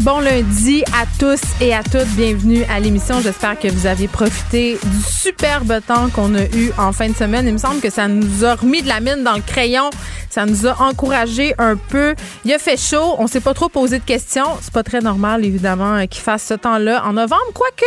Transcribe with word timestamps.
Bon 0.00 0.18
lundi 0.20 0.82
à 0.92 1.06
tous 1.18 1.40
et 1.60 1.72
à 1.72 1.82
toutes. 1.82 2.08
Bienvenue 2.16 2.64
à 2.64 2.80
l'émission. 2.80 3.20
J'espère 3.20 3.58
que 3.58 3.68
vous 3.68 3.86
avez 3.86 4.08
profité 4.08 4.78
du 4.82 5.02
superbe 5.02 5.80
temps 5.86 6.08
qu'on 6.10 6.34
a 6.34 6.44
eu 6.44 6.72
en 6.76 6.92
fin 6.92 7.08
de 7.08 7.14
semaine. 7.14 7.46
Il 7.46 7.52
me 7.52 7.58
semble 7.58 7.80
que 7.80 7.90
ça 7.90 8.08
nous 8.08 8.44
a 8.44 8.56
remis 8.56 8.82
de 8.82 8.88
la 8.88 9.00
mine 9.00 9.22
dans 9.24 9.34
le 9.34 9.40
crayon. 9.40 9.90
Ça 10.28 10.46
nous 10.46 10.66
a 10.66 10.82
encouragé 10.82 11.54
un 11.58 11.76
peu. 11.76 12.14
Il 12.44 12.52
a 12.52 12.58
fait 12.58 12.76
chaud. 12.76 13.14
On 13.18 13.26
s'est 13.26 13.40
pas 13.40 13.54
trop 13.54 13.68
posé 13.68 13.98
de 13.98 14.04
questions. 14.04 14.46
C'est 14.60 14.72
pas 14.72 14.82
très 14.82 15.00
normal, 15.00 15.44
évidemment, 15.44 16.06
qu'il 16.06 16.22
fasse 16.22 16.44
ce 16.44 16.54
temps-là 16.54 17.04
en 17.06 17.14
novembre. 17.14 17.52
Quoique, 17.54 17.86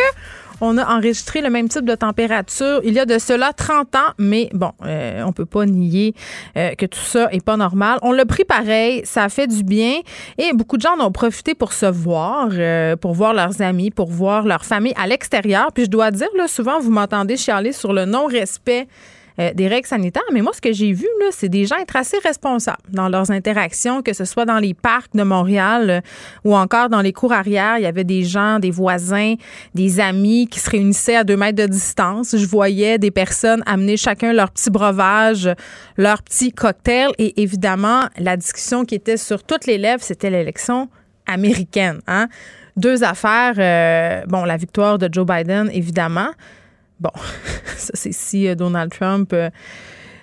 on 0.61 0.77
a 0.77 0.95
enregistré 0.95 1.41
le 1.41 1.49
même 1.49 1.69
type 1.69 1.85
de 1.85 1.95
température 1.95 2.81
il 2.83 2.93
y 2.93 2.99
a 2.99 3.05
de 3.05 3.17
cela 3.19 3.53
30 3.53 3.95
ans, 3.95 4.13
mais 4.17 4.49
bon, 4.53 4.71
euh, 4.85 5.23
on 5.23 5.31
peut 5.31 5.45
pas 5.45 5.65
nier 5.65 6.13
euh, 6.55 6.73
que 6.75 6.85
tout 6.85 6.99
ça 6.99 7.27
est 7.31 7.43
pas 7.43 7.57
normal. 7.57 7.99
On 8.01 8.11
l'a 8.11 8.25
pris 8.25 8.45
pareil, 8.45 9.01
ça 9.05 9.23
a 9.23 9.29
fait 9.29 9.47
du 9.47 9.63
bien 9.63 9.99
et 10.37 10.53
beaucoup 10.53 10.77
de 10.77 10.81
gens 10.81 10.97
en 10.97 11.05
ont 11.05 11.11
profité 11.11 11.55
pour 11.55 11.73
se 11.73 11.85
voir, 11.85 12.49
euh, 12.51 12.95
pour 12.95 13.13
voir 13.13 13.33
leurs 13.33 13.61
amis, 13.61 13.91
pour 13.91 14.09
voir 14.09 14.45
leur 14.45 14.65
famille 14.65 14.93
à 14.97 15.07
l'extérieur. 15.07 15.71
Puis 15.73 15.85
je 15.85 15.89
dois 15.89 16.11
dire, 16.11 16.29
là, 16.37 16.47
souvent, 16.47 16.79
vous 16.79 16.91
m'entendez 16.91 17.37
chialer 17.37 17.71
sur 17.71 17.93
le 17.93 18.05
non-respect 18.05 18.87
euh, 19.39 19.53
des 19.53 19.67
règles 19.67 19.87
sanitaires. 19.87 20.23
Mais 20.33 20.41
moi, 20.41 20.51
ce 20.53 20.61
que 20.61 20.73
j'ai 20.73 20.93
vu, 20.93 21.07
là, 21.19 21.27
c'est 21.31 21.49
des 21.49 21.65
gens 21.65 21.75
être 21.77 21.95
assez 21.95 22.17
responsables 22.19 22.81
dans 22.89 23.09
leurs 23.09 23.31
interactions, 23.31 24.01
que 24.01 24.13
ce 24.13 24.25
soit 24.25 24.45
dans 24.45 24.57
les 24.57 24.73
parcs 24.73 25.15
de 25.15 25.23
Montréal 25.23 25.89
euh, 25.89 26.01
ou 26.43 26.55
encore 26.55 26.89
dans 26.89 27.01
les 27.01 27.13
cours 27.13 27.33
arrière. 27.33 27.77
Il 27.77 27.83
y 27.83 27.87
avait 27.87 28.03
des 28.03 28.23
gens, 28.23 28.59
des 28.59 28.71
voisins, 28.71 29.35
des 29.75 29.99
amis 29.99 30.47
qui 30.47 30.59
se 30.59 30.69
réunissaient 30.69 31.17
à 31.17 31.23
deux 31.23 31.37
mètres 31.37 31.57
de 31.57 31.67
distance. 31.67 32.35
Je 32.35 32.45
voyais 32.47 32.97
des 32.97 33.11
personnes 33.11 33.63
amener 33.65 33.97
chacun 33.97 34.33
leur 34.33 34.51
petit 34.51 34.69
breuvage, 34.69 35.49
leur 35.97 36.23
petit 36.23 36.51
cocktail. 36.51 37.09
Et 37.17 37.41
évidemment, 37.41 38.05
la 38.17 38.37
discussion 38.37 38.85
qui 38.85 38.95
était 38.95 39.17
sur 39.17 39.43
toutes 39.43 39.65
les 39.65 39.77
lèvres, 39.77 40.01
c'était 40.01 40.29
l'élection 40.29 40.89
américaine. 41.27 41.99
Hein? 42.07 42.27
Deux 42.75 43.03
affaires. 43.03 43.55
Euh, 43.57 44.25
bon, 44.27 44.45
la 44.45 44.57
victoire 44.57 44.97
de 44.97 45.09
Joe 45.11 45.25
Biden, 45.25 45.69
évidemment. 45.73 46.29
Bon, 46.99 47.11
ça 47.77 47.91
c'est 47.93 48.11
si 48.11 48.47
euh, 48.47 48.55
Donald 48.55 48.91
Trump 48.91 49.31
euh, 49.33 49.49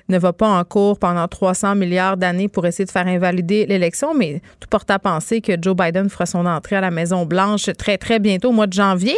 ne 0.08 0.18
va 0.18 0.32
pas 0.32 0.48
en 0.48 0.62
cours 0.64 0.98
pendant 0.98 1.26
300 1.26 1.74
milliards 1.74 2.16
d'années 2.16 2.48
pour 2.48 2.66
essayer 2.66 2.84
de 2.84 2.90
faire 2.90 3.06
invalider 3.06 3.66
l'élection, 3.66 4.14
mais 4.14 4.42
tout 4.60 4.68
porte 4.68 4.90
à 4.90 4.98
penser 4.98 5.40
que 5.40 5.52
Joe 5.60 5.74
Biden 5.74 6.10
fera 6.10 6.26
son 6.26 6.44
entrée 6.46 6.76
à 6.76 6.80
la 6.80 6.90
Maison-Blanche 6.90 7.70
très, 7.78 7.96
très 7.96 8.18
bientôt, 8.18 8.50
au 8.50 8.52
mois 8.52 8.66
de 8.66 8.72
janvier. 8.72 9.16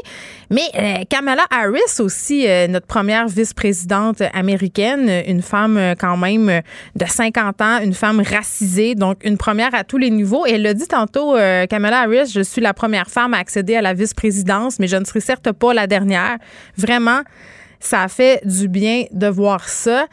Mais 0.50 0.62
euh, 0.76 1.04
Kamala 1.08 1.44
Harris 1.50 2.00
aussi, 2.00 2.46
notre 2.68 2.86
première 2.86 3.26
vice-présidente 3.26 4.22
américaine, 4.32 5.10
une 5.26 5.42
femme 5.42 5.94
quand 5.98 6.16
même 6.16 6.62
de 6.94 7.04
50 7.04 7.60
ans, 7.60 7.78
une 7.82 7.94
femme 7.94 8.20
racisée, 8.20 8.94
donc 8.94 9.18
une 9.24 9.38
première 9.38 9.74
à 9.74 9.84
tous 9.84 9.98
les 9.98 10.10
niveaux. 10.10 10.46
Et 10.46 10.52
elle 10.52 10.62
l'a 10.62 10.74
dit 10.74 10.86
tantôt, 10.86 11.36
Kamala 11.68 12.02
Harris, 12.02 12.30
je 12.32 12.40
suis 12.40 12.60
la 12.60 12.74
première 12.74 13.08
femme 13.08 13.34
à 13.34 13.38
accéder 13.38 13.76
à 13.76 13.82
la 13.82 13.94
vice-présidence, 13.94 14.78
mais 14.78 14.86
je 14.86 14.96
ne 14.96 15.04
serai 15.04 15.20
certes 15.20 15.52
pas 15.52 15.74
la 15.74 15.86
dernière. 15.86 16.38
Vraiment, 16.76 17.22
ça 17.80 18.02
a 18.02 18.08
fait 18.08 18.40
du 18.44 18.68
bien 18.68 19.04
de 19.12 19.26
voir 19.26 19.68
ça. 19.68 20.06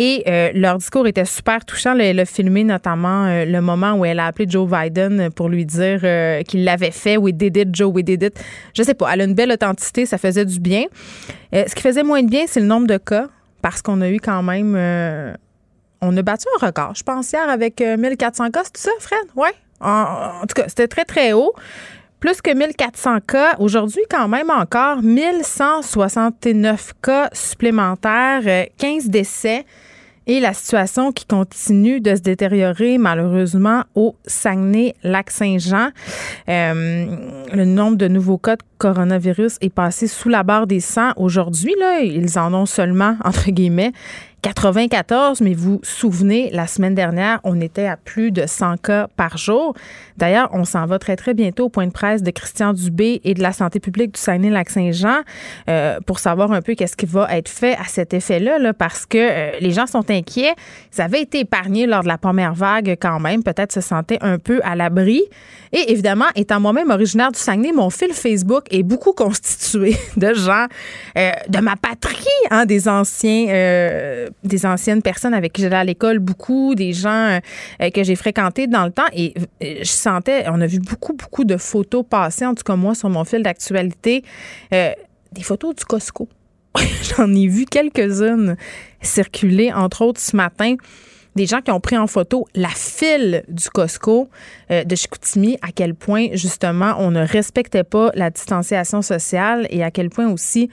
Et 0.00 0.22
euh, 0.28 0.52
leur 0.54 0.78
discours 0.78 1.08
était 1.08 1.24
super 1.24 1.64
touchant. 1.64 1.98
Elle 1.98 2.20
a 2.20 2.24
filmé 2.24 2.62
notamment 2.62 3.24
euh, 3.24 3.44
le 3.44 3.60
moment 3.60 3.94
où 3.94 4.04
elle 4.04 4.20
a 4.20 4.26
appelé 4.26 4.46
Joe 4.48 4.70
Biden 4.70 5.30
pour 5.32 5.48
lui 5.48 5.66
dire 5.66 5.98
euh, 6.04 6.42
qu'il 6.42 6.62
l'avait 6.62 6.92
fait. 6.92 7.16
We 7.16 7.34
did 7.34 7.56
it, 7.56 7.74
Joe, 7.74 7.92
we 7.92 8.04
did 8.04 8.22
it. 8.22 8.40
Je 8.76 8.84
sais 8.84 8.94
pas. 8.94 9.12
Elle 9.12 9.22
a 9.22 9.24
une 9.24 9.34
belle 9.34 9.50
authenticité. 9.50 10.06
Ça 10.06 10.16
faisait 10.16 10.44
du 10.44 10.60
bien. 10.60 10.84
ce 11.52 11.74
qui 11.74 11.82
faisait 11.82 12.04
moins 12.04 12.22
de 12.22 12.28
bien, 12.28 12.44
c'est 12.46 12.60
le 12.60 12.66
nombre 12.66 12.86
de 12.86 12.96
cas 12.96 13.26
parce 13.60 13.82
qu'on 13.82 14.00
a 14.00 14.08
eu 14.08 14.20
quand 14.20 14.44
même. 14.44 14.76
on 16.00 16.16
a 16.16 16.22
battu 16.22 16.46
un 16.60 16.66
record, 16.66 16.94
je 16.94 17.02
pense, 17.02 17.32
hier 17.32 17.48
avec 17.48 17.80
1400 17.80 18.52
cas. 18.52 18.62
C'est 18.72 18.84
ça, 18.84 18.90
Fred? 19.00 19.26
Oui. 19.34 19.48
en 19.80 20.42
tout 20.42 20.54
cas, 20.54 20.68
c'était 20.68 20.86
très, 20.86 21.06
très 21.06 21.32
haut 21.32 21.54
plus 22.20 22.40
que 22.40 22.52
1400 22.52 23.20
cas. 23.26 23.56
Aujourd'hui, 23.58 24.02
quand 24.10 24.28
même 24.28 24.50
encore 24.50 25.02
1169 25.02 26.92
cas 27.02 27.28
supplémentaires, 27.32 28.42
15 28.78 29.06
euh, 29.06 29.08
décès 29.08 29.64
et 30.28 30.40
la 30.40 30.52
situation 30.52 31.10
qui 31.10 31.24
continue 31.24 32.00
de 32.00 32.14
se 32.14 32.20
détériorer 32.20 32.98
malheureusement 32.98 33.84
au 33.94 34.14
Saguenay-Lac-Saint-Jean. 34.26 35.88
Euh, 36.48 37.06
le 37.52 37.64
nombre 37.64 37.96
de 37.96 38.08
nouveaux 38.08 38.36
cas 38.36 38.56
de 38.56 38.62
coronavirus 38.76 39.56
est 39.62 39.72
passé 39.72 40.06
sous 40.06 40.28
la 40.28 40.42
barre 40.42 40.66
des 40.66 40.80
100 40.80 41.14
aujourd'hui. 41.16 41.74
Là, 41.80 42.00
ils 42.00 42.38
en 42.38 42.52
ont 42.52 42.66
seulement, 42.66 43.16
entre 43.24 43.50
guillemets, 43.50 43.92
94, 44.42 45.40
mais 45.40 45.54
vous 45.54 45.68
vous 45.68 45.80
souvenez, 45.82 46.50
la 46.52 46.66
semaine 46.66 46.94
dernière, 46.94 47.40
on 47.42 47.60
était 47.60 47.86
à 47.86 47.96
plus 47.96 48.30
de 48.30 48.46
100 48.46 48.76
cas 48.76 49.08
par 49.16 49.36
jour. 49.36 49.74
D'ailleurs, 50.16 50.48
on 50.52 50.64
s'en 50.64 50.86
va 50.86 50.98
très, 50.98 51.16
très 51.16 51.34
bientôt 51.34 51.64
au 51.66 51.68
point 51.68 51.86
de 51.86 51.92
presse 51.92 52.22
de 52.22 52.30
Christian 52.30 52.72
Dubé 52.72 53.20
et 53.24 53.34
de 53.34 53.42
la 53.42 53.52
santé 53.52 53.80
publique 53.80 54.14
du 54.14 54.20
Saguenay-Lac-Saint-Jean 54.20 55.18
euh, 55.68 55.98
pour 56.06 56.20
savoir 56.20 56.52
un 56.52 56.62
peu 56.62 56.74
qu'est-ce 56.74 56.96
qui 56.96 57.06
va 57.06 57.26
être 57.36 57.48
fait 57.48 57.74
à 57.76 57.84
cet 57.84 58.14
effet-là, 58.14 58.58
là, 58.58 58.72
parce 58.72 59.06
que 59.06 59.18
euh, 59.18 59.50
les 59.60 59.72
gens 59.72 59.86
sont 59.86 60.08
inquiets. 60.10 60.54
Ils 60.96 61.00
avaient 61.00 61.22
été 61.22 61.40
épargnés 61.40 61.86
lors 61.86 62.02
de 62.02 62.08
la 62.08 62.18
première 62.18 62.54
vague 62.54 62.96
quand 63.00 63.18
même, 63.18 63.42
peut-être 63.42 63.72
se 63.72 63.80
sentaient 63.80 64.18
un 64.20 64.38
peu 64.38 64.60
à 64.62 64.76
l'abri. 64.76 65.22
Et 65.72 65.92
évidemment, 65.92 66.26
étant 66.34 66.60
moi-même 66.60 66.90
originaire 66.90 67.32
du 67.32 67.38
Saguenay, 67.38 67.72
mon 67.72 67.90
fil 67.90 68.12
Facebook 68.12 68.64
est 68.70 68.82
beaucoup 68.82 69.12
constitué 69.12 69.96
de 70.16 70.34
gens 70.34 70.66
euh, 71.16 71.30
de 71.48 71.58
ma 71.58 71.76
patrie, 71.76 72.24
hein, 72.50 72.66
des 72.66 72.88
anciens, 72.88 73.46
euh, 73.48 74.28
des 74.44 74.66
anciennes 74.66 75.02
personnes 75.02 75.34
avec 75.34 75.52
qui 75.52 75.62
j'allais 75.62 75.76
à 75.76 75.84
l'école, 75.84 76.18
beaucoup 76.18 76.74
des 76.74 76.92
gens 76.92 77.38
euh, 77.80 77.90
que 77.90 78.02
j'ai 78.02 78.16
fréquentés 78.16 78.66
dans 78.66 78.84
le 78.84 78.92
temps. 78.92 79.08
Et 79.12 79.34
je 79.60 79.84
sentais, 79.84 80.44
on 80.48 80.60
a 80.60 80.66
vu 80.66 80.78
beaucoup, 80.80 81.12
beaucoup 81.12 81.44
de 81.44 81.56
photos 81.56 82.04
passer, 82.08 82.46
en 82.46 82.54
tout 82.54 82.64
cas 82.64 82.76
moi, 82.76 82.94
sur 82.94 83.08
mon 83.08 83.24
fil 83.24 83.42
d'actualité, 83.42 84.22
des 84.70 85.42
photos 85.42 85.74
du 85.74 85.84
Costco. 85.84 86.28
J'en 87.16 87.32
ai 87.34 87.46
vu 87.46 87.64
quelques-unes 87.64 88.56
circuler, 89.00 89.72
entre 89.72 90.02
autres 90.02 90.20
ce 90.20 90.36
matin 90.36 90.76
des 91.38 91.46
gens 91.46 91.60
qui 91.60 91.70
ont 91.70 91.78
pris 91.78 91.96
en 91.96 92.08
photo 92.08 92.48
la 92.56 92.68
file 92.68 93.44
du 93.46 93.70
Costco 93.70 94.28
euh, 94.72 94.82
de 94.82 94.96
Chicoutimi, 94.96 95.56
à 95.62 95.68
quel 95.72 95.94
point 95.94 96.26
justement 96.32 96.96
on 96.98 97.12
ne 97.12 97.24
respectait 97.24 97.84
pas 97.84 98.10
la 98.14 98.30
distanciation 98.30 99.02
sociale 99.02 99.68
et 99.70 99.84
à 99.84 99.92
quel 99.92 100.10
point 100.10 100.28
aussi 100.28 100.68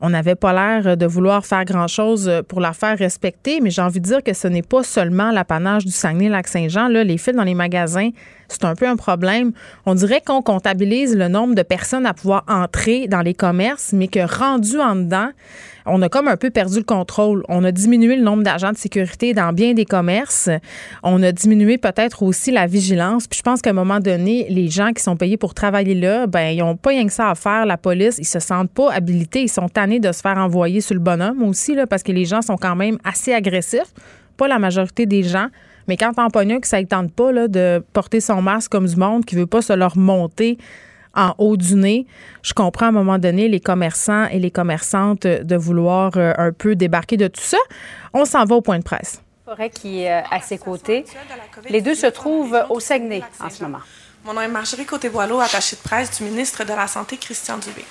on 0.00 0.10
n'avait 0.10 0.34
pas 0.34 0.52
l'air 0.52 0.96
de 0.96 1.06
vouloir 1.06 1.46
faire 1.46 1.64
grand-chose 1.64 2.30
pour 2.48 2.60
la 2.60 2.72
faire 2.72 2.98
respecter, 2.98 3.60
mais 3.60 3.70
j'ai 3.70 3.82
envie 3.82 4.00
de 4.00 4.06
dire 4.06 4.22
que 4.22 4.32
ce 4.32 4.46
n'est 4.46 4.62
pas 4.62 4.82
seulement 4.82 5.30
l'apanage 5.30 5.84
du 5.84 5.90
Saguenay-Lac-Saint-Jean. 5.90 6.88
Là, 6.88 7.02
les 7.02 7.18
files 7.18 7.34
dans 7.34 7.42
les 7.42 7.54
magasins, 7.54 8.10
c'est 8.46 8.64
un 8.64 8.76
peu 8.76 8.86
un 8.86 8.94
problème. 8.94 9.52
On 9.86 9.94
dirait 9.94 10.22
qu'on 10.24 10.40
comptabilise 10.40 11.16
le 11.16 11.26
nombre 11.26 11.56
de 11.56 11.62
personnes 11.62 12.06
à 12.06 12.14
pouvoir 12.14 12.44
entrer 12.48 13.08
dans 13.08 13.22
les 13.22 13.34
commerces, 13.34 13.92
mais 13.92 14.06
que 14.06 14.20
rendu 14.20 14.78
en 14.78 14.94
dedans, 14.94 15.30
on 15.88 16.02
a 16.02 16.08
comme 16.08 16.28
un 16.28 16.36
peu 16.36 16.50
perdu 16.50 16.78
le 16.78 16.84
contrôle. 16.84 17.42
On 17.48 17.64
a 17.64 17.72
diminué 17.72 18.16
le 18.16 18.22
nombre 18.22 18.42
d'agents 18.42 18.72
de 18.72 18.76
sécurité 18.76 19.34
dans 19.34 19.52
bien 19.52 19.74
des 19.74 19.84
commerces. 19.84 20.50
On 21.02 21.22
a 21.22 21.32
diminué 21.32 21.78
peut-être 21.78 22.22
aussi 22.22 22.50
la 22.50 22.66
vigilance. 22.66 23.26
Puis 23.26 23.38
je 23.38 23.42
pense 23.42 23.62
qu'à 23.62 23.70
un 23.70 23.74
moment 23.74 24.00
donné, 24.00 24.46
les 24.48 24.68
gens 24.68 24.92
qui 24.92 25.02
sont 25.02 25.16
payés 25.16 25.36
pour 25.36 25.54
travailler 25.54 25.94
là, 25.94 26.26
ben 26.26 26.50
ils 26.50 26.58
n'ont 26.58 26.76
pas 26.76 26.90
rien 26.90 27.06
que 27.06 27.12
ça 27.12 27.30
à 27.30 27.34
faire. 27.34 27.66
La 27.66 27.76
police, 27.76 28.18
ils 28.18 28.26
se 28.26 28.40
sentent 28.40 28.70
pas 28.70 28.92
habilités. 28.92 29.42
Ils 29.42 29.48
sont 29.48 29.68
tannés 29.68 30.00
de 30.00 30.12
se 30.12 30.20
faire 30.20 30.38
envoyer 30.38 30.80
sur 30.80 30.94
le 30.94 31.00
bonhomme 31.00 31.42
aussi 31.42 31.76
parce 31.88 32.02
que 32.02 32.12
les 32.12 32.24
gens 32.24 32.42
sont 32.42 32.56
quand 32.56 32.76
même 32.76 32.98
assez 33.04 33.32
agressifs. 33.32 33.92
Pas 34.36 34.48
la 34.48 34.58
majorité 34.58 35.06
des 35.06 35.22
gens. 35.22 35.48
Mais 35.88 35.96
quand 35.96 36.12
t'en 36.12 36.28
pognes 36.28 36.60
que 36.60 36.66
ça 36.66 36.80
ne 36.80 36.86
tente 36.86 37.12
pas 37.12 37.32
de 37.48 37.82
porter 37.92 38.20
son 38.20 38.42
masque 38.42 38.70
comme 38.70 38.86
du 38.86 38.96
monde, 38.96 39.24
qui 39.24 39.34
veut 39.34 39.46
pas 39.46 39.62
se 39.62 39.72
leur 39.72 39.96
monter 39.96 40.58
en 41.18 41.34
haut 41.38 41.56
du 41.56 41.74
nez. 41.74 42.06
Je 42.42 42.54
comprends 42.54 42.86
à 42.86 42.88
un 42.88 42.92
moment 42.92 43.18
donné 43.18 43.48
les 43.48 43.60
commerçants 43.60 44.26
et 44.28 44.38
les 44.38 44.50
commerçantes 44.50 45.26
de 45.26 45.56
vouloir 45.56 46.12
euh, 46.16 46.32
un 46.38 46.52
peu 46.52 46.76
débarquer 46.76 47.16
de 47.16 47.26
tout 47.26 47.42
ça. 47.42 47.58
On 48.14 48.24
s'en 48.24 48.44
va 48.44 48.54
au 48.54 48.62
point 48.62 48.78
de 48.78 48.84
presse. 48.84 49.20
Forêt 49.44 49.70
qui 49.70 50.02
est 50.02 50.12
euh, 50.12 50.22
à 50.30 50.40
ses 50.40 50.58
côtés. 50.58 51.04
Les 51.68 51.82
deux 51.82 51.94
se 51.94 52.06
trouvent 52.06 52.58
au 52.70 52.80
Saguenay 52.80 53.22
en 53.40 53.50
ce 53.50 53.62
moment. 53.64 53.80
Mon 54.28 54.34
nom 54.34 54.42
est 54.42 54.48
Marjorie 54.48 54.84
Côté-Boileau, 54.84 55.40
attachée 55.40 55.74
de 55.76 55.80
presse 55.80 56.18
du 56.18 56.24
ministre 56.24 56.62
de 56.62 56.74
la 56.74 56.86
Santé, 56.86 57.16
Christian 57.16 57.56
Dubé. 57.56 57.82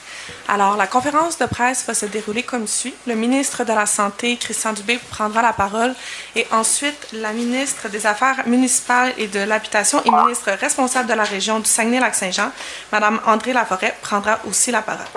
Alors, 0.47 0.77
la 0.77 0.85
conférence 0.85 1.39
de 1.39 1.47
presse 1.47 1.83
va 1.87 1.95
se 1.95 2.05
dérouler 2.05 2.43
comme 2.43 2.67
suit. 2.67 2.93
Le 3.07 3.15
ministre 3.15 3.63
de 3.63 3.73
la 3.73 3.87
Santé, 3.87 4.37
Christian 4.37 4.71
Dubé, 4.73 4.99
prendra 5.09 5.41
la 5.41 5.51
parole 5.51 5.95
et 6.35 6.45
ensuite 6.51 7.07
la 7.11 7.33
ministre 7.33 7.89
des 7.89 8.05
Affaires 8.05 8.47
municipales 8.47 9.15
et 9.17 9.25
de 9.25 9.39
l'Habitation 9.39 9.99
et 10.05 10.11
ministre 10.11 10.51
responsable 10.51 11.09
de 11.09 11.15
la 11.15 11.23
région 11.23 11.59
du 11.59 11.67
Saguenay-Lac-Saint-Jean, 11.67 12.51
Mme 12.91 13.19
André 13.25 13.53
Laforêt, 13.53 13.97
prendra 14.03 14.37
aussi 14.47 14.69
la 14.69 14.83
parole. 14.83 15.07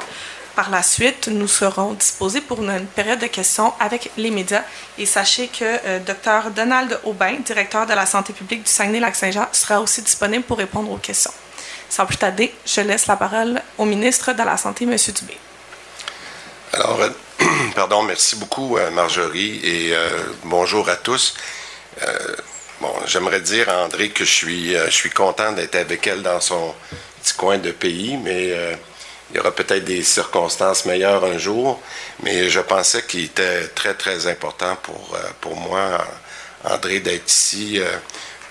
Par 0.61 0.69
la 0.69 0.83
suite, 0.83 1.29
nous 1.29 1.49
serons 1.49 1.95
disposés 1.95 2.43
pour 2.43 2.61
une 2.63 2.85
période 2.85 3.19
de 3.19 3.29
questions 3.29 3.73
avec 3.81 4.11
les 4.19 4.31
médias. 4.31 4.63
Et 4.99 5.07
sachez 5.07 5.49
que 5.49 5.65
euh, 5.65 6.01
Dr 6.01 6.51
Donald 6.51 7.01
Aubin, 7.05 7.37
directeur 7.43 7.87
de 7.87 7.95
la 7.95 8.05
santé 8.05 8.35
publique 8.35 8.65
du 8.65 8.71
Saguenay-Lac-Saint-Jean, 8.71 9.49
sera 9.53 9.81
aussi 9.81 10.03
disponible 10.03 10.45
pour 10.45 10.59
répondre 10.59 10.91
aux 10.93 10.99
questions. 10.99 11.33
Sans 11.89 12.05
plus 12.05 12.19
tarder, 12.19 12.53
je 12.67 12.83
laisse 12.83 13.07
la 13.07 13.17
parole 13.17 13.63
au 13.79 13.87
ministre 13.87 14.35
de 14.35 14.43
la 14.43 14.59
Santé, 14.59 14.85
M. 14.85 14.95
Dubé. 14.99 15.39
Alors, 16.75 17.01
euh, 17.01 17.09
pardon, 17.75 18.03
merci 18.03 18.37
beaucoup, 18.37 18.77
euh, 18.77 18.91
Marjorie, 18.91 19.61
et 19.65 19.95
bonjour 20.45 20.91
à 20.91 20.97
tous. 20.97 21.37
bon, 22.83 22.93
j'aimerais 23.07 23.41
dire 23.41 23.71
à 23.71 23.83
André 23.87 24.11
que 24.11 24.27
je 24.27 24.31
suis, 24.31 24.75
je 24.75 24.91
suis 24.91 25.11
content 25.11 25.53
d'être 25.53 25.77
avec 25.77 26.07
elle 26.07 26.23
dans 26.23 26.43
son 26.43 26.75
petit 27.23 27.33
coin 27.33 27.57
de 27.57 27.71
pays, 27.71 28.19
mais 28.19 28.55
il 29.31 29.37
y 29.37 29.41
aura 29.41 29.53
peut-être 29.53 29.85
des 29.85 30.03
circonstances 30.03 30.87
meilleures 30.87 31.25
un 31.25 31.39
jour, 31.39 31.81
mais 32.23 32.51
je 32.51 32.61
pensais 32.61 33.03
qu'il 33.03 33.25
était 33.25 33.69
très, 33.69 33.95
très 33.95 34.27
important 34.27 34.77
pour, 34.83 35.15
euh, 35.15 35.29
pour 35.41 35.57
moi, 35.57 36.05
André, 36.65 37.01
d'être 37.01 37.31
ici 37.31 37.79
euh, 37.79 37.87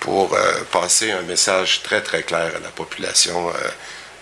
pour 0.00 0.34
euh, 0.34 0.52
passer 0.72 1.10
un 1.10 1.22
message 1.22 1.82
très, 1.82 2.00
très 2.02 2.22
clair 2.22 2.50
à 2.56 2.60
la 2.60 2.70
population 2.70 3.52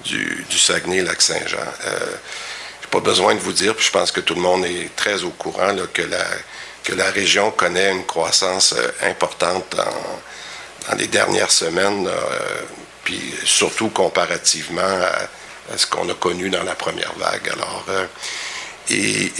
du, 0.05 0.44
du 0.50 0.58
Saguenay-Lac-Saint-Jean. 0.58 1.58
je 1.84 1.88
n'ai 1.88 2.90
pas 2.90 3.00
besoin 3.00 3.34
de 3.37 3.40
vous 3.40 3.52
dire, 3.52 3.76
puis 3.76 3.87
je 3.87 3.93
pense 3.93 4.11
que 4.11 4.20
tout 4.20 4.34
le 4.34 4.40
monde 4.40 4.64
est 4.64 4.94
très 4.96 5.22
au 5.22 5.31
courant 5.31 5.76
que, 5.94 6.02
la, 6.02 6.25
que 6.82 6.93
la 6.93 7.11
région 7.11 7.52
connaît 7.52 7.93
une 7.93 8.04
croissance 8.04 8.75
importante 9.02 9.76
dans, 9.76 10.90
dans, 10.90 10.96
les 10.96 11.06
dernières 11.06 11.52
semaines, 11.52 12.08
puis 13.04 13.34
surtout 13.44 13.90
comparativement 13.90 14.82
à 14.82 15.28
ce 15.76 15.86
qu'on 15.86 16.08
a 16.08 16.14
connu 16.14 16.50
dans 16.50 16.62
la 16.62 16.74
première 16.74 17.12
vague. 17.14 17.48
Alors, 17.50 17.84
euh, 17.88 18.06
et, 18.90 19.30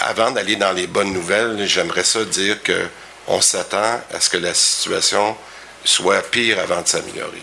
avant 0.00 0.30
d'aller 0.30 0.56
dans 0.56 0.72
les 0.72 0.86
bonnes 0.86 1.12
nouvelles, 1.12 1.66
j'aimerais 1.66 2.04
ça 2.04 2.24
dire 2.24 2.62
que 2.62 2.88
on 3.26 3.40
s'attend 3.40 4.00
à 4.12 4.20
ce 4.20 4.28
que 4.28 4.36
la 4.36 4.52
situation 4.52 5.36
soit 5.84 6.22
pire 6.22 6.58
avant 6.58 6.82
de 6.82 6.88
s'améliorer. 6.88 7.42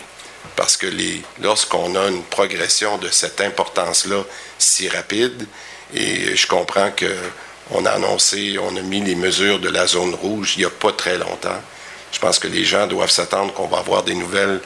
Parce 0.54 0.76
que 0.76 0.86
lorsqu'on 1.40 1.94
a 1.96 2.08
une 2.08 2.22
progression 2.24 2.98
de 2.98 3.08
cette 3.08 3.40
importance-là 3.40 4.22
si 4.58 4.88
rapide, 4.88 5.46
et 5.94 6.36
je 6.36 6.46
comprends 6.46 6.90
que 6.90 7.16
on 7.70 7.84
a 7.86 7.90
annoncé, 7.90 8.58
on 8.58 8.76
a 8.76 8.80
mis 8.80 9.00
les 9.00 9.14
mesures 9.14 9.58
de 9.58 9.68
la 9.68 9.86
zone 9.86 10.14
rouge 10.14 10.54
il 10.56 10.60
n'y 10.60 10.64
a 10.66 10.70
pas 10.70 10.92
très 10.92 11.16
longtemps. 11.16 11.60
Je 12.12 12.18
pense 12.18 12.38
que 12.38 12.48
les 12.48 12.64
gens 12.64 12.86
doivent 12.86 13.10
s'attendre 13.10 13.52
qu'on 13.54 13.66
va 13.66 13.78
avoir 13.78 14.02
des 14.02 14.14
nouvelles 14.14 14.60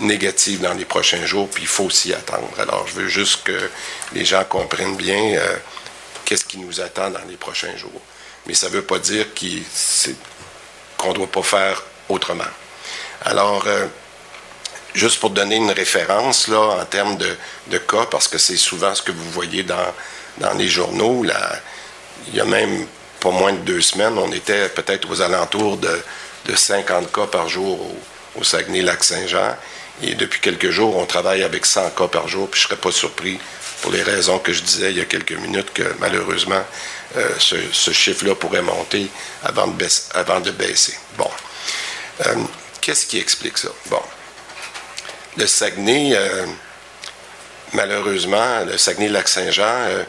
négative 0.00 0.60
dans 0.60 0.74
les 0.74 0.84
prochains 0.84 1.24
jours, 1.26 1.48
puis 1.48 1.64
il 1.64 1.68
faut 1.68 1.90
s'y 1.90 2.12
attendre. 2.12 2.48
Alors, 2.58 2.86
je 2.86 2.94
veux 2.94 3.08
juste 3.08 3.42
que 3.44 3.70
les 4.12 4.24
gens 4.24 4.44
comprennent 4.44 4.96
bien 4.96 5.34
euh, 5.36 5.56
qu'est-ce 6.24 6.44
qui 6.44 6.58
nous 6.58 6.80
attend 6.80 7.10
dans 7.10 7.24
les 7.28 7.36
prochains 7.36 7.76
jours. 7.76 8.00
Mais 8.46 8.54
ça 8.54 8.68
ne 8.68 8.72
veut 8.72 8.82
pas 8.82 8.98
dire 8.98 9.26
qu'on 10.96 11.08
ne 11.08 11.14
doit 11.14 11.26
pas 11.26 11.42
faire 11.42 11.82
autrement. 12.08 12.44
Alors, 13.24 13.66
euh, 13.66 13.86
juste 14.94 15.20
pour 15.20 15.30
donner 15.30 15.56
une 15.56 15.70
référence 15.70 16.48
là, 16.48 16.60
en 16.80 16.84
termes 16.84 17.16
de, 17.16 17.78
cas, 17.78 18.06
parce 18.10 18.28
que 18.28 18.38
c'est 18.38 18.56
souvent 18.56 18.94
ce 18.94 19.02
que 19.02 19.12
vous 19.12 19.30
voyez 19.30 19.62
dans, 19.62 19.92
les 20.56 20.68
journaux, 20.68 21.24
il 22.28 22.34
y 22.34 22.40
a 22.40 22.44
même 22.44 22.86
pas 23.20 23.30
moins 23.30 23.52
de 23.52 23.58
deux 23.58 23.80
semaines, 23.80 24.16
on 24.16 24.30
était 24.30 24.68
peut-être 24.68 25.10
aux 25.10 25.20
alentours 25.20 25.78
de, 25.78 26.00
de 26.46 26.54
50 26.54 27.10
cas 27.12 27.26
par 27.26 27.48
jour 27.48 27.80
au 28.38 28.44
Saguenay-Lac-Saint-Jean. 28.44 29.56
Et 30.02 30.14
depuis 30.14 30.40
quelques 30.40 30.70
jours, 30.70 30.96
on 30.96 31.06
travaille 31.06 31.42
avec 31.42 31.66
100 31.66 31.90
cas 31.90 32.08
par 32.08 32.28
jour, 32.28 32.48
puis 32.48 32.60
je 32.60 32.66
ne 32.66 32.68
serais 32.68 32.80
pas 32.80 32.92
surpris, 32.92 33.38
pour 33.82 33.92
les 33.92 34.02
raisons 34.02 34.38
que 34.38 34.52
je 34.52 34.62
disais 34.62 34.90
il 34.90 34.98
y 34.98 35.00
a 35.00 35.04
quelques 35.04 35.32
minutes, 35.32 35.72
que 35.72 35.82
malheureusement, 35.98 36.62
euh, 37.16 37.28
ce, 37.38 37.90
chiffre-là 37.90 38.34
pourrait 38.34 38.62
monter 38.62 39.08
avant 39.42 39.66
de, 39.66 40.50
baisser. 40.50 40.94
Bon. 41.16 41.30
Euh, 42.26 42.34
qu'est-ce 42.80 43.06
qui 43.06 43.18
explique 43.18 43.58
ça? 43.58 43.68
Bon. 43.86 44.02
Le 45.36 45.46
Saguenay, 45.46 46.12
euh, 46.14 46.46
malheureusement, 47.72 48.64
le 48.66 48.76
Saguenay-Lac-Saint-Jean 48.76 50.04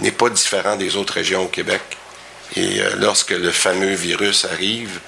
n'est 0.00 0.12
pas 0.12 0.28
différent 0.28 0.76
des 0.76 0.96
autres 0.96 1.14
régions 1.14 1.44
au 1.44 1.48
Québec. 1.48 1.82
Et 2.54 2.80
lorsque 2.98 3.30
le 3.30 3.50
fameux 3.50 3.94
virus 3.94 4.44
arrive, 4.44 5.00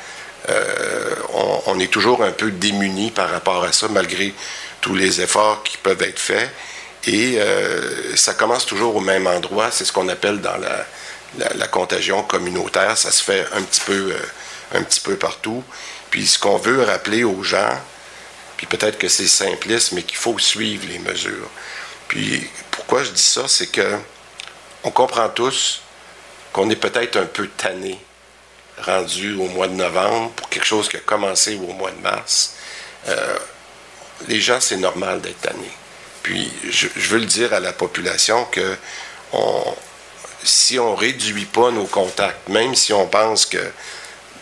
euh, 0.49 1.15
on, 1.67 1.79
est 1.79 1.93
toujours 1.93 2.23
un 2.23 2.33
peu 2.33 2.51
démuni 2.51 3.11
par 3.11 3.31
rapport 3.31 3.65
à 3.65 3.73
ça, 3.73 3.89
malgré 3.89 4.35
tous 4.81 4.95
les 4.95 5.21
efforts 5.21 5.63
qui 5.63 5.77
peuvent 5.77 6.03
être 6.03 6.19
faits. 6.19 6.51
Et 7.07 7.37
euh, 7.39 8.17
ça 8.17 8.35
commence 8.35 8.67
toujours 8.67 8.97
au 8.97 9.01
même 9.01 9.27
endroit. 9.27 9.71
C'est 9.71 9.85
ce 9.85 9.93
qu'on 9.93 10.09
appelle 10.09 10.41
dans 10.41 10.57
la, 10.57 11.67
contagion 11.69 12.23
communautaire. 12.23 12.97
Ça 12.97 13.11
se 13.11 13.23
fait 13.23 13.47
un 13.53 13.63
petit 13.63 13.81
peu, 13.83 14.13
euh, 14.13 14.79
un 14.79 14.83
petit 14.83 15.01
peu 15.01 15.17
partout. 15.17 15.63
Puis 16.11 16.27
ce 16.27 16.39
qu'on 16.39 16.57
veut 16.57 16.83
rappeler 16.83 17.25
aux 17.25 17.43
gens, 17.43 17.79
puis 18.57 18.67
peut-être 18.67 18.99
que 18.99 19.09
c'est 19.09 19.29
simpliste, 19.29 19.93
mais 19.93 20.03
qu'il 20.03 20.19
faut 20.19 20.39
suivre 20.39 20.87
les 20.89 20.99
mesures. 20.99 21.49
Puis 22.09 22.49
pourquoi 22.71 23.05
je 23.05 23.11
dis 23.11 23.23
ça, 23.23 23.43
c'est 23.47 23.69
que 23.69 23.99
on 24.85 24.91
comprend 24.91 25.29
tous 25.29 25.83
qu'on 26.53 26.71
est 26.71 26.77
peut-être 26.77 27.17
un 27.17 27.27
peu 27.27 27.47
tanné 27.49 27.99
rendu 28.85 29.35
au 29.35 29.47
mois 29.47 29.69
de 29.69 29.75
novembre 29.75 30.31
pour 30.33 30.49
quelque 30.49 30.67
chose 30.67 30.89
qui 30.89 30.97
a 30.97 31.01
commencé 31.01 31.57
au 31.57 31.73
mois 31.73 31.91
de 31.91 32.01
mars. 32.01 32.55
Euh, 33.09 33.39
les 34.27 34.41
gens, 34.41 34.61
c'est 34.61 34.77
normal 34.77 35.21
d'être 35.21 35.41
tannés. 35.41 35.73
Puis, 36.23 36.51
je, 36.69 36.89
veux 37.09 37.19
le 37.19 37.27
dire 37.27 37.55
à 37.55 37.61
la 37.61 37.73
population 37.73 38.45
que 38.47 38.77
si 40.43 40.79
on 40.79 40.93
ne 40.93 40.97
réduit 40.97 41.45
pas 41.45 41.71
nos 41.71 41.87
contacts, 41.87 42.49
même 42.49 42.75
si 42.75 42.93
on 42.93 43.07
pense 43.07 43.47
que 43.47 43.59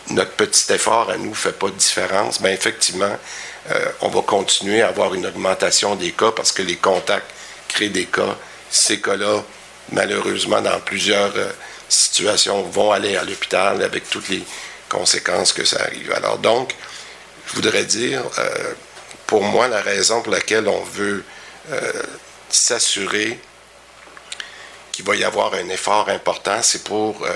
notre 0.09 0.31
petit 0.31 0.73
effort 0.73 1.09
à 1.09 1.17
nous 1.17 1.31
ne 1.31 1.35
fait 1.35 1.57
pas 1.57 1.67
de 1.67 1.75
différence, 1.75 2.41
bien 2.41 2.51
effectivement, 2.51 3.15
euh, 3.71 3.91
on 4.01 4.07
va 4.07 4.21
continuer 4.21 4.81
à 4.81 4.87
avoir 4.87 5.13
une 5.13 5.25
augmentation 5.25 5.95
des 5.95 6.11
cas 6.11 6.31
parce 6.31 6.51
que 6.51 6.61
les 6.61 6.77
contacts 6.77 7.29
créent 7.67 7.89
des 7.89 8.05
cas. 8.05 8.35
Ces 8.69 9.01
cas-là, 9.01 9.43
malheureusement, 9.91 10.61
dans 10.61 10.79
plusieurs 10.79 11.35
euh, 11.35 11.51
vont 12.71 12.91
aller 12.91 13.15
à 13.15 13.23
l'hôpital 13.23 13.81
avec 13.81 14.09
toutes 14.09 14.29
les 14.29 14.43
conséquences 14.89 15.53
que 15.53 15.65
ça 15.65 15.81
arrive. 15.81 16.11
Alors 16.13 16.37
donc, 16.37 16.73
je 17.47 17.53
voudrais 17.53 17.85
dire, 17.85 18.23
euh, 18.39 18.73
pour 19.25 19.43
moi, 19.43 19.67
la 19.67 19.81
raison 19.81 20.21
pour 20.21 20.33
laquelle 20.33 20.67
on 20.67 20.83
veut 20.83 21.23
euh, 21.71 21.91
s'assurer 22.49 23.39
qu'il 24.91 25.05
va 25.05 25.15
y 25.15 25.23
avoir 25.23 25.53
un 25.53 25.69
effort 25.69 26.09
important, 26.09 26.61
c'est 26.61 26.83
pour 26.83 27.23
euh, 27.23 27.29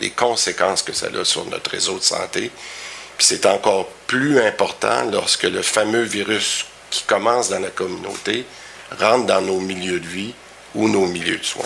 les 0.00 0.10
conséquences 0.10 0.82
que 0.82 0.92
ça 0.92 1.06
a 1.06 1.24
sur 1.24 1.44
notre 1.46 1.70
réseau 1.70 1.98
de 1.98 2.02
santé. 2.02 2.50
Puis 3.18 3.26
c'est 3.26 3.46
encore 3.46 3.88
plus 4.06 4.40
important 4.40 5.04
lorsque 5.10 5.44
le 5.44 5.62
fameux 5.62 6.02
virus 6.02 6.66
qui 6.90 7.02
commence 7.04 7.48
dans 7.48 7.60
la 7.60 7.70
communauté 7.70 8.44
rentre 8.98 9.26
dans 9.26 9.40
nos 9.40 9.60
milieux 9.60 10.00
de 10.00 10.06
vie 10.06 10.34
ou 10.74 10.88
nos 10.88 11.06
milieux 11.06 11.38
de 11.38 11.44
soins. 11.44 11.64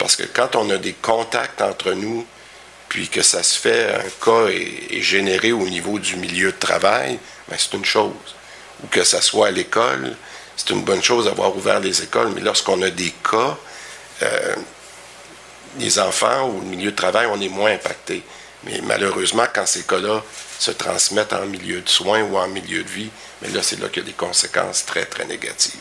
Parce 0.00 0.16
que 0.16 0.22
quand 0.22 0.56
on 0.56 0.70
a 0.70 0.78
des 0.78 0.94
contacts 0.94 1.60
entre 1.60 1.92
nous, 1.92 2.26
puis 2.88 3.10
que 3.10 3.20
ça 3.20 3.42
se 3.42 3.58
fait, 3.58 3.94
un 3.94 4.24
cas 4.24 4.46
est, 4.48 5.02
généré 5.02 5.52
au 5.52 5.68
niveau 5.68 5.98
du 5.98 6.16
milieu 6.16 6.52
de 6.52 6.56
travail, 6.56 7.18
ben 7.48 7.56
c'est 7.58 7.74
une 7.74 7.84
chose. 7.84 8.14
Ou 8.82 8.86
que 8.86 9.04
ça 9.04 9.20
soit 9.20 9.48
à 9.48 9.50
l'école, 9.50 10.16
c'est 10.56 10.70
une 10.70 10.84
bonne 10.84 11.02
chose 11.02 11.26
d'avoir 11.26 11.54
ouvert 11.54 11.80
les 11.80 12.02
écoles, 12.02 12.30
mais 12.34 12.40
lorsqu'on 12.40 12.80
a 12.80 12.88
des 12.88 13.12
cas, 13.30 13.58
euh, 14.22 14.56
les 15.78 15.98
enfants 15.98 16.48
ou 16.48 16.60
le 16.62 16.66
milieu 16.66 16.92
de 16.92 16.96
travail, 16.96 17.26
on 17.30 17.38
est 17.38 17.50
moins 17.50 17.72
impacté. 17.72 18.22
Mais 18.64 18.80
malheureusement, 18.82 19.44
quand 19.54 19.66
ces 19.66 19.82
cas-là 19.82 20.24
se 20.58 20.70
transmettent 20.70 21.34
en 21.34 21.44
milieu 21.44 21.82
de 21.82 21.88
soins 21.90 22.22
ou 22.22 22.38
en 22.38 22.48
milieu 22.48 22.82
de 22.82 22.88
vie, 22.88 23.10
mais 23.42 23.48
là, 23.50 23.62
c'est 23.62 23.78
là 23.78 23.88
qu'il 23.88 24.02
y 24.02 24.06
a 24.06 24.08
des 24.08 24.16
conséquences 24.16 24.86
très, 24.86 25.04
très 25.04 25.26
négatives. 25.26 25.78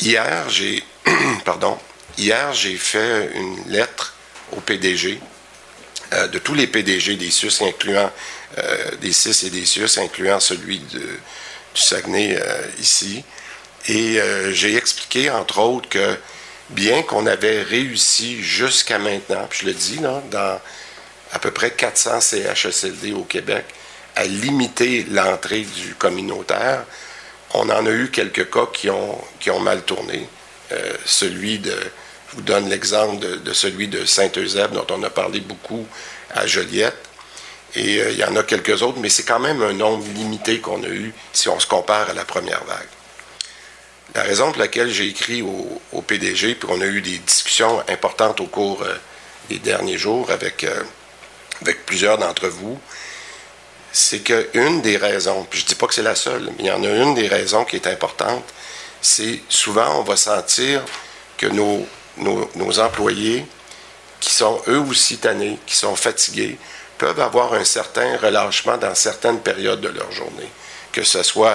Hier, 0.00 0.48
j'ai, 0.48 0.82
pardon, 1.44 1.78
Hier, 2.20 2.52
j'ai 2.52 2.76
fait 2.76 3.30
une 3.34 3.72
lettre 3.72 4.12
au 4.52 4.60
PDG, 4.60 5.18
euh, 6.12 6.28
de 6.28 6.38
tous 6.38 6.52
les 6.52 6.66
PDG 6.66 7.16
des 7.16 7.30
SUS, 7.30 7.62
incluant 7.62 8.12
euh, 8.58 8.90
des 9.00 9.10
CIS 9.10 9.46
et 9.46 9.48
des 9.48 9.64
SUS, 9.64 9.96
incluant 9.96 10.38
celui 10.38 10.80
du 10.80 11.00
Saguenay 11.72 12.36
euh, 12.38 12.62
ici. 12.78 13.24
Et 13.88 14.20
j'ai 14.52 14.76
expliqué, 14.76 15.30
entre 15.30 15.60
autres, 15.60 15.88
que 15.88 16.18
bien 16.68 17.02
qu'on 17.02 17.24
avait 17.26 17.62
réussi 17.62 18.42
jusqu'à 18.42 18.98
maintenant, 18.98 19.46
puis 19.48 19.60
je 19.62 19.66
le 19.68 19.72
dis, 19.72 19.98
là, 20.00 20.22
dans 20.30 20.60
à 21.32 21.38
peu 21.38 21.50
près 21.50 21.70
400 21.70 22.20
CHSLD 22.20 23.12
au 23.14 23.24
Québec, 23.24 23.64
à 24.14 24.24
limiter 24.24 25.06
l'entrée 25.10 25.62
du 25.62 25.94
communautaire, 25.94 26.84
on 27.54 27.70
en 27.70 27.86
a 27.86 27.90
eu 27.90 28.10
quelques 28.10 28.50
cas 28.50 28.66
qui 28.70 28.90
ont, 28.90 29.18
qui 29.40 29.50
ont 29.50 29.60
mal 29.60 29.80
tourné. 29.84 30.28
celui 31.06 31.58
de 31.58 31.74
vous 32.34 32.42
donne 32.42 32.68
l'exemple 32.68 33.18
de, 33.18 33.52
celui 33.52 33.88
de 33.88 34.04
Saint-Eusèbe, 34.04 34.72
dont 34.72 34.86
on 34.90 35.02
a 35.02 35.10
parlé 35.10 35.40
beaucoup 35.40 35.86
à 36.34 36.46
Joliette. 36.46 36.96
Et 37.74 38.00
euh, 38.00 38.10
il 38.10 38.18
y 38.18 38.24
en 38.24 38.34
a 38.36 38.42
quelques 38.42 38.82
autres, 38.82 38.98
mais 38.98 39.08
c'est 39.08 39.24
quand 39.24 39.38
même 39.38 39.62
un 39.62 39.72
nombre 39.72 40.04
limité 40.14 40.60
qu'on 40.60 40.82
a 40.82 40.88
eu 40.88 41.12
si 41.32 41.48
on 41.48 41.60
se 41.60 41.66
compare 41.66 42.10
à 42.10 42.14
la 42.14 42.24
première 42.24 42.64
vague. 42.64 42.88
La 44.14 44.22
raison 44.22 44.50
pour 44.50 44.60
laquelle 44.60 44.90
j'ai 44.90 45.06
écrit 45.06 45.42
au, 45.42 46.02
PDG, 46.02 46.56
puis 46.56 46.68
on 46.70 46.80
a 46.80 46.86
eu 46.86 47.00
des 47.00 47.18
discussions 47.18 47.80
importantes 47.88 48.40
au 48.40 48.46
cours 48.46 48.82
euh, 48.82 48.94
des 49.48 49.58
derniers 49.58 49.98
jours 49.98 50.30
avec, 50.30 50.64
euh, 50.64 50.82
avec 51.62 51.86
plusieurs 51.86 52.18
d'entre 52.18 52.48
vous, 52.48 52.78
c'est 53.92 54.20
qu'une 54.20 54.82
des 54.82 54.96
raisons, 54.96 55.46
puis 55.48 55.60
je 55.60 55.64
ne 55.64 55.68
dis 55.68 55.74
pas 55.74 55.86
que 55.86 55.94
c'est 55.94 56.02
la 56.02 56.14
seule, 56.14 56.44
mais 56.56 56.64
il 56.64 56.66
y 56.66 56.70
en 56.70 56.82
a 56.82 56.88
une 56.88 57.14
des 57.14 57.28
raisons 57.28 57.64
qui 57.64 57.76
est 57.76 57.86
importante, 57.86 58.44
c'est 59.00 59.40
souvent 59.48 60.00
on 60.00 60.02
va 60.02 60.16
sentir 60.16 60.82
que 61.36 61.46
nos, 61.46 61.86
nos, 62.20 62.80
employés, 62.80 63.46
qui 64.20 64.30
sont 64.30 64.60
eux 64.68 64.80
aussi 64.80 65.18
tannés, 65.18 65.58
qui 65.66 65.74
sont 65.74 65.96
fatigués, 65.96 66.58
peuvent 66.98 67.20
avoir 67.20 67.54
un 67.54 67.64
certain 67.64 68.16
relâchement 68.18 68.76
dans 68.76 68.94
certaines 68.94 69.40
périodes 69.40 69.80
de 69.80 69.88
leur 69.88 70.10
journée, 70.12 70.50
que 70.92 71.02
ce 71.02 71.22
soit 71.22 71.54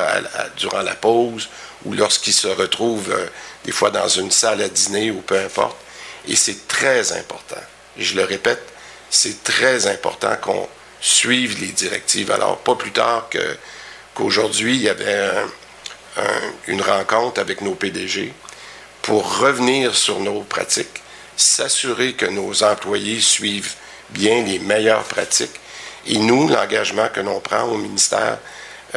durant 0.57 0.81
la 0.81 0.95
pause 0.95 1.49
ou 1.85 1.93
lorsqu'ils 1.93 2.33
se 2.33 2.47
retrouvent 2.47 3.11
euh, 3.11 3.27
des 3.63 3.71
fois 3.71 3.91
dans 3.91 4.07
une 4.07 4.31
salle 4.31 4.61
à 4.61 4.69
dîner 4.69 5.11
ou 5.11 5.21
peu 5.21 5.37
importe. 5.37 5.77
Et 6.27 6.35
c'est 6.35 6.67
très 6.67 7.11
important. 7.11 7.61
Je 7.97 8.15
le 8.15 8.23
répète, 8.23 8.63
c'est 9.11 9.43
très 9.43 9.85
important 9.85 10.35
qu'on 10.41 10.67
suive 10.99 11.59
les 11.61 11.67
directives. 11.67 12.31
Alors, 12.31 12.57
pas 12.57 12.73
plus 12.73 12.91
tard 12.91 13.29
qu'aujourd'hui, 14.15 14.75
il 14.75 14.81
y 14.81 14.89
avait 14.89 15.29
une 16.67 16.81
rencontre 16.81 17.39
avec 17.39 17.61
nos 17.61 17.75
PDG 17.75 18.33
pour 19.05 19.37
revenir 19.37 19.95
sur 19.95 20.19
nos 20.19 20.41
pratiques, 20.41 21.03
s'assurer 21.37 22.13
que 22.13 22.25
nos 22.25 22.63
employés 22.63 23.21
suivent 23.21 23.75
bien 24.09 24.41
les 24.41 24.57
meilleures 24.57 25.03
pratiques. 25.03 25.59
Et 26.07 26.17
nous, 26.17 26.47
l'engagement 26.47 27.07
que 27.09 27.19
l'on 27.19 27.39
prend 27.39 27.65
au 27.65 27.77
ministère, 27.77 28.39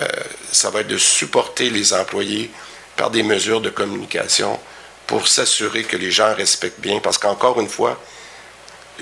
euh, 0.01 0.07
ça 0.51 0.71
va 0.71 0.81
être 0.81 0.89
de 0.89 0.97
supporter 0.97 1.69
les 1.69 1.93
employés 1.93 2.51
par 2.97 3.11
des 3.11 3.23
mesures 3.23 3.61
de 3.61 3.69
communication 3.69 4.59
pour 5.07 5.29
s'assurer 5.29 5.85
que 5.85 5.99
les 5.99 6.11
gens 6.11 6.35
respectent 6.35 6.81
bien. 6.81 7.01
Parce 7.01 7.19
qu'encore 7.19 7.61
une 7.61 7.69
fois, 7.69 8.01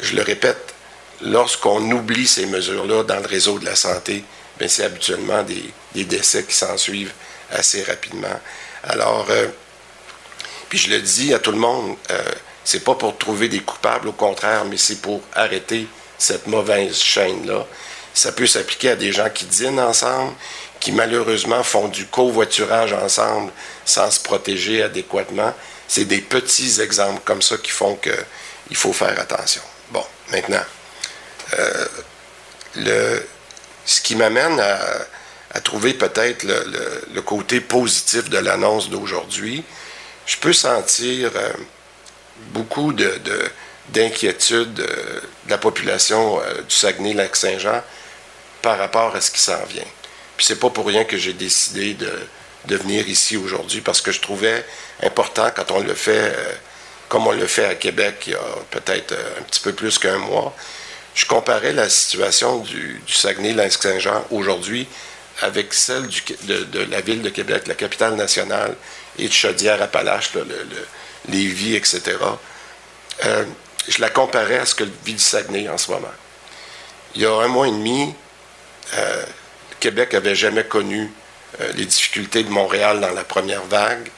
je 0.03 0.17
le 0.17 0.23
répète, 0.23 0.75
lorsqu'on 1.23 1.89
oublie 1.93 2.27
ces 2.27 2.47
mesures-là 2.47 3.05
dans 3.05 3.21
le 3.21 3.29
réseau 3.29 3.61
de 3.61 3.65
la 3.65 3.77
santé, 3.77 4.25
ben, 4.59 4.69
c'est 4.69 4.85
habituellement 4.85 5.45
des, 5.45 6.05
décès 6.05 6.43
qui 6.43 6.55
s'en 6.55 6.77
suivent 6.77 7.13
assez 7.53 7.85
rapidement. 7.85 8.41
Alors, 8.83 9.27
euh, 9.31 9.47
puis 10.69 10.79
je 10.79 10.91
le 10.91 11.01
dis 11.01 11.35
à 11.35 11.39
tout 11.39 11.53
le 11.53 11.59
monde, 11.59 11.97
euh, 12.11 12.23
c'est 12.65 12.85
pas 12.85 12.95
pour 12.95 13.17
trouver 13.17 13.49
des 13.49 13.61
coupables, 13.61 14.09
au 14.09 14.13
contraire, 14.13 14.65
mais 14.65 14.77
c'est 14.77 15.01
pour 15.01 15.21
arrêter 15.35 15.87
cette 16.19 16.47
mauvaise 16.47 16.97
chaîne-là. 16.97 17.67
Ça 18.15 18.33
peut 18.33 18.47
s'appliquer 18.47 18.91
à 18.91 18.97
des 18.97 19.13
gens 19.13 19.29
qui 19.31 19.45
dînent 19.45 19.79
ensemble, 19.79 20.33
qui 20.81 20.93
malheureusement 20.93 21.63
font 21.63 21.89
du 21.89 22.07
covoiturage 22.07 22.93
ensemble 22.93 23.53
sans 23.85 24.11
se 24.11 24.21
protéger 24.21 24.83
adéquatement. 24.83 25.55
C'est 25.89 26.05
des 26.05 26.21
petits 26.21 26.81
exemples 26.81 27.21
comme 27.25 27.43
ça 27.43 27.57
qui 27.59 27.71
font 27.71 27.97
qu'il 27.97 28.77
faut 28.77 28.93
faire 28.93 29.19
attention. 29.21 29.63
Bon, 29.91 30.05
maintenant, 30.33 30.65
euh, 31.59 33.21
ce 33.85 34.01
qui 34.01 34.17
m'amène 34.17 34.61
à, 34.61 35.61
trouver 35.61 35.95
peut-être 35.95 36.45
le, 36.45 37.21
côté 37.23 37.61
positif 37.61 38.29
de 38.29 38.37
l'annonce 38.37 38.91
d'aujourd'hui, 38.91 39.65
je 40.27 40.37
peux 40.39 40.53
sentir 40.53 41.31
euh, 41.35 41.53
beaucoup 42.53 42.93
de, 42.93 43.13
d'inquiétude 43.91 44.81
euh, 44.81 45.21
de 45.47 45.51
la 45.51 45.59
population 45.59 46.41
du 46.69 46.75
Saguenay-Lac-Saint-Jean 46.75 47.83
par 48.63 48.79
rapport 48.79 49.15
à 49.15 49.21
ce 49.21 49.31
qui 49.31 49.41
s'en 49.41 49.63
vient. 49.65 49.85
Puis 50.37 50.47
c'est 50.47 50.59
pas 50.59 50.71
pour 50.71 50.87
rien 50.87 51.05
que 51.05 51.17
j'ai 51.17 51.33
décidé 51.33 51.95
de, 51.95 52.13
de, 52.67 52.77
venir 52.77 53.09
ici 53.09 53.37
aujourd'hui 53.37 53.81
parce 53.81 54.01
que 54.01 54.13
je 54.13 54.21
trouvais 54.21 54.65
important 55.03 55.51
quand 55.55 55.71
on 55.71 55.81
le 55.81 55.95
fait 55.95 56.35
comme 57.09 57.27
on 57.27 57.33
le 57.33 57.47
fait 57.47 57.65
à 57.65 57.75
Québec 57.75 58.25
il 58.27 58.33
y 58.33 58.35
a 58.35 58.41
peut-être 58.71 59.15
un 59.39 59.43
petit 59.43 59.61
peu 59.61 59.73
plus 59.73 59.99
qu'un 59.99 60.19
mois, 60.19 60.55
je 61.17 61.25
comparais 61.25 61.73
la 61.73 61.89
situation 61.89 62.59
du, 62.59 63.01
Saguenay-Lac-Saint-Jean 63.09 64.27
aujourd'hui 64.31 64.87
avec 65.41 65.73
celle 65.73 66.09
de, 66.43 66.83
la 66.91 67.01
ville 67.01 67.23
de 67.23 67.31
Québec, 67.31 67.67
la 67.67 67.75
capitale 67.75 68.15
nationale, 68.15 68.75
et 69.19 69.29
de 69.29 69.33
Chaudière-Appalaches, 69.33 70.35
le, 70.35 70.45
le, 70.45 70.87
Lévis, 71.29 71.75
etc. 71.75 72.19
Euh, 73.25 73.45
je 73.89 74.01
la 74.01 74.11
comparais 74.11 74.59
à 74.59 74.67
ce 74.67 74.75
que 74.75 74.85
vit 75.05 75.13
le 75.13 75.19
Saguenay 75.19 75.69
en 75.69 75.79
ce 75.79 75.91
moment. 75.91 76.13
Il 77.15 77.23
y 77.23 77.27
a 77.27 77.33
un 77.33 77.49
mois 77.49 77.69
et 77.69 77.73
demi, 77.73 78.15
euh, 78.95 79.25
Québec 79.81 80.13
n'avait 80.13 80.35
jamais 80.35 80.65
connu 80.65 81.11
euh, 81.61 81.73
les 81.75 81.87
difficultés 81.87 82.43
de 82.43 82.51
Montréal 82.51 83.01
dans 83.01 83.13
la 83.13 83.25
première 83.25 83.65
vague. 83.65 84.11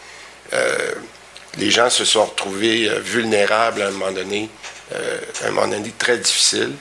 les 1.58 1.70
gens 1.70 1.90
se 1.90 2.04
sont 2.04 2.24
retrouvés 2.24 2.88
vulnérables 3.00 3.82
à 3.82 3.88
un 3.88 3.90
moment 3.90 4.12
donné, 4.12 4.48
à 4.94 5.46
un 5.46 5.50
moment 5.50 5.68
donné 5.68 5.92
très 5.98 6.16
difficile. 6.16 6.72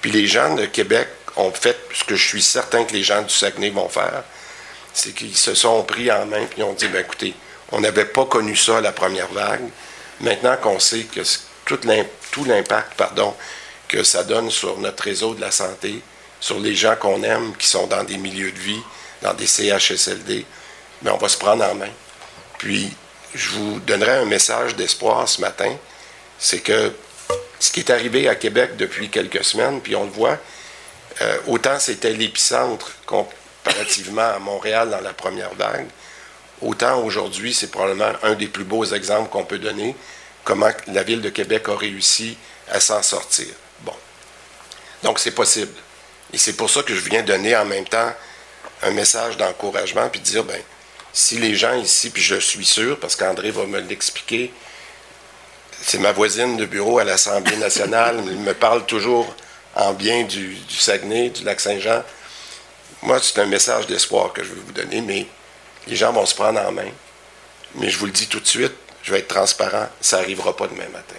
Puis 0.00 0.10
les 0.10 0.26
gens 0.26 0.54
de 0.54 0.66
Québec 0.66 1.08
ont 1.36 1.52
fait 1.52 1.78
ce 1.94 2.04
que 2.04 2.16
je 2.16 2.26
suis 2.26 2.42
certain 2.42 2.84
que 2.84 2.92
les 2.92 3.02
gens 3.02 3.22
du 3.22 3.32
Saguenay 3.32 3.70
vont 3.70 3.88
faire, 3.88 4.24
c'est 4.92 5.12
qu'ils 5.12 5.36
se 5.36 5.54
sont 5.54 5.82
pris 5.84 6.10
en 6.10 6.26
main 6.26 6.46
et 6.56 6.62
ont 6.62 6.74
dit, 6.74 6.88
ben 6.88 7.00
écoutez, 7.00 7.34
on 7.72 7.80
n'avait 7.80 8.04
pas 8.04 8.24
connu 8.24 8.56
ça 8.56 8.80
la 8.80 8.92
première 8.92 9.28
vague. 9.28 9.68
Maintenant 10.20 10.56
qu'on 10.56 10.78
sait 10.78 11.04
que 11.04 11.20
tout 11.64 12.44
l'impact 12.44 13.00
que 13.88 14.02
ça 14.02 14.24
donne 14.24 14.50
sur 14.50 14.78
notre 14.78 15.04
réseau 15.04 15.34
de 15.34 15.40
la 15.40 15.50
santé, 15.50 16.00
sur 16.40 16.58
les 16.60 16.74
gens 16.74 16.96
qu'on 16.96 17.22
aime, 17.22 17.54
qui 17.56 17.66
sont 17.66 17.86
dans 17.86 18.04
des 18.04 18.18
milieux 18.18 18.52
de 18.52 18.58
vie, 18.58 18.82
dans 19.22 19.34
des 19.34 19.46
CHSLD, 19.46 20.44
mais 21.02 21.10
ben, 21.10 21.12
on 21.14 21.18
va 21.18 21.28
se 21.28 21.38
prendre 21.38 21.64
en 21.64 21.74
main. 21.74 21.90
Puis, 22.58 22.90
je 23.34 23.50
vous 23.50 23.80
donnerai 23.80 24.12
un 24.12 24.24
message 24.24 24.76
d'espoir 24.76 25.28
ce 25.28 25.40
matin, 25.40 25.74
c'est 26.38 26.60
que 26.60 26.92
ce 27.60 27.72
qui 27.72 27.80
est 27.80 27.90
arrivé 27.90 28.28
à 28.28 28.34
Québec 28.34 28.76
depuis 28.76 29.08
quelques 29.08 29.44
semaines, 29.44 29.80
puis 29.80 29.96
on 29.96 30.04
le 30.04 30.10
voit, 30.10 30.38
euh, 31.20 31.38
autant 31.48 31.78
c'était 31.78 32.12
l'épicentre 32.12 32.92
comparativement 33.06 34.22
à 34.22 34.38
Montréal 34.38 34.90
dans 34.90 35.00
la 35.00 35.12
première 35.12 35.54
vague, 35.54 35.86
autant 36.62 37.02
aujourd'hui 37.02 37.54
c'est 37.54 37.70
probablement 37.70 38.12
un 38.22 38.34
des 38.34 38.48
plus 38.48 38.64
beaux 38.64 38.84
exemples 38.84 39.30
qu'on 39.30 39.44
peut 39.44 39.58
donner, 39.58 39.94
comment 40.44 40.70
la 40.86 41.02
ville 41.02 41.20
de 41.20 41.30
Québec 41.30 41.68
a 41.68 41.76
réussi 41.76 42.36
à 42.70 42.80
s'en 42.80 43.02
sortir. 43.02 43.48
Bon. 43.80 43.94
Donc 45.02 45.18
c'est 45.18 45.32
possible. 45.32 45.72
Et 46.32 46.38
c'est 46.38 46.54
pour 46.54 46.68
ça 46.68 46.82
que 46.82 46.94
je 46.94 47.00
viens 47.00 47.22
donner 47.22 47.56
en 47.56 47.64
même 47.64 47.86
temps 47.86 48.12
un 48.82 48.90
message 48.90 49.36
d'encouragement, 49.36 50.08
puis 50.08 50.20
dire, 50.20 50.44
ben, 50.44 50.60
si 51.12 51.38
les 51.38 51.54
gens 51.54 51.74
ici, 51.74 52.10
puis 52.10 52.22
je 52.22 52.36
suis 52.36 52.64
sûr, 52.64 52.98
parce 53.00 53.16
qu'André 53.16 53.50
va 53.50 53.64
me 53.64 53.80
l'expliquer, 53.80 54.52
c'est 55.80 55.98
ma 55.98 56.12
voisine 56.12 56.56
de 56.56 56.66
bureau 56.66 56.98
à 56.98 57.04
l'Assemblée 57.04 57.56
nationale. 57.56 58.22
Elle 58.26 58.36
me 58.36 58.54
parle 58.54 58.84
toujours 58.86 59.34
en 59.74 59.92
bien 59.92 60.24
du, 60.24 60.56
Saguenay, 60.68 61.30
du 61.30 61.44
lac 61.44 61.60
Saint-Jean. 61.60 62.02
Moi, 63.02 63.18
c'est 63.22 63.38
un 63.38 63.46
message 63.46 63.86
d'espoir 63.86 64.32
que 64.32 64.42
je 64.42 64.50
veux 64.50 64.60
vous 64.64 64.72
donner, 64.72 65.00
mais 65.00 65.26
les 65.88 65.96
gens 65.96 66.12
vont 66.12 66.26
se 66.26 66.34
prendre 66.34 66.60
en 66.60 66.72
main. 66.72 66.90
Mais 67.76 67.90
je 67.90 67.98
vous 67.98 68.06
le 68.06 68.12
dis 68.12 68.28
tout 68.28 68.40
de 68.40 68.46
suite, 68.46 68.72
je 69.02 69.12
vais 69.12 69.20
être 69.20 69.28
transparent, 69.28 69.88
ça 70.00 70.18
n'arrivera 70.18 70.56
pas 70.56 70.66
demain 70.66 70.88
matin. 70.92 71.16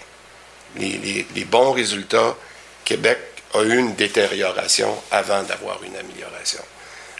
Les, 0.76 1.44
bons 1.44 1.72
résultats, 1.72 2.36
Québec 2.84 3.18
a 3.54 3.62
eu 3.62 3.76
une 3.76 3.94
détérioration 3.94 4.96
avant 5.10 5.42
d'avoir 5.42 5.82
une 5.82 5.96
amélioration. 5.96 6.62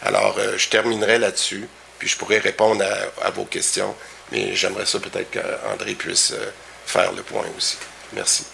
Alors, 0.02 0.36
euh, 0.38 0.56
je 0.56 0.68
terminerai 0.68 1.18
là-dessus, 1.18 1.68
puis 1.98 2.08
je 2.08 2.16
pourrai 2.16 2.38
répondre 2.38 2.84
à, 3.22 3.30
vos 3.30 3.44
questions, 3.44 3.94
mais 4.30 4.54
j'aimerais 4.54 4.86
ça 4.86 4.98
peut-être 5.00 5.30
qu'André 5.30 5.94
puisse... 5.94 6.32
Euh, 6.32 6.50
faire 6.90 7.12
le 7.12 7.22
point 7.22 7.44
aussi. 7.56 7.76
Merci. 8.12 8.44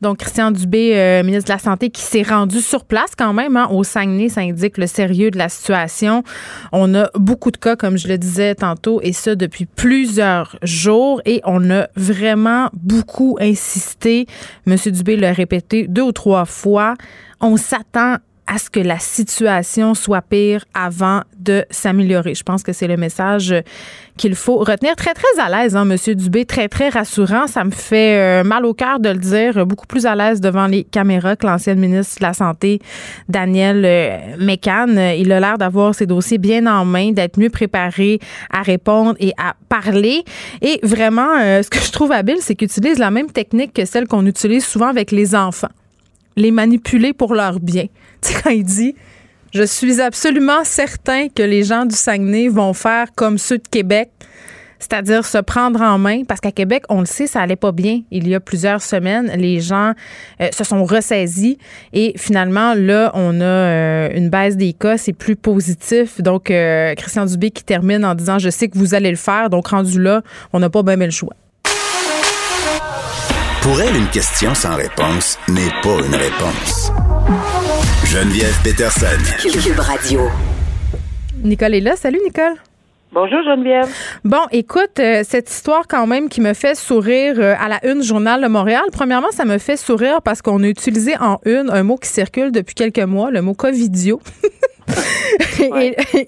Donc, 0.00 0.18
Christian 0.18 0.52
Dubé, 0.52 0.92
euh, 0.94 1.22
ministre 1.24 1.48
de 1.48 1.52
la 1.52 1.58
Santé, 1.58 1.90
qui 1.90 2.02
s'est 2.02 2.22
rendu 2.22 2.60
sur 2.60 2.84
place 2.84 3.10
quand 3.16 3.32
même 3.32 3.56
hein, 3.56 3.68
au 3.70 3.82
Saguenay, 3.82 4.28
ça 4.28 4.42
indique 4.42 4.78
le 4.78 4.86
sérieux 4.86 5.30
de 5.30 5.38
la 5.38 5.48
situation. 5.48 6.22
On 6.72 6.94
a 6.94 7.10
beaucoup 7.14 7.50
de 7.50 7.56
cas, 7.56 7.74
comme 7.74 7.98
je 7.98 8.06
le 8.06 8.16
disais 8.16 8.54
tantôt, 8.54 9.00
et 9.02 9.12
ça 9.12 9.34
depuis 9.34 9.66
plusieurs 9.66 10.56
jours. 10.62 11.20
Et 11.24 11.40
on 11.44 11.70
a 11.70 11.88
vraiment 11.96 12.70
beaucoup 12.74 13.36
insisté. 13.40 14.26
Monsieur 14.66 14.92
Dubé 14.92 15.16
l'a 15.16 15.32
répété 15.32 15.88
deux 15.88 16.02
ou 16.02 16.12
trois 16.12 16.44
fois. 16.44 16.94
On 17.40 17.56
s'attend 17.56 18.16
à 18.48 18.58
ce 18.58 18.70
que 18.70 18.80
la 18.80 18.98
situation 18.98 19.94
soit 19.94 20.22
pire 20.22 20.64
avant 20.72 21.20
de 21.38 21.64
s'améliorer. 21.70 22.34
Je 22.34 22.42
pense 22.42 22.62
que 22.62 22.72
c'est 22.72 22.88
le 22.88 22.96
message 22.96 23.54
qu'il 24.16 24.34
faut 24.34 24.56
retenir. 24.56 24.96
Très, 24.96 25.12
très 25.12 25.38
à 25.38 25.48
l'aise, 25.48 25.76
hein, 25.76 25.84
Monsieur 25.84 26.14
Dubé, 26.14 26.46
très, 26.46 26.68
très 26.68 26.88
rassurant. 26.88 27.46
Ça 27.46 27.62
me 27.62 27.70
fait 27.70 28.16
euh, 28.16 28.44
mal 28.44 28.64
au 28.64 28.72
cœur 28.72 29.00
de 29.00 29.10
le 29.10 29.18
dire. 29.18 29.66
Beaucoup 29.66 29.86
plus 29.86 30.06
à 30.06 30.16
l'aise 30.16 30.40
devant 30.40 30.66
les 30.66 30.82
caméras 30.82 31.36
que 31.36 31.46
l'ancienne 31.46 31.78
ministre 31.78 32.18
de 32.20 32.24
la 32.24 32.32
Santé, 32.32 32.80
Daniel 33.28 33.84
euh, 33.84 34.36
Mécan. 34.38 34.86
Il 35.16 35.30
a 35.30 35.40
l'air 35.40 35.58
d'avoir 35.58 35.94
ses 35.94 36.06
dossiers 36.06 36.38
bien 36.38 36.66
en 36.66 36.86
main, 36.86 37.12
d'être 37.12 37.38
mieux 37.38 37.50
préparé 37.50 38.18
à 38.50 38.62
répondre 38.62 39.14
et 39.20 39.32
à 39.36 39.54
parler. 39.68 40.24
Et 40.62 40.80
vraiment, 40.82 41.38
euh, 41.38 41.62
ce 41.62 41.68
que 41.68 41.78
je 41.78 41.92
trouve 41.92 42.12
habile, 42.12 42.38
c'est 42.40 42.54
qu'il 42.54 42.66
utilise 42.66 42.98
la 42.98 43.10
même 43.10 43.30
technique 43.30 43.74
que 43.74 43.84
celle 43.84 44.08
qu'on 44.08 44.24
utilise 44.24 44.64
souvent 44.64 44.88
avec 44.88 45.12
les 45.12 45.34
enfants. 45.34 45.68
Les 46.36 46.50
manipuler 46.50 47.12
pour 47.12 47.34
leur 47.34 47.60
bien. 47.60 47.86
Quand 48.42 48.50
il 48.50 48.64
dit 48.64 48.94
Je 49.52 49.62
suis 49.62 50.00
absolument 50.00 50.64
certain 50.64 51.28
que 51.28 51.42
les 51.42 51.64
gens 51.64 51.86
du 51.86 51.94
Saguenay 51.94 52.48
vont 52.48 52.72
faire 52.72 53.08
comme 53.14 53.38
ceux 53.38 53.58
de 53.58 53.68
Québec, 53.68 54.10
c'est-à-dire 54.78 55.26
se 55.26 55.38
prendre 55.38 55.80
en 55.80 55.98
main, 55.98 56.22
parce 56.24 56.40
qu'à 56.40 56.52
Québec, 56.52 56.84
on 56.88 57.00
le 57.00 57.06
sait, 57.06 57.26
ça 57.26 57.40
allait 57.40 57.56
pas 57.56 57.72
bien 57.72 58.02
il 58.10 58.28
y 58.28 58.34
a 58.34 58.40
plusieurs 58.40 58.82
semaines. 58.82 59.30
Les 59.36 59.60
gens 59.60 59.92
euh, 60.40 60.48
se 60.52 60.64
sont 60.64 60.84
ressaisis 60.84 61.58
et 61.92 62.14
finalement, 62.16 62.74
là, 62.74 63.10
on 63.14 63.40
a 63.40 63.44
euh, 63.44 64.08
une 64.14 64.30
baisse 64.30 64.56
des 64.56 64.72
cas, 64.72 64.98
c'est 64.98 65.12
plus 65.12 65.36
positif. 65.36 66.20
Donc, 66.20 66.50
euh, 66.50 66.94
Christian 66.94 67.26
Dubé 67.26 67.50
qui 67.50 67.64
termine 67.64 68.04
en 68.04 68.14
disant, 68.14 68.38
je 68.38 68.50
sais 68.50 68.68
que 68.68 68.78
vous 68.78 68.94
allez 68.94 69.10
le 69.10 69.16
faire, 69.16 69.50
donc 69.50 69.68
rendu 69.68 70.00
là, 70.00 70.22
on 70.52 70.60
n'a 70.60 70.70
pas 70.70 70.82
bien 70.82 70.96
le 70.96 71.10
choix. 71.10 71.34
Pour 73.62 73.80
elle, 73.82 73.96
une 73.96 74.08
question 74.08 74.54
sans 74.54 74.76
réponse 74.76 75.38
n'est 75.48 75.72
pas 75.82 75.98
une 76.06 76.14
réponse. 76.14 76.90
Geneviève 78.10 78.58
Peterson. 78.64 79.18
Cube 79.42 79.78
Radio. 79.80 80.30
Nicole 81.44 81.74
est 81.74 81.80
là. 81.80 81.94
Salut, 81.94 82.20
Nicole. 82.24 82.54
Bonjour 83.12 83.42
Geneviève. 83.44 83.86
Bon, 84.24 84.40
écoute, 84.50 84.98
euh, 84.98 85.20
cette 85.28 85.50
histoire 85.50 85.86
quand 85.86 86.06
même 86.06 86.30
qui 86.30 86.40
me 86.40 86.54
fait 86.54 86.74
sourire 86.74 87.34
euh, 87.38 87.54
à 87.60 87.68
la 87.68 87.86
une 87.86 88.02
Journal 88.02 88.40
de 88.40 88.48
Montréal. 88.48 88.84
Premièrement, 88.92 89.30
ça 89.30 89.44
me 89.44 89.58
fait 89.58 89.76
sourire 89.76 90.22
parce 90.22 90.40
qu'on 90.40 90.62
a 90.62 90.68
utilisé 90.68 91.18
en 91.20 91.38
une 91.44 91.68
un 91.70 91.82
mot 91.82 91.98
qui 91.98 92.08
circule 92.08 92.50
depuis 92.50 92.74
quelques 92.74 92.98
mois, 92.98 93.30
le 93.30 93.42
mot 93.42 93.52
Covidio. 93.52 94.22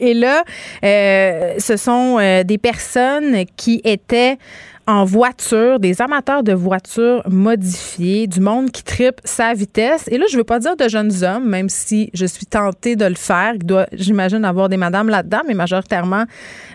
et, 0.01 0.13
là, 0.13 0.45
euh, 0.85 1.55
ce 1.57 1.79
sont 1.79 2.19
des 2.45 2.59
personnes 2.59 3.47
qui 3.57 3.81
étaient 3.85 4.37
en 4.91 5.05
voiture, 5.05 5.79
des 5.79 6.03
amateurs 6.03 6.43
de 6.43 6.53
voitures 6.53 7.23
modifiées, 7.29 8.27
du 8.27 8.41
monde 8.41 8.73
qui 8.73 8.83
tripe 8.83 9.21
sa 9.25 9.55
vitesse. 9.55 10.09
Et 10.09 10.19
là, 10.19 10.27
je 10.29 10.37
veux 10.37 10.45
pas 10.45 10.59
dire 10.59 10.77
de 10.77 10.89
jeunes 10.89 11.13
hommes, 11.23 11.49
même 11.49 11.69
si 11.69 12.11
je 12.13 12.27
suis 12.27 12.45
tentée 12.45 12.97
de 12.97 13.05
le 13.05 13.15
faire. 13.15 13.55
Doit, 13.63 13.87
j'imagine, 13.93 14.45
avoir 14.45 14.69
des 14.69 14.77
madames 14.77 15.09
là-dedans, 15.09 15.43
mais 15.47 15.55
majoritairement, 15.55 16.25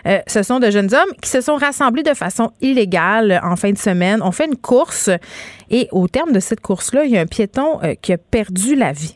euh, 0.06 0.18
ce 0.26 0.42
sont 0.42 0.60
de 0.60 0.70
jeunes 0.70 0.94
hommes 0.94 1.12
qui 1.20 1.28
se 1.28 1.42
sont 1.42 1.56
rassemblés 1.56 2.02
de 2.02 2.14
façon 2.14 2.52
illégale 2.62 3.38
en 3.44 3.54
fin 3.54 3.70
de 3.70 3.78
semaine. 3.78 4.20
On 4.22 4.32
fait 4.32 4.46
une 4.46 4.56
course 4.56 5.10
et 5.68 5.88
au 5.92 6.08
terme 6.08 6.32
de 6.32 6.40
cette 6.40 6.60
course-là, 6.60 7.04
il 7.04 7.10
y 7.10 7.18
a 7.18 7.20
un 7.20 7.26
piéton 7.26 7.80
euh, 7.82 7.94
qui 8.00 8.14
a 8.14 8.18
perdu 8.18 8.76
la 8.76 8.92
vie. 8.92 9.14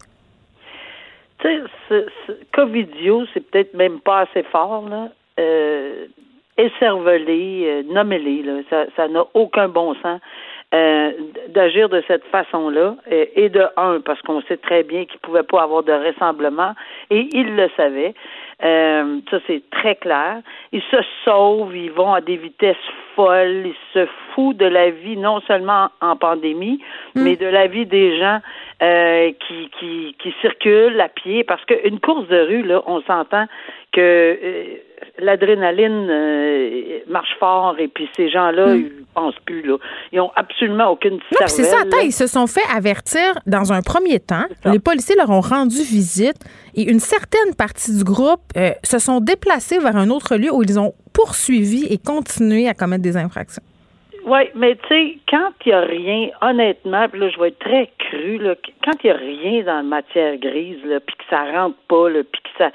Tu 1.38 1.48
sais, 1.88 2.04
Covidio, 2.52 3.24
c'est 3.32 3.40
peut-être 3.50 3.72
même 3.72 4.00
pas 4.00 4.26
assez 4.28 4.42
fort, 4.52 4.86
là. 4.90 5.08
Euh, 5.38 6.06
écervelés, 6.56 7.64
euh, 7.66 7.82
nommez-les, 7.92 8.44
ça 8.96 9.08
n'a 9.08 9.24
aucun 9.34 9.68
bon 9.68 9.94
sens. 10.02 10.20
Euh, 10.72 11.10
d'agir 11.48 11.88
de 11.88 12.00
cette 12.06 12.24
façon-là, 12.26 12.94
et, 13.10 13.48
de 13.48 13.66
un, 13.76 14.00
parce 14.00 14.22
qu'on 14.22 14.40
sait 14.42 14.56
très 14.56 14.84
bien 14.84 15.04
qu'il 15.04 15.16
ne 15.16 15.26
pouvait 15.26 15.42
pas 15.42 15.62
avoir 15.62 15.82
de 15.82 15.90
rassemblement, 15.90 16.74
et 17.10 17.28
il 17.32 17.56
le 17.56 17.68
savait. 17.76 18.14
Euh, 18.62 19.18
ça, 19.30 19.38
c'est 19.48 19.62
très 19.70 19.96
clair. 19.96 20.42
Ils 20.70 20.82
se 20.82 20.98
sauvent, 21.24 21.74
ils 21.74 21.90
vont 21.90 22.12
à 22.12 22.20
des 22.20 22.36
vitesses 22.36 22.76
folles, 23.16 23.66
ils 23.66 23.74
se 23.94 24.06
foutent 24.32 24.58
de 24.58 24.66
la 24.66 24.90
vie, 24.90 25.16
non 25.16 25.40
seulement 25.40 25.88
en 26.00 26.14
pandémie, 26.14 26.80
mm. 27.16 27.22
mais 27.24 27.34
de 27.34 27.46
la 27.46 27.66
vie 27.66 27.86
des 27.86 28.18
gens 28.18 28.38
euh, 28.82 29.32
qui, 29.40 29.70
qui, 29.78 30.14
qui 30.20 30.34
circulent 30.40 31.00
à 31.00 31.08
pied, 31.08 31.42
parce 31.42 31.64
qu'une 31.64 31.98
course 31.98 32.28
de 32.28 32.40
rue, 32.42 32.62
là, 32.62 32.80
on 32.86 33.00
s'entend 33.02 33.46
que 33.92 34.00
euh, 34.00 34.76
l'adrénaline 35.18 36.08
euh, 36.10 36.98
marche 37.08 37.36
fort 37.38 37.76
et 37.78 37.88
puis 37.88 38.08
ces 38.16 38.30
gens-là, 38.30 38.74
hmm. 38.74 38.76
ils 38.76 39.04
pensent 39.14 39.38
plus 39.44 39.62
là. 39.62 39.76
Ils 40.12 40.20
ont 40.20 40.30
absolument 40.36 40.90
aucune 40.90 41.14
Non, 41.14 41.46
c'est 41.46 41.64
ça. 41.64 41.80
Attends, 41.82 42.00
ils 42.02 42.12
se 42.12 42.26
sont 42.26 42.46
fait 42.46 42.62
avertir 42.74 43.20
dans 43.46 43.72
un 43.72 43.82
premier 43.82 44.20
temps. 44.20 44.44
Les 44.64 44.78
policiers 44.78 45.16
leur 45.16 45.30
ont 45.30 45.40
rendu 45.40 45.82
visite 45.82 46.36
et 46.74 46.90
une 46.90 47.00
certaine 47.00 47.54
partie 47.56 47.96
du 47.96 48.04
groupe 48.04 48.40
euh, 48.56 48.70
se 48.84 48.98
sont 48.98 49.20
déplacés 49.20 49.78
vers 49.78 49.96
un 49.96 50.10
autre 50.10 50.36
lieu 50.36 50.52
où 50.52 50.62
ils 50.62 50.78
ont 50.78 50.94
poursuivi 51.12 51.86
et 51.90 51.98
continué 51.98 52.68
à 52.68 52.74
commettre 52.74 53.02
des 53.02 53.16
infractions. 53.16 53.62
Oui, 54.24 54.40
mais 54.54 54.76
tu 54.76 54.88
sais, 54.88 55.18
quand 55.28 55.50
il 55.64 55.68
n'y 55.68 55.72
a 55.72 55.80
rien, 55.80 56.28
honnêtement, 56.42 57.08
puis 57.08 57.20
là, 57.20 57.30
je 57.30 57.40
vais 57.40 57.48
être 57.48 57.58
très 57.58 57.90
cru, 57.98 58.38
là, 58.38 58.54
quand 58.84 58.92
il 59.02 59.06
n'y 59.06 59.10
a 59.10 59.16
rien 59.16 59.62
dans 59.62 59.76
la 59.76 59.82
matière 59.82 60.36
grise, 60.36 60.80
puis 60.82 61.16
que 61.16 61.24
ça 61.30 61.44
rentre 61.50 61.76
pas, 61.88 62.10
là, 62.10 62.20
puis 62.30 62.42
que 62.42 62.48
ça 62.58 62.70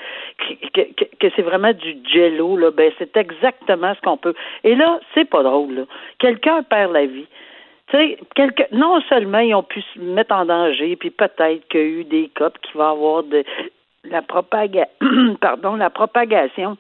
que, 0.74 0.82
que, 1.20 1.28
c'est 1.36 1.42
vraiment 1.44 1.74
du 1.74 1.98
jello, 2.12 2.58
là, 2.58 2.72
ben 2.72 2.92
c'est 2.98 3.16
exactement 3.16 3.94
ce 3.96 4.02
qu'on 4.02 4.18
peut. 4.18 4.34
Et 4.64 4.76
là, 4.76 5.00
c'est 5.14 5.26
pas 5.30 5.44
drôle, 5.44 5.74
là. 5.76 5.84
Quelqu'un 6.20 6.64
perd 6.64 6.92
la 6.94 7.06
vie. 7.06 7.28
Tu 7.88 7.98
sais, 7.98 8.18
non 8.72 9.00
seulement 9.02 9.40
ils 9.40 9.54
ont 9.54 9.64
pu 9.64 9.82
se 9.82 10.00
mettre 10.00 10.34
en 10.34 10.46
danger, 10.46 10.96
puis 10.96 11.12
peut-être 11.12 11.68
qu'il 11.68 11.80
y 11.80 11.84
a 11.84 11.88
eu 11.88 12.04
des 12.04 12.32
copes 12.36 12.58
qui 12.62 12.76
vont 12.76 12.90
avoir 12.90 13.24
de 13.24 13.44
la 14.06 14.22
pardon, 15.42 15.76
la 15.76 15.90
propagation 15.90 16.78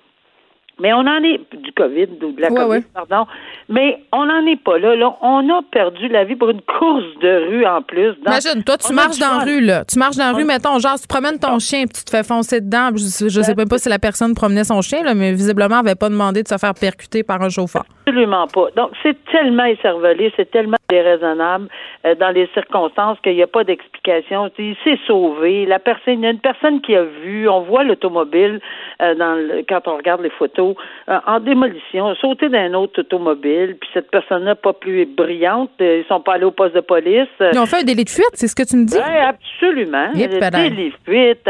mais 0.79 0.93
on 0.93 0.99
en 0.99 1.23
est 1.23 1.39
du 1.55 1.71
COVID 1.71 2.07
ou 2.21 2.31
de 2.33 2.41
la 2.41 2.49
COVID, 2.49 2.81
pardon. 2.93 3.25
Mais 3.69 3.99
on 4.11 4.25
n'en 4.25 4.45
est 4.45 4.61
pas 4.61 4.77
là, 4.77 4.95
là. 4.95 5.15
On 5.21 5.49
a 5.49 5.61
perdu 5.71 6.07
la 6.09 6.25
vie 6.25 6.35
pour 6.35 6.49
une 6.49 6.61
course 6.61 7.05
de 7.21 7.49
rue 7.49 7.65
en 7.65 7.81
plus. 7.81 8.13
Imagine, 8.25 8.63
toi, 8.63 8.77
tu 8.77 8.93
marches 8.93 9.19
dans 9.19 9.37
la 9.37 9.43
rue, 9.45 9.61
là. 9.61 9.85
Tu 9.85 9.97
marches 9.97 10.17
dans 10.17 10.31
la 10.31 10.33
rue, 10.33 10.43
mettons, 10.43 10.77
genre, 10.79 10.99
tu 10.99 11.07
promènes 11.07 11.39
ton 11.39 11.59
chien, 11.59 11.85
puis 11.85 11.99
tu 11.99 12.03
te 12.03 12.09
fais 12.09 12.23
foncer 12.23 12.61
dedans. 12.61 12.89
Je, 12.93 13.29
je 13.29 13.41
sais 13.41 13.55
même 13.55 13.69
pas 13.69 13.77
si 13.77 13.89
la 13.89 13.99
personne 13.99 14.33
promenait 14.33 14.65
son 14.65 14.81
chien, 14.81 15.03
là, 15.03 15.13
mais 15.13 15.31
visiblement, 15.31 15.79
elle 15.79 15.85
n'avait 15.85 15.95
pas 15.95 16.09
demandé 16.09 16.43
de 16.43 16.47
se 16.47 16.57
faire 16.57 16.73
percuter 16.73 17.23
par 17.23 17.41
un 17.41 17.49
chauffeur. 17.49 17.83
Absolument 18.07 18.47
pas. 18.47 18.67
Donc, 18.75 18.91
c'est 19.01 19.17
tellement 19.31 19.65
écervelé, 19.65 20.31
c'est 20.35 20.51
tellement 20.51 20.77
déraisonnable 20.89 21.67
euh, 22.05 22.15
dans 22.15 22.29
les 22.29 22.47
circonstances 22.53 23.17
qu'il 23.21 23.33
n'y 23.33 23.43
a 23.43 23.47
pas 23.47 23.63
d'explication. 23.63 24.51
Il 24.59 24.75
s'est 24.83 24.99
sauvé. 25.07 25.65
La 25.65 25.79
personne, 25.79 26.19
il 26.19 26.21
y 26.21 26.27
a 26.27 26.31
une 26.31 26.39
personne 26.39 26.81
qui 26.81 26.95
a 26.95 27.03
vu, 27.03 27.49
on 27.49 27.61
voit 27.61 27.83
l'automobile 27.83 28.59
euh, 29.01 29.15
dans 29.15 29.35
quand 29.67 29.87
on 29.87 29.97
regarde 29.97 30.21
les 30.21 30.29
photos, 30.29 30.64
euh, 31.09 31.19
en 31.27 31.39
démolition, 31.39 32.15
sauté 32.15 32.49
d'un 32.49 32.73
autre 32.73 33.01
automobile, 33.01 33.77
puis 33.79 33.89
cette 33.93 34.09
personne-là 34.09 34.55
pas 34.55 34.73
plus 34.73 35.05
brillante, 35.05 35.71
ils 35.79 36.05
sont 36.07 36.21
pas 36.21 36.33
allés 36.33 36.45
au 36.45 36.51
poste 36.51 36.75
de 36.75 36.81
police. 36.81 37.27
Ils 37.39 37.59
ont 37.59 37.65
fait 37.65 37.81
un 37.81 37.83
délit 37.83 38.05
de 38.05 38.09
fuite, 38.09 38.31
c'est 38.33 38.47
ce 38.47 38.55
que 38.55 38.63
tu 38.63 38.77
me 38.77 38.85
dis? 38.85 38.97
Oui, 38.97 39.17
absolument. 39.17 40.11
délit 40.13 40.89
de 40.89 40.95
fuite, 41.05 41.49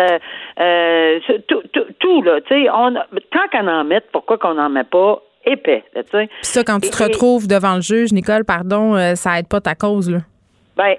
tout, 1.48 1.64
tout, 1.72 1.86
tout, 2.00 2.22
là. 2.24 2.42
Tu 2.42 2.54
sais, 2.54 2.68
tant 3.32 3.48
qu'on 3.52 3.68
en 3.68 3.84
met, 3.84 4.02
pourquoi 4.12 4.38
qu'on 4.38 4.56
n'en 4.56 4.70
met 4.70 4.84
pas 4.84 5.22
épais. 5.46 5.84
Puis 5.94 6.28
ça, 6.42 6.64
quand 6.64 6.80
tu 6.80 6.90
te 6.90 7.04
retrouves 7.04 7.48
devant 7.48 7.76
le 7.76 7.82
juge, 7.82 8.12
Nicole, 8.12 8.46
pardon, 8.46 8.96
euh, 8.96 9.16
ça 9.16 9.40
aide 9.40 9.48
pas 9.48 9.62
ta 9.62 9.76
cause, 9.76 10.10
là. 10.10 10.20
Ben, 10.76 10.96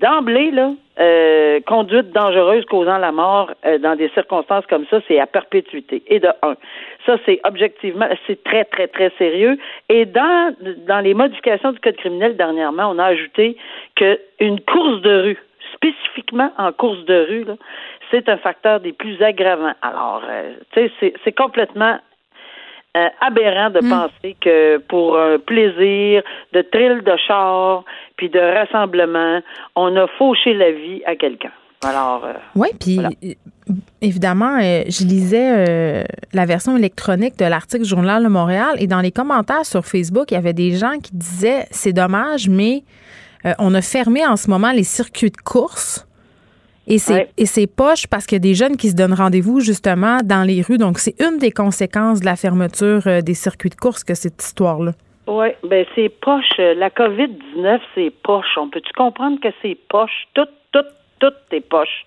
d'emblée, 0.00 0.50
là, 0.50 0.70
euh, 0.98 1.60
conduite 1.66 2.10
dangereuse 2.12 2.64
causant 2.64 2.98
la 2.98 3.12
mort 3.12 3.50
euh, 3.64 3.78
dans 3.78 3.96
des 3.96 4.08
circonstances 4.10 4.66
comme 4.66 4.86
ça, 4.90 5.00
c'est 5.06 5.20
à 5.20 5.26
perpétuité. 5.26 6.02
Et 6.06 6.18
de 6.18 6.28
un. 6.42 6.56
Ça, 7.06 7.16
c'est 7.24 7.40
objectivement, 7.44 8.06
c'est 8.26 8.42
très, 8.42 8.64
très, 8.64 8.88
très 8.88 9.10
sérieux. 9.18 9.58
Et 9.88 10.06
dans, 10.06 10.54
dans 10.86 11.00
les 11.00 11.14
modifications 11.14 11.72
du 11.72 11.80
Code 11.80 11.96
criminel 11.96 12.36
dernièrement, 12.36 12.90
on 12.90 12.98
a 12.98 13.04
ajouté 13.04 13.56
qu'une 13.94 14.60
course 14.60 15.00
de 15.02 15.22
rue, 15.22 15.38
spécifiquement 15.74 16.52
en 16.58 16.72
course 16.72 17.04
de 17.04 17.26
rue, 17.28 17.44
c'est 18.10 18.28
un 18.28 18.36
facteur 18.38 18.80
des 18.80 18.92
plus 18.92 19.22
aggravants. 19.22 19.74
Alors, 19.82 20.22
tu 20.72 20.90
sais, 21.00 21.14
c'est 21.24 21.32
complètement 21.32 21.98
euh, 22.96 23.08
aberrant 23.20 23.70
de 23.70 23.78
hmm. 23.80 23.88
penser 23.88 24.36
que 24.40 24.78
pour 24.78 25.16
un 25.16 25.38
plaisir 25.38 26.22
de 26.52 26.62
thrill 26.62 27.02
de 27.04 27.16
char 27.24 27.84
puis 28.16 28.28
de 28.28 28.40
rassemblement, 28.40 29.40
on 29.76 29.94
a 29.96 30.08
fauché 30.18 30.54
la 30.54 30.72
vie 30.72 31.00
à 31.06 31.14
quelqu'un. 31.14 31.52
Alors. 31.84 32.24
Euh, 32.24 32.32
oui, 32.56 32.68
puis 32.80 32.98
euh, 32.98 33.74
évidemment, 34.02 34.58
je 34.60 35.04
lisais 35.04 36.04
la 36.32 36.46
version 36.46 36.76
électronique 36.76 37.38
de 37.38 37.44
l'article 37.44 37.84
Journal 37.84 38.24
de 38.24 38.28
Montréal 38.28 38.74
et 38.78 38.88
dans 38.88 39.00
les 39.00 39.12
commentaires 39.12 39.64
sur 39.64 39.86
Facebook, 39.86 40.32
il 40.32 40.34
y 40.34 40.36
avait 40.36 40.52
des 40.52 40.72
gens 40.72 40.98
qui 41.00 41.12
disaient 41.14 41.66
c'est 41.70 41.92
dommage, 41.92 42.48
mais 42.48 42.82
on 43.60 43.72
a 43.74 43.82
fermé 43.82 44.26
en 44.26 44.36
ce 44.36 44.50
moment 44.50 44.72
les 44.72 44.84
circuits 44.84 45.30
de 45.30 45.36
course 45.36 46.06
et 46.90 47.46
c'est 47.46 47.66
poche 47.66 48.06
parce 48.08 48.26
qu'il 48.26 48.36
y 48.36 48.40
a 48.40 48.40
des 48.40 48.54
jeunes 48.54 48.76
qui 48.76 48.88
se 48.88 48.96
donnent 48.96 49.14
rendez-vous 49.14 49.60
justement 49.60 50.18
dans 50.24 50.42
les 50.42 50.62
rues. 50.62 50.78
Donc, 50.78 50.98
c'est 50.98 51.14
une 51.20 51.38
des 51.38 51.50
conséquences 51.50 52.20
de 52.20 52.26
la 52.26 52.36
fermeture 52.36 53.06
euh, 53.06 53.20
des 53.20 53.34
circuits 53.34 53.70
de 53.70 53.76
course 53.76 54.04
que 54.04 54.14
cette 54.14 54.42
histoire-là. 54.42 54.92
Oui, 55.26 55.48
ben 55.62 55.86
c'est 55.94 56.08
poche. 56.08 56.58
La 56.58 56.90
COVID-19, 56.90 57.78
c'est 57.94 58.12
poche. 58.22 58.56
On 58.56 58.68
peut-tu 58.68 58.92
comprendre 58.96 59.38
que 59.40 59.48
c'est 59.62 59.76
poche? 59.88 60.26
Tout, 60.34 60.48
tout, 60.72 60.84
tout 61.20 61.32
est 61.52 61.60
poche. 61.60 62.04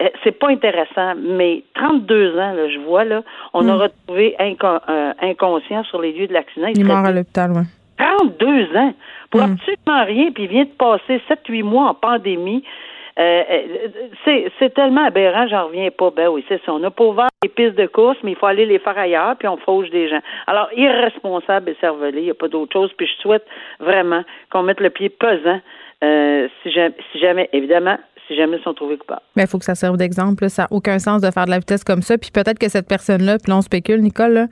Euh, 0.00 0.08
c'est 0.22 0.38
pas 0.38 0.48
intéressant, 0.48 1.14
mais 1.16 1.64
32 1.74 2.38
ans, 2.38 2.52
là, 2.52 2.68
je 2.70 2.78
vois, 2.78 3.04
là, 3.04 3.22
on 3.52 3.68
a 3.68 3.74
hmm. 3.74 3.80
retrouvé 3.80 4.36
euh, 4.40 5.12
inconscient 5.20 5.82
sur 5.84 6.00
les 6.00 6.12
lieux 6.12 6.28
de 6.28 6.32
l'accident. 6.32 6.68
Il, 6.68 6.80
est 6.80 6.84
mort 6.84 7.04
à 7.04 7.10
l'hôpital, 7.10 7.50
oui. 7.52 7.62
32 7.98 8.76
ans 8.76 8.94
pour 9.30 9.40
hmm. 9.40 9.52
absolument 9.52 10.04
rien, 10.04 10.30
puis 10.32 10.44
il 10.44 10.48
vient 10.48 10.64
de 10.64 10.70
passer 10.70 11.20
7-8 11.28 11.62
mois 11.64 11.90
en 11.90 11.94
pandémie. 11.94 12.62
Euh, 13.20 13.42
euh, 14.26 14.48
c'est 14.58 14.72
tellement 14.72 15.04
aberrant, 15.04 15.46
j'en 15.48 15.66
reviens 15.66 15.90
pas. 15.90 16.10
Ben 16.10 16.28
oui, 16.28 16.44
c'est 16.48 16.60
ça. 16.64 16.72
On 16.72 16.78
n'a 16.78 16.90
pas 16.90 17.04
ouvert 17.04 17.28
les 17.42 17.50
pistes 17.50 17.76
de 17.76 17.86
course, 17.86 18.16
mais 18.22 18.32
il 18.32 18.36
faut 18.36 18.46
aller 18.46 18.64
les 18.64 18.78
faire 18.78 18.96
ailleurs, 18.96 19.36
puis 19.36 19.46
on 19.46 19.58
fauche 19.58 19.90
des 19.90 20.08
gens. 20.08 20.20
Alors, 20.46 20.68
irresponsable 20.74 21.70
et 21.70 21.76
cervelé, 21.80 22.20
il 22.20 22.24
n'y 22.24 22.30
a 22.30 22.34
pas 22.34 22.48
d'autre 22.48 22.72
chose. 22.72 22.90
Puis 22.96 23.06
je 23.06 23.20
souhaite 23.20 23.44
vraiment 23.78 24.22
qu'on 24.50 24.62
mette 24.62 24.80
le 24.80 24.88
pied 24.88 25.10
pesant, 25.10 25.60
euh, 26.02 26.48
si, 26.62 26.70
jamais, 27.20 27.50
évidemment, 27.52 27.98
si 28.26 28.36
jamais 28.36 28.56
ils 28.56 28.62
sont 28.62 28.72
trouvés 28.72 28.96
coupables. 28.96 29.20
Mais 29.36 29.42
il 29.42 29.48
faut 29.48 29.58
que 29.58 29.66
ça 29.66 29.74
serve 29.74 29.98
d'exemple. 29.98 30.48
Ça 30.48 30.62
n'a 30.62 30.68
aucun 30.70 30.98
sens 30.98 31.20
de 31.20 31.30
faire 31.30 31.44
de 31.44 31.50
la 31.50 31.58
vitesse 31.58 31.84
comme 31.84 32.00
ça. 32.00 32.16
Puis 32.16 32.30
peut-être 32.30 32.58
que 32.58 32.70
cette 32.70 32.88
personne-là, 32.88 33.36
puis 33.36 33.50
là, 33.50 33.58
on 33.58 33.62
spécule, 33.62 34.00
Nicole, 34.00 34.32
là, 34.32 34.46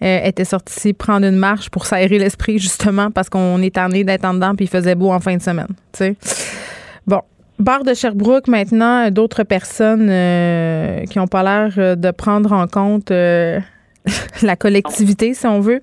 était 0.00 0.44
sortie 0.44 0.94
prendre 0.94 1.26
une 1.26 1.36
marche 1.36 1.68
pour 1.68 1.84
s'aérer 1.84 2.18
l'esprit, 2.18 2.58
justement, 2.58 3.10
parce 3.10 3.28
qu'on 3.28 3.60
est 3.60 3.74
tanné 3.74 4.04
d'être 4.04 4.24
en 4.24 4.32
dedans, 4.32 4.54
puis 4.56 4.64
il 4.64 4.70
faisait 4.70 4.94
beau 4.94 5.10
en 5.10 5.20
fin 5.20 5.36
de 5.36 5.42
semaine. 5.42 5.68
sais. 5.92 6.16
Bon. 7.06 7.20
Bar 7.58 7.84
de 7.84 7.94
Sherbrooke, 7.94 8.48
maintenant, 8.48 9.10
d'autres 9.10 9.42
personnes 9.42 10.08
euh, 10.10 11.04
qui 11.04 11.18
n'ont 11.18 11.26
pas 11.26 11.42
l'air 11.42 11.74
euh, 11.78 11.94
de 11.96 12.10
prendre 12.10 12.52
en 12.52 12.66
compte 12.66 13.10
la 14.42 14.56
collectivité, 14.56 15.34
si 15.34 15.46
on 15.46 15.60
veut. 15.60 15.80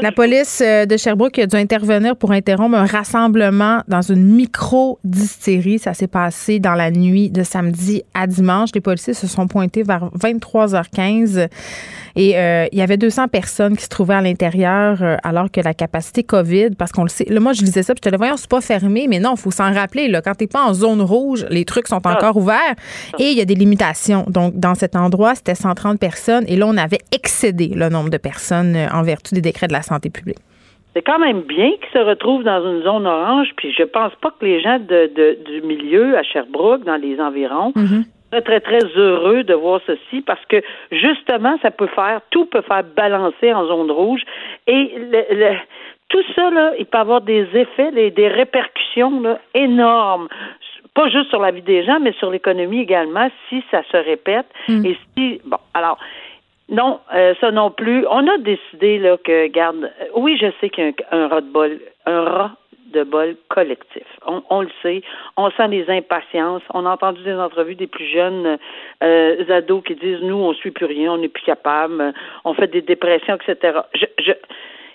La 0.00 0.10
police 0.10 0.60
euh, 0.64 0.86
de 0.86 0.96
Sherbrooke 0.96 1.38
a 1.38 1.46
dû 1.46 1.56
intervenir 1.56 2.16
pour 2.16 2.32
interrompre 2.32 2.76
un 2.76 2.84
rassemblement 2.84 3.82
dans 3.86 4.02
une 4.02 4.24
micro-distillerie. 4.24 5.78
Ça 5.78 5.94
s'est 5.94 6.08
passé 6.08 6.58
dans 6.58 6.74
la 6.74 6.90
nuit 6.90 7.30
de 7.30 7.44
samedi 7.44 8.02
à 8.12 8.26
dimanche. 8.26 8.70
Les 8.74 8.80
policiers 8.80 9.14
se 9.14 9.28
sont 9.28 9.46
pointés 9.46 9.84
vers 9.84 10.10
23h15 10.18 11.48
et 12.16 12.36
euh, 12.36 12.66
il 12.72 12.78
y 12.78 12.82
avait 12.82 12.96
200 12.96 13.28
personnes 13.28 13.76
qui 13.76 13.84
se 13.84 13.88
trouvaient 13.88 14.14
à 14.14 14.20
l'intérieur 14.20 14.98
euh, 15.02 15.16
alors 15.22 15.50
que 15.50 15.60
la 15.60 15.74
capacité 15.74 16.22
COVID, 16.22 16.70
parce 16.70 16.92
qu'on 16.92 17.02
le 17.02 17.08
sait, 17.08 17.26
là, 17.28 17.40
moi 17.40 17.52
je 17.52 17.62
disais 17.62 17.82
ça, 17.82 17.94
puis 17.94 18.00
je 18.04 18.08
te 18.08 18.12
le 18.12 18.18
voyons, 18.18 18.36
c'est 18.36 18.50
pas 18.50 18.60
fermé, 18.60 19.06
mais 19.08 19.18
non, 19.18 19.34
il 19.36 19.40
faut 19.40 19.50
s'en 19.50 19.72
rappeler. 19.72 20.08
Là, 20.08 20.22
quand 20.22 20.34
t'es 20.34 20.46
pas 20.46 20.64
en 20.64 20.74
zone 20.74 21.02
rouge, 21.02 21.46
les 21.50 21.64
trucs 21.64 21.88
sont 21.88 22.00
ah. 22.04 22.14
encore 22.14 22.36
ouverts 22.36 22.74
et 23.18 23.30
il 23.30 23.38
y 23.38 23.40
a 23.40 23.44
des 23.44 23.54
limitations. 23.54 24.26
Donc, 24.28 24.58
dans 24.58 24.74
cet 24.74 24.96
endroit, 24.96 25.34
c'était 25.34 25.54
130 25.54 25.98
personnes 25.98 26.44
et 26.46 26.56
là, 26.56 26.66
on 26.66 26.76
avait 26.76 27.00
excédé 27.12 27.68
le 27.68 27.88
nombre 27.88 28.10
de 28.10 28.18
personnes 28.18 28.76
en 28.92 29.02
vertu 29.02 29.34
des 29.34 29.40
décrets 29.40 29.68
de 29.68 29.72
la 29.72 29.82
santé 29.84 30.10
publique. 30.10 30.38
C'est 30.94 31.02
quand 31.02 31.18
même 31.18 31.42
bien 31.42 31.72
qu'ils 31.72 31.92
se 31.92 31.98
retrouvent 31.98 32.44
dans 32.44 32.64
une 32.64 32.82
zone 32.82 33.06
orange, 33.06 33.48
puis 33.56 33.72
je 33.72 33.82
pense 33.82 34.14
pas 34.20 34.30
que 34.30 34.44
les 34.44 34.60
gens 34.60 34.78
de, 34.78 35.10
du 35.44 35.62
milieu 35.62 36.16
à 36.16 36.22
Sherbrooke, 36.22 36.84
dans 36.84 36.96
les 36.96 37.20
environs, 37.20 37.72
mm-hmm. 37.74 38.04
très, 38.30 38.42
très, 38.42 38.60
très 38.60 38.86
heureux 38.96 39.42
de 39.42 39.54
voir 39.54 39.80
ceci 39.86 40.22
parce 40.22 40.44
que 40.46 40.62
justement, 40.92 41.58
ça 41.62 41.72
peut 41.72 41.88
faire, 41.88 42.20
tout 42.30 42.46
peut 42.46 42.62
faire 42.62 42.84
balancer 42.96 43.52
en 43.52 43.66
zone 43.66 43.90
rouge 43.90 44.22
et 44.68 44.94
le, 44.96 45.56
tout 46.08 46.22
ça, 46.36 46.50
là, 46.50 46.72
il 46.78 46.86
peut 46.86 46.98
avoir 46.98 47.22
des 47.22 47.48
effets, 47.54 47.90
des, 47.90 48.12
des 48.12 48.28
répercussions 48.28 49.20
là, 49.20 49.40
énormes 49.54 50.28
pas 50.94 51.08
juste 51.08 51.28
sur 51.28 51.40
la 51.40 51.50
vie 51.50 51.62
des 51.62 51.84
gens, 51.84 51.98
mais 52.00 52.12
sur 52.12 52.30
l'économie 52.30 52.80
également, 52.80 53.28
si 53.48 53.62
ça 53.70 53.82
se 53.90 53.96
répète. 53.96 54.46
Mm. 54.68 54.86
Et 54.86 54.96
si, 55.16 55.40
bon, 55.44 55.58
alors, 55.74 55.98
non, 56.68 57.00
euh, 57.14 57.34
ça 57.40 57.50
non 57.50 57.70
plus. 57.70 58.06
On 58.08 58.26
a 58.26 58.38
décidé 58.38 58.98
là 58.98 59.16
que, 59.18 59.48
garde, 59.48 59.84
euh, 59.84 60.06
oui, 60.16 60.38
je 60.40 60.46
sais 60.60 60.70
qu'il 60.70 60.84
y 60.84 60.88
a 60.88 61.16
un, 61.16 61.28
rat 61.28 61.40
de 61.42 61.50
bol, 61.50 61.78
un 62.06 62.20
rat 62.22 62.56
de 62.92 63.02
bol 63.02 63.36
collectif. 63.48 64.06
On, 64.26 64.62
le 64.62 64.70
sait. 64.82 65.02
On 65.36 65.50
sent 65.50 65.68
des 65.68 65.90
impatiences. 65.90 66.62
On 66.72 66.86
a 66.86 66.90
entendu 66.90 67.22
des 67.22 67.34
entrevues 67.34 67.74
des 67.74 67.86
plus 67.86 68.06
jeunes 68.06 68.58
euh, 69.02 69.44
ados 69.50 69.82
qui 69.84 69.94
disent 69.94 70.22
nous, 70.22 70.36
on 70.36 70.54
suit 70.54 70.70
plus 70.70 70.86
rien, 70.86 71.12
on 71.12 71.18
n'est 71.18 71.28
plus 71.28 71.44
capable, 71.44 72.14
on 72.44 72.54
fait 72.54 72.68
des 72.68 72.82
dépressions, 72.82 73.36
etc. 73.36 73.80
Je, 73.94 74.06
je, 74.18 74.32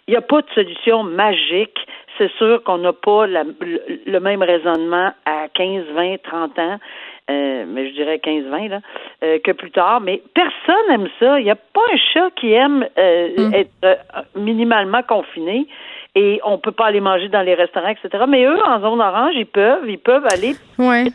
il 0.10 0.14
n'y 0.14 0.18
a 0.18 0.22
pas 0.22 0.42
de 0.42 0.50
solution 0.56 1.04
magique. 1.04 1.86
C'est 2.18 2.32
sûr 2.32 2.64
qu'on 2.64 2.80
n'a 2.80 2.94
pas 2.94 3.28
le, 3.28 4.20
même 4.20 4.42
raisonnement 4.42 5.12
à 5.26 5.48
15, 5.54 5.86
20, 5.94 6.18
30 6.24 6.58
ans. 6.58 6.80
Euh, 7.30 7.66
mais 7.68 7.90
je 7.90 7.94
dirais 7.94 8.20
15-20 8.24 8.70
là, 8.70 8.80
euh, 9.24 9.38
que 9.44 9.52
plus 9.52 9.72
tard. 9.72 10.02
Mais 10.02 10.22
personne 10.34 10.76
n'aime 10.90 11.08
ça. 11.20 11.40
Il 11.40 11.44
n'y 11.44 11.52
a 11.52 11.56
pas 11.56 11.82
un 11.94 11.98
chat 12.14 12.30
qui 12.40 12.52
aime 12.54 12.86
euh, 12.98 13.50
mm. 13.50 13.54
être 13.54 14.00
minimalement 14.36 15.04
confiné 15.04 15.68
et 16.16 16.40
on 16.44 16.58
peut 16.58 16.72
pas 16.72 16.88
aller 16.88 17.02
manger 17.02 17.30
dans 17.30 17.42
les 17.42 17.54
restaurants, 17.54 17.90
etc. 17.90 18.24
Mais 18.28 18.46
eux, 18.46 18.60
en 18.66 18.82
zone 18.82 19.00
orange, 19.00 19.34
ils 19.36 19.46
peuvent, 19.46 19.88
ils 19.88 20.00
peuvent 20.00 20.26
aller. 20.32 20.56
Ouais. 20.80 21.06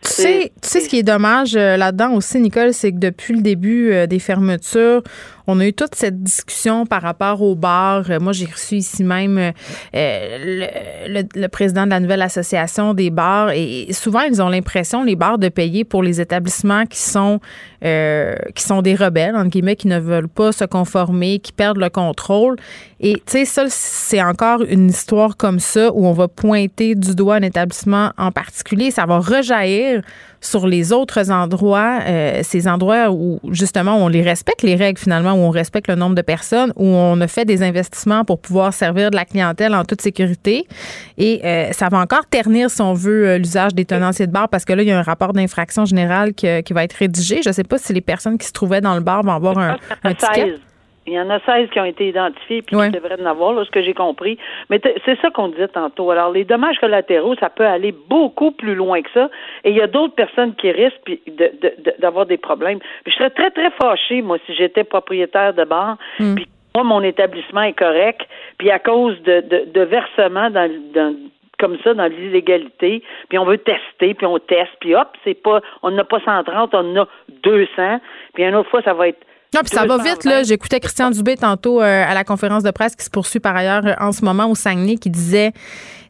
Tu 0.00 0.08
sais, 0.10 0.52
tu 0.62 0.68
sais, 0.68 0.80
ce 0.80 0.88
qui 0.88 1.00
est 1.00 1.02
dommage 1.02 1.54
là-dedans 1.54 2.14
aussi, 2.14 2.38
Nicole, 2.38 2.72
c'est 2.72 2.92
que 2.92 2.98
depuis 2.98 3.34
le 3.34 3.42
début 3.42 4.06
des 4.06 4.20
fermetures, 4.20 5.02
on 5.50 5.60
a 5.60 5.66
eu 5.66 5.72
toute 5.72 5.94
cette 5.94 6.22
discussion 6.22 6.84
par 6.84 7.00
rapport 7.00 7.40
aux 7.40 7.54
bars. 7.54 8.04
Euh, 8.10 8.20
moi, 8.20 8.32
j'ai 8.32 8.44
reçu 8.44 8.76
ici 8.76 9.02
même 9.02 9.38
euh, 9.38 9.52
le, 9.94 11.46
président 11.48 11.86
de 11.86 11.90
la 11.90 12.00
nouvelle 12.00 12.20
association 12.20 12.92
des 12.92 13.08
bars 13.08 13.50
et 13.52 13.88
souvent 13.92 14.20
ils 14.20 14.42
ont 14.42 14.50
l'impression 14.50 15.02
les 15.02 15.16
bars 15.16 15.38
de 15.38 15.48
payer 15.48 15.84
pour 15.84 16.02
les 16.02 16.20
établissements 16.20 16.84
qui 16.84 16.98
sont 16.98 17.40
euh, 17.82 18.34
qui 18.54 18.62
sont 18.62 18.82
des 18.82 18.94
rebelles 18.94 19.36
entre 19.36 19.48
guillemets 19.48 19.76
qui 19.76 19.88
ne 19.88 19.98
veulent 19.98 20.28
pas 20.28 20.52
se 20.52 20.64
conformer, 20.64 21.38
qui 21.38 21.52
perdent 21.52 21.78
le 21.78 21.88
contrôle. 21.88 22.56
Et 23.00 23.14
tu 23.14 23.22
sais 23.26 23.44
ça 23.46 23.64
c'est 23.68 24.22
encore 24.22 24.62
une 24.62 24.90
histoire 24.90 25.38
comme 25.38 25.60
ça 25.60 25.90
où 25.94 26.06
on 26.06 26.12
va 26.12 26.28
pointer 26.28 26.94
du 26.94 27.14
doigt 27.14 27.36
un 27.36 27.42
établissement 27.42 28.12
en 28.18 28.30
particulier, 28.32 28.90
ça 28.90 29.06
va 29.06 29.18
rejaillir 29.18 30.02
sur 30.40 30.66
les 30.66 30.92
autres 30.92 31.30
endroits, 31.30 32.00
euh, 32.06 32.40
ces 32.42 32.68
endroits 32.68 33.10
où 33.10 33.40
justement 33.50 33.96
on 33.96 34.08
les 34.08 34.22
respecte 34.22 34.62
les 34.62 34.76
règles 34.76 34.98
finalement, 34.98 35.32
où 35.32 35.38
on 35.38 35.50
respecte 35.50 35.88
le 35.88 35.94
nombre 35.94 36.14
de 36.14 36.22
personnes, 36.22 36.72
où 36.76 36.86
on 36.86 37.20
a 37.20 37.26
fait 37.26 37.44
des 37.44 37.62
investissements 37.62 38.24
pour 38.24 38.40
pouvoir 38.40 38.72
servir 38.72 39.10
de 39.10 39.16
la 39.16 39.24
clientèle 39.24 39.74
en 39.74 39.84
toute 39.84 40.00
sécurité. 40.00 40.66
Et 41.16 41.40
euh, 41.44 41.72
ça 41.72 41.88
va 41.88 41.98
encore 41.98 42.26
ternir, 42.26 42.70
si 42.70 42.80
on 42.80 42.94
veut, 42.94 43.28
euh, 43.28 43.38
l'usage 43.38 43.74
des 43.74 43.84
tenanciers 43.84 44.26
de 44.26 44.32
bar 44.32 44.48
parce 44.48 44.64
que 44.64 44.72
là, 44.72 44.82
il 44.82 44.88
y 44.88 44.92
a 44.92 44.98
un 44.98 45.02
rapport 45.02 45.32
d'infraction 45.32 45.84
générale 45.84 46.34
qui, 46.34 46.46
qui, 46.62 46.72
va 46.72 46.84
être 46.84 46.94
rédigé. 46.94 47.40
Je 47.42 47.48
ne 47.48 47.54
sais 47.54 47.64
pas 47.64 47.78
si 47.78 47.92
les 47.92 48.00
personnes 48.00 48.38
qui 48.38 48.46
se 48.46 48.52
trouvaient 48.52 48.80
dans 48.80 48.94
le 48.94 49.00
bar 49.00 49.22
vont 49.22 49.32
avoir 49.32 49.58
un, 49.58 49.76
un 50.04 50.14
ticket. 50.14 50.54
Il 51.08 51.14
y 51.14 51.20
en 51.20 51.30
a 51.30 51.40
16 51.40 51.70
qui 51.70 51.80
ont 51.80 51.84
été 51.84 52.08
identifiés, 52.08 52.62
puis 52.62 52.76
ouais. 52.76 52.90
devrait 52.90 53.20
en 53.20 53.26
avoir, 53.26 53.54
là, 53.54 53.64
ce 53.64 53.70
que 53.70 53.82
j'ai 53.82 53.94
compris. 53.94 54.38
Mais 54.68 54.80
c'est 55.04 55.18
ça 55.20 55.30
qu'on 55.30 55.48
disait 55.48 55.68
tantôt. 55.68 56.10
Alors, 56.10 56.30
les 56.30 56.44
dommages 56.44 56.78
collatéraux, 56.78 57.34
ça 57.36 57.48
peut 57.48 57.66
aller 57.66 57.92
beaucoup 57.92 58.50
plus 58.50 58.74
loin 58.74 59.00
que 59.02 59.10
ça. 59.14 59.30
Et 59.64 59.70
il 59.70 59.76
y 59.76 59.80
a 59.80 59.86
d'autres 59.86 60.14
personnes 60.14 60.54
qui 60.54 60.70
risquent 60.70 61.18
d'avoir 61.98 62.26
des 62.26 62.36
problèmes. 62.36 62.78
je 63.06 63.12
serais 63.12 63.30
très, 63.30 63.50
très 63.50 63.70
fâchée, 63.70 64.22
moi, 64.22 64.38
si 64.46 64.54
j'étais 64.54 64.84
propriétaire 64.84 65.54
de 65.54 65.64
bar, 65.64 65.96
mm. 66.18 66.34
puis 66.34 66.46
moi, 66.74 66.84
mon 66.84 67.02
établissement 67.02 67.62
est 67.62 67.78
correct, 67.78 68.20
puis 68.58 68.70
à 68.70 68.78
cause 68.78 69.20
de, 69.22 69.64
de, 69.64 69.80
versements 69.80 70.50
dans, 70.50 70.70
dans 70.94 71.14
comme 71.58 71.76
ça 71.82 71.92
dans 71.92 72.06
l'illégalité, 72.06 73.02
puis 73.28 73.38
on 73.38 73.44
veut 73.44 73.58
tester, 73.58 74.14
puis 74.14 74.26
on 74.26 74.38
teste, 74.38 74.72
puis 74.80 74.94
hop, 74.94 75.08
c'est 75.24 75.34
pas, 75.34 75.60
on 75.82 75.90
n'a 75.90 76.04
pas 76.04 76.20
130, 76.20 76.74
on 76.74 76.78
en 76.78 77.02
a 77.02 77.08
200, 77.42 78.00
puis 78.34 78.44
une 78.44 78.54
autre 78.54 78.70
fois, 78.70 78.82
ça 78.82 78.94
va 78.94 79.08
être 79.08 79.26
non, 79.54 79.60
puis 79.62 79.74
ça 79.74 79.86
va 79.86 79.96
vite, 79.96 80.24
là. 80.24 80.42
J'écoutais 80.42 80.78
Christian 80.78 81.10
Dubé 81.10 81.36
tantôt 81.36 81.80
euh, 81.80 82.04
à 82.06 82.12
la 82.12 82.22
conférence 82.22 82.62
de 82.62 82.70
presse 82.70 82.94
qui 82.94 83.04
se 83.04 83.08
poursuit 83.08 83.40
par 83.40 83.56
ailleurs 83.56 83.86
euh, 83.86 83.94
en 83.98 84.12
ce 84.12 84.22
moment 84.22 84.46
au 84.50 84.54
Saguenay 84.54 84.96
qui 84.96 85.08
disait 85.08 85.52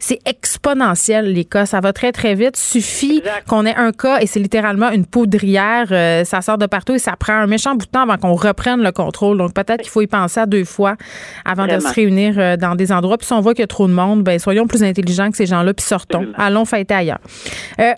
c'est 0.00 0.18
exponentiel, 0.26 1.32
les 1.32 1.44
cas. 1.44 1.66
Ça 1.66 1.80
va 1.80 1.92
très, 1.92 2.12
très 2.12 2.34
vite. 2.34 2.56
Suffit 2.56 3.22
qu'on 3.48 3.66
ait 3.66 3.74
un 3.74 3.90
cas 3.90 4.18
et 4.20 4.26
c'est 4.26 4.38
littéralement 4.38 4.90
une 4.90 5.06
poudrière. 5.06 5.88
Euh, 5.90 6.24
ça 6.24 6.40
sort 6.40 6.58
de 6.58 6.66
partout 6.66 6.94
et 6.94 6.98
ça 6.98 7.14
prend 7.16 7.32
un 7.32 7.46
méchant 7.46 7.74
bout 7.74 7.86
de 7.86 7.90
temps 7.90 8.02
avant 8.02 8.16
qu'on 8.16 8.34
reprenne 8.34 8.82
le 8.82 8.92
contrôle. 8.92 9.38
Donc, 9.38 9.54
peut-être 9.54 9.82
qu'il 9.82 9.90
faut 9.90 10.02
y 10.02 10.06
penser 10.06 10.40
à 10.40 10.46
deux 10.46 10.64
fois 10.64 10.96
avant 11.44 11.66
de 11.66 11.78
se 11.78 11.92
réunir 11.92 12.58
dans 12.58 12.76
des 12.76 12.92
endroits. 12.92 13.18
Puis 13.18 13.26
si 13.26 13.32
on 13.32 13.40
voit 13.40 13.54
qu'il 13.54 13.62
y 13.62 13.64
a 13.64 13.68
trop 13.68 13.88
de 13.88 13.92
monde, 13.92 14.22
ben 14.22 14.38
soyons 14.38 14.66
plus 14.66 14.84
intelligents 14.84 15.30
que 15.30 15.36
ces 15.36 15.46
gens-là 15.46 15.74
puis 15.74 15.84
sortons. 15.84 16.26
Allons 16.36 16.64
fêter 16.64 16.94
ailleurs. 16.94 17.20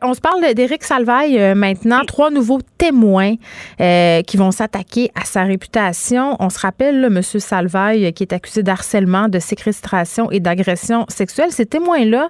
On 0.03 0.15
se 0.15 0.21
parle 0.21 0.55
d'Éric 0.55 0.85
Salvaille 0.85 1.55
maintenant. 1.55 2.01
Trois 2.07 2.31
nouveaux 2.31 2.61
témoins 2.79 3.35
qui 3.79 4.37
vont 4.37 4.53
s'attaquer 4.53 5.11
à 5.15 5.27
sa 5.31 5.45
réputation. 5.45 6.37
On 6.41 6.51
se 6.51 6.59
rappelle, 6.59 7.05
M. 7.05 7.23
Salvaille, 7.23 8.13
qui 8.13 8.23
est 8.25 8.33
accusé 8.33 8.63
d'harcèlement, 8.63 9.29
de 9.29 9.39
séquestration 9.39 10.31
et 10.31 10.41
d'agression 10.41 11.07
sexuelle. 11.09 11.51
Ces 11.51 11.67
témoins 11.67 12.05
là 12.05 12.29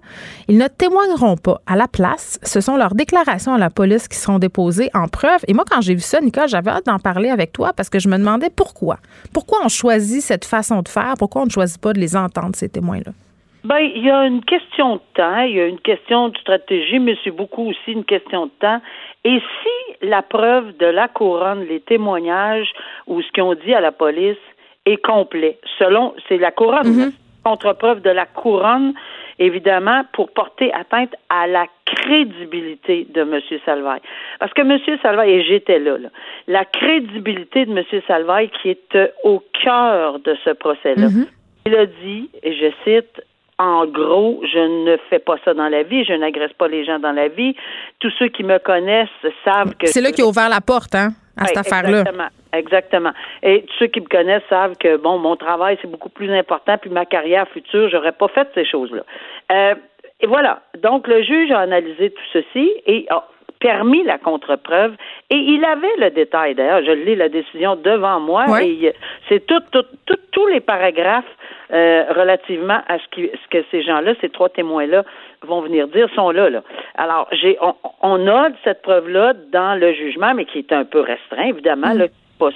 ils 0.49 0.59
ne 0.59 0.67
témoigneront 0.69 1.37
pas. 1.37 1.61
À 1.67 1.77
la 1.77 1.89
place, 1.89 2.39
ce 2.43 2.61
sont 2.61 2.77
leurs 2.77 2.95
déclarations 2.95 3.55
à 3.55 3.59
la 3.59 3.71
police 3.71 4.09
qui 4.09 4.17
seront 4.17 4.39
déposées 4.39 4.91
en 4.95 5.09
preuve. 5.09 5.41
Et 5.49 5.55
moi, 5.55 5.65
quand 5.69 5.81
j'ai 5.81 5.95
vu 5.95 6.01
ça, 6.01 6.21
Nicole, 6.21 6.49
j'avais 6.49 6.71
hâte 6.71 6.87
d'en 6.87 6.99
parler 6.99 7.31
avec 7.31 7.53
toi 7.53 7.73
parce 7.77 7.89
que 7.89 7.99
je 7.99 8.09
me 8.09 8.19
demandais 8.19 8.51
pourquoi. 8.55 8.99
Pourquoi 9.33 9.59
on 9.65 9.69
choisit 9.69 10.23
cette 10.23 10.45
façon 10.45 10.83
de 10.83 10.89
faire? 10.89 11.15
Pourquoi 11.19 11.43
on 11.43 11.47
ne 11.47 11.51
choisit 11.51 11.81
pas 11.81 11.93
de 11.93 12.01
les 12.01 12.17
entendre, 12.17 12.55
ces 12.55 12.69
témoins-là? 12.69 13.13
Ben, 13.63 13.79
il 13.79 14.03
y 14.03 14.11
a 14.11 14.25
une 14.25 14.43
question 14.43 14.97
de 14.97 15.01
temps, 15.15 15.41
il 15.41 15.55
y 15.55 15.61
a 15.61 15.67
une 15.67 15.81
question 15.81 16.31
de 16.31 16.39
stratégie, 16.39 16.99
mais 16.99 17.15
c'est 17.23 17.31
beaucoup 17.31 17.69
aussi 17.69 17.93
une 17.93 18.05
question 18.05 18.47
de 18.47 18.53
temps. 18.59 18.81
Et 19.25 19.39
si 19.39 20.07
la 20.07 20.23
preuve 20.23 20.77
de 20.79 20.87
la 20.87 21.09
couronne, 21.09 21.65
les 21.65 21.81
témoignages 21.81 22.73
ou 23.07 23.21
ce 23.21 23.31
qu'ils 23.33 23.43
ont 23.43 23.55
dit 23.55 23.75
à 23.75 23.81
la 23.81 23.93
police 23.93 24.39
est 24.87 24.97
complet, 24.97 25.59
selon, 25.79 26.15
c'est 26.29 26.39
la 26.39 26.51
couronne, 26.51 26.87
mm-hmm. 26.87 27.13
contre-preuve 27.45 28.01
de 28.01 28.11
la 28.11 28.25
couronne, 28.25 28.95
évidemment, 29.39 30.03
pour 30.15 30.31
porter 30.33 30.73
atteinte 30.73 31.15
à 31.29 31.47
la 31.47 31.67
crédibilité 31.85 33.07
de 33.11 33.21
M. 33.21 33.41
Salvaille. 33.65 34.01
Parce 34.39 34.53
que 34.55 34.63
M. 34.63 34.79
Salvaille, 35.03 35.33
et 35.33 35.45
j'étais 35.45 35.79
là, 35.79 35.97
la 36.47 36.65
crédibilité 36.65 37.67
de 37.67 37.77
M. 37.77 37.85
Salvaille 38.07 38.51
qui 38.63 38.71
est 38.71 38.99
au 39.23 39.43
cœur 39.63 40.19
de 40.21 40.35
ce 40.45 40.51
procès-là. 40.51 41.09
Mm-hmm. 41.09 41.29
Il 41.67 41.75
a 41.77 41.85
dit, 41.85 42.31
et 42.43 42.55
je 42.55 42.71
cite, 42.85 43.23
en 43.61 43.87
gros, 43.87 44.41
je 44.43 44.59
ne 44.59 44.97
fais 45.09 45.19
pas 45.19 45.37
ça 45.45 45.53
dans 45.55 45.69
la 45.69 45.83
vie, 45.83 46.05
je 46.05 46.15
n'agresse 46.15 46.53
pas 46.55 46.67
les 46.67 46.85
gens 46.85 46.99
dans 46.99 47.13
la 47.13 47.29
vie. 47.29 47.55
Tous 48.01 48.13
ceux 48.19 48.29
qui 48.29 48.43
me 48.43 48.59
connaissent 48.59 49.09
savent 49.45 49.75
que... 49.77 49.87
C'est 49.87 50.01
là 50.01 50.11
qui 50.13 50.23
a 50.23 50.27
ouvert 50.27 50.49
la 50.49 50.63
porte, 50.63 50.95
hein, 50.95 51.11
à 51.37 51.45
cette 51.47 51.59
affaire-là. 51.59 52.01
Exactement, 52.01 52.29
exactement. 52.55 53.13
Et 53.43 53.63
tous 53.63 53.75
ceux 53.81 53.87
qui 53.89 54.01
me 54.01 54.09
connaissent 54.09 54.49
savent 54.49 54.77
que, 54.77 54.97
bon, 54.97 55.19
mon 55.19 55.37
travail, 55.37 55.77
c'est 55.83 55.91
beaucoup 55.91 56.09
plus 56.09 56.33
important, 56.33 56.79
puis 56.79 56.91
ma 56.91 57.05
carrière 57.05 57.47
future, 57.49 57.89
j'aurais 57.91 58.13
pas 58.13 58.29
fait 58.29 58.49
ces 58.55 58.65
choses-là. 58.65 59.03
Euh, 59.53 59.75
Et 60.23 60.27
voilà. 60.27 60.63
Donc, 60.83 61.07
le 61.07 61.23
juge 61.23 61.51
a 61.51 61.61
analysé 61.61 62.11
tout 62.11 62.29
ceci 62.33 62.73
et 62.87 63.07
a 63.11 63.25
permis 63.59 64.03
la 64.05 64.19
contre-preuve 64.19 64.95
et 65.29 65.37
il 65.37 65.63
avait 65.65 65.97
le 65.99 66.11
détail. 66.11 66.55
D'ailleurs, 66.55 66.83
je 66.83 66.93
lis 66.93 67.17
la 67.17 67.29
décision 67.29 67.77
devant 67.77 68.19
moi 68.19 68.45
et 68.63 68.95
c'est 69.29 69.47
tout, 69.47 69.63
tout, 69.71 69.85
tous 70.33 70.47
les 70.47 70.61
paragraphes 70.61 71.35
euh, 71.73 72.05
relativement 72.11 72.81
à 72.89 72.99
ce, 72.99 73.09
qui, 73.11 73.31
ce 73.33 73.49
que 73.51 73.65
ces 73.71 73.83
gens-là, 73.83 74.15
ces 74.21 74.29
trois 74.29 74.49
témoins-là, 74.49 75.05
vont 75.43 75.61
venir 75.61 75.89
dire 75.89 76.09
sont 76.15 76.31
là. 76.31 76.51
là. 76.51 76.63
Alors, 76.97 77.29
j'ai, 77.33 77.57
on, 77.61 77.75
on 78.03 78.27
a 78.29 78.49
cette 78.65 78.83
preuve-là 78.83 79.35
dans 79.53 79.79
le 79.79 79.93
jugement, 79.93 80.35
mais 80.35 80.45
qui 80.45 80.59
est 80.59 80.73
un 80.73 80.85
peu 80.85 81.01
restreint, 81.01 81.45
évidemment. 81.45 81.95
Mm. 81.95 81.99
Là, 81.99 82.07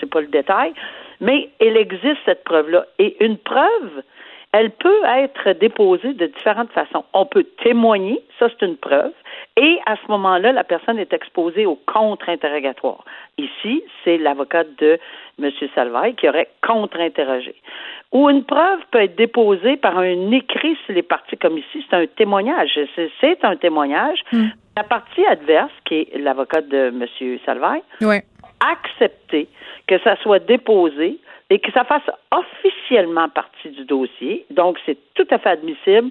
c'est 0.01 0.11
pas 0.11 0.21
le 0.21 0.29
détail, 0.29 0.73
mais 1.21 1.51
il 1.61 1.77
existe 1.77 2.19
cette 2.25 2.45
preuve-là. 2.45 2.87
Et 2.99 3.23
une 3.25 3.37
preuve, 3.37 4.03
elle 4.53 4.71
peut 4.71 5.03
être 5.17 5.53
déposée 5.59 6.15
de 6.15 6.27
différentes 6.27 6.71
façons. 6.73 7.05
On 7.13 7.27
peut 7.27 7.45
témoigner, 7.63 8.21
ça 8.39 8.49
c'est 8.49 8.67
une 8.67 8.77
preuve, 8.77 9.13
et 9.57 9.79
à 9.87 9.95
ce 9.97 10.11
moment-là, 10.11 10.51
la 10.51 10.65
personne 10.65 10.99
est 10.99 11.13
exposée 11.13 11.65
au 11.65 11.77
contre-interrogatoire. 11.87 13.05
Ici, 13.39 13.85
c'est 14.03 14.19
l'avocat 14.19 14.65
de 14.79 14.99
M. 15.41 15.51
Salvaille 15.77 16.17
qui 16.17 16.29
aurait 16.29 16.49
contre-interrogé. 16.61 17.55
Ou 18.11 18.29
une 18.31 18.45
preuve 18.45 18.81
peut 18.91 19.03
être 19.03 19.15
déposée 19.15 19.77
par 19.77 19.97
un 19.99 20.31
écrit 20.33 20.77
sur 20.85 20.95
les 20.95 21.03
parties, 21.03 21.37
comme 21.37 21.57
ici, 21.57 21.85
c'est 21.89 21.97
un 21.97 22.07
témoignage. 22.07 22.79
C'est 23.21 23.45
un 23.45 23.57
témoignage. 23.57 24.19
Hmm. 24.33 24.49
La 24.77 24.83
partie 24.83 25.25
adverse, 25.25 25.73
qui 25.85 26.01
est 26.01 26.19
l'avocat 26.19 26.61
de 26.61 26.89
M. 26.89 27.39
Salvaille, 27.47 27.83
ouais. 28.01 28.25
accepté 28.61 29.47
que 29.87 29.99
ça 30.01 30.17
soit 30.17 30.41
déposé 30.41 31.19
et 31.51 31.61
que 31.61 31.71
ça 31.71 31.85
fasse 31.85 32.11
officiellement 32.33 33.29
partie 33.29 33.69
du 33.69 33.85
dossier. 33.85 34.47
Donc, 34.51 34.79
c'est 34.85 34.99
tout 35.15 35.27
à 35.31 35.39
fait 35.39 35.51
admissible. 35.51 36.11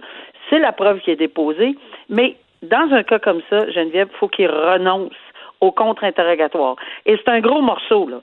C'est 0.50 0.60
la 0.60 0.72
preuve 0.72 1.00
qui 1.02 1.12
est 1.12 1.18
déposée. 1.18 1.76
Mais 2.08 2.38
dans 2.64 2.94
un 2.94 3.04
cas 3.04 3.20
comme 3.20 3.42
ça, 3.50 3.70
Geneviève, 3.70 4.08
il 4.12 4.18
faut 4.18 4.28
qu'il 4.28 4.50
renonce 4.50 5.14
au 5.64 5.72
contre-interrogatoire. 5.72 6.76
Et 7.06 7.16
c'est 7.16 7.30
un 7.32 7.40
gros 7.40 7.62
morceau, 7.62 8.10
là. 8.10 8.20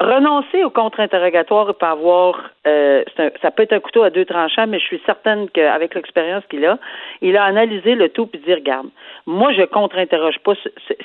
renoncer 0.00 0.64
au 0.64 0.70
contre-interrogatoire 0.70 1.74
peut 1.74 1.86
avoir, 1.86 2.40
euh, 2.66 3.04
ça 3.42 3.50
peut 3.50 3.64
être 3.64 3.74
un 3.74 3.80
couteau 3.80 4.02
à 4.02 4.08
deux 4.08 4.24
tranchants, 4.24 4.66
mais 4.66 4.78
je 4.78 4.86
suis 4.86 5.02
certaine 5.04 5.50
qu'avec 5.50 5.94
l'expérience 5.94 6.42
qu'il 6.48 6.64
a, 6.64 6.78
il 7.20 7.36
a 7.36 7.44
analysé 7.44 7.94
le 7.94 8.08
tout 8.08 8.26
puis 8.26 8.40
dit, 8.40 8.54
regarde, 8.54 8.88
moi, 9.26 9.52
je 9.52 9.62
contre-interroge 9.62 10.38
pas 10.38 10.54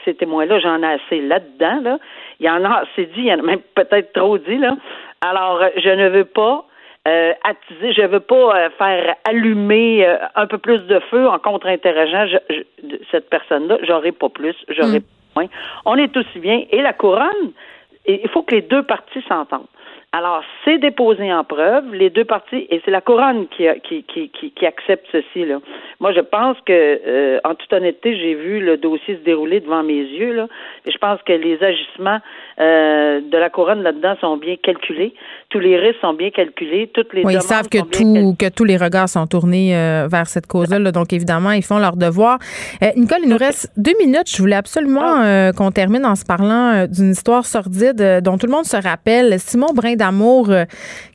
ces 0.05 0.13
témoins-là, 0.13 0.59
j'en 0.59 0.81
ai 0.81 0.93
assez 0.93 1.19
là-dedans, 1.19 1.81
là. 1.83 1.97
Il 2.39 2.45
y 2.45 2.49
en 2.49 2.63
a 2.63 2.83
assez 2.83 3.07
dit, 3.07 3.21
il 3.21 3.25
y 3.25 3.33
en 3.33 3.39
a 3.39 3.43
même 3.43 3.61
peut-être 3.75 4.13
trop 4.13 4.37
dit, 4.37 4.57
là. 4.57 4.77
Alors, 5.21 5.61
je 5.75 5.89
ne 5.89 6.07
veux 6.07 6.25
pas 6.25 6.65
euh, 7.07 7.33
attiser, 7.43 7.93
je 7.93 8.01
veux 8.01 8.19
pas 8.19 8.57
euh, 8.57 8.69
faire 8.79 9.15
allumer 9.25 10.07
euh, 10.07 10.17
un 10.35 10.47
peu 10.47 10.57
plus 10.57 10.79
de 10.79 10.99
feu 11.11 11.27
en 11.27 11.37
contre-interrogeant 11.37 12.25
cette 13.11 13.29
personne-là. 13.29 13.77
J'aurai 13.83 14.11
pas 14.11 14.29
plus, 14.29 14.55
j'aurai 14.69 14.99
mm. 14.99 15.03
pas 15.03 15.41
moins. 15.41 15.49
On 15.85 15.95
est 15.97 16.17
aussi 16.17 16.39
bien. 16.39 16.63
Et 16.71 16.81
la 16.81 16.93
couronne, 16.93 17.51
il 18.07 18.27
faut 18.29 18.41
que 18.41 18.55
les 18.55 18.63
deux 18.63 18.81
parties 18.81 19.23
s'entendent. 19.27 19.67
Alors, 20.17 20.43
c'est 20.63 20.77
déposé 20.77 21.33
en 21.33 21.43
preuve, 21.43 21.93
les 21.93 22.09
deux 22.09 22.23
parties, 22.23 22.67
et 22.69 22.81
c'est 22.85 22.91
la 22.91 23.01
couronne 23.01 23.47
qui, 23.49 23.65
qui, 23.83 24.03
qui, 24.03 24.29
qui, 24.29 24.65
accepte 24.65 25.05
ceci. 25.11 25.43
Là. 25.43 25.59
Moi, 25.99 26.13
je 26.13 26.21
pense 26.21 26.55
que, 26.65 26.71
euh, 26.71 27.39
en 27.43 27.53
toute 27.53 27.73
honnêteté, 27.73 28.15
j'ai 28.17 28.33
vu 28.33 28.61
le 28.61 28.77
dossier 28.77 29.17
se 29.17 29.25
dérouler 29.25 29.59
devant 29.59 29.83
mes 29.83 29.99
yeux, 29.99 30.33
là, 30.33 30.47
et 30.85 30.91
je 30.91 30.97
pense 30.99 31.19
que 31.23 31.33
les 31.33 31.61
agissements 31.61 32.19
euh, 32.61 33.19
de 33.29 33.37
la 33.37 33.49
couronne 33.49 33.83
là-dedans 33.83 34.15
sont 34.21 34.37
bien 34.37 34.55
calculés. 34.55 35.13
Tous 35.49 35.59
les 35.59 35.77
risques 35.77 35.99
sont 35.99 36.13
bien 36.13 36.29
calculés. 36.29 36.89
Toutes 36.93 37.13
les 37.13 37.25
oui, 37.25 37.33
ils 37.33 37.41
savent 37.41 37.67
que, 37.67 37.79
tout, 37.79 38.35
que 38.39 38.49
tous 38.49 38.63
les 38.63 38.77
regards 38.77 39.09
sont 39.09 39.27
tournés 39.27 39.75
euh, 39.75 40.07
vers 40.09 40.27
cette 40.27 40.47
cause-là, 40.47 40.79
donc 40.93 41.11
évidemment, 41.11 41.51
ils 41.51 41.61
font 41.61 41.77
leur 41.77 41.97
devoir. 41.97 42.39
Nicole, 42.95 43.19
il 43.23 43.29
nous 43.29 43.37
reste 43.37 43.69
deux 43.75 43.97
minutes. 43.99 44.29
Je 44.33 44.37
voulais 44.37 44.55
absolument 44.55 45.01
ah. 45.03 45.51
qu'on 45.51 45.71
termine 45.71 46.05
en 46.05 46.15
se 46.15 46.23
parlant 46.23 46.85
d'une 46.87 47.11
histoire 47.11 47.45
sordide 47.45 48.21
dont 48.23 48.37
tout 48.37 48.45
le 48.45 48.53
monde 48.53 48.63
se 48.63 48.81
rappelle. 48.81 49.37
Simon 49.39 49.73
euh, 50.49 50.65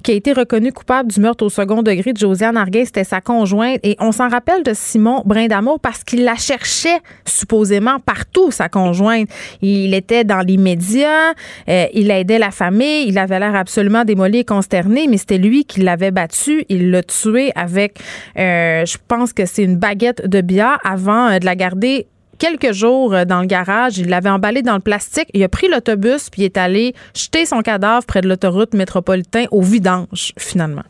qui 0.03 0.12
a 0.12 0.14
été 0.14 0.33
reconnu 0.33 0.72
coupable 0.72 1.11
du 1.11 1.20
meurtre 1.20 1.44
au 1.44 1.48
second 1.48 1.83
degré 1.83 2.12
de 2.12 2.18
Josiane 2.18 2.57
Arguin. 2.57 2.85
C'était 2.85 3.05
sa 3.05 3.20
conjointe. 3.20 3.81
Et 3.83 3.96
on 4.00 4.12
s'en 4.12 4.29
rappelle 4.29 4.62
de 4.62 4.72
Simon 4.74 5.22
Brindamour 5.24 5.81
parce 5.81 6.05
qu'il 6.05 6.24
la 6.24 6.37
cherchait 6.37 7.00
supposément 7.24 7.98
partout, 8.00 8.50
sa 8.50 8.68
conjointe. 8.68 9.29
Il 9.62 9.94
était 9.94 10.24
dans 10.24 10.40
les 10.40 10.57
médias, 10.57 11.33
euh, 11.68 11.87
il 11.92 12.11
aidait 12.11 12.38
la 12.38 12.50
famille, 12.50 13.09
il 13.09 13.18
avait 13.18 13.38
l'air 13.38 13.55
absolument 13.55 14.05
démoli 14.05 14.38
et 14.38 14.44
consterné, 14.44 15.07
mais 15.09 15.18
c'était 15.18 15.38
lui 15.38 15.64
qui 15.64 15.81
l'avait 15.81 16.11
battu. 16.11 16.64
Il 16.68 16.90
l'a 16.90 17.03
tué 17.03 17.53
avec, 17.55 17.98
euh, 18.38 18.85
je 18.87 18.96
pense 19.09 19.33
que 19.33 19.46
c'est 19.46 19.64
une 19.64 19.76
baguette 19.76 20.26
de 20.26 20.40
bière 20.40 20.79
avant 20.85 21.38
de 21.38 21.44
la 21.44 21.57
garder 21.57 22.07
quelques 22.40 22.72
jours 22.72 23.14
euh, 23.14 23.24
dans 23.24 23.40
le 23.40 23.46
garage. 23.46 23.98
Il 23.98 24.09
l'avait 24.09 24.31
emballé 24.31 24.62
dans 24.62 24.74
le 24.74 24.81
plastique. 24.81 25.29
Il 25.35 25.44
a 25.44 25.48
pris 25.48 25.68
l'autobus 25.68 26.31
puis 26.31 26.42
est 26.42 26.57
allé 26.57 26.94
jeter 27.14 27.44
son 27.44 27.61
cadavre 27.61 28.05
près 28.07 28.22
de 28.22 28.29
l'autoroute 28.29 28.74
métropolitain 28.74 29.44
au 29.53 29.61
vidange, 29.61 30.33
finalement. 30.38 30.83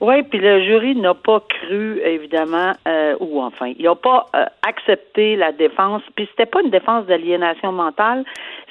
Oui, 0.00 0.22
puis 0.22 0.38
le 0.38 0.62
jury 0.62 0.94
n'a 0.94 1.12
pas 1.12 1.40
cru, 1.40 2.00
évidemment, 2.04 2.72
euh, 2.86 3.16
ou 3.18 3.42
enfin, 3.42 3.72
il 3.76 3.84
n'a 3.84 3.96
pas 3.96 4.26
euh, 4.36 4.44
accepté 4.64 5.34
la 5.34 5.50
défense. 5.50 6.02
Puis 6.14 6.28
c'était 6.30 6.46
pas 6.46 6.62
une 6.62 6.70
défense 6.70 7.06
d'aliénation 7.06 7.72
mentale, 7.72 8.24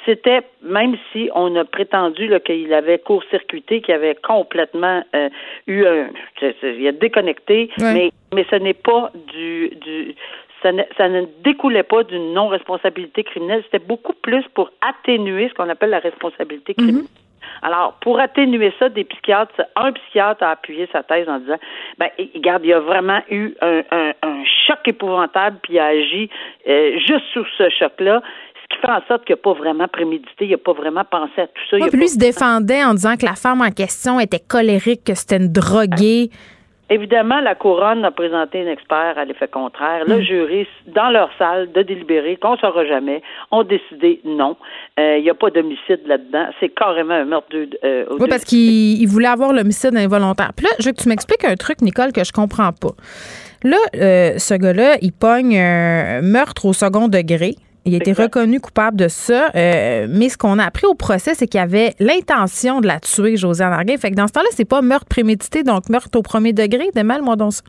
c'était 0.05 0.39
même 0.63 0.95
si 1.11 1.29
on 1.35 1.53
a 1.57 1.65
prétendu 1.65 2.31
qu'il 2.45 2.73
avait 2.73 2.99
court-circuité, 2.99 3.81
qu'il 3.81 3.93
avait 3.93 4.15
complètement 4.15 5.03
eu 5.67 5.85
un, 5.85 6.07
il 6.63 6.87
a 6.87 6.93
déconnecté, 6.93 7.71
mais 7.77 8.11
mais 8.33 8.45
ce 8.49 8.55
n'est 8.55 8.73
pas 8.73 9.11
du 9.33 9.69
du 9.81 10.15
ça 10.61 10.71
ne, 10.71 10.83
ça 10.97 11.07
ne 11.09 11.25
découlait 11.43 11.83
pas 11.83 12.03
d'une 12.03 12.33
non-responsabilité 12.33 13.23
criminelle, 13.23 13.63
c'était 13.65 13.85
beaucoup 13.85 14.13
plus 14.13 14.43
pour 14.53 14.71
atténuer 14.81 15.49
ce 15.49 15.53
qu'on 15.53 15.69
appelle 15.69 15.91
la 15.91 15.99
responsabilité 15.99 16.73
mhm. 16.77 16.83
criminelle. 16.83 17.11
Alors, 17.61 17.93
pour 18.01 18.19
atténuer 18.19 18.73
ça, 18.77 18.89
des 18.89 19.03
psychiatres, 19.03 19.61
un 19.75 19.91
psychiatre 19.91 20.43
a 20.43 20.51
appuyé 20.51 20.87
sa 20.91 21.01
thèse 21.01 21.27
en 21.29 21.39
disant, 21.39 21.57
ben, 21.97 22.09
regarde, 22.35 22.63
il 22.65 22.69
y 22.69 22.73
a 22.73 22.79
vraiment 22.79 23.21
eu 23.29 23.55
un, 23.61 23.81
un, 23.91 24.43
choc 24.67 24.79
épouvantable, 24.85 25.57
puis 25.63 25.73
il 25.73 25.79
a 25.79 25.85
agi 25.85 26.29
euh, 26.67 26.99
juste 26.99 27.23
sous 27.33 27.45
ce 27.57 27.69
choc-là 27.69 28.21
ce 28.69 28.75
qui 28.75 28.81
fait 28.81 28.91
en 28.91 29.01
sorte 29.07 29.25
qu'il 29.25 29.33
n'a 29.33 29.41
pas 29.41 29.53
vraiment 29.53 29.87
prémédité, 29.87 30.45
il 30.45 30.51
n'a 30.51 30.57
pas 30.57 30.73
vraiment 30.73 31.05
pensé 31.05 31.41
à 31.41 31.47
tout 31.47 31.61
ça. 31.69 31.77
puis 31.77 31.97
lui 31.97 32.07
se 32.09 32.17
défendait 32.17 32.83
en 32.83 32.93
disant 32.93 33.15
que 33.15 33.25
la 33.25 33.35
femme 33.35 33.61
en 33.61 33.71
question 33.71 34.19
était 34.19 34.39
colérique, 34.45 35.03
que 35.05 35.15
c'était 35.15 35.37
une 35.37 35.51
droguée. 35.51 36.29
Évidemment, 36.89 37.41
la 37.41 37.54
couronne 37.56 38.06
a 38.06 38.12
présenté 38.12 38.65
un 38.65 38.71
expert 38.71 39.17
à 39.17 39.26
l'effet 39.26 39.50
contraire. 39.50 40.06
Le 40.06 40.17
hmm. 40.17 40.21
jury, 40.21 40.67
dans 40.88 41.10
leur 41.10 41.30
salle 41.38 41.71
de 41.73 41.82
délibérer, 41.82 42.38
qu'on 42.38 42.54
ne 42.54 42.58
saura 42.58 42.86
jamais, 42.86 43.21
ont 43.52 43.63
décidé 43.63 44.21
non. 44.23 44.56
Il 44.97 45.04
euh, 45.04 45.21
n'y 45.21 45.30
a 45.30 45.34
pas 45.34 45.50
d'homicide 45.50 46.00
là-dedans. 46.06 46.47
C'est 46.60 46.69
carrément 46.69 47.13
un 47.13 47.26
meurtre 47.26 47.50
de. 47.52 47.69
Euh, 47.84 48.06
oui, 48.19 48.30
parce 48.30 48.45
qu'il 48.45 49.06
voulait 49.08 49.28
avoir 49.28 49.52
l'homicide 49.52 49.97
involontaire. 49.97 50.52
Puis 50.56 50.65
là, 50.65 50.71
je 50.80 50.86
veux 50.86 50.91
que 50.93 51.02
tu 51.02 51.10
m'expliques 51.10 51.43
un 51.43 51.56
truc, 51.56 51.82
Nicole, 51.82 52.13
que 52.13 52.23
je 52.23 52.32
comprends 52.32 52.71
pas. 52.71 52.95
Là, 53.63 53.78
euh, 53.95 54.38
ce 54.38 54.54
gars-là, 54.54 54.97
il 55.02 55.12
pogne 55.12 55.60
un 55.60 56.21
meurtre 56.21 56.65
au 56.65 56.73
second 56.73 57.10
degré. 57.10 57.56
Il 57.88 57.93
a 57.93 57.97
été 57.97 58.13
reconnu 58.13 58.60
coupable 58.60 58.97
de 58.97 59.08
ça. 59.08 59.50
Euh, 59.56 60.08
mais 60.10 60.30
ce 60.30 60.38
qu'on 60.38 60.60
a 60.60 60.65
appris 60.65 60.86
au 60.86 60.93
procès, 60.93 61.34
c'est 61.36 61.47
qu'il 61.47 61.60
avait 61.60 61.95
l'intention 62.00 62.82
de 62.82 62.88
la 62.88 63.00
tuer, 63.00 63.38
Josiane 63.38 63.73
Arguin. 63.73 63.97
Fait 63.97 64.12
que 64.12 64.15
dans 64.15 64.28
ce 64.28 64.34
temps-là, 64.34 64.50
c'est 64.56 64.65
pas 64.65 64.82
meurtre 64.82 65.08
prémédité, 65.08 65.63
donc 65.63 65.89
meurtre 65.89 66.17
au 66.17 66.21
premier 66.21 66.54
degré. 66.54 66.89
De 66.93 67.02
mal, 67.02 67.21
moi, 67.21 67.36
donc 67.36 67.54
ça. 67.54 67.62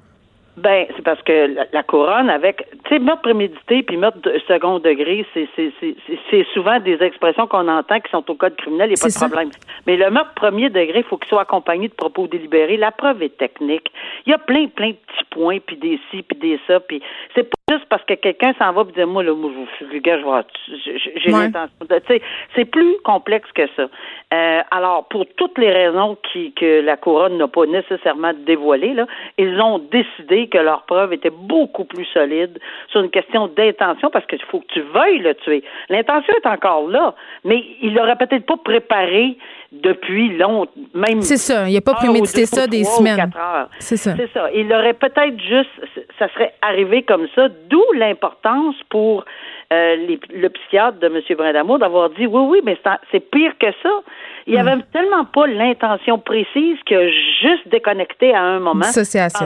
Ben, 0.59 0.87
c'est 0.97 1.03
parce 1.03 1.23
que 1.23 1.55
la, 1.73 1.83
couronne, 1.85 2.29
avec, 2.29 2.67
tu 2.85 2.95
sais, 2.95 2.99
meurtre 2.99 3.23
prémédité 3.23 3.83
puis 3.83 3.97
meurtre 3.97 4.21
de 4.23 4.41
second 4.49 4.81
degré, 4.81 5.25
c'est 5.35 6.47
souvent 6.53 6.81
des 6.81 7.01
expressions 7.03 7.47
qu'on 7.47 7.69
entend 7.69 8.01
qui 8.01 8.11
sont 8.11 8.29
au 8.29 8.35
code 8.35 8.57
criminel, 8.57 8.91
il 8.91 8.95
n'y 8.95 9.01
a 9.01 9.03
pas 9.03 9.09
de 9.09 9.33
problème. 9.33 9.51
Mais 9.87 9.97
le 9.97 10.11
meurtre 10.11 10.35
premier 10.35 10.69
degré, 10.69 10.99
il 10.99 11.05
faut 11.05 11.17
qu'il 11.17 11.29
soit 11.29 11.43
accompagné 11.43 11.89
de 11.89 11.95
propos 11.95 12.27
délibérés. 12.27 12.77
La 12.77 12.91
preuve 12.91 13.23
est 13.23 13.37
technique. 13.37 13.93
Il 14.27 14.31
y 14.31 14.35
a 14.35 14.39
plein, 14.39 14.67
plein 14.67 14.91
de 14.91 14.97
petits 14.97 15.25
points, 15.31 15.59
puis 15.65 15.77
des 15.77 16.01
ci, 16.11 16.23
puis 16.23 16.39
des 16.39 16.59
ça, 16.67 16.81
puis 16.81 17.01
c'est 17.35 17.45
pas 17.45 17.77
juste 17.77 17.89
parce 17.89 18.05
que 18.05 18.15
quelqu'un 18.15 18.53
s'en 18.59 18.73
va 18.73 18.83
et 18.83 18.93
dit, 18.93 19.05
moi, 19.05 19.23
là, 19.23 19.35
moi, 19.35 19.51
je, 19.81 19.99
gars, 19.99 20.19
j'ai 20.67 21.31
l'intention 21.31 21.87
de, 21.89 21.99
tu 22.01 22.07
sais, 22.09 22.23
c'est 22.57 22.65
plus 22.65 22.97
complexe 23.05 23.51
que 23.53 23.67
ça. 23.77 23.89
Euh, 24.35 24.61
alors, 24.71 25.09
pour 25.09 25.25
toutes 25.37 25.57
les 25.57 25.71
raisons 25.71 26.19
qui, 26.31 26.53
que 26.53 26.83
la 26.83 26.99
couronne 26.99 27.39
n'a 27.39 27.49
pas 27.49 27.65
nécessairement 27.65 28.33
dévoilées, 28.47 28.93
là, 28.93 29.07
ils 29.39 29.59
ont 29.59 29.79
décidé 29.79 30.49
que 30.49 30.59
leur 30.59 30.83
preuve 30.83 31.15
était 31.15 31.31
beaucoup 31.31 31.85
plus 31.85 32.05
solide 32.13 32.59
sur 32.89 33.01
une 33.01 33.11
question 33.11 33.47
d'intention 33.47 34.11
parce 34.11 34.27
qu'il 34.27 34.43
faut 34.51 34.61
que 34.61 34.67
tu 34.67 34.83
veuilles 34.83 35.21
le 35.21 35.35
tuer. 35.35 35.65
L'intention 35.89 36.35
est 36.45 36.47
encore 36.47 36.89
là, 36.89 37.15
mais 37.45 37.65
il 37.81 37.95
l'aurait 37.95 38.17
peut-être 38.17 38.45
pas 38.45 38.59
préparé 38.59 39.39
depuis 39.73 40.37
longtemps, 40.37 40.73
même. 40.95 41.23
C'est 41.23 41.37
ça, 41.37 41.69
il 41.69 41.75
n'a 41.75 41.81
pas 41.81 41.95
prémédité 41.95 42.45
ça 42.45 42.67
des 42.67 42.85
semaines. 42.85 43.31
C'est 43.79 43.97
ça. 43.97 44.15
C'est 44.17 44.31
ça. 44.33 44.51
Il 44.55 44.71
aurait 44.73 44.95
peut-être 44.95 45.39
juste, 45.41 45.71
ça 46.19 46.29
serait 46.35 46.53
arrivé 46.61 47.03
comme 47.03 47.29
ça, 47.35 47.49
d'où 47.71 47.83
l'importance 47.95 48.77
pour 48.91 49.25
euh, 49.71 49.97
le 50.31 50.49
psychiatre 50.49 50.99
de 50.99 51.07
M. 51.09 51.21
Brindamour 51.37 51.79
d'avoir 51.79 52.09
dit 52.11 52.27
oui, 52.27 52.41
oui, 52.49 52.61
mais 52.65 52.79
c'est 53.13 53.21
pire 53.21 53.53
que 53.61 53.67
ça. 53.83 53.91
Il 54.47 54.55
n'y 54.55 54.59
avait 54.59 54.77
hmm. 54.77 54.85
tellement 54.95 55.27
pas 55.27 55.47
l'intention 55.47 56.19
précise 56.19 56.79
que 56.87 57.11
juste 57.43 57.69
déconnecté 57.69 58.35
à 58.35 58.43
un 58.43 58.61
moment, 58.61 58.85
sans 58.85 59.03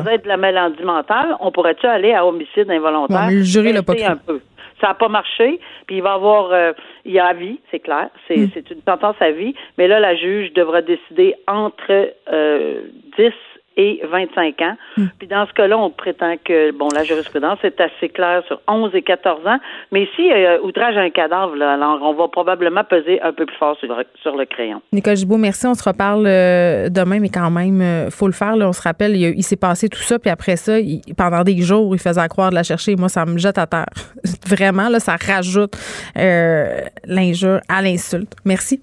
être 0.06 0.22
de 0.22 0.28
la 0.28 0.36
maladie 0.36 0.84
mentale, 0.84 1.36
on 1.40 1.50
pourrait-tu 1.50 1.86
aller 1.86 2.14
à 2.14 2.24
homicide 2.24 2.70
involontaire? 2.70 3.30
le 3.30 3.42
jury 3.42 3.72
l'a 3.72 3.82
pas 3.82 3.94
un 3.94 4.16
peu. 4.16 4.40
Ça 4.80 4.88
n'a 4.88 4.94
pas 4.94 5.08
marché, 5.08 5.58
puis 5.86 5.96
il 5.96 6.02
va 6.02 6.12
avoir, 6.12 6.52
euh, 6.52 6.72
il 7.04 7.12
y 7.12 7.18
a 7.18 7.26
à 7.26 7.32
vie, 7.32 7.58
c'est 7.72 7.80
clair, 7.80 8.08
c'est 8.28 8.36
hmm. 8.36 8.50
une 8.70 8.82
sentence 8.86 9.16
à 9.18 9.32
vie, 9.32 9.54
mais 9.76 9.88
là, 9.88 9.98
la 9.98 10.14
juge 10.14 10.52
devra 10.52 10.82
décider 10.82 11.34
entre 11.48 12.12
euh, 12.32 12.82
10 13.18 13.32
et 13.76 14.00
25 14.10 14.60
ans. 14.62 14.76
Hmm. 14.96 15.06
Puis 15.18 15.28
dans 15.28 15.46
ce 15.46 15.52
cas-là, 15.52 15.78
on 15.78 15.90
prétend 15.90 16.34
que 16.44 16.72
bon, 16.72 16.88
la 16.94 17.04
jurisprudence 17.04 17.58
est 17.62 17.80
assez 17.80 18.08
claire 18.08 18.42
sur 18.46 18.60
11 18.68 18.94
et 18.94 19.02
14 19.02 19.46
ans, 19.46 19.58
mais 19.90 20.04
ici, 20.04 20.30
euh, 20.30 20.60
outrage 20.62 20.96
à 20.96 21.00
un 21.00 21.10
cadavre, 21.10 21.56
là, 21.56 21.74
alors 21.74 22.00
on 22.02 22.14
va 22.14 22.28
probablement 22.28 22.84
peser 22.84 23.20
un 23.22 23.32
peu 23.32 23.46
plus 23.46 23.56
fort 23.56 23.76
sur 23.78 23.88
le, 23.88 24.04
sur 24.22 24.36
le 24.36 24.44
crayon. 24.44 24.82
Nicole 24.92 25.16
Gibault, 25.16 25.38
merci. 25.38 25.66
On 25.66 25.74
se 25.74 25.88
reparle 25.88 26.26
euh, 26.26 26.88
demain, 26.88 27.20
mais 27.20 27.30
quand 27.30 27.50
même, 27.50 27.80
euh, 27.80 28.10
faut 28.10 28.26
le 28.26 28.32
faire. 28.32 28.56
Là, 28.56 28.68
on 28.68 28.72
se 28.72 28.82
rappelle, 28.82 29.16
il, 29.16 29.42
s'est 29.42 29.56
passé 29.56 29.88
tout 29.88 30.00
ça, 30.00 30.18
puis 30.18 30.30
après 30.30 30.56
ça, 30.56 30.74
pendant 31.16 31.42
des 31.42 31.60
jours, 31.62 31.94
il 31.94 31.98
faisait 31.98 32.28
croire 32.28 32.50
de 32.50 32.54
la 32.54 32.62
chercher. 32.62 32.96
Moi, 32.96 33.08
ça 33.08 33.24
me 33.24 33.38
jette 33.38 33.58
à 33.58 33.66
terre. 33.66 33.86
Vraiment, 34.46 34.88
là, 34.88 35.00
ça 35.00 35.16
rajoute 35.16 35.76
l'injure 36.14 37.60
à 37.68 37.82
l'insulte. 37.82 38.34
Merci. 38.44 38.80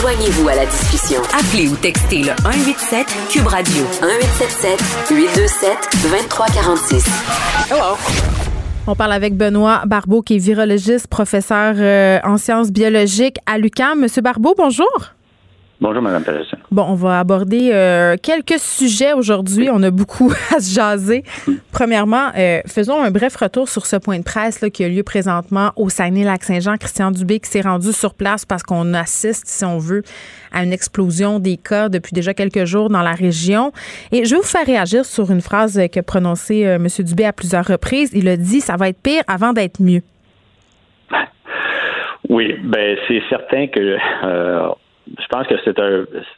Joignez-vous 0.00 0.48
à 0.48 0.54
la 0.54 0.64
discussion. 0.64 1.20
Appelez 1.36 1.66
ou 1.66 1.74
textez 1.74 2.18
le 2.18 2.30
187 2.42 3.06
Cube 3.30 3.48
Radio 3.48 3.82
1877 4.00 5.10
827 5.10 5.70
2346. 6.04 7.04
Hello. 7.68 7.96
On 8.86 8.94
parle 8.94 9.12
avec 9.12 9.36
Benoît 9.36 9.82
Barbeau, 9.86 10.22
qui 10.22 10.36
est 10.36 10.38
virologiste, 10.38 11.08
professeur 11.08 11.74
euh, 11.78 12.20
en 12.22 12.38
sciences 12.38 12.70
biologiques 12.70 13.38
à 13.46 13.58
l'UQAM. 13.58 13.98
Monsieur 13.98 14.22
Barbeau, 14.22 14.54
bonjour. 14.56 15.17
Bonjour, 15.80 16.02
Mme 16.02 16.24
Peressin. 16.24 16.56
Bon, 16.72 16.86
on 16.88 16.94
va 16.94 17.20
aborder 17.20 17.70
euh, 17.72 18.16
quelques 18.20 18.58
sujets 18.58 19.12
aujourd'hui. 19.12 19.68
On 19.72 19.80
a 19.84 19.92
beaucoup 19.92 20.32
à 20.56 20.58
se 20.58 20.74
jaser. 20.74 21.22
Premièrement, 21.70 22.30
euh, 22.36 22.60
faisons 22.66 23.00
un 23.00 23.12
bref 23.12 23.36
retour 23.36 23.68
sur 23.68 23.86
ce 23.86 23.94
point 23.94 24.18
de 24.18 24.24
presse 24.24 24.60
là, 24.60 24.70
qui 24.70 24.82
a 24.82 24.88
lieu 24.88 25.04
présentement 25.04 25.70
au 25.76 25.88
Saguenay-Lac-Saint-Jean. 25.88 26.78
Christian 26.78 27.12
Dubé 27.12 27.38
qui 27.38 27.48
s'est 27.48 27.60
rendu 27.60 27.92
sur 27.92 28.14
place 28.14 28.44
parce 28.44 28.64
qu'on 28.64 28.92
assiste, 28.92 29.46
si 29.46 29.64
on 29.64 29.78
veut, 29.78 30.02
à 30.52 30.64
une 30.64 30.72
explosion 30.72 31.38
des 31.38 31.56
cas 31.56 31.88
depuis 31.88 32.12
déjà 32.12 32.34
quelques 32.34 32.64
jours 32.64 32.90
dans 32.90 33.02
la 33.02 33.12
région. 33.12 33.70
Et 34.10 34.24
je 34.24 34.34
vais 34.34 34.40
vous 34.40 34.46
faire 34.46 34.66
réagir 34.66 35.04
sur 35.04 35.30
une 35.30 35.40
phrase 35.40 35.80
que 35.92 36.00
prononcée 36.00 36.66
euh, 36.66 36.74
M. 36.74 36.88
Dubé 37.04 37.24
à 37.24 37.32
plusieurs 37.32 37.64
reprises. 37.64 38.10
Il 38.14 38.26
a 38.28 38.36
dit 38.36 38.60
«ça 38.62 38.74
va 38.74 38.88
être 38.88 39.00
pire 39.00 39.22
avant 39.28 39.52
d'être 39.52 39.80
mieux». 39.80 40.02
Oui, 42.28 42.56
ben 42.64 42.98
c'est 43.06 43.22
certain 43.30 43.68
que 43.68 43.96
je 45.18 45.26
pense 45.28 45.46
que 45.46 45.54
c'est 45.64 45.78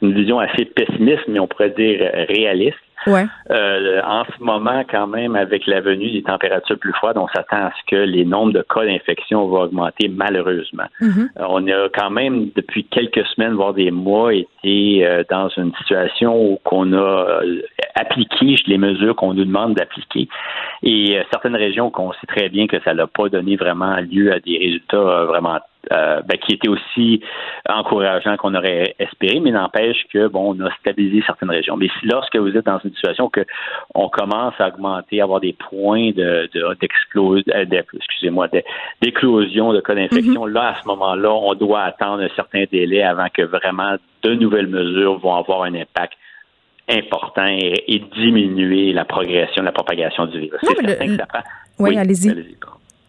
une 0.01 0.13
vision 0.13 0.39
assez 0.39 0.65
pessimiste, 0.65 1.23
mais 1.27 1.39
on 1.39 1.47
pourrait 1.47 1.71
dire 1.71 2.09
réaliste. 2.29 2.77
Ouais. 3.07 3.25
Euh, 3.49 4.01
en 4.05 4.23
ce 4.25 4.43
moment, 4.43 4.83
quand 4.89 5.07
même, 5.07 5.35
avec 5.35 5.65
la 5.65 5.81
venue 5.81 6.11
des 6.11 6.21
températures 6.21 6.77
plus 6.77 6.93
froides, 6.93 7.17
on 7.17 7.27
s'attend 7.27 7.65
à 7.65 7.71
ce 7.71 7.89
que 7.89 7.95
les 7.95 8.25
nombres 8.25 8.53
de 8.53 8.61
cas 8.61 8.85
d'infection 8.85 9.47
vont 9.47 9.61
augmenter 9.61 10.07
malheureusement. 10.07 10.85
Mm-hmm. 11.01 11.29
Euh, 11.39 11.45
on 11.49 11.67
a 11.67 11.89
quand 11.89 12.11
même, 12.11 12.49
depuis 12.55 12.83
quelques 12.85 13.25
semaines, 13.27 13.53
voire 13.53 13.73
des 13.73 13.91
mois, 13.91 14.33
été 14.33 15.05
euh, 15.05 15.23
dans 15.29 15.49
une 15.49 15.73
situation 15.77 16.35
où 16.35 16.59
on 16.71 16.93
a 16.93 17.41
appliqué 17.95 18.55
les 18.67 18.77
mesures 18.77 19.15
qu'on 19.15 19.33
nous 19.33 19.45
demande 19.45 19.73
d'appliquer. 19.73 20.27
Et 20.83 21.19
certaines 21.31 21.55
régions 21.55 21.89
qu'on 21.89 22.11
sait 22.13 22.27
très 22.27 22.49
bien 22.49 22.67
que 22.67 22.79
ça 22.83 22.93
n'a 22.93 23.07
pas 23.07 23.29
donné 23.29 23.55
vraiment 23.55 23.97
lieu 23.97 24.31
à 24.31 24.39
des 24.39 24.57
résultats 24.57 25.25
vraiment 25.25 25.59
euh, 25.91 26.21
ben, 26.25 26.37
qui 26.37 26.53
était 26.53 26.69
aussi 26.69 27.21
encourageant 27.67 28.37
qu'on 28.37 28.55
aurait 28.55 28.95
espéré, 28.99 29.39
mais 29.39 29.51
n'empêche 29.51 30.05
que 30.13 30.27
bon, 30.27 30.55
on 30.55 30.65
a 30.65 30.71
stabilisé 30.79 31.23
certaines 31.25 31.49
régions. 31.49 31.75
Mais 31.75 31.87
si 31.99 32.07
lorsque 32.07 32.35
vous 32.35 32.55
êtes 32.55 32.65
dans 32.65 32.79
une 32.79 32.93
situation 32.93 33.29
que 33.29 33.41
on 33.93 34.09
commence 34.09 34.53
à 34.59 34.69
augmenter, 34.69 35.21
à 35.21 35.23
avoir 35.23 35.39
des 35.39 35.53
points 35.53 36.11
de, 36.11 36.49
d'explosion, 36.79 37.43
euh, 37.53 37.81
excusez-moi, 37.93 38.47
d'éclosion 39.01 39.73
de 39.73 39.81
cas 39.81 39.95
d'infection, 39.95 40.47
mm-hmm. 40.47 40.53
là 40.53 40.75
à 40.75 40.81
ce 40.81 40.87
moment-là, 40.87 41.31
on 41.31 41.53
doit 41.55 41.81
attendre 41.81 42.23
un 42.23 42.29
certain 42.35 42.63
délai 42.71 43.03
avant 43.03 43.27
que 43.33 43.41
vraiment 43.41 43.95
de 44.23 44.33
nouvelles 44.33 44.67
mesures 44.67 45.19
vont 45.19 45.35
avoir 45.35 45.63
un 45.63 45.73
impact 45.73 46.13
important 46.89 47.45
et, 47.47 48.03
diminuer 48.15 48.93
la 48.93 49.05
progression, 49.05 49.63
la 49.63 49.71
propagation 49.71 50.25
du 50.25 50.39
virus. 50.39 50.59
C'est 50.63 50.85
certain 50.85 51.05
que 51.05 51.15
ça 51.17 51.25
prend. 51.25 51.43
Oui, 51.79 51.97
allez-y. 51.97 52.55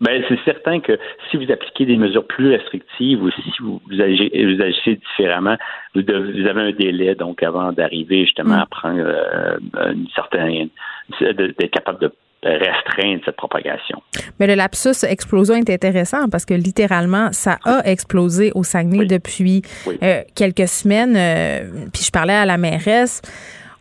Ben, 0.02 0.22
c'est 0.28 0.38
certain 0.44 0.80
que 0.80 0.98
si 1.30 1.36
vous 1.36 1.50
appliquez 1.52 1.86
des 1.86 1.96
mesures 1.96 2.26
plus 2.26 2.50
restrictives 2.50 3.22
ou 3.22 3.30
si 3.30 3.52
vous, 3.60 3.80
vous, 3.88 4.00
agissez, 4.00 4.96
différemment, 4.96 5.56
vous, 5.94 6.00
avez 6.10 6.60
un 6.60 6.72
délai 6.72 7.14
donc 7.14 7.42
avant 7.42 7.72
d'arriver 7.72 8.24
justement 8.24 8.56
à 8.56 8.64
mm. 8.64 8.68
prendre 8.68 9.00
euh, 9.00 9.58
une 9.92 10.08
certaine 10.14 10.68
d'être 11.20 11.70
capable 11.70 12.00
de 12.00 12.12
restreindre 12.44 13.22
cette 13.24 13.36
propagation. 13.36 14.02
Mais 14.40 14.48
le 14.48 14.54
lapsus 14.54 15.04
explosion 15.08 15.54
est 15.54 15.70
intéressant 15.70 16.28
parce 16.28 16.44
que 16.44 16.54
littéralement, 16.54 17.28
ça 17.30 17.58
a 17.64 17.82
explosé 17.84 18.50
au 18.56 18.64
Saguenay 18.64 19.06
depuis 19.06 19.62
euh, 20.02 20.22
quelques 20.34 20.66
semaines. 20.66 21.14
Euh, 21.16 21.86
puis 21.92 22.02
je 22.02 22.10
parlais 22.10 22.34
à 22.34 22.44
la 22.44 22.58
mairesse 22.58 23.22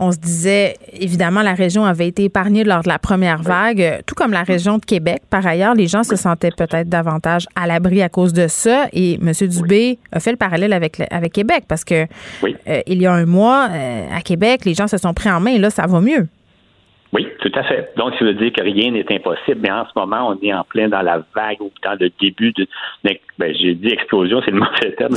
on 0.01 0.11
se 0.11 0.17
disait, 0.17 0.77
évidemment, 0.93 1.43
la 1.43 1.53
région 1.53 1.85
avait 1.85 2.07
été 2.07 2.23
épargnée 2.23 2.63
lors 2.63 2.81
de 2.81 2.89
la 2.89 2.97
première 2.97 3.43
vague, 3.43 4.01
tout 4.07 4.15
comme 4.15 4.31
la 4.31 4.41
région 4.41 4.79
de 4.79 4.85
Québec. 4.85 5.21
Par 5.29 5.45
ailleurs, 5.45 5.75
les 5.75 5.85
gens 5.85 6.03
se 6.03 6.15
sentaient 6.15 6.49
peut-être 6.49 6.89
davantage 6.89 7.47
à 7.55 7.67
l'abri 7.67 8.01
à 8.01 8.09
cause 8.09 8.33
de 8.33 8.47
ça. 8.47 8.87
Et 8.93 9.19
M. 9.21 9.31
Dubé 9.47 9.99
a 10.11 10.19
fait 10.19 10.31
le 10.31 10.37
parallèle 10.37 10.73
avec, 10.73 11.03
avec 11.11 11.33
Québec 11.33 11.65
parce 11.67 11.83
que 11.83 12.07
euh, 12.43 12.81
il 12.87 12.99
y 12.99 13.05
a 13.05 13.13
un 13.13 13.27
mois, 13.27 13.69
euh, 13.69 14.07
à 14.11 14.21
Québec, 14.21 14.65
les 14.65 14.73
gens 14.73 14.87
se 14.87 14.97
sont 14.97 15.13
pris 15.13 15.29
en 15.29 15.39
main 15.39 15.51
et 15.51 15.59
là, 15.59 15.69
ça 15.69 15.85
va 15.85 16.01
mieux. 16.01 16.27
Oui, 17.13 17.27
tout 17.41 17.51
à 17.55 17.63
fait. 17.63 17.91
Donc, 17.97 18.13
ça 18.17 18.23
veut 18.23 18.33
dire 18.33 18.53
que 18.53 18.61
rien 18.61 18.91
n'est 18.91 19.11
impossible. 19.13 19.59
Mais 19.61 19.71
en 19.71 19.85
ce 19.85 19.91
moment, 19.97 20.29
on 20.29 20.39
est 20.41 20.53
en 20.53 20.63
plein 20.63 20.87
dans 20.87 21.01
la 21.01 21.21
vague 21.35 21.59
ou 21.59 21.69
dans 21.83 21.97
le 21.99 22.09
début 22.21 22.53
de. 22.53 22.65
Ben, 23.03 23.17
j'ai 23.39 23.75
dit 23.75 23.89
explosion, 23.89 24.41
c'est 24.45 24.51
le 24.51 24.59
mauvais 24.59 24.95
terme, 24.97 25.15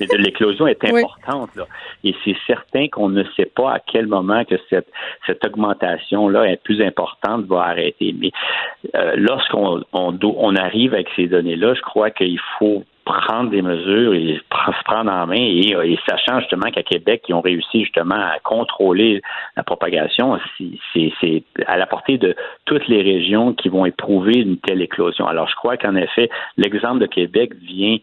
mais 0.00 0.06
de 0.06 0.16
l'éclosion 0.16 0.66
est 0.66 0.84
importante. 0.84 1.54
Là. 1.54 1.66
Et 2.02 2.14
c'est 2.24 2.36
certain 2.46 2.88
qu'on 2.88 3.08
ne 3.08 3.22
sait 3.36 3.50
pas 3.54 3.74
à 3.74 3.78
quel 3.78 4.08
moment 4.08 4.44
que 4.44 4.56
cette, 4.68 4.88
cette 5.26 5.44
augmentation-là 5.44 6.44
est 6.44 6.62
plus 6.62 6.82
importante 6.82 7.46
va 7.46 7.62
arrêter. 7.62 8.14
Mais 8.18 8.32
euh, 8.96 9.14
lorsqu'on 9.16 9.84
on, 9.92 10.18
on 10.22 10.56
arrive 10.56 10.94
avec 10.94 11.08
ces 11.14 11.28
données-là, 11.28 11.74
je 11.74 11.82
crois 11.82 12.10
qu'il 12.10 12.40
faut 12.58 12.84
prendre 13.12 13.50
des 13.50 13.62
mesures 13.62 14.14
et 14.14 14.40
se 14.40 14.84
prendre 14.84 15.10
en 15.10 15.26
main 15.26 15.36
et, 15.36 15.70
et 15.70 15.98
sachant 16.08 16.40
justement 16.40 16.70
qu'à 16.70 16.82
Québec, 16.82 17.24
ils 17.28 17.34
ont 17.34 17.40
réussi 17.40 17.84
justement 17.84 18.16
à 18.16 18.38
contrôler 18.42 19.22
la 19.56 19.62
propagation, 19.62 20.38
c'est 20.92 21.42
à 21.66 21.76
la 21.76 21.86
portée 21.86 22.18
de 22.18 22.34
toutes 22.64 22.86
les 22.88 23.02
régions 23.02 23.52
qui 23.52 23.68
vont 23.68 23.86
éprouver 23.86 24.38
une 24.38 24.58
telle 24.58 24.82
éclosion. 24.82 25.26
Alors, 25.26 25.48
je 25.48 25.54
crois 25.54 25.76
qu'en 25.76 25.96
effet, 25.96 26.30
l'exemple 26.56 27.00
de 27.00 27.06
Québec 27.06 27.52
vient 27.62 27.98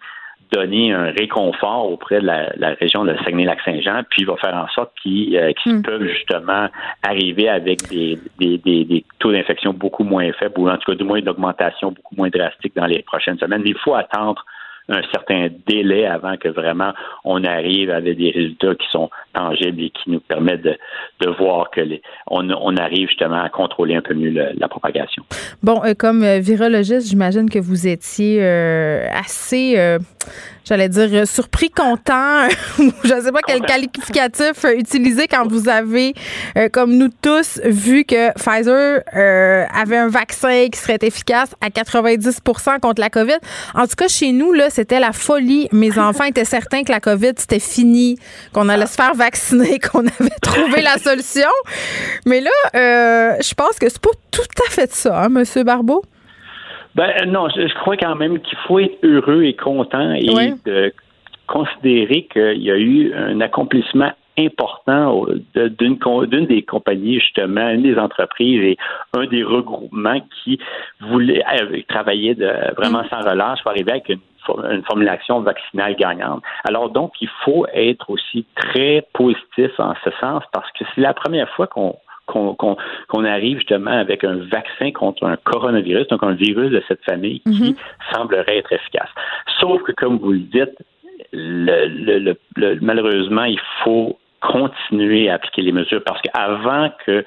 donner 0.52 0.94
un 0.94 1.12
réconfort 1.12 1.92
auprès 1.92 2.22
de 2.22 2.26
la, 2.26 2.76
région 2.80 3.04
de 3.04 3.16
Saguenay-Lac-Saint-Jean, 3.24 4.04
puis 4.10 4.22
il 4.22 4.28
va 4.28 4.36
faire 4.38 4.56
en 4.56 4.68
sorte 4.70 4.92
qu'ils 5.02 5.36
euh, 5.38 5.52
hmm. 5.66 5.82
peuvent 5.82 6.08
justement 6.08 6.68
arriver 7.04 7.50
avec 7.50 7.88
des, 7.90 8.20
des, 8.38 8.58
des 8.58 9.06
taux 9.20 9.32
d'infection 9.32 9.74
beaucoup 9.74 10.04
moins 10.04 10.32
faibles, 10.34 10.54
ou 10.58 10.70
en 10.70 10.78
tout 10.78 10.92
cas 10.92 10.96
du 10.96 11.04
moins 11.04 11.22
d'augmentation 11.22 11.92
beaucoup 11.92 12.16
moins 12.16 12.30
drastique 12.30 12.76
dans 12.76 12.86
les 12.86 13.02
prochaines 13.02 13.40
semaines. 13.40 13.62
Mais 13.64 13.72
il 13.72 13.80
faut 13.80 13.96
attendre 13.96 14.46
un 14.90 15.02
certain 15.12 15.48
délai 15.68 16.06
avant 16.06 16.38
que 16.38 16.50
vraiment 16.50 16.94
on 17.24 17.44
arrive 17.44 17.90
avec 17.90 18.18
des 18.18 18.32
résultats 18.32 18.76
qui 18.76 18.88
sont 18.92 19.10
tangibles 19.34 19.82
et 19.82 19.90
qui 19.90 20.12
nous 20.12 20.20
permettent 20.20 20.62
de, 20.62 20.78
de 21.22 21.30
voir 21.30 21.70
que 21.72 21.82
les, 21.82 22.02
on, 22.28 22.50
on, 22.50 22.78
arrive 22.78 23.08
justement 23.10 23.42
à 23.42 23.50
contrôler 23.50 23.96
un 23.96 24.02
peu 24.02 24.14
mieux 24.14 24.32
la 24.32 24.68
propagation. 24.68 25.24
Bon, 25.64 25.82
euh, 25.84 25.94
comme 25.98 26.24
euh, 26.24 26.40
virologiste, 26.40 27.10
j'imagine 27.10 27.50
que 27.50 27.60
vous 27.60 27.88
étiez 27.88 28.40
euh, 28.42 29.08
assez 29.12 29.76
j'allais 30.68 30.90
dire 30.90 31.28
surpris, 31.28 31.70
content, 31.70 32.48
je 32.80 33.14
ne 33.14 33.22
sais 33.22 33.32
pas 33.32 33.42
quel 33.46 33.62
qualificatif 33.62 34.66
utiliser 34.76 35.28
quand 35.28 35.48
vous 35.48 35.70
avez, 35.70 36.14
comme 36.72 36.98
nous 36.98 37.10
tous, 37.22 37.62
vu 37.64 38.04
que 38.04 38.34
Pfizer 38.34 39.02
avait 39.14 39.98
un 39.98 40.08
vaccin 40.08 40.68
qui 40.72 40.80
serait 40.80 40.98
efficace 41.02 41.56
à 41.62 41.70
90% 41.70 42.80
contre 42.80 43.00
la 43.00 43.12
COVID. 43.12 43.38
En 43.76 43.84
tout 43.84 43.96
cas, 43.96 44.08
chez 44.08 44.32
nous, 44.32 44.54
là, 44.54 44.72
c'était 44.76 45.00
la 45.00 45.12
folie. 45.12 45.68
Mes 45.72 45.98
enfants 46.08 46.26
étaient 46.26 46.46
certains 46.46 46.84
que 46.84 46.92
la 46.92 47.00
COVID, 47.00 47.34
c'était 47.38 47.60
fini, 47.60 48.18
qu'on 48.54 48.70
allait 48.70 48.88
se 48.88 48.96
faire 48.96 49.14
vacciner, 49.14 49.80
qu'on 49.92 50.06
avait 50.06 50.40
trouvé 50.42 50.82
la 50.82 50.98
solution. 50.98 51.50
Mais 52.26 52.42
là, 52.42 52.52
je 52.74 53.54
pense 53.54 53.80
que 53.80 53.90
c'est 53.90 54.02
pas 54.02 54.16
tout 54.32 54.64
à 54.68 54.70
fait 54.70 54.92
ça, 54.92 55.24
hein, 55.24 55.34
M. 55.36 55.64
Barbeau? 55.64 56.04
Ben 56.96 57.12
euh, 57.22 57.26
non, 57.26 57.50
je, 57.50 57.74
crois 57.82 57.98
quand 57.98 58.16
même 58.16 58.40
qu'il 58.40 58.58
faut 58.68 58.80
être 58.80 58.98
heureux 59.04 59.44
et 59.44 59.54
content 59.54 60.14
et 60.14 60.54
de 60.66 60.94
considérer 61.46 62.28
qu'il 62.32 62.64
y 62.64 62.72
a 62.72 62.78
eu 62.78 63.14
un 63.14 63.42
accomplissement 63.42 64.12
important 64.38 65.26
d'une 65.56 65.98
d'une 66.28 66.46
des 66.46 66.62
compagnies, 66.64 67.20
justement, 67.20 67.70
une 67.70 67.84
des 67.84 67.98
entreprises 67.98 68.62
et 68.62 68.78
un 69.14 69.26
des 69.26 69.44
regroupements 69.44 70.22
qui 70.44 70.60
voulait 71.02 71.44
euh, 71.62 71.82
travailler 71.88 72.36
de, 72.36 72.50
vraiment 72.76 73.04
mm. 73.04 73.10
sans 73.10 73.30
relâche 73.30 73.62
pour 73.62 73.72
arriver 73.72 73.92
avec 73.92 74.10
une 74.10 74.20
une 74.72 74.84
formulation 74.84 75.42
vaccinale 75.42 75.96
gagnante. 75.96 76.44
Alors 76.66 76.90
donc, 76.90 77.14
il 77.22 77.30
faut 77.44 77.66
être 77.74 78.10
aussi 78.10 78.46
très 78.56 79.04
positif 79.14 79.72
en 79.80 79.96
ce 80.04 80.12
sens 80.22 80.44
parce 80.52 80.72
que 80.74 80.86
c'est 80.94 81.02
la 81.02 81.14
première 81.14 81.50
fois 81.56 81.68
qu'on 81.68 81.96
qu'on 82.28 83.24
arrive 83.24 83.58
justement 83.60 83.92
avec 83.92 84.24
un 84.24 84.38
vaccin 84.52 84.92
contre 84.92 85.26
un 85.26 85.38
coronavirus, 85.38 86.08
donc 86.08 86.24
un 86.24 86.34
virus 86.34 86.72
de 86.72 86.82
cette 86.88 87.04
famille 87.04 87.42
qui 87.42 87.72
mhm. 87.72 87.76
semblerait 88.12 88.58
être 88.58 88.74
efficace. 88.74 89.10
Sauf 89.60 89.84
que, 89.84 89.92
comme 89.92 90.18
vous 90.18 90.32
le 90.32 90.40
dites, 90.40 90.76
le, 91.32 92.34
malheureusement, 92.82 93.44
il 93.44 93.60
faut 93.84 94.18
continuer 94.48 95.30
à 95.30 95.36
appliquer 95.36 95.62
les 95.62 95.72
mesures 95.72 96.02
parce 96.06 96.22
qu'avant 96.22 96.90
que 97.06 97.26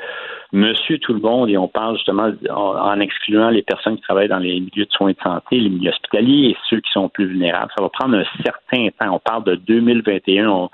monsieur 0.52 0.98
tout 0.98 1.12
le 1.12 1.20
monde, 1.20 1.50
et 1.50 1.58
on 1.58 1.68
parle 1.68 1.96
justement 1.96 2.30
en, 2.50 3.00
excluant 3.00 3.50
les 3.50 3.62
personnes 3.62 3.96
qui 3.96 4.02
travaillent 4.02 4.28
dans 4.28 4.38
les 4.38 4.60
milieux 4.60 4.86
de 4.86 4.90
soins 4.90 5.12
de 5.12 5.18
santé, 5.22 5.58
les 5.58 5.68
milieux 5.68 5.90
hospitaliers 5.90 6.50
et 6.50 6.56
ceux 6.68 6.80
qui 6.80 6.90
sont 6.92 7.08
plus 7.08 7.26
vulnérables, 7.26 7.70
ça 7.76 7.82
va 7.82 7.88
prendre 7.90 8.16
un 8.16 8.24
certain 8.44 8.88
temps. 8.98 9.14
On 9.14 9.18
parle 9.18 9.44
de 9.44 9.54
2021, 9.56 10.68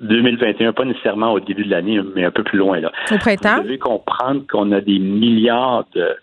2021, 0.00 0.72
pas 0.72 0.84
nécessairement 0.84 1.32
au 1.32 1.40
début 1.40 1.64
de 1.64 1.70
l'année, 1.70 2.00
mais 2.14 2.24
un 2.24 2.30
peu 2.30 2.44
plus 2.44 2.58
loin. 2.58 2.80
Là. 2.80 2.92
Au 3.10 3.18
printemps? 3.18 3.56
Vous 3.56 3.62
devez 3.64 3.78
comprendre 3.78 4.42
qu'on 4.50 4.70
a 4.72 4.80
des 4.80 4.98
milliards 4.98 5.84
de. 5.94 6.16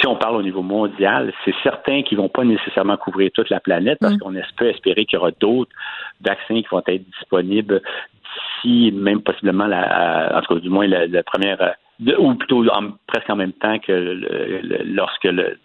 Si 0.00 0.08
on 0.08 0.16
parle 0.16 0.34
au 0.34 0.42
niveau 0.42 0.62
mondial, 0.62 1.32
c'est 1.44 1.54
certain 1.62 2.02
qu'ils 2.02 2.18
vont 2.18 2.28
pas 2.28 2.42
nécessairement 2.42 2.96
couvrir 2.96 3.30
toute 3.32 3.48
la 3.48 3.60
planète 3.60 3.98
parce 4.00 4.14
mm. 4.14 4.18
qu'on 4.18 4.34
peut 4.56 4.68
espérer 4.68 5.04
qu'il 5.04 5.16
y 5.16 5.20
aura 5.20 5.30
d'autres 5.30 5.70
vaccins 6.20 6.60
qui 6.60 6.66
vont 6.68 6.82
être 6.84 7.04
disponibles 7.20 7.80
même 8.64 9.22
possiblement, 9.22 9.66
la, 9.66 10.32
en 10.36 10.40
tout 10.42 10.54
cas, 10.54 10.60
du 10.60 10.70
moins, 10.70 10.86
la 10.86 11.22
première 11.22 11.76
ou 12.18 12.34
plutôt 12.34 12.64
presque 13.06 13.30
en 13.30 13.36
même 13.36 13.52
temps 13.52 13.78
que 13.78 14.20
lorsque 14.84 15.24
le, 15.24 15.56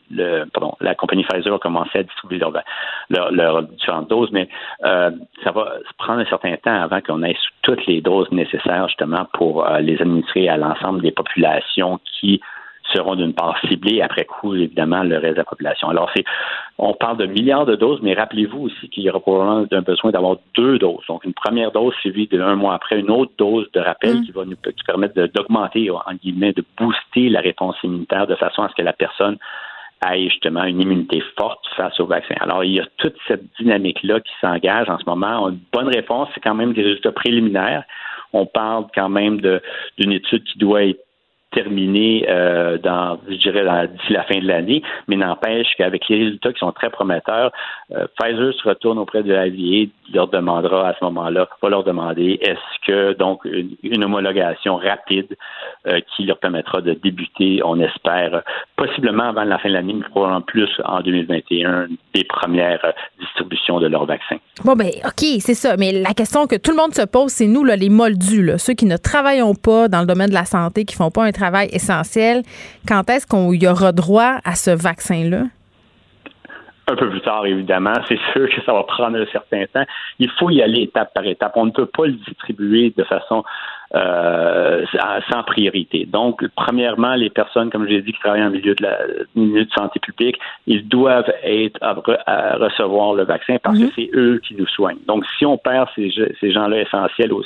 la 0.79 0.95
compagnie 0.95 1.23
Pfizer 1.23 1.53
a 1.53 1.59
commencé 1.59 1.99
à 1.99 2.03
distribuer 2.03 2.37
leurs 2.37 2.53
leur, 3.31 3.63
différentes 3.63 4.09
doses, 4.09 4.29
mais 4.31 4.47
euh, 4.85 5.09
ça 5.43 5.51
va 5.51 5.73
prendre 5.97 6.19
un 6.19 6.25
certain 6.25 6.55
temps 6.57 6.81
avant 6.81 7.01
qu'on 7.01 7.23
ait 7.23 7.35
toutes 7.63 7.85
les 7.87 8.01
doses 8.01 8.31
nécessaires 8.31 8.87
justement 8.87 9.25
pour 9.33 9.65
euh, 9.65 9.79
les 9.79 9.99
administrer 10.01 10.47
à 10.49 10.57
l'ensemble 10.57 11.01
des 11.01 11.11
populations 11.11 11.99
qui 12.19 12.41
seront 12.93 13.15
d'une 13.15 13.33
part 13.33 13.57
ciblés 13.67 14.01
après 14.01 14.25
coup, 14.25 14.55
évidemment, 14.55 15.03
le 15.03 15.17
reste 15.17 15.33
de 15.33 15.39
la 15.39 15.45
population. 15.45 15.89
Alors, 15.89 16.09
c'est, 16.15 16.23
on 16.77 16.93
parle 16.93 17.17
de 17.17 17.25
milliards 17.25 17.65
de 17.65 17.75
doses, 17.75 17.99
mais 18.01 18.13
rappelez-vous 18.13 18.65
aussi 18.65 18.89
qu'il 18.89 19.03
y 19.03 19.09
aura 19.09 19.19
probablement 19.19 19.65
un 19.71 19.81
besoin 19.81 20.11
d'avoir 20.11 20.37
deux 20.55 20.77
doses. 20.79 21.05
Donc, 21.07 21.23
une 21.25 21.33
première 21.33 21.71
dose 21.71 21.93
suivie 21.95 22.27
d'un 22.27 22.55
mois 22.55 22.75
après, 22.75 22.99
une 22.99 23.11
autre 23.11 23.31
dose 23.37 23.69
de 23.73 23.79
rappel 23.79 24.19
mm. 24.19 24.25
qui 24.25 24.31
va 24.31 24.45
nous 24.45 24.57
permettre 24.85 25.15
d'augmenter, 25.33 25.89
en 25.89 26.13
guillemets, 26.21 26.53
de 26.53 26.63
booster 26.77 27.29
la 27.29 27.41
réponse 27.41 27.75
immunitaire 27.83 28.27
de 28.27 28.35
façon 28.35 28.63
à 28.63 28.69
ce 28.69 28.75
que 28.75 28.81
la 28.81 28.93
personne 28.93 29.37
ait 30.07 30.29
justement 30.29 30.63
une 30.63 30.81
immunité 30.81 31.21
forte 31.37 31.65
face 31.75 31.99
au 31.99 32.05
vaccin. 32.05 32.35
Alors, 32.39 32.63
il 32.63 32.73
y 32.73 32.79
a 32.79 32.85
toute 32.97 33.15
cette 33.27 33.43
dynamique-là 33.59 34.19
qui 34.21 34.31
s'engage 34.39 34.89
en 34.89 34.97
ce 34.97 35.05
moment. 35.05 35.49
Une 35.49 35.59
bonne 35.73 35.89
réponse, 35.89 36.29
c'est 36.33 36.39
quand 36.39 36.55
même 36.55 36.73
des 36.73 36.83
résultats 36.83 37.11
préliminaires. 37.11 37.83
On 38.31 38.45
parle 38.45 38.85
quand 38.95 39.09
même 39.09 39.41
d'une 39.97 40.11
étude 40.11 40.43
qui 40.43 40.57
doit 40.57 40.83
être 40.83 41.03
terminé 41.51 42.25
euh, 42.29 42.77
dans, 42.77 43.19
je 43.27 43.35
dirais, 43.35 43.87
d'ici 43.87 44.13
la 44.13 44.23
fin 44.23 44.39
de 44.39 44.47
l'année, 44.47 44.81
mais 45.07 45.15
n'empêche 45.15 45.67
qu'avec 45.77 46.07
les 46.07 46.17
résultats 46.17 46.53
qui 46.53 46.59
sont 46.59 46.71
très 46.71 46.89
prometteurs, 46.89 47.51
euh, 47.91 48.05
Pfizer 48.19 48.53
se 48.53 48.67
retourne 48.67 48.99
auprès 48.99 49.23
de 49.23 49.33
l'AVA, 49.33 49.89
leur 50.14 50.28
demandera 50.28 50.89
à 50.89 50.93
ce 50.99 51.03
moment-là, 51.05 51.47
va 51.62 51.70
leur 51.70 51.84
demander 51.84 52.39
est-ce 52.41 52.86
que 52.86 53.14
donc 53.18 53.41
une, 53.45 54.03
homologation 54.03 54.78
rapide 54.78 55.36
euh, 55.88 55.99
qui 56.16 56.26
leur 56.26 56.39
permettra 56.39 56.82
de 56.82 56.93
débuter, 56.93 57.62
on 57.64 57.80
espère, 57.80 58.43
possiblement 58.76 59.30
avant 59.30 59.43
la 59.43 59.57
fin 59.60 59.70
de 59.70 59.74
l'année, 59.74 59.93
mais 59.93 60.05
probablement 60.10 60.41
plus 60.41 60.70
en 60.86 61.01
2021, 61.01 61.88
des 62.14 62.24
premières 62.24 62.93
distributions 63.20 63.80
de 63.80 63.88
leur 63.88 64.05
vaccin. 64.05 64.38
Bon 64.64 64.74
ben 64.74 64.89
ok, 65.05 65.39
c'est 65.39 65.53
ça, 65.53 65.76
mais 65.78 65.91
la 65.91 66.14
question 66.14 66.47
que 66.47 66.55
tout 66.55 66.72
le 66.72 66.78
monde 66.78 66.93
se 66.93 67.05
pose, 67.05 67.32
c'est 67.32 67.47
nous 67.47 67.64
là, 67.64 67.76
les 67.76 67.89
moldus, 67.89 68.51
ceux 68.57 68.74
qui 68.74 68.86
ne 68.86 68.97
travaillons 68.97 69.53
pas 69.53 69.88
dans 69.88 70.01
le 70.01 70.07
domaine 70.07 70.30
de 70.30 70.34
la 70.34 70.45
santé, 70.45 70.86
qui 70.86 70.95
font 70.95 71.12
pas 71.12 71.24
un 71.24 71.32
travail 71.32 71.70
essentiel. 71.72 72.43
Quand 72.88 73.10
est-ce 73.10 73.28
qu'on 73.28 73.51
y 73.51 73.68
aura 73.68 73.91
droit 73.91 74.39
à 74.43 74.55
ce 74.55 74.72
vaccin-là? 74.72 75.43
Un 76.89 76.95
peu 76.95 77.09
plus 77.09 77.21
tard, 77.21 77.45
évidemment. 77.45 77.93
C'est 78.07 78.19
sûr 78.33 78.49
que 78.49 78.61
ça 78.65 78.73
va 78.73 78.83
prendre 78.83 79.17
un 79.17 79.25
certain 79.31 79.65
temps. 79.73 79.85
Il 80.19 80.29
faut 80.31 80.49
y 80.49 80.61
aller 80.61 80.83
étape 80.83 81.13
par 81.13 81.25
étape. 81.25 81.53
On 81.55 81.65
ne 81.65 81.71
peut 81.71 81.85
pas 81.85 82.05
le 82.05 82.13
distribuer 82.13 82.93
de 82.95 83.03
façon 83.03 83.43
euh, 83.95 84.85
sans 85.31 85.43
priorité. 85.43 86.05
Donc, 86.05 86.45
premièrement, 86.55 87.15
les 87.15 87.29
personnes, 87.29 87.69
comme 87.71 87.85
je 87.85 87.89
l'ai 87.89 88.01
dit, 88.01 88.13
qui 88.13 88.19
travaillent 88.19 88.43
en 88.43 88.51
milieu 88.51 88.75
de 88.75 88.83
la 88.83 88.97
milieu 89.35 89.65
de 89.65 89.71
santé 89.71 89.99
publique, 89.99 90.37
ils 90.67 90.87
doivent 90.87 91.31
être 91.43 91.79
à, 91.81 91.93
recevoir 92.57 93.13
le 93.13 93.23
vaccin 93.23 93.57
parce 93.61 93.77
que 93.77 93.85
mhm. 93.85 93.91
c'est 93.95 94.09
eux 94.13 94.41
qui 94.45 94.55
nous 94.55 94.67
soignent. 94.67 94.99
Donc, 95.07 95.25
si 95.37 95.45
on 95.45 95.57
perd 95.57 95.89
ces, 95.95 96.11
ces 96.39 96.51
gens-là 96.51 96.81
essentiels 96.81 97.33
au, 97.33 97.43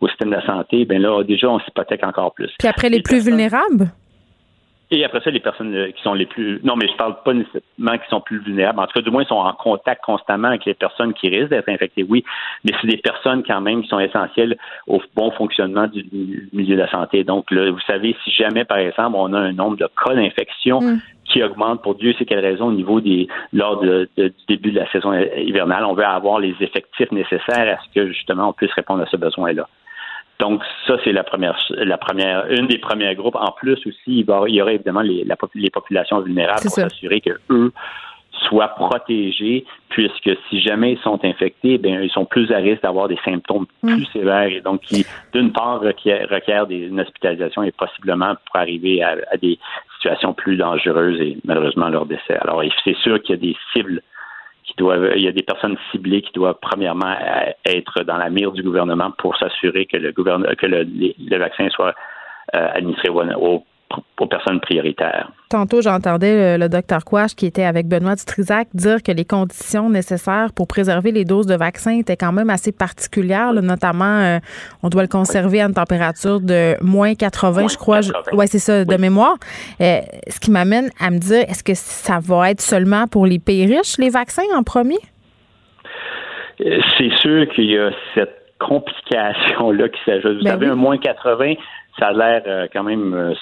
au, 0.00 0.08
système 0.08 0.30
de 0.30 0.36
la 0.36 0.46
santé, 0.46 0.84
ben 0.84 1.00
là, 1.02 1.22
déjà, 1.24 1.48
on 1.48 1.58
s'hypothèque 1.60 2.04
encore 2.06 2.34
plus. 2.34 2.50
Puis 2.58 2.68
après, 2.68 2.88
les, 2.88 3.02
plus 3.02 3.24
vulnérables? 3.24 3.90
Et 4.92 5.04
après 5.04 5.20
ça, 5.20 5.30
les 5.30 5.40
personnes 5.40 5.72
euh, 5.74 5.90
qui 5.92 6.02
sont 6.02 6.14
les 6.14 6.26
plus. 6.26 6.60
Non, 6.64 6.74
mais 6.74 6.88
je 6.88 6.96
parle 6.96 7.22
pas 7.22 7.32
nécessairement 7.32 7.98
qui 7.98 8.08
sont 8.08 8.20
plus 8.20 8.38
vulnérables. 8.38 8.80
En 8.80 8.86
tout 8.86 8.94
cas, 8.94 9.02
du 9.02 9.10
moins, 9.10 9.22
ils 9.22 9.28
sont 9.28 9.36
en 9.36 9.52
contact 9.52 10.02
constamment 10.04 10.48
avec 10.48 10.64
les 10.64 10.74
personnes 10.74 11.14
qui 11.14 11.28
risquent 11.28 11.50
d'être 11.50 11.68
infectées, 11.68 12.04
oui. 12.08 12.24
Mais 12.64 12.72
c'est 12.80 12.88
des 12.88 12.96
personnes 12.96 13.44
quand 13.46 13.60
même 13.60 13.82
qui 13.82 13.88
sont 13.88 14.00
essentielles 14.00 14.56
au 14.88 15.00
bon 15.14 15.30
fonctionnement 15.30 15.86
du 15.86 16.48
milieu 16.52 16.74
de 16.74 16.80
la 16.80 16.90
santé. 16.90 17.22
Donc, 17.22 17.52
là, 17.52 17.70
vous 17.70 17.80
savez, 17.86 18.16
si 18.24 18.32
jamais, 18.32 18.64
par 18.64 18.78
exemple, 18.78 19.16
on 19.16 19.32
a 19.32 19.38
un 19.38 19.52
nombre 19.52 19.76
de 19.76 19.86
cas 20.04 20.14
d'infection 20.14 20.80
mm. 20.80 21.00
qui 21.26 21.42
augmente 21.44 21.82
pour 21.82 21.94
Dieu 21.94 22.12
sait 22.14 22.24
quelle 22.24 22.44
raison 22.44 22.66
au 22.66 22.72
niveau 22.72 23.00
des 23.00 23.28
lors 23.52 23.80
du 23.80 24.08
début 24.48 24.72
de 24.72 24.80
la 24.80 24.90
saison 24.90 25.12
hivernale, 25.36 25.84
on 25.84 25.94
veut 25.94 26.04
avoir 26.04 26.40
les 26.40 26.56
effectifs 26.60 27.12
nécessaires 27.12 27.78
à 27.78 27.84
ce 27.84 27.94
que 27.94 28.08
justement 28.08 28.48
on 28.48 28.52
puisse 28.52 28.72
répondre 28.72 29.02
à 29.02 29.06
ce 29.06 29.16
besoin-là. 29.16 29.68
Donc, 30.40 30.62
ça, 30.86 30.96
c'est 31.04 31.12
la 31.12 31.22
première, 31.22 31.56
la 31.70 31.98
première, 31.98 32.46
une 32.50 32.66
des 32.66 32.78
premiers 32.78 33.14
groupes. 33.14 33.36
En 33.36 33.52
plus 33.52 33.78
aussi, 33.86 33.94
il, 34.06 34.26
y 34.26 34.62
aurait 34.62 34.74
évidemment 34.74 35.02
les, 35.02 35.24
les 35.54 35.70
populations 35.70 36.20
vulnérables 36.20 36.62
pour 36.62 36.70
s'assurer 36.70 37.20
que 37.20 37.38
eux 37.50 37.72
soient 38.48 38.68
protégés, 38.68 39.66
puisque 39.90 40.30
si 40.48 40.60
jamais 40.60 40.92
ils 40.92 40.98
sont 41.00 41.22
infectés, 41.24 41.78
bien, 41.78 42.00
ils 42.00 42.10
sont 42.10 42.24
plus 42.24 42.50
à 42.52 42.56
risque 42.56 42.82
d'avoir 42.82 43.08
des 43.08 43.18
symptômes 43.24 43.66
mm. 43.82 43.92
plus 43.92 44.04
sévères 44.06 44.48
et 44.48 44.60
donc 44.60 44.80
qui, 44.80 45.04
d'une 45.34 45.52
part, 45.52 45.80
requièrent, 45.80 46.66
des, 46.66 46.86
une 46.86 47.00
hospitalisation 47.00 47.62
et 47.62 47.72
possiblement 47.72 48.34
pour 48.46 48.56
arriver 48.56 49.02
à, 49.02 49.16
à, 49.30 49.36
des 49.36 49.58
situations 49.96 50.32
plus 50.32 50.56
dangereuses 50.56 51.20
et 51.20 51.36
malheureusement 51.44 51.88
leur 51.88 52.06
décès. 52.06 52.36
Alors, 52.40 52.62
c'est 52.82 52.96
sûr 52.96 53.20
qu'il 53.20 53.34
y 53.34 53.38
a 53.38 53.42
des 53.42 53.56
cibles 53.72 54.00
il 54.78 55.22
y 55.22 55.28
a 55.28 55.32
des 55.32 55.42
personnes 55.42 55.76
ciblées 55.90 56.22
qui 56.22 56.32
doivent 56.32 56.58
premièrement 56.60 57.14
être 57.64 58.02
dans 58.04 58.16
la 58.16 58.30
mire 58.30 58.52
du 58.52 58.62
gouvernement 58.62 59.10
pour 59.18 59.36
s'assurer 59.36 59.86
que 59.86 59.96
le 59.96 60.12
que 60.12 60.66
le, 60.66 61.38
vaccin 61.38 61.68
soit 61.70 61.94
euh, 62.54 62.68
administré 62.74 63.08
au, 63.08 63.64
aux 64.18 64.26
personnes 64.26 64.60
prioritaires. 64.60 65.30
Tantôt, 65.48 65.80
j'entendais 65.80 66.58
le, 66.58 66.68
docteur 66.68 67.04
Quash, 67.04 67.34
qui 67.34 67.46
était 67.46 67.64
avec 67.64 67.88
Benoît 67.88 68.14
Dutrisac, 68.14 68.68
dire 68.74 69.02
que 69.02 69.10
les 69.10 69.24
conditions 69.24 69.90
nécessaires 69.90 70.50
pour 70.54 70.68
préserver 70.68 71.10
les 71.10 71.24
doses 71.24 71.46
de 71.46 71.56
vaccins 71.56 71.98
étaient 71.98 72.16
quand 72.16 72.32
même 72.32 72.50
assez 72.50 72.70
particulières, 72.70 73.52
notamment, 73.54 74.20
euh, 74.20 74.38
on 74.82 74.88
doit 74.88 75.02
le 75.02 75.08
conserver 75.08 75.60
à 75.60 75.66
une 75.66 75.74
température 75.74 76.40
de 76.40 76.76
moins 76.82 77.14
80, 77.14 77.68
je 77.68 77.76
crois. 77.76 78.00
Oui, 78.32 78.46
c'est 78.46 78.58
ça, 78.58 78.84
de 78.84 78.96
mémoire. 78.96 79.36
Euh, 79.80 80.00
ce 80.28 80.38
qui 80.38 80.50
m'amène 80.50 80.90
à 81.00 81.10
me 81.10 81.18
dire, 81.18 81.44
est-ce 81.48 81.64
que 81.64 81.74
ça 81.74 82.18
va 82.22 82.50
être 82.50 82.60
seulement 82.60 83.06
pour 83.06 83.26
les 83.26 83.38
pays 83.38 83.66
riches, 83.66 83.98
les 83.98 84.10
vaccins 84.10 84.42
en 84.56 84.62
premier? 84.62 84.98
Euh, 86.60 86.78
c'est 86.98 87.12
sûr 87.20 87.48
qu'il 87.54 87.70
y 87.70 87.78
a 87.78 87.90
cette 88.14 88.36
complication-là 88.60 89.88
qui 89.88 90.00
s'ajoute. 90.04 90.38
Vous 90.38 90.44
ben 90.44 90.50
savez, 90.50 90.66
un 90.66 90.74
moins 90.74 90.98
80, 90.98 91.54
ça 91.98 92.08
a 92.08 92.12
l'air 92.12 92.68
quand 92.72 92.84
même 92.84 93.34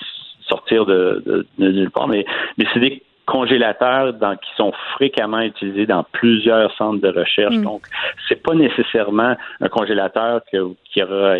sortir 0.48 0.86
de, 0.86 1.22
de, 1.58 1.70
nulle 1.70 1.90
part, 1.90 2.08
mais, 2.08 2.24
mais 2.56 2.66
c'est 2.72 2.80
des 2.80 3.02
congélateurs 3.26 4.14
qui 4.40 4.50
sont 4.56 4.72
fréquemment 4.94 5.40
utilisés 5.40 5.84
dans 5.84 6.02
plusieurs 6.12 6.74
centres 6.76 7.02
de 7.02 7.08
recherche. 7.08 7.56
Donc, 7.56 7.62
mm. 7.62 7.64
Donc, 7.64 7.82
c'est 8.28 8.42
pas 8.42 8.54
nécessairement 8.54 9.36
un 9.60 9.68
congélateur 9.68 10.40
que, 10.50 10.74
qui 10.84 11.02
aura 11.02 11.36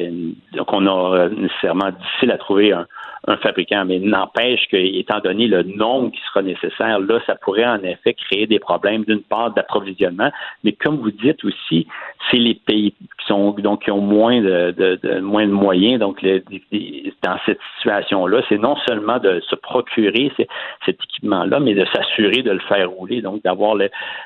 qu'on 0.67 0.87
aura 0.87 1.29
nécessairement 1.31 1.91
difficile 1.91 2.31
à 2.31 2.39
trouver 2.39 2.73
un, 2.73 2.87
un 3.27 3.37
fabricant. 3.39 3.85
Mais 3.85 3.99
n'empêche 3.99 4.67
que, 4.71 4.77
étant 4.77 5.21
donné 5.21 5.47
le 5.47 5.63
nombre 5.63 6.11
qui 6.11 6.21
sera 6.29 6.43
nécessaire, 6.43 7.01
là, 7.01 7.21
ça 7.27 7.35
pourrait 7.35 7.67
en 7.67 7.83
effet 7.83 8.15
créer 8.15 8.47
des 8.47 8.59
problèmes 8.59 9.05
d'une 9.05 9.23
part 9.23 9.53
d'approvisionnement, 9.53 10.31
mais 10.65 10.73
comme 10.73 10.97
vous 10.99 11.11
dites 11.11 11.45
aussi, 11.45 11.87
c'est 12.31 12.37
les 12.37 12.55
pays 12.55 12.93
qui 12.93 13.27
sont 13.27 13.53
donc 13.53 13.85
qui 13.85 13.91
ont 13.91 14.01
moins 14.01 14.41
de, 14.41 14.73
de, 14.73 15.21
moins 15.21 15.47
de 15.47 15.53
moyens. 15.53 16.01
Donc, 16.01 16.25
dans 16.25 17.39
cette 17.47 17.61
situation-là, 17.79 18.43
c'est 18.49 18.59
non 18.59 18.77
seulement 18.87 19.19
de 19.19 19.41
se 19.49 19.55
procurer 19.55 20.33
cet 20.37 21.03
équipement-là, 21.03 21.61
mais 21.61 21.75
de 21.75 21.85
s'assurer 21.87 22.43
de 22.43 22.51
le 22.51 22.61
faire 22.61 22.91
rouler, 22.91 23.23
donc 23.23 23.43
d'avoir 23.43 23.77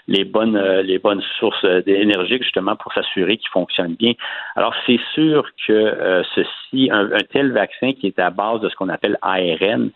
les 0.09 0.25
bonnes 0.25 0.59
les 0.83 0.99
bonnes 0.99 1.23
sources 1.39 1.65
d'énergie 1.87 2.39
justement 2.39 2.77
pour 2.77 2.93
s'assurer 2.93 3.37
qu'il 3.37 3.51
fonctionne 3.51 3.95
bien. 3.95 4.13
Alors, 4.57 4.75
c'est 4.87 5.01
sûr 5.15 5.49
que 5.67 5.73
euh, 5.73 6.23
ceci, 6.35 6.91
un, 6.91 7.09
tel 7.33 7.53
vaccin 7.53 7.93
qui 7.93 8.07
est 8.07 8.19
à 8.19 8.31
base 8.31 8.61
de 8.61 8.69
ce 8.69 8.77
appelle 8.89 9.19
ARN, 9.23 9.91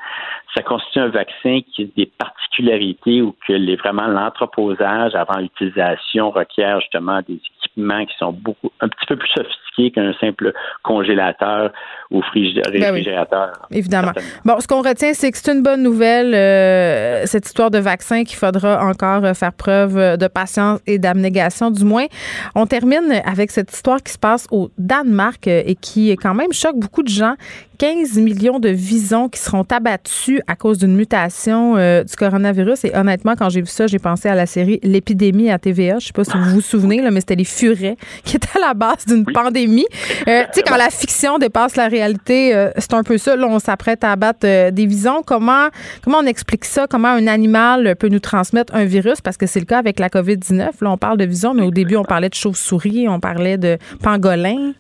ça 0.55 0.63
constitue 0.63 1.01
un 1.01 1.09
vaccin 1.09 1.61
qui 1.61 1.83
a 1.83 1.87
des 1.97 2.07
particularités 2.07 3.23
ou 3.23 3.35
que 3.47 3.53
les, 3.53 3.77
vraiment 3.77 4.07
l'entreposage 4.07 5.15
avant 5.15 5.39
l'utilisation 5.39 6.31
requiert 6.31 6.81
justement 6.81 7.21
des 7.27 7.35
équipements 7.35 8.05
qui 8.07 8.17
sont 8.19 8.33
beaucoup 8.33 8.71
un 8.81 8.89
petit 8.89 9.07
peu 9.07 9.17
plus 9.17 9.29
sophistiqués 9.29 9.66
qu'un 9.95 10.13
simple 10.21 10.53
congélateur 10.83 11.73
ou 12.11 12.21
ben 12.35 12.73
réfrigérateur. 12.73 13.53
évidemment. 13.71 14.13
Bon, 14.45 14.61
ce 14.61 14.67
qu'on 14.67 14.83
retient, 14.83 15.13
c'est 15.13 15.31
que 15.31 15.39
c'est 15.39 15.53
une 15.53 15.63
bonne 15.63 15.83
nouvelle, 15.83 16.35
euh, 16.35 17.27
cette 17.27 17.47
histoire 17.47 17.71
de 17.71 17.79
vaccin 17.79 18.25
qu'il 18.25 18.37
faudra 18.37 18.85
encore 18.85 19.25
euh, 19.25 19.35
faire 19.35 19.53
preuve 19.53 20.17
de 20.17 20.27
patience 20.29 20.81
et 20.87 20.99
d'abnégation, 20.99 21.71
du 21.71 21.85
moins. 21.85 22.07
On 22.55 22.67
termine 22.67 23.21
avec 23.25 23.51
cette 23.51 23.73
histoire 23.73 24.03
qui 24.03 24.13
se 24.13 24.19
passe 24.19 24.47
au 24.51 24.71
Danemark 24.79 25.47
euh, 25.49 25.63
et 25.67 25.75
qui 25.75 26.11
quand 26.17 26.35
même 26.35 26.53
choque 26.53 26.77
beaucoup 26.77 27.03
de 27.03 27.09
gens 27.09 27.35
15 27.79 28.19
millions 28.19 28.59
de 28.59 28.71
visons 28.71 29.29
qui 29.29 29.39
seront 29.39 29.65
abattus 29.71 30.41
à 30.47 30.57
cause 30.57 30.79
d'une 30.79 30.97
mutation 30.97 31.77
euh, 31.77 32.05
du 32.05 32.17
coronavirus. 32.17 32.85
Et 32.87 32.97
honnêtement, 32.97 33.35
quand 33.37 33.51
j'ai 33.51 33.61
vu 33.61 33.67
ça, 33.67 33.87
j'ai 33.87 33.99
pensé 33.99 34.29
à 34.29 34.35
la 34.35 34.47
série 34.47 34.81
L'épidémie 34.83 35.51
à 35.51 35.59
TVA. 35.59 35.99
Je 35.99 36.07
sais 36.07 36.13
pas 36.13 36.25
si 36.25 36.37
vous 36.37 36.51
vous 36.51 36.61
souvenez, 36.61 37.03
là, 37.03 37.11
mais 37.11 37.21
c'était 37.21 37.35
les 37.35 37.45
furets 37.45 37.97
qui 38.25 38.37
étaient 38.37 38.57
à 38.57 38.69
la 38.69 38.75
base 38.75 39.05
d'une 39.07 39.25
pandémie. 39.25 39.66
Euh, 39.67 40.43
tu 40.45 40.49
sais, 40.53 40.63
quand 40.63 40.77
la 40.77 40.91
fiction 40.91 41.39
dépasse 41.39 41.77
la 41.77 41.89
réalité, 41.89 42.55
euh, 42.55 42.71
c'est 42.77 42.95
un 42.95 43.03
peu 43.03 43.19
ça. 43.19 43.37
Là, 43.37 43.47
on 43.49 43.59
s'apprête 43.59 44.05
à 44.05 44.13
abattre 44.13 44.41
des 44.41 44.87
visons. 44.87 45.23
Comment, 45.27 45.69
comment 46.03 46.19
on 46.19 46.27
explique 46.27 46.65
ça? 46.65 46.87
Comment 46.87 47.09
un 47.09 47.27
animal 47.27 47.97
peut 47.97 48.09
nous 48.09 48.21
transmettre 48.21 48.75
un 48.75 48.85
virus? 48.85 49.21
Parce 49.21 49.37
que 49.37 49.47
c'est 49.47 49.61
le 49.61 49.67
cas 49.67 49.79
avec 49.79 49.99
la 49.99 50.09
COVID-19. 50.09 50.83
Là, 50.83 50.91
on 50.91 50.97
parle 50.97 51.19
de 51.19 51.25
visons, 51.25 51.55
mais 51.55 51.63
au 51.63 51.71
début, 51.71 51.97
on 51.97 52.05
parlait 52.05 52.29
de 52.29 52.35
chauves-souris, 52.35 53.09
on 53.09 53.21
parlait 53.21 53.59
de 53.59 53.79
pangolins. 54.03 54.73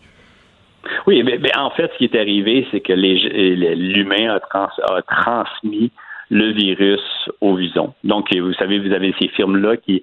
Oui, 1.06 1.22
mais, 1.22 1.38
en 1.56 1.70
fait, 1.70 1.90
ce 1.92 1.98
qui 1.98 2.04
est 2.04 2.18
arrivé, 2.18 2.66
c'est 2.70 2.80
que 2.80 2.92
l'humain 2.92 4.38
a, 4.38 5.02
transmis 5.02 5.90
le 6.30 6.52
virus 6.52 7.00
au 7.40 7.54
vison. 7.54 7.94
Donc, 8.02 8.34
vous 8.34 8.52
savez, 8.54 8.78
vous 8.78 8.92
avez 8.92 9.14
ces 9.18 9.28
firmes-là 9.28 9.76
qui, 9.76 10.02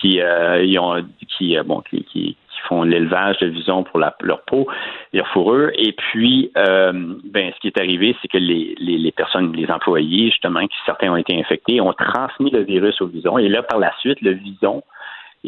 qui, 0.00 0.20
euh, 0.20 0.80
ont, 0.80 1.02
qui, 1.36 1.56
euh, 1.56 1.62
bon, 1.62 1.82
qui, 1.90 2.36
font 2.68 2.82
l'élevage 2.82 3.38
de 3.38 3.46
visons 3.46 3.84
pour 3.84 3.98
leur 3.98 4.42
peau, 4.46 4.66
leur 5.12 5.26
fourrure. 5.28 5.70
Et 5.74 5.92
puis, 5.92 6.50
euh, 6.56 6.92
ben, 7.24 7.52
ce 7.54 7.60
qui 7.60 7.68
est 7.68 7.78
arrivé, 7.78 8.16
c'est 8.20 8.28
que 8.28 8.38
les, 8.38 9.12
personnes, 9.12 9.52
les 9.54 9.70
employés, 9.70 10.30
justement, 10.30 10.66
qui 10.66 10.76
certains 10.84 11.10
ont 11.10 11.16
été 11.16 11.38
infectés, 11.38 11.80
ont 11.80 11.92
transmis 11.92 12.50
le 12.50 12.62
virus 12.62 13.00
au 13.00 13.06
vison. 13.06 13.38
Et 13.38 13.48
là, 13.48 13.62
par 13.62 13.78
la 13.78 13.92
suite, 14.00 14.20
le 14.20 14.32
vison 14.32 14.82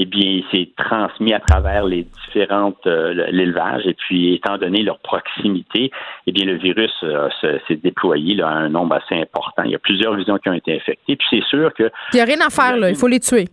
eh 0.01 0.05
bien, 0.05 0.43
c'est 0.53 0.69
transmis 0.77 1.35
à 1.35 1.41
travers 1.41 1.85
les 1.85 2.07
différentes 2.27 2.87
euh, 2.87 3.27
l'élevage 3.33 3.85
et 3.85 3.95
puis 3.95 4.35
étant 4.35 4.57
donné 4.57 4.83
leur 4.83 5.01
proximité, 5.01 5.91
eh 6.27 6.33
bien, 6.33 6.47
le 6.47 6.55
virus 6.55 6.93
euh, 7.03 7.29
s'est 7.41 7.77
déployé 7.77 8.37
là, 8.37 8.49
à 8.49 8.53
un 8.53 8.69
nombre 8.69 8.95
assez 8.95 9.21
important. 9.21 9.65
Il 9.65 9.73
y 9.73 9.75
a 9.75 9.81
plusieurs 9.81 10.15
visions 10.15 10.39
qui 10.39 10.49
ont 10.49 10.55
été 10.55 10.77
infectées. 10.77 11.17
Puis 11.17 11.27
c'est 11.31 11.45
sûr 11.45 11.75
que 11.75 11.91
il 12.13 12.17
n'y 12.17 12.21
a 12.21 12.25
rien 12.25 12.41
à 12.47 12.51
faire 12.51 12.77
là, 12.77 12.91
il 12.91 12.97
faut 12.97 13.09
les 13.09 13.19
tuer. 13.19 13.47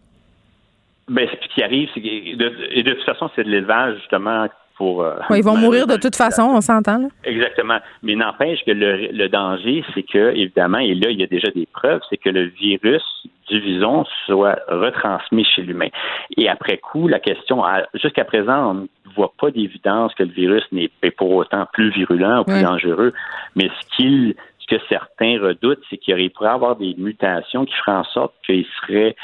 Ben, 1.07 1.27
ce 1.29 1.47
qui 1.53 1.63
arrive, 1.63 1.89
c'est 1.93 2.01
que 2.01 2.35
de, 2.35 2.81
de 2.81 2.93
toute 2.93 3.05
façon, 3.05 3.29
c'est 3.35 3.43
de 3.43 3.49
l'élevage 3.49 3.97
justement 4.01 4.47
euh, 4.81 5.13
ils 5.31 5.43
vont 5.43 5.55
mourir 5.55 5.87
de 5.87 5.95
toute 5.95 6.15
façon, 6.15 6.43
on 6.43 6.61
s'entend. 6.61 7.07
Exactement. 7.23 7.77
Mais 8.03 8.15
n'empêche 8.15 8.59
que 8.65 8.71
le, 8.71 9.27
danger, 9.29 9.83
c'est 9.93 10.03
que, 10.03 10.35
évidemment, 10.35 10.79
et 10.79 10.95
là, 10.95 11.09
il 11.09 11.19
y 11.19 11.23
a 11.23 11.27
déjà 11.27 11.49
des 11.51 11.67
preuves, 11.71 12.01
c'est 12.09 12.17
que 12.17 12.29
le 12.29 12.45
virus 12.45 13.03
du 13.49 13.59
vison 13.59 14.05
soit 14.25 14.59
retransmis 14.67 15.45
chez 15.45 15.61
l'humain. 15.61 15.89
Et 16.37 16.49
après 16.49 16.77
coup, 16.77 17.07
la 17.07 17.19
question, 17.19 17.63
jusqu'à 17.93 18.25
présent, 18.25 18.71
on 18.71 18.73
ne 18.73 18.87
voit 19.15 19.33
pas 19.39 19.51
d'évidence 19.51 20.13
que 20.15 20.23
le 20.23 20.31
virus 20.31 20.63
n'est 20.71 20.89
pour 21.17 21.31
autant 21.31 21.65
plus 21.71 21.91
virulent 21.91 22.41
ou 22.41 22.43
plus 22.43 22.61
dangereux, 22.61 23.13
mais 23.55 23.69
ce 23.69 23.95
qu'il 23.95 24.35
ce 24.67 24.75
que 24.75 24.81
certains 24.89 25.39
redoutent, 25.39 25.83
c'est 25.91 25.97
qu'il 25.97 26.31
pourrait 26.31 26.49
y 26.49 26.51
avoir 26.51 26.75
des 26.75 26.95
mutations 26.97 27.65
qui 27.65 27.73
feraient 27.75 27.97
en 27.97 28.03
sorte 28.03 28.33
qu'il 28.43 28.65
serait 28.81 29.15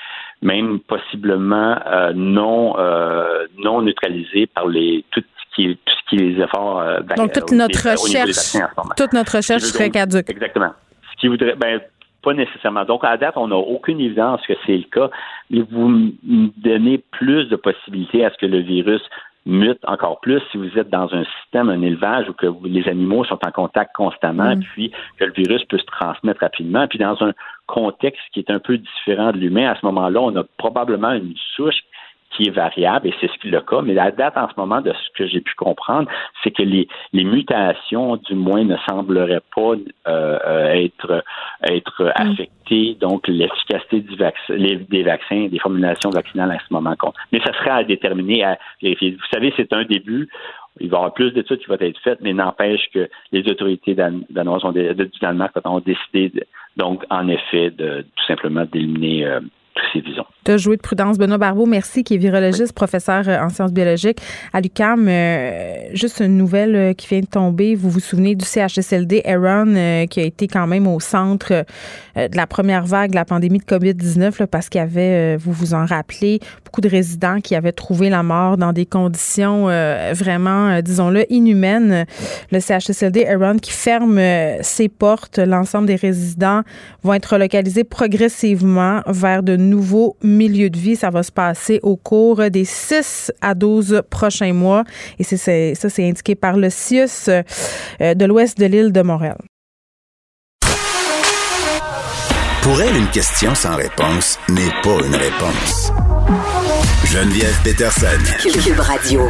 même 0.42 0.80
possiblement 0.80 1.78
euh, 1.86 2.14
non 2.14 2.76
euh, 2.78 3.46
non 3.58 3.82
neutralisé 3.82 4.48
par 4.48 4.68
les 4.68 5.06
toutes 5.12 5.26
qui, 5.56 5.78
tout 5.86 5.94
ce 5.94 6.10
qui 6.10 6.16
est 6.16 6.30
les 6.30 6.44
efforts. 6.44 6.80
Euh, 6.80 7.00
Donc, 7.18 7.34
toute 7.34 7.52
notre 7.52 7.90
recherche, 7.90 8.58
toute 8.98 9.14
notre 9.14 9.38
recherche 9.38 9.64
serait 9.64 9.90
caduque. 9.90 10.30
Exactement. 10.30 10.72
Ce 11.12 11.20
qui 11.20 11.28
voudrait, 11.28 11.56
ben, 11.56 11.82
pas 12.24 12.34
nécessairement. 12.34 12.86
Donc, 12.86 13.04
à 13.04 13.18
date, 13.18 13.36
on 13.36 13.48
n'a 13.48 13.56
aucune 13.56 14.00
évidence 14.00 14.42
que 14.48 14.54
c'est 14.66 14.78
le 14.78 14.84
cas, 14.84 15.10
mais 15.50 15.62
vous 15.70 15.90
me 15.90 16.12
donnez 16.58 17.00
plus 17.12 17.46
de 17.46 17.56
possibilités 17.56 18.24
à 18.26 18.32
ce 18.32 18.38
que 18.38 18.46
le 18.46 18.60
virus 18.60 19.02
mute 19.46 19.80
encore 19.86 20.20
plus 20.20 20.42
si 20.52 20.58
vous 20.58 20.78
êtes 20.78 20.90
dans 20.90 21.14
un 21.14 21.24
système, 21.42 21.70
un 21.70 21.82
élevage 21.82 22.30
où 22.30 22.34
que 22.34 22.48
les 22.64 22.88
animaux 22.88 23.24
sont 23.26 23.40
en 23.46 23.52
contact 23.52 23.96
constamment, 23.96 24.56
mm. 24.56 24.64
puis 24.74 24.92
que 25.18 25.26
le 25.26 25.34
virus 25.34 25.64
peut 25.66 25.80
se 25.80 25.86
transmettre 25.86 26.42
rapidement. 26.42 26.88
Puis 26.88 27.00
dans 27.00 27.22
un 27.24 27.34
contexte 27.68 28.22
qui 28.34 28.40
est 28.40 28.52
un 28.52 28.60
peu 28.60 28.78
différent 28.78 29.32
de 29.32 29.38
l'humain, 29.38 29.72
à 29.72 29.76
ce 29.76 29.86
moment-là, 29.86 30.22
on 30.22 30.36
a 30.36 30.44
probablement 30.58 31.14
une 31.14 31.34
souche 31.56 31.76
qui 31.76 32.01
est 32.40 32.52
variable, 32.52 33.08
et 33.08 33.14
c'est 33.20 33.28
ce 33.28 33.38
qui 33.40 33.48
est 33.48 33.52
le 33.52 33.62
cas, 33.62 33.82
mais 33.82 33.94
la 33.94 34.12
date 34.12 34.38
en 34.38 34.48
ce 34.48 34.54
moment, 34.58 34.82
de 34.82 34.92
ce 34.92 35.18
que 35.18 35.28
j'ai 35.28 35.42
pu 35.42 35.54
comprendre, 35.56 36.10
c'est 36.44 36.52
que 36.52 36.64
les, 36.64 36.88
les 37.14 37.24
mutations, 37.24 38.18
du 38.18 38.36
moins, 38.36 38.64
ne 38.64 38.78
sembleraient 38.90 39.42
pas 39.56 39.74
euh, 40.08 40.74
être, 40.74 41.24
être 41.64 42.04
mm. 42.04 42.12
affectées, 42.16 42.98
donc 43.00 43.28
l'efficacité 43.28 44.02
du 44.02 44.16
vaccin, 44.16 44.56
des 44.58 45.04
vaccins, 45.04 45.48
des 45.48 45.60
formulations 45.60 46.10
vaccinales 46.10 46.52
à 46.52 46.60
ce 46.60 46.74
moment 46.74 46.96
compte. 46.96 47.16
Mais 47.32 47.40
ça 47.46 47.54
serait 47.54 47.72
à 47.72 47.84
déterminer, 47.84 48.44
à 48.44 48.58
vérifier. 48.82 49.12
Vous 49.12 49.28
savez, 49.32 49.54
c'est 49.58 49.74
un 49.74 49.84
début. 49.84 50.30
Il 50.80 50.90
va 50.90 50.98
y 50.98 51.00
avoir 51.00 51.14
plus 51.14 51.32
d'études 51.32 51.60
qui 51.60 51.66
vont 51.66 51.78
être 51.80 52.00
faites, 52.00 52.22
mais 52.22 52.34
n'empêche 52.34 52.90
que 52.94 53.10
les 53.34 53.48
autorités 53.50 53.94
danoises 53.94 54.64
ont, 54.64 54.72
du 54.72 54.96
Danemark 55.22 55.54
ont 55.66 55.80
décidé, 55.80 56.32
donc, 56.78 57.04
en 57.10 57.28
effet, 57.28 57.70
de 57.72 58.06
tout 58.16 58.26
simplement 58.26 58.66
d'éliminer 58.66 59.26
euh, 59.26 59.42
as 60.48 60.58
joué 60.58 60.76
de 60.76 60.82
prudence. 60.82 61.18
Benoît 61.18 61.38
Barbeau, 61.38 61.66
merci, 61.66 62.04
qui 62.04 62.16
est 62.16 62.18
virologiste, 62.18 62.74
professeur 62.74 63.28
euh, 63.28 63.40
en 63.40 63.50
sciences 63.50 63.72
biologiques 63.72 64.20
à 64.54 64.62
l'UCAM. 64.62 65.08
Euh, 65.08 65.90
juste 65.94 66.20
une 66.20 66.38
nouvelle 66.38 66.76
euh, 66.76 66.94
qui 66.94 67.08
vient 67.08 67.22
de 67.22 67.26
tomber. 67.26 67.76
Vous 67.76 67.90
vous 67.90 68.00
souvenez 68.00 68.36
du 68.36 68.46
CHSLD 68.46 69.22
Aaron, 69.26 70.08
qui 70.08 70.20
a 70.20 70.24
été 70.24 70.48
quand 70.48 70.68
même 70.68 70.88
au 70.88 71.00
centre 71.00 71.66
de 72.16 72.36
la 72.36 72.48
première 72.48 72.86
vague 72.86 73.12
de 73.12 73.16
la 73.16 73.26
pandémie 73.26 73.60
de 73.60 73.64
COVID-19, 73.64 74.48
parce 74.48 74.70
qu'il 74.70 74.80
y 74.80 74.82
avait, 74.82 75.38
vous 75.38 75.52
vous 75.52 75.74
en 75.74 75.86
rappelez, 75.86 76.40
beaucoup 76.66 76.82
de 76.82 76.90
résidents 76.90 77.40
qui 77.40 77.56
avaient 77.56 77.72
trouvé 77.72 78.10
la 78.10 78.24
mort 78.24 78.58
dans 78.58 78.74
des 78.74 78.86
conditions 78.86 79.66
vraiment, 80.14 80.82
disons-le, 80.82 81.32
inhumaines. 81.32 82.06
Le 82.52 82.60
CHSLD 82.60 83.26
Aaron 83.26 83.58
qui 83.58 83.72
ferme 83.72 84.20
ses 84.62 84.90
portes. 84.90 85.40
L'ensemble 85.40 85.88
des 85.88 85.96
résidents 85.96 86.62
vont 87.04 87.14
être 87.14 87.34
relocalisés 87.34 87.84
progressivement 87.84 89.02
vers 89.08 89.44
de 89.44 89.56
nouveau 89.70 90.18
milieu 90.24 90.70
de 90.70 90.78
vie. 90.78 90.96
Ça 90.96 91.10
va 91.10 91.24
se 91.24 91.32
passer 91.32 91.80
au 91.84 91.96
cours 91.96 92.50
des 92.50 92.66
6 92.66 93.32
à 93.42 93.56
12 93.56 94.04
prochains 94.10 94.54
mois. 94.54 94.84
Et 95.20 95.24
c'est, 95.24 95.76
ça, 95.76 95.90
c'est 95.90 96.08
indiqué 96.08 96.36
par 96.36 96.58
le 96.58 96.70
CIUS 96.70 97.30
euh, 97.30 97.44
de 98.14 98.26
l'ouest 98.26 98.58
de 98.58 98.66
l'île 98.66 98.92
de 98.92 99.02
Montréal. 99.02 99.38
Pour 102.62 102.80
elle, 102.80 102.96
une 102.96 103.10
question 103.10 103.56
sans 103.56 103.76
réponse 103.76 104.38
n'est 104.48 104.70
pas 104.84 105.04
une 105.04 105.16
réponse. 105.16 105.92
Geneviève 107.06 107.60
Peterson. 107.64 108.06
Cube 108.40 108.80
Radio. 108.80 109.30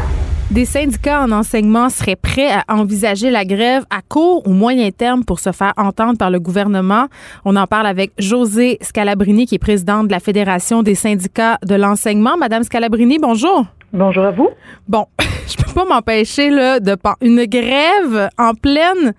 Des 0.51 0.65
syndicats 0.65 1.21
en 1.21 1.31
enseignement 1.31 1.87
seraient 1.87 2.17
prêts 2.17 2.51
à 2.51 2.75
envisager 2.75 3.31
la 3.31 3.45
grève 3.45 3.85
à 3.89 4.01
court 4.01 4.45
ou 4.45 4.51
moyen 4.51 4.91
terme 4.91 5.23
pour 5.23 5.39
se 5.39 5.53
faire 5.53 5.71
entendre 5.77 6.17
par 6.17 6.29
le 6.29 6.41
gouvernement. 6.41 7.07
On 7.45 7.55
en 7.55 7.67
parle 7.67 7.87
avec 7.87 8.11
José 8.19 8.77
Scalabrini, 8.81 9.45
qui 9.45 9.55
est 9.55 9.59
présidente 9.59 10.07
de 10.07 10.11
la 10.11 10.19
Fédération 10.19 10.83
des 10.83 10.93
syndicats 10.93 11.57
de 11.65 11.75
l'enseignement. 11.75 12.35
Madame 12.35 12.63
Scalabrini, 12.63 13.17
bonjour. 13.17 13.65
Bonjour 13.93 14.25
à 14.25 14.31
vous. 14.31 14.49
Bon, 14.89 15.05
je 15.19 15.55
peux 15.55 15.71
pas 15.73 15.85
m'empêcher 15.85 16.49
là 16.49 16.81
de 16.81 16.97
une 17.21 17.45
grève 17.45 18.29
en 18.37 18.53
pleine 18.53 19.13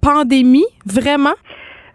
pandémie, 0.00 0.66
vraiment? 0.86 1.34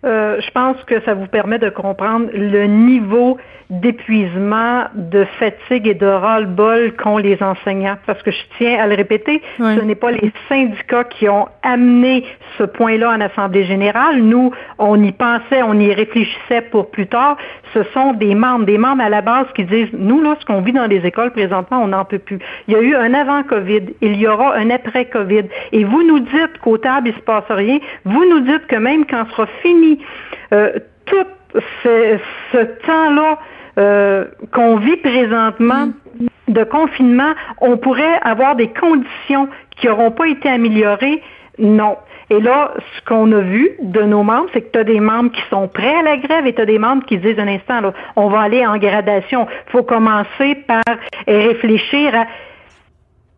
euh, 0.05 0.39
je 0.39 0.51
pense 0.51 0.77
que 0.85 1.01
ça 1.03 1.13
vous 1.13 1.27
permet 1.27 1.59
de 1.59 1.69
comprendre 1.69 2.27
le 2.33 2.65
niveau 2.67 3.37
d'épuisement, 3.69 4.85
de 4.93 5.25
fatigue 5.39 5.87
et 5.87 5.93
de 5.93 6.05
ras-le-bol 6.05 6.93
qu'ont 6.95 7.17
les 7.17 7.41
enseignants. 7.43 7.97
Parce 8.05 8.21
que 8.23 8.31
je 8.31 8.37
tiens 8.57 8.79
à 8.79 8.87
le 8.87 8.95
répéter, 8.95 9.41
ce 9.57 9.81
n'est 9.81 9.95
pas 9.95 10.11
les 10.11 10.31
syndicats 10.47 11.03
qui 11.03 11.27
ont 11.27 11.47
amené 11.63 12.25
ce 12.57 12.63
point-là 12.63 13.11
en 13.11 13.21
Assemblée 13.21 13.65
générale. 13.65 14.21
Nous, 14.21 14.51
on 14.77 15.01
y 15.03 15.11
pensait, 15.11 15.63
on 15.63 15.73
y 15.73 15.93
réfléchissait 15.93 16.61
pour 16.71 16.91
plus 16.91 17.07
tard. 17.07 17.37
Ce 17.73 17.83
sont 17.93 18.13
des 18.13 18.35
membres, 18.35 18.65
des 18.65 18.77
membres 18.77 19.03
à 19.03 19.09
la 19.09 19.21
base 19.21 19.47
qui 19.53 19.65
disent, 19.65 19.89
nous, 19.93 20.21
là, 20.21 20.37
ce 20.39 20.45
qu'on 20.45 20.61
vit 20.61 20.73
dans 20.73 20.87
les 20.87 21.05
écoles 21.05 21.31
présentement, 21.31 21.81
on 21.83 21.87
n'en 21.87 22.05
peut 22.05 22.19
plus. 22.19 22.39
Il 22.67 22.73
y 22.73 22.77
a 22.77 22.81
eu 22.81 22.95
un 22.95 23.13
avant-COVID, 23.13 23.95
il 24.01 24.15
y 24.15 24.27
aura 24.27 24.55
un 24.55 24.69
après-COVID. 24.69 25.43
Et 25.73 25.83
vous 25.83 26.03
nous 26.03 26.19
dites 26.19 26.57
qu'au 26.61 26.77
table, 26.77 27.09
il 27.09 27.13
ne 27.13 27.17
se 27.17 27.23
passe 27.23 27.43
rien. 27.49 27.79
Vous 28.05 28.23
nous 28.29 28.39
dites 28.41 28.65
que 28.67 28.77
même 28.77 29.05
quand 29.05 29.25
sera 29.31 29.47
fini 29.61 29.99
euh, 30.53 30.71
tout 31.05 31.25
ce, 31.83 32.63
temps-là 32.85 33.39
euh, 33.77 34.25
qu'on 34.51 34.77
vit 34.77 34.97
présentement 34.97 35.89
de 36.47 36.63
confinement, 36.63 37.33
on 37.61 37.77
pourrait 37.77 38.19
avoir 38.21 38.55
des 38.55 38.69
conditions 38.69 39.49
qui 39.71 39.87
n'auront 39.87 40.11
pas 40.11 40.27
été 40.27 40.49
améliorées. 40.49 41.21
Non. 41.59 41.97
Et 42.29 42.39
là, 42.39 42.73
ce 42.95 43.05
qu'on 43.05 43.31
a 43.31 43.39
vu 43.39 43.71
de 43.81 44.01
nos 44.01 44.23
membres, 44.23 44.49
c'est 44.53 44.61
que 44.61 44.71
tu 44.71 44.79
as 44.79 44.83
des 44.83 44.99
membres 44.99 45.31
qui 45.31 45.41
sont 45.49 45.67
prêts 45.67 45.95
à 45.95 46.03
la 46.03 46.17
grève 46.17 46.45
et 46.45 46.53
tu 46.53 46.61
as 46.61 46.65
des 46.65 46.77
membres 46.77 47.05
qui 47.05 47.17
disent 47.17 47.39
un 47.39 47.47
instant, 47.47 47.81
là, 47.81 47.93
on 48.15 48.27
va 48.27 48.41
aller 48.41 48.65
en 48.65 48.77
gradation. 48.77 49.47
Il 49.67 49.71
faut 49.71 49.83
commencer 49.83 50.55
par 50.67 50.83
réfléchir 51.27 52.13
à 52.15 52.25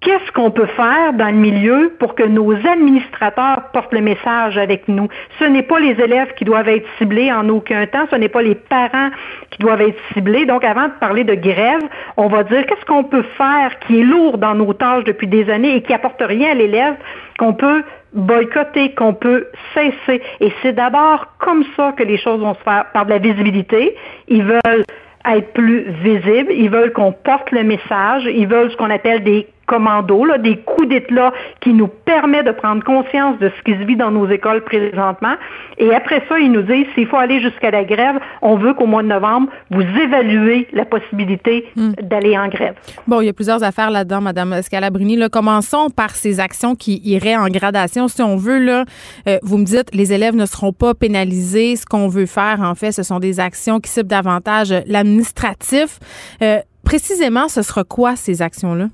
Qu'est-ce 0.02 0.32
qu'on 0.32 0.50
peut 0.50 0.66
faire 0.66 1.12
dans 1.12 1.28
le 1.28 1.34
milieu 1.34 1.94
pour 2.00 2.16
que 2.16 2.24
nos 2.24 2.54
administrateurs 2.54 3.64
portent 3.74 3.92
le 3.92 4.00
message 4.00 4.58
avec 4.58 4.88
nous? 4.88 5.10
Ce 5.40 5.44
n'est 5.44 5.64
pas 5.64 5.78
les 5.78 6.02
élèves 6.02 6.34
qui 6.36 6.46
doivent 6.46 6.70
être 6.70 6.88
ciblés 6.98 7.30
en 7.34 7.50
aucun 7.50 7.86
temps, 7.86 8.06
ce 8.10 8.16
n'est 8.16 8.30
pas 8.30 8.42
les 8.42 8.56
parents 8.56 9.10
qui 9.52 9.60
doivent 9.60 9.82
être 9.82 10.00
ciblés. 10.14 10.46
Donc, 10.46 10.64
avant 10.64 10.86
de 10.86 10.94
parler 11.02 11.26
de 11.26 11.36
grève, 11.36 11.82
on 12.16 12.28
va 12.28 12.46
dire 12.46 12.66
qu'est-ce 12.66 12.86
qu'on 12.86 13.04
peut 13.04 13.26
faire 13.38 13.78
qui 13.80 14.00
est 14.00 14.04
lourd 14.04 14.38
dans 14.38 14.56
nos 14.56 14.72
tâches 14.72 15.04
depuis 15.04 15.28
des 15.28 15.50
années 15.50 15.76
et 15.76 15.82
qui 15.82 15.94
apporte 15.94 16.22
rien 16.22 16.52
à 16.52 16.54
l'élève, 16.54 16.96
qu'on 17.38 17.54
peut 17.54 17.84
boycotter, 18.14 18.94
qu'on 18.94 19.14
peut 19.14 19.48
cesser? 19.74 20.22
Et 20.40 20.54
c'est 20.62 20.74
d'abord 20.74 21.28
comme 21.40 21.66
ça 21.76 21.92
que 21.92 22.04
les 22.04 22.18
choses 22.18 22.40
vont 22.40 22.54
se 22.54 22.64
faire, 22.64 22.86
par 22.94 23.06
de 23.06 23.10
la 23.10 23.18
visibilité. 23.18 23.98
Ils 24.30 24.44
veulent 24.44 24.86
être 25.26 25.52
plus 25.52 25.90
visibles, 25.90 26.54
ils 26.54 26.70
veulent 26.70 26.94
qu'on 26.94 27.12
porte 27.12 27.52
le 27.52 27.64
message, 27.64 28.24
ils 28.26 28.48
veulent 28.48 28.72
ce 28.72 28.78
qu'on 28.78 28.90
appelle 28.90 29.24
des 29.24 29.46
commando, 29.70 30.26
là, 30.26 30.40
des 30.40 30.58
coups 30.58 30.90
d'éclat 30.90 31.32
qui 31.62 31.74
nous 31.74 31.88
permet 31.88 32.44
de 32.44 32.52
prendre 32.52 32.84
conscience 32.84 33.38
de 33.40 33.52
ce 33.56 33.64
qui 33.64 33.78
se 33.80 33.86
vit 33.86 33.96
dans 33.96 34.10
nos 34.10 34.28
écoles 34.28 34.64
présentement. 34.64 35.36
Et 35.78 35.94
après 35.94 36.24
ça, 36.28 36.40
ils 36.40 36.52
nous 36.52 36.64
disent, 36.64 36.88
s'il 36.96 37.08
faut 37.08 37.18
aller 37.18 37.40
jusqu'à 37.40 37.70
la 37.70 37.84
grève, 37.84 38.16
on 38.42 38.58
veut 38.58 38.74
qu'au 38.74 38.88
mois 38.88 39.04
de 39.04 39.08
novembre, 39.08 39.50
vous 39.70 39.82
évaluez 39.82 40.68
la 40.74 40.86
possibilité 40.86 41.66
hmm. 41.76 41.92
d'aller 42.02 42.36
en 42.38 42.48
grève. 42.48 42.74
Bon, 43.08 43.22
il 43.22 43.28
y 43.28 43.30
a 43.30 43.34
plusieurs 43.34 43.64
affaires 43.64 43.92
là-dedans, 43.92 44.22
Madame 44.22 44.60
Scalabrini. 44.62 45.16
Là, 45.16 45.30
commençons 45.30 45.90
par 45.92 46.16
ces 46.16 46.40
actions 46.40 46.74
qui 46.76 47.00
iraient 47.04 47.38
en 47.38 47.48
gradation. 47.48 48.08
Si 48.08 48.24
on 48.24 48.38
veut, 48.38 48.60
là, 48.60 48.86
euh, 49.28 49.38
vous 49.44 49.60
me 49.60 49.66
dites, 49.66 49.94
les 49.94 50.12
élèves 50.14 50.36
ne 50.36 50.48
seront 50.48 50.74
pas 50.74 50.96
pénalisés. 50.96 51.76
Ce 51.76 51.86
qu'on 51.86 52.08
veut 52.08 52.26
faire, 52.26 52.62
en 52.62 52.74
fait, 52.74 52.92
ce 52.92 53.04
sont 53.04 53.20
des 53.20 53.40
actions 53.40 53.80
qui 53.80 53.92
ciblent 53.92 54.10
davantage 54.10 54.74
l'administratif. 54.88 56.00
Euh, 56.42 56.58
précisément, 56.84 57.48
ce 57.48 57.62
sera 57.62 57.84
quoi 57.84 58.16
ces 58.16 58.42
actions-là? 58.42 58.88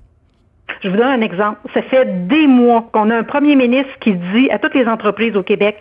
Je 0.82 0.90
vous 0.90 0.98
donne 0.98 1.08
un 1.08 1.22
exemple. 1.22 1.60
Ça 1.74 1.82
fait 1.82 2.28
des 2.28 2.48
mois 2.48 2.88
qu'on 2.92 3.10
a 3.10 3.16
un 3.16 3.24
premier 3.24 3.56
ministre 3.56 3.92
qui 4.00 4.14
dit 4.14 4.50
à 4.52 4.60
toutes 4.60 4.76
les 4.76 4.88
entreprises 4.88 5.36
au 5.36 5.44
Québec, 5.44 5.78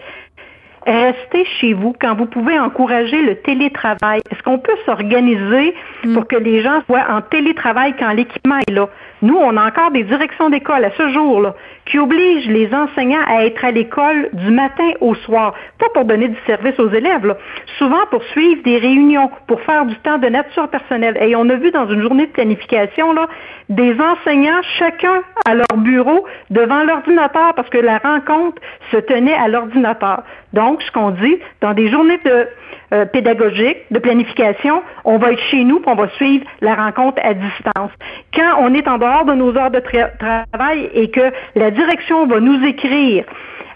restez 0.87 1.45
chez 1.61 1.73
vous 1.73 1.95
quand 1.99 2.15
vous 2.15 2.27
pouvez 2.27 2.59
encourager 2.59 3.23
le 3.23 3.37
télétravail. 3.37 4.21
Est-ce 4.31 4.43
qu'on 4.43 4.59
peut 4.59 4.77
s'organiser 4.85 5.75
mm. 6.05 6.15
pour 6.15 6.27
que 6.29 6.37
les 6.37 6.63
gens 6.63 6.83
soient 6.87 7.07
en 7.11 7.23
télétravail 7.23 7.95
quand 7.99 8.13
l'équipement 8.13 8.59
est 8.59 8.71
là? 8.71 8.89
Nous, 9.23 9.37
on 9.37 9.57
a 9.57 9.67
encore 9.67 9.91
des 9.91 10.05
directions 10.05 10.51
d'école 10.51 10.85
à 10.85 10.91
ce 10.97 11.09
jour-là 11.11 11.55
qui 11.87 11.99
obligent 11.99 12.49
les 12.49 12.73
enseignants 12.75 13.25
à 13.27 13.45
être 13.45 13.65
à 13.65 13.71
l'école 13.71 14.31
du 14.33 14.51
matin 14.51 14.91
au 15.01 15.15
soir, 15.15 15.55
pas 15.79 15.89
pour 15.93 16.05
donner 16.05 16.29
du 16.29 16.39
service 16.47 16.79
aux 16.79 16.91
élèves, 16.91 17.37
souvent 17.79 18.07
pour 18.11 18.23
suivre 18.25 18.63
des 18.63 18.79
réunions, 18.79 19.31
pour 19.47 19.61
faire 19.63 19.85
du 19.85 19.95
temps 19.97 20.19
de 20.19 20.29
nature 20.29 20.69
personnelle. 20.69 21.17
Et 21.21 21.37
on 21.37 21.49
a 21.49 21.57
vu 21.57 21.71
dans 21.71 21.89
une 21.89 22.01
journée 22.01 22.27
de 22.27 22.33
planification 22.33 23.13
là, 23.13 23.29
des 23.69 23.97
enseignants, 24.01 24.61
chacun 24.79 25.23
à 25.47 25.55
leur 25.55 25.77
bureau, 25.77 26.25
devant 26.51 26.85
l'ordinateur, 26.85 27.55
parce 27.55 27.69
que 27.71 27.79
la 27.79 27.99
rencontre 27.99 28.61
se 28.91 28.97
tenait 28.99 29.35
à 29.35 29.49
l'ordinateur. 29.49 30.23
Donc, 30.53 30.83
ce 30.83 30.91
qu'on 30.93 31.11
dit, 31.11 31.39
dans 31.61 31.75
des 31.75 31.89
journées 31.89 32.21
de 32.25 32.47
euh, 32.95 33.05
pédagogique, 33.07 33.79
de 33.91 33.99
planification, 33.99 34.83
on 35.05 35.19
va 35.19 35.33
être 35.33 35.43
chez 35.51 35.65
nous, 35.65 35.81
puis 35.81 35.91
on 35.91 35.97
va 35.97 36.09
suivre 36.11 36.45
la 36.61 36.75
rencontre 36.75 37.21
à 37.25 37.35
distance. 37.35 37.91
Quand 38.33 38.57
on 38.61 38.73
est 38.73 38.87
en 38.87 38.99
dehors 38.99 39.25
de 39.25 39.35
nos 39.35 39.57
heures 39.57 39.71
de 39.71 39.81
travail 39.81 40.91
et 40.95 41.11
que 41.11 41.33
la 41.57 41.71
direction 41.71 42.27
va 42.27 42.41
nous 42.41 42.65
écrire 42.65 43.25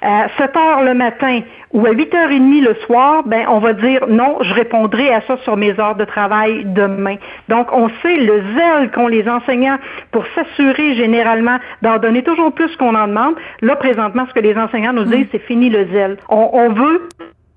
à 0.02 0.28
7 0.38 0.56
heures 0.56 0.82
le 0.82 0.94
matin 0.94 1.40
ou 1.72 1.84
à 1.86 1.90
8h30 1.90 2.64
le 2.64 2.74
soir, 2.86 3.24
ben 3.26 3.44
on 3.48 3.58
va 3.58 3.72
dire 3.72 4.06
non, 4.08 4.38
je 4.40 4.54
répondrai 4.54 5.12
à 5.12 5.20
ça 5.22 5.36
sur 5.38 5.56
mes 5.56 5.78
heures 5.78 5.96
de 5.96 6.04
travail 6.04 6.64
demain. 6.64 7.16
Donc 7.48 7.68
on 7.72 7.88
sait 8.02 8.16
le 8.16 8.42
zèle 8.56 8.90
qu'ont 8.92 9.08
les 9.08 9.28
enseignants 9.28 9.78
pour 10.12 10.24
s'assurer 10.34 10.94
généralement 10.94 11.58
d'en 11.82 11.98
donner 11.98 12.22
toujours 12.22 12.52
plus 12.52 12.74
qu'on 12.76 12.94
en 12.94 13.08
demande. 13.08 13.34
Là 13.60 13.76
présentement, 13.76 14.26
ce 14.28 14.34
que 14.34 14.40
les 14.40 14.56
enseignants 14.56 14.92
nous 14.92 15.04
disent, 15.04 15.26
c'est 15.32 15.44
fini 15.46 15.68
le 15.70 15.88
zèle. 15.92 16.16
On, 16.28 16.48
on 16.52 16.68
veut 16.70 17.08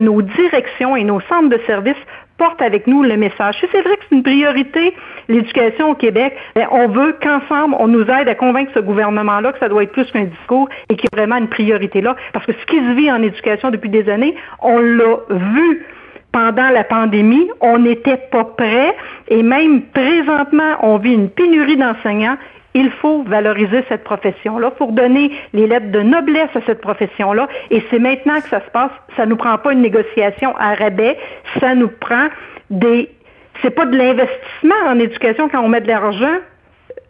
nos 0.02 0.22
directions 0.22 0.95
et 0.95 1.04
nos 1.04 1.22
centres 1.22 1.49
de 1.49 1.60
services 1.66 1.95
portent 2.38 2.62
avec 2.62 2.88
nous 2.88 3.04
le 3.04 3.18
message. 3.18 3.56
C'est 3.72 3.82
vrai 3.82 3.95
que 3.97 4.04
c'est 4.10 4.16
une 4.16 4.24
priorité, 4.24 4.95
l'éducation 5.30 5.91
au 5.91 5.95
Québec, 5.95 6.36
ben, 6.56 6.68
on 6.72 6.88
veut 6.88 7.16
qu'ensemble, 7.22 7.76
on 7.78 7.88
nous 7.88 8.02
aide 8.02 8.28
à 8.28 8.36
convaincre 8.36 8.72
ce 8.74 8.80
gouvernement-là 8.80 9.54
que 9.54 9.60
ça 9.60 9.70
doit 9.70 9.84
être 9.84 9.91
plus 9.91 10.10
qu'un 10.12 10.24
discours 10.24 10.68
et 10.89 10.95
qu'il 10.95 11.08
y 11.14 11.16
a 11.16 11.18
vraiment 11.22 11.38
une 11.38 11.49
priorité 11.49 12.02
là. 12.02 12.16
Parce 12.34 12.45
que 12.45 12.54
ce 12.54 12.66
qui 12.66 12.78
se 12.78 12.95
vit 12.95 13.12
en 13.12 13.22
éducation 13.22 13.70
depuis 13.70 13.89
des 13.89 14.10
années, 14.10 14.36
on 14.60 14.80
l'a 14.80 15.18
vu 15.30 15.86
pendant 16.32 16.70
la 16.70 16.84
pandémie, 16.84 17.49
on 17.60 17.78
n'était 17.78 18.18
pas 18.32 18.45
prêt 18.45 18.95
et 19.28 19.43
même 19.43 19.84
présentement, 19.84 20.78
on 20.82 20.97
vit 20.97 21.14
une 21.14 21.30
pénurie 21.30 21.78
d'enseignants 21.78 22.38
il 22.74 22.90
faut 22.92 23.24
valoriser 23.24 23.84
cette 23.90 24.04
profession-là 24.04 24.72
pour 24.72 24.92
donner 24.92 25.32
les 25.54 25.68
lettres 25.68 25.92
de 25.92 26.02
noblesse 26.02 26.50
à 26.56 26.62
cette 26.66 26.82
profession-là. 26.82 27.48
Et 27.70 27.84
c'est 27.90 28.00
maintenant 28.00 28.40
que 28.40 28.50
ça 28.50 28.62
se 28.64 28.70
passe. 28.72 28.92
Ça 29.18 29.26
nous 29.26 29.36
prend 29.36 29.58
pas 29.58 29.74
une 29.74 29.82
négociation 29.82 30.56
à 30.58 30.74
rabais. 30.76 31.18
Ça 31.60 31.76
nous 31.76 31.90
prend 31.90 32.28
des, 32.70 33.10
c'est 33.62 33.72
pas 33.72 33.86
de 33.86 33.98
l'investissement 33.98 34.76
en 34.88 35.00
éducation 35.00 35.50
quand 35.50 35.62
on 35.62 35.68
met 35.68 35.82
de 35.82 35.88
l'argent. 35.88 36.38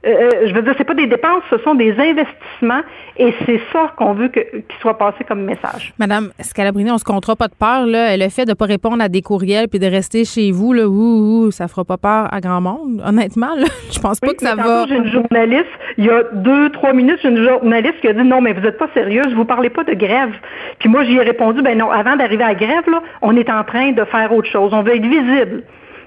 Euh, 0.03 0.09
euh, 0.09 0.47
je 0.47 0.53
veux 0.53 0.63
dire, 0.63 0.73
c'est 0.77 0.83
pas 0.83 0.95
des 0.95 1.05
dépenses, 1.05 1.43
ce 1.51 1.59
sont 1.59 1.75
des 1.75 1.91
investissements 1.91 2.81
et 3.17 3.33
c'est 3.45 3.61
ça 3.71 3.93
qu'on 3.97 4.13
veut 4.13 4.29
qu'il 4.29 4.63
soit 4.81 4.97
passé 4.97 5.23
comme 5.27 5.43
message. 5.43 5.93
Madame 5.99 6.31
Scalabrini, 6.39 6.89
on 6.89 6.97
se 6.97 7.03
comptera 7.03 7.35
pas 7.35 7.47
de 7.47 7.53
peur, 7.53 7.85
là. 7.85 8.17
Le 8.17 8.29
fait 8.29 8.45
de 8.45 8.53
pas 8.53 8.65
répondre 8.65 9.03
à 9.03 9.09
des 9.09 9.21
courriels 9.21 9.67
puis 9.67 9.77
de 9.77 9.85
rester 9.85 10.25
chez 10.25 10.51
vous, 10.51 10.73
là, 10.73 10.87
ouh, 10.87 11.45
ouh, 11.45 11.51
ça 11.51 11.67
fera 11.67 11.85
pas 11.85 11.97
peur 11.97 12.33
à 12.33 12.41
grand 12.41 12.61
monde, 12.61 13.03
honnêtement, 13.05 13.53
là. 13.55 13.67
Je 13.91 13.99
pense 13.99 14.19
pas 14.19 14.33
que 14.33 14.41
ça 14.41 14.55
va. 14.55 14.85
J'ai 14.87 14.95
une 14.95 15.11
journaliste, 15.11 15.69
il 15.97 16.05
y 16.05 16.09
a 16.09 16.23
deux, 16.33 16.71
trois 16.71 16.93
minutes, 16.93 17.19
j'ai 17.21 17.29
une 17.29 17.43
journaliste 17.43 18.01
qui 18.01 18.07
a 18.07 18.13
dit 18.13 18.23
non, 18.23 18.41
mais 18.41 18.53
vous 18.53 18.65
êtes 18.65 18.79
pas 18.79 18.87
sérieuse, 18.95 19.31
vous 19.35 19.45
parlez 19.45 19.69
pas 19.69 19.83
de 19.83 19.93
grève. 19.93 20.31
Puis 20.79 20.89
moi, 20.89 21.03
j'y 21.03 21.15
ai 21.17 21.21
répondu, 21.21 21.61
ben 21.61 21.77
non, 21.77 21.91
avant 21.91 22.15
d'arriver 22.15 22.43
à 22.43 22.49
la 22.49 22.55
grève, 22.55 22.89
là, 22.89 23.03
on 23.21 23.35
est 23.35 23.51
en 23.51 23.63
train 23.63 23.91
de 23.91 24.03
faire 24.05 24.33
autre 24.33 24.49
chose. 24.49 24.73
On 24.73 24.81
veut 24.81 24.95
être 24.95 25.05
visible. 25.05 25.63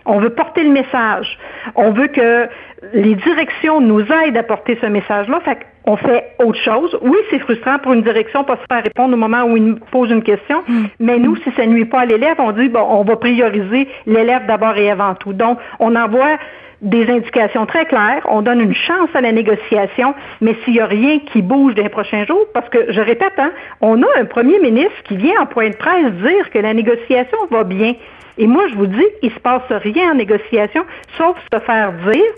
On 0.07 0.19
veut 0.19 0.31
porter 0.31 0.63
le 0.65 0.71
message. 0.71 1.39
On 1.75 1.93
veut 1.93 2.09
que 2.09 2.49
les 2.93 3.15
directions 3.15 3.81
nous 3.81 4.01
aident 4.01 4.37
à 4.37 4.43
porter 4.43 4.79
ce 4.81 4.87
message-là. 4.87 5.41
Fait 5.41 5.59
qu'on 5.85 5.97
fait 5.97 6.33
autre 6.39 6.59
chose. 6.59 6.97
Oui, 7.03 7.17
c'est 7.31 7.39
frustrant 7.41 7.79
pour 7.79 7.93
une 7.93 8.03
direction 8.03 8.45
pas 8.45 8.57
se 8.57 8.67
faire 8.69 8.83
répondre 8.83 9.15
au 9.15 9.19
moment 9.19 9.45
où 9.45 9.57
il 9.57 9.77
pose 9.91 10.11
une 10.11 10.23
question, 10.23 10.63
mm. 10.67 10.85
mais 11.01 11.19
nous, 11.19 11.37
si 11.37 11.51
ça 11.57 11.67
nuit 11.67 11.85
pas 11.85 12.01
à 12.01 12.07
l'élève, 12.07 12.37
on 12.39 12.53
dit 12.53 12.69
bon, 12.69 12.81
on 12.81 13.05
va 13.05 13.17
prioriser 13.17 13.89
l'élève 14.07 14.47
d'abord 14.47 14.77
et 14.77 14.91
avant 14.91 15.15
tout. 15.15 15.33
Donc, 15.33 15.59
on 15.79 15.95
envoie 15.95 16.39
des 16.85 17.09
indications 17.11 17.65
très 17.67 17.87
claires, 17.87 18.23
on 18.29 18.43
donne 18.43 18.61
une 18.61 18.75
chance 18.75 19.09
à 19.15 19.21
la 19.23 19.33
négociation, 19.33 20.15
mais 20.41 20.55
s'il 20.65 20.75
n'y 20.75 20.81
a 20.81 20.87
rien 20.87 21.19
qui 21.19 21.41
bouge 21.41 21.75
dans 21.75 21.83
les 21.83 21.89
prochains 21.89 22.27
jours, 22.27 22.45
parce 22.53 22.69
que 22.69 22.93
je 22.93 23.01
répète, 23.01 23.33
hein, 23.39 23.53
on 23.81 24.03
a 24.03 24.07
un 24.21 24.27
premier 24.27 24.59
ministre 24.59 25.03
qui 25.05 25.17
vient 25.17 25.41
en 25.41 25.47
point 25.47 25.71
de 25.71 25.77
presse 25.77 26.13
dire 26.13 26.51
que 26.51 26.59
la 26.59 26.75
négociation 26.75 27.39
va 27.51 27.65
bien. 27.65 27.95
Et 28.39 28.47
moi, 28.47 28.67
je 28.69 28.75
vous 28.75 28.87
dis, 28.87 29.07
il 29.23 29.29
ne 29.31 29.35
se 29.35 29.41
passe 29.41 29.63
rien 29.71 30.13
en 30.13 30.15
négociation, 30.15 30.85
sauf 31.17 31.37
se 31.53 31.59
faire 31.61 31.93
dire 31.93 32.33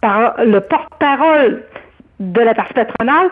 par 0.00 0.34
le 0.44 0.60
porte-parole 0.60 1.64
de 2.20 2.40
la 2.40 2.54
partie 2.54 2.74
patronale, 2.74 3.28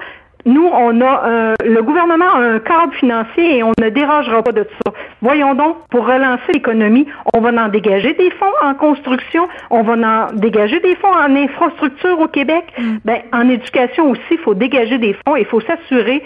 nous, 0.46 0.66
on 0.66 1.00
a 1.00 1.54
le 1.64 1.82
gouvernement 1.82 2.34
a 2.34 2.38
un 2.38 2.58
cadre 2.58 2.92
financier 2.94 3.58
et 3.58 3.62
on 3.62 3.72
ne 3.80 3.88
dérogera 3.88 4.42
pas 4.42 4.52
de 4.52 4.66
ça. 4.84 4.92
Voyons 5.22 5.54
donc, 5.54 5.76
pour 5.90 6.06
relancer 6.06 6.52
l'économie, 6.52 7.06
on 7.34 7.40
va 7.40 7.50
en 7.50 7.68
dégager 7.68 8.12
des 8.14 8.30
fonds 8.32 8.52
en 8.62 8.74
construction, 8.74 9.48
on 9.70 9.82
va 9.82 9.94
en 9.94 10.32
dégager 10.34 10.80
des 10.80 10.96
fonds 10.96 11.12
en 11.12 11.34
infrastructure 11.34 12.20
au 12.20 12.28
Québec. 12.28 12.64
Mm. 12.78 12.96
Ben, 13.04 13.18
en 13.32 13.48
éducation 13.48 14.10
aussi, 14.10 14.20
il 14.32 14.38
faut 14.38 14.54
dégager 14.54 14.98
des 14.98 15.16
fonds 15.26 15.36
et 15.36 15.40
il 15.40 15.46
faut 15.46 15.62
s'assurer 15.62 16.22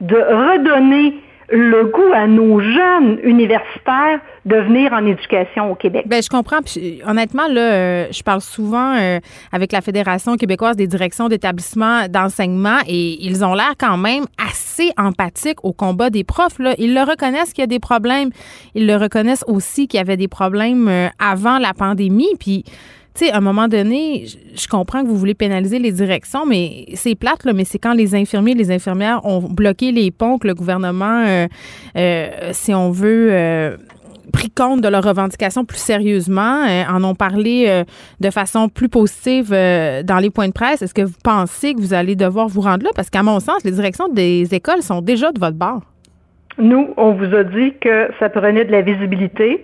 de 0.00 0.16
redonner 0.16 1.20
le 1.48 1.84
goût 1.86 2.12
à 2.12 2.26
nos 2.26 2.60
jeunes 2.60 3.18
universitaires 3.22 4.20
de 4.44 4.56
venir 4.56 4.92
en 4.92 5.04
éducation 5.06 5.70
au 5.70 5.74
Québec. 5.74 6.04
Ben 6.06 6.22
je 6.22 6.28
comprends. 6.28 6.60
Puis, 6.62 7.00
honnêtement, 7.06 7.46
là, 7.48 7.60
euh, 7.60 8.06
je 8.10 8.22
parle 8.22 8.40
souvent 8.40 8.96
euh, 8.96 9.18
avec 9.52 9.72
la 9.72 9.80
Fédération 9.80 10.36
québécoise 10.36 10.76
des 10.76 10.86
directions 10.86 11.28
d'établissements 11.28 12.08
d'enseignement 12.08 12.78
et 12.86 13.24
ils 13.24 13.44
ont 13.44 13.54
l'air 13.54 13.74
quand 13.78 13.96
même 13.96 14.24
assez 14.38 14.90
empathiques 14.96 15.64
au 15.64 15.72
combat 15.72 16.10
des 16.10 16.24
profs. 16.24 16.58
Là. 16.58 16.74
Ils 16.78 16.94
le 16.94 17.02
reconnaissent 17.02 17.52
qu'il 17.52 17.62
y 17.62 17.64
a 17.64 17.68
des 17.68 17.80
problèmes. 17.80 18.30
Ils 18.74 18.86
le 18.86 18.96
reconnaissent 18.96 19.44
aussi 19.46 19.88
qu'il 19.88 19.98
y 19.98 20.00
avait 20.00 20.16
des 20.16 20.28
problèmes 20.28 20.88
euh, 20.88 21.08
avant 21.18 21.58
la 21.58 21.74
pandémie. 21.74 22.34
Puis 22.38 22.64
tu 23.16 23.24
sais, 23.24 23.32
à 23.32 23.38
un 23.38 23.40
moment 23.40 23.66
donné, 23.66 24.26
je 24.54 24.68
comprends 24.68 25.02
que 25.02 25.08
vous 25.08 25.16
voulez 25.16 25.34
pénaliser 25.34 25.78
les 25.78 25.90
directions, 25.90 26.44
mais 26.44 26.84
c'est 26.94 27.14
plate, 27.14 27.44
là, 27.44 27.54
mais 27.54 27.64
c'est 27.64 27.78
quand 27.78 27.94
les 27.94 28.14
infirmiers 28.14 28.52
et 28.52 28.56
les 28.56 28.70
infirmières 28.70 29.24
ont 29.24 29.40
bloqué 29.40 29.90
les 29.90 30.10
ponts 30.10 30.38
que 30.38 30.46
le 30.46 30.54
gouvernement, 30.54 31.24
euh, 31.26 31.46
euh, 31.96 32.50
si 32.52 32.74
on 32.74 32.90
veut, 32.90 33.28
euh, 33.30 33.76
pris 34.34 34.50
compte 34.50 34.82
de 34.82 34.88
leurs 34.88 35.04
revendications 35.04 35.64
plus 35.64 35.78
sérieusement, 35.78 36.66
en 36.90 37.02
ont 37.04 37.14
parlé 37.14 37.84
de 38.20 38.30
façon 38.30 38.68
plus 38.68 38.90
positive 38.90 39.50
dans 39.50 40.18
les 40.20 40.28
points 40.28 40.48
de 40.48 40.52
presse. 40.52 40.82
Est-ce 40.82 40.92
que 40.92 41.02
vous 41.02 41.14
pensez 41.22 41.72
que 41.72 41.80
vous 41.80 41.94
allez 41.94 42.16
devoir 42.16 42.48
vous 42.48 42.60
rendre 42.60 42.84
là? 42.84 42.90
Parce 42.94 43.08
qu'à 43.08 43.22
mon 43.22 43.40
sens, 43.40 43.64
les 43.64 43.70
directions 43.70 44.08
des 44.08 44.46
écoles 44.52 44.82
sont 44.82 45.00
déjà 45.00 45.32
de 45.32 45.38
votre 45.38 45.56
bord. 45.56 45.80
Nous, 46.58 46.94
on 46.96 47.12
vous 47.12 47.34
a 47.34 47.44
dit 47.44 47.74
que 47.80 48.10
ça 48.18 48.30
prenait 48.30 48.64
de 48.64 48.72
la 48.72 48.80
visibilité. 48.80 49.62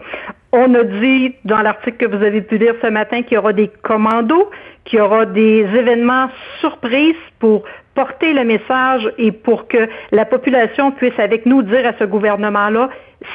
On 0.53 0.75
a 0.75 0.85
dit 0.85 1.35
dans 1.45 1.63
l'article 1.63 1.97
que 1.97 2.17
vous 2.17 2.23
avez 2.23 2.43
pu 2.43 2.59
lire 2.59 2.75
ce 2.83 2.89
matin 2.89 3.23
qu'il 3.23 3.35
y 3.35 3.39
aura 3.39 3.55
des 3.55 3.71
commandos, 3.83 4.51
qu'il 4.85 4.99
y 4.99 5.03
aura 5.03 5.25
des 5.25 5.61
événements 5.75 6.29
surprises 6.61 7.15
pour 7.39 7.65
porter 7.95 8.35
le 8.35 8.45
message 8.45 9.11
et 9.17 9.33
pour 9.33 9.69
que 9.69 9.89
la 10.11 10.27
population 10.27 10.93
puisse 10.93 11.19
avec 11.19 11.47
nous 11.47 11.63
dire 11.63 11.87
à 11.87 11.93
ce 11.99 12.05
gouvernement-là, 12.05 12.91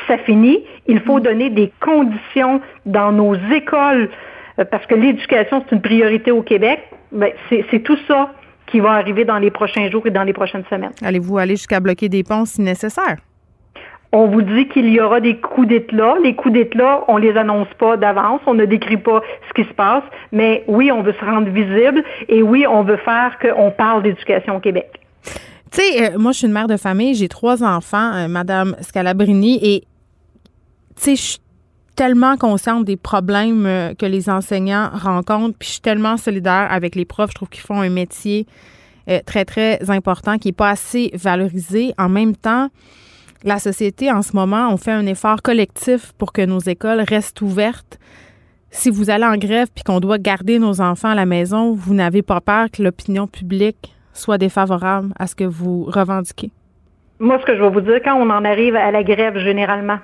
ça 0.08 0.18
finit, 0.20 0.64
il 0.86 1.00
faut 1.02 1.20
donner 1.20 1.50
des 1.50 1.72
conditions 1.80 2.62
dans 2.86 3.12
nos 3.12 3.36
écoles 3.52 4.10
euh, 4.60 4.66
parce 4.66 4.86
que 4.86 4.96
l'éducation, 4.96 5.64
c'est 5.68 5.76
une 5.76 5.82
priorité 5.82 6.32
au 6.32 6.42
Québec. 6.42 6.82
Ben, 7.12 7.32
c'est 7.50 7.84
tout 7.84 7.98
ça 8.08 8.32
qui 8.68 8.80
va 8.80 8.92
arriver 8.92 9.26
dans 9.26 9.40
les 9.40 9.50
prochains 9.50 9.90
jours 9.90 10.06
et 10.06 10.12
dans 10.12 10.24
les 10.24 10.34
prochaines 10.34 10.66
semaines. 10.70 10.92
Allez-vous 11.02 11.38
aller 11.38 11.56
jusqu'à 11.56 11.80
bloquer 11.80 12.10
des 12.10 12.24
ponts 12.24 12.46
si 12.46 12.62
nécessaire? 12.62 13.16
On 14.14 14.28
vous 14.28 14.42
dit 14.42 14.68
qu'il 14.70 14.88
y 14.90 15.02
aura 15.02 15.20
des 15.20 15.38
coups 15.38 15.68
d'éclat. 15.68 16.16
Les 16.24 16.34
coups 16.34 16.54
d'éclat, 16.54 17.04
on 17.08 17.18
les 17.18 17.36
annonce 17.36 17.68
pas 17.78 17.98
d'avance, 17.98 18.40
on 18.46 18.54
ne 18.54 18.66
décrit 18.66 18.98
pas 18.98 19.22
ce 19.50 19.54
qui 19.54 19.68
se 19.68 19.74
passe, 19.74 20.04
mais 20.32 20.64
oui, 20.68 20.92
on 20.92 21.02
veut 21.04 21.14
se 21.14 21.26
rendre 21.26 21.50
visible 21.50 22.04
et 22.30 22.42
oui, 22.42 22.66
on 22.68 22.84
veut 22.84 22.98
faire 22.98 23.38
qu'on 23.40 23.70
parle 23.72 24.04
d'éducation 24.04 24.56
au 24.56 24.60
Québec. 24.60 25.02
Tu 25.72 25.82
sais, 25.82 26.14
euh, 26.14 26.18
moi, 26.18 26.32
je 26.32 26.40
suis 26.40 26.48
une 26.48 26.54
mère 26.54 26.68
de 26.68 26.78
famille, 26.78 27.16
j'ai 27.16 27.28
trois 27.28 27.64
enfants, 27.64 28.14
euh, 28.14 28.28
Madame 28.30 28.78
Scalabrini, 28.80 29.60
et 29.62 29.82
tu 30.96 31.04
sais, 31.04 31.16
je 31.16 31.22
suis 31.22 31.40
tellement 31.96 32.38
consciente 32.38 32.86
des 32.86 32.96
problèmes 32.96 33.66
euh, 33.66 33.94
que 33.94 34.06
les 34.06 34.30
enseignants 34.30 34.90
rencontrent, 34.94 35.58
puis 35.60 35.68
je 35.68 35.74
suis 35.74 35.82
tellement 35.82 36.16
solidaire 36.16 36.68
avec 36.72 36.96
les 36.96 37.04
profs. 37.04 37.32
Je 37.32 37.36
trouve 37.36 37.50
qu'ils 37.50 37.64
font 37.64 37.82
un 37.82 37.90
métier 37.90 38.46
très, 39.26 39.46
très 39.46 39.90
important 39.90 40.38
qui 40.38 40.50
n'est 40.50 40.54
pas 40.54 40.70
assez 40.70 41.12
valorisé. 41.14 41.94
En 41.98 42.10
même 42.10 42.36
temps, 42.36 42.68
la 43.44 43.60
société, 43.60 44.12
en 44.12 44.22
ce 44.22 44.36
moment, 44.36 44.70
on 44.72 44.78
fait 44.78 44.92
un 44.92 45.06
effort 45.06 45.42
collectif 45.42 46.12
pour 46.18 46.34
que 46.34 46.46
nos 46.46 46.60
écoles 46.60 47.02
restent 47.02 47.42
ouvertes. 47.42 48.00
Si 48.70 48.90
vous 48.90 49.10
allez 49.10 49.26
en 49.26 49.38
grève 49.38 49.68
puis 49.74 49.84
qu'on 49.84 50.00
doit 50.00 50.18
garder 50.18 50.60
nos 50.60 50.82
enfants 50.82 51.10
à 51.10 51.16
la 51.16 51.26
maison, 51.26 51.74
vous 51.74 51.94
n'avez 51.94 52.22
pas 52.22 52.42
peur 52.42 52.68
que 52.72 52.84
l'opinion 52.84 53.28
publique 53.28 53.94
soit 54.14 54.38
défavorable 54.38 55.14
à 55.18 55.28
ce 55.28 55.36
que 55.36 55.44
vous 55.44 55.84
revendiquez? 55.84 56.52
Moi, 57.20 57.40
ce 57.40 57.46
que 57.46 57.56
je 57.56 57.62
vais 57.62 57.70
vous 57.70 57.82
dire, 57.82 58.00
quand 58.04 58.16
on 58.16 58.30
en 58.30 58.46
arrive 58.46 58.76
à 58.76 58.92
la 58.92 59.04
grève, 59.04 59.38
généralement, 59.40 60.00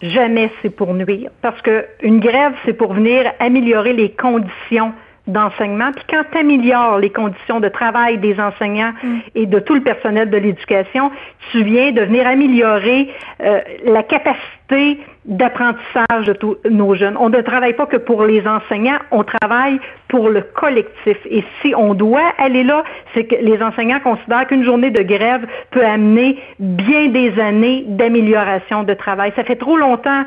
jamais 0.00 0.50
c'est 0.62 0.70
pour 0.70 0.94
nuire. 0.94 1.30
Parce 1.42 1.60
qu'une 1.62 2.20
grève, 2.20 2.52
c'est 2.64 2.72
pour 2.72 2.94
venir 2.94 3.32
améliorer 3.38 3.92
les 3.92 4.10
conditions 4.10 4.92
d'enseignement. 5.26 5.90
Puis 5.92 6.04
quand 6.10 6.22
tu 6.30 6.38
améliores 6.38 6.98
les 6.98 7.10
conditions 7.10 7.58
de 7.58 7.68
travail 7.68 8.18
des 8.18 8.38
enseignants 8.38 8.92
mm. 9.02 9.18
et 9.34 9.46
de 9.46 9.58
tout 9.58 9.74
le 9.74 9.80
personnel 9.80 10.28
de 10.28 10.36
l'éducation, 10.36 11.10
tu 11.50 11.62
viens 11.62 11.92
de 11.92 12.02
venir 12.02 12.26
améliorer 12.26 13.10
euh, 13.42 13.60
la 13.84 14.02
capacité 14.02 15.00
d'apprentissage 15.24 16.26
de 16.26 16.34
tous 16.34 16.56
nos 16.70 16.94
jeunes. 16.94 17.16
On 17.18 17.30
ne 17.30 17.40
travaille 17.40 17.72
pas 17.72 17.86
que 17.86 17.96
pour 17.96 18.24
les 18.24 18.46
enseignants, 18.46 18.98
on 19.10 19.24
travaille 19.24 19.80
pour 20.08 20.28
le 20.28 20.42
collectif. 20.42 21.16
Et 21.30 21.42
si 21.62 21.74
on 21.74 21.94
doit 21.94 22.32
aller 22.36 22.62
là, 22.62 22.84
c'est 23.14 23.24
que 23.24 23.36
les 23.36 23.62
enseignants 23.62 24.00
considèrent 24.00 24.46
qu'une 24.46 24.64
journée 24.64 24.90
de 24.90 25.02
grève 25.02 25.46
peut 25.70 25.84
amener 25.84 26.38
bien 26.58 27.06
des 27.08 27.38
années 27.40 27.84
d'amélioration 27.88 28.82
de 28.82 28.92
travail. 28.92 29.32
Ça 29.36 29.44
fait 29.44 29.56
trop 29.56 29.78
longtemps 29.78 30.24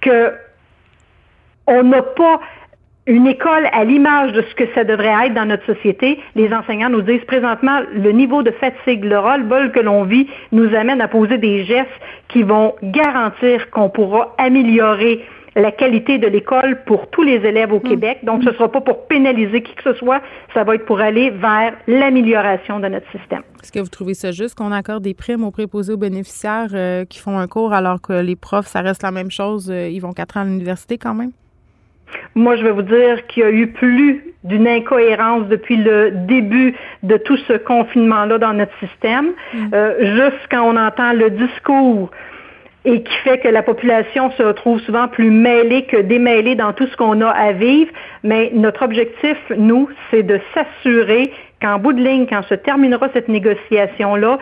que 0.00 0.32
on 1.68 1.82
n'a 1.82 2.02
pas 2.02 2.40
une 3.06 3.26
école 3.26 3.68
à 3.72 3.84
l'image 3.84 4.32
de 4.32 4.42
ce 4.42 4.54
que 4.54 4.64
ça 4.74 4.84
devrait 4.84 5.26
être 5.26 5.34
dans 5.34 5.46
notre 5.46 5.64
société, 5.66 6.18
les 6.34 6.52
enseignants 6.52 6.90
nous 6.90 7.02
disent 7.02 7.24
présentement 7.26 7.80
le 7.94 8.10
niveau 8.10 8.42
de 8.42 8.50
fatigue, 8.50 9.04
le 9.04 9.18
roll-ball 9.18 9.70
que 9.72 9.80
l'on 9.80 10.04
vit 10.04 10.26
nous 10.52 10.74
amène 10.74 11.00
à 11.00 11.08
poser 11.08 11.38
des 11.38 11.64
gestes 11.64 11.88
qui 12.28 12.42
vont 12.42 12.74
garantir 12.82 13.70
qu'on 13.70 13.88
pourra 13.88 14.34
améliorer 14.38 15.24
la 15.54 15.72
qualité 15.72 16.18
de 16.18 16.26
l'école 16.26 16.82
pour 16.84 17.08
tous 17.08 17.22
les 17.22 17.36
élèves 17.36 17.72
au 17.72 17.78
mm. 17.78 17.88
Québec. 17.88 18.18
Donc, 18.24 18.42
ce 18.42 18.50
ne 18.50 18.54
sera 18.54 18.70
pas 18.70 18.80
pour 18.82 19.06
pénaliser 19.06 19.62
qui 19.62 19.74
que 19.74 19.84
ce 19.84 19.94
soit, 19.94 20.20
ça 20.52 20.64
va 20.64 20.74
être 20.74 20.84
pour 20.84 21.00
aller 21.00 21.30
vers 21.30 21.72
l'amélioration 21.86 22.78
de 22.78 22.88
notre 22.88 23.10
système. 23.10 23.42
Est-ce 23.62 23.72
que 23.72 23.78
vous 23.78 23.88
trouvez 23.88 24.14
ça 24.14 24.32
juste 24.32 24.54
qu'on 24.56 24.72
accorde 24.72 25.02
des 25.02 25.14
primes 25.14 25.44
aux 25.44 25.50
préposés 25.50 25.94
aux 25.94 25.96
bénéficiaires 25.96 26.68
euh, 26.74 27.04
qui 27.06 27.20
font 27.20 27.38
un 27.38 27.46
cours 27.46 27.72
alors 27.72 28.02
que 28.02 28.12
les 28.12 28.36
profs, 28.36 28.66
ça 28.66 28.82
reste 28.82 29.02
la 29.02 29.12
même 29.12 29.30
chose, 29.30 29.70
euh, 29.70 29.88
ils 29.88 30.00
vont 30.00 30.12
quatre 30.12 30.36
ans 30.36 30.40
à 30.40 30.44
l'université 30.44 30.98
quand 30.98 31.14
même? 31.14 31.30
Moi, 32.34 32.56
je 32.56 32.62
vais 32.62 32.70
vous 32.70 32.82
dire 32.82 33.26
qu'il 33.26 33.42
y 33.42 33.46
a 33.46 33.50
eu 33.50 33.68
plus 33.68 34.24
d'une 34.44 34.68
incohérence 34.68 35.48
depuis 35.48 35.76
le 35.76 36.10
début 36.10 36.74
de 37.02 37.16
tout 37.16 37.36
ce 37.48 37.54
confinement-là 37.54 38.38
dans 38.38 38.52
notre 38.52 38.76
système. 38.78 39.32
Mm. 39.52 39.68
Euh, 39.74 40.16
juste 40.16 40.46
quand 40.50 40.62
on 40.62 40.76
entend 40.76 41.12
le 41.12 41.30
discours 41.30 42.10
et 42.84 43.02
qui 43.02 43.16
fait 43.24 43.38
que 43.38 43.48
la 43.48 43.64
population 43.64 44.30
se 44.30 44.42
retrouve 44.44 44.80
souvent 44.80 45.08
plus 45.08 45.30
mêlée 45.30 45.86
que 45.86 45.96
démêlée 45.96 46.54
dans 46.54 46.72
tout 46.72 46.86
ce 46.86 46.96
qu'on 46.96 47.20
a 47.20 47.28
à 47.28 47.50
vivre. 47.52 47.90
Mais 48.22 48.52
notre 48.54 48.84
objectif, 48.84 49.36
nous, 49.56 49.88
c'est 50.10 50.22
de 50.22 50.40
s'assurer 50.54 51.32
qu'en 51.60 51.78
bout 51.80 51.92
de 51.92 52.00
ligne, 52.00 52.26
quand 52.28 52.42
se 52.44 52.54
terminera 52.54 53.08
cette 53.12 53.28
négociation-là, 53.28 54.38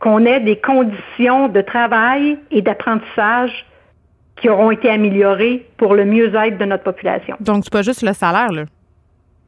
qu'on 0.00 0.24
ait 0.24 0.40
des 0.40 0.56
conditions 0.56 1.48
de 1.48 1.60
travail 1.60 2.38
et 2.50 2.62
d'apprentissage 2.62 3.66
qui 4.40 4.48
auront 4.48 4.70
été 4.70 4.90
améliorées 4.90 5.66
pour 5.76 5.94
le 5.94 6.04
mieux-être 6.04 6.58
de 6.58 6.64
notre 6.64 6.84
population. 6.84 7.36
Donc, 7.40 7.64
c'est 7.64 7.72
pas 7.72 7.82
juste 7.82 8.02
le 8.02 8.12
salaire, 8.12 8.52
là? 8.52 8.64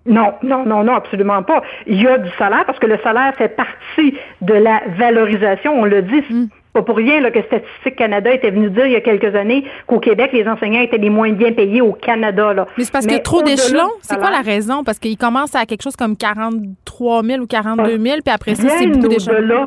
Non, 0.06 0.32
non, 0.42 0.64
non, 0.64 0.82
non, 0.82 0.94
absolument 0.94 1.42
pas. 1.42 1.62
Il 1.86 2.00
y 2.00 2.06
a 2.06 2.18
du 2.18 2.30
salaire 2.38 2.64
parce 2.66 2.78
que 2.78 2.86
le 2.86 2.98
salaire 3.02 3.34
fait 3.36 3.54
partie 3.54 4.16
de 4.40 4.54
la 4.54 4.80
valorisation. 4.98 5.78
On 5.78 5.84
le 5.84 6.02
dit. 6.02 6.22
Hmm. 6.30 6.46
Pas 6.72 6.82
pour 6.82 6.96
rien 6.96 7.20
là, 7.20 7.32
que 7.32 7.42
Statistique 7.42 7.96
Canada 7.96 8.32
était 8.32 8.52
venu 8.52 8.70
dire 8.70 8.86
il 8.86 8.92
y 8.92 8.96
a 8.96 9.00
quelques 9.00 9.34
années 9.34 9.64
qu'au 9.88 9.98
Québec, 9.98 10.30
les 10.32 10.46
enseignants 10.46 10.80
étaient 10.80 10.98
les 10.98 11.10
moins 11.10 11.32
bien 11.32 11.52
payés 11.52 11.80
au 11.80 11.92
Canada. 11.92 12.52
Là. 12.52 12.66
Mais 12.78 12.84
c'est 12.84 12.92
parce 12.92 13.06
qu'il 13.06 13.16
y 13.16 13.18
a 13.18 13.22
trop 13.22 13.42
d'échelons. 13.42 13.90
C'est 14.02 14.16
quoi 14.20 14.30
la 14.30 14.40
raison? 14.40 14.84
Parce 14.84 15.00
qu'ils 15.00 15.18
commencent 15.18 15.56
à 15.56 15.66
quelque 15.66 15.82
chose 15.82 15.96
comme 15.96 16.16
43 16.16 17.24
000 17.24 17.42
ou 17.42 17.46
42 17.48 17.98
000, 17.98 18.18
puis 18.24 18.32
après 18.32 18.54
ça, 18.54 18.68
c'est 18.68 18.86
beaucoup 18.86 19.08
d'échelons 19.08 19.66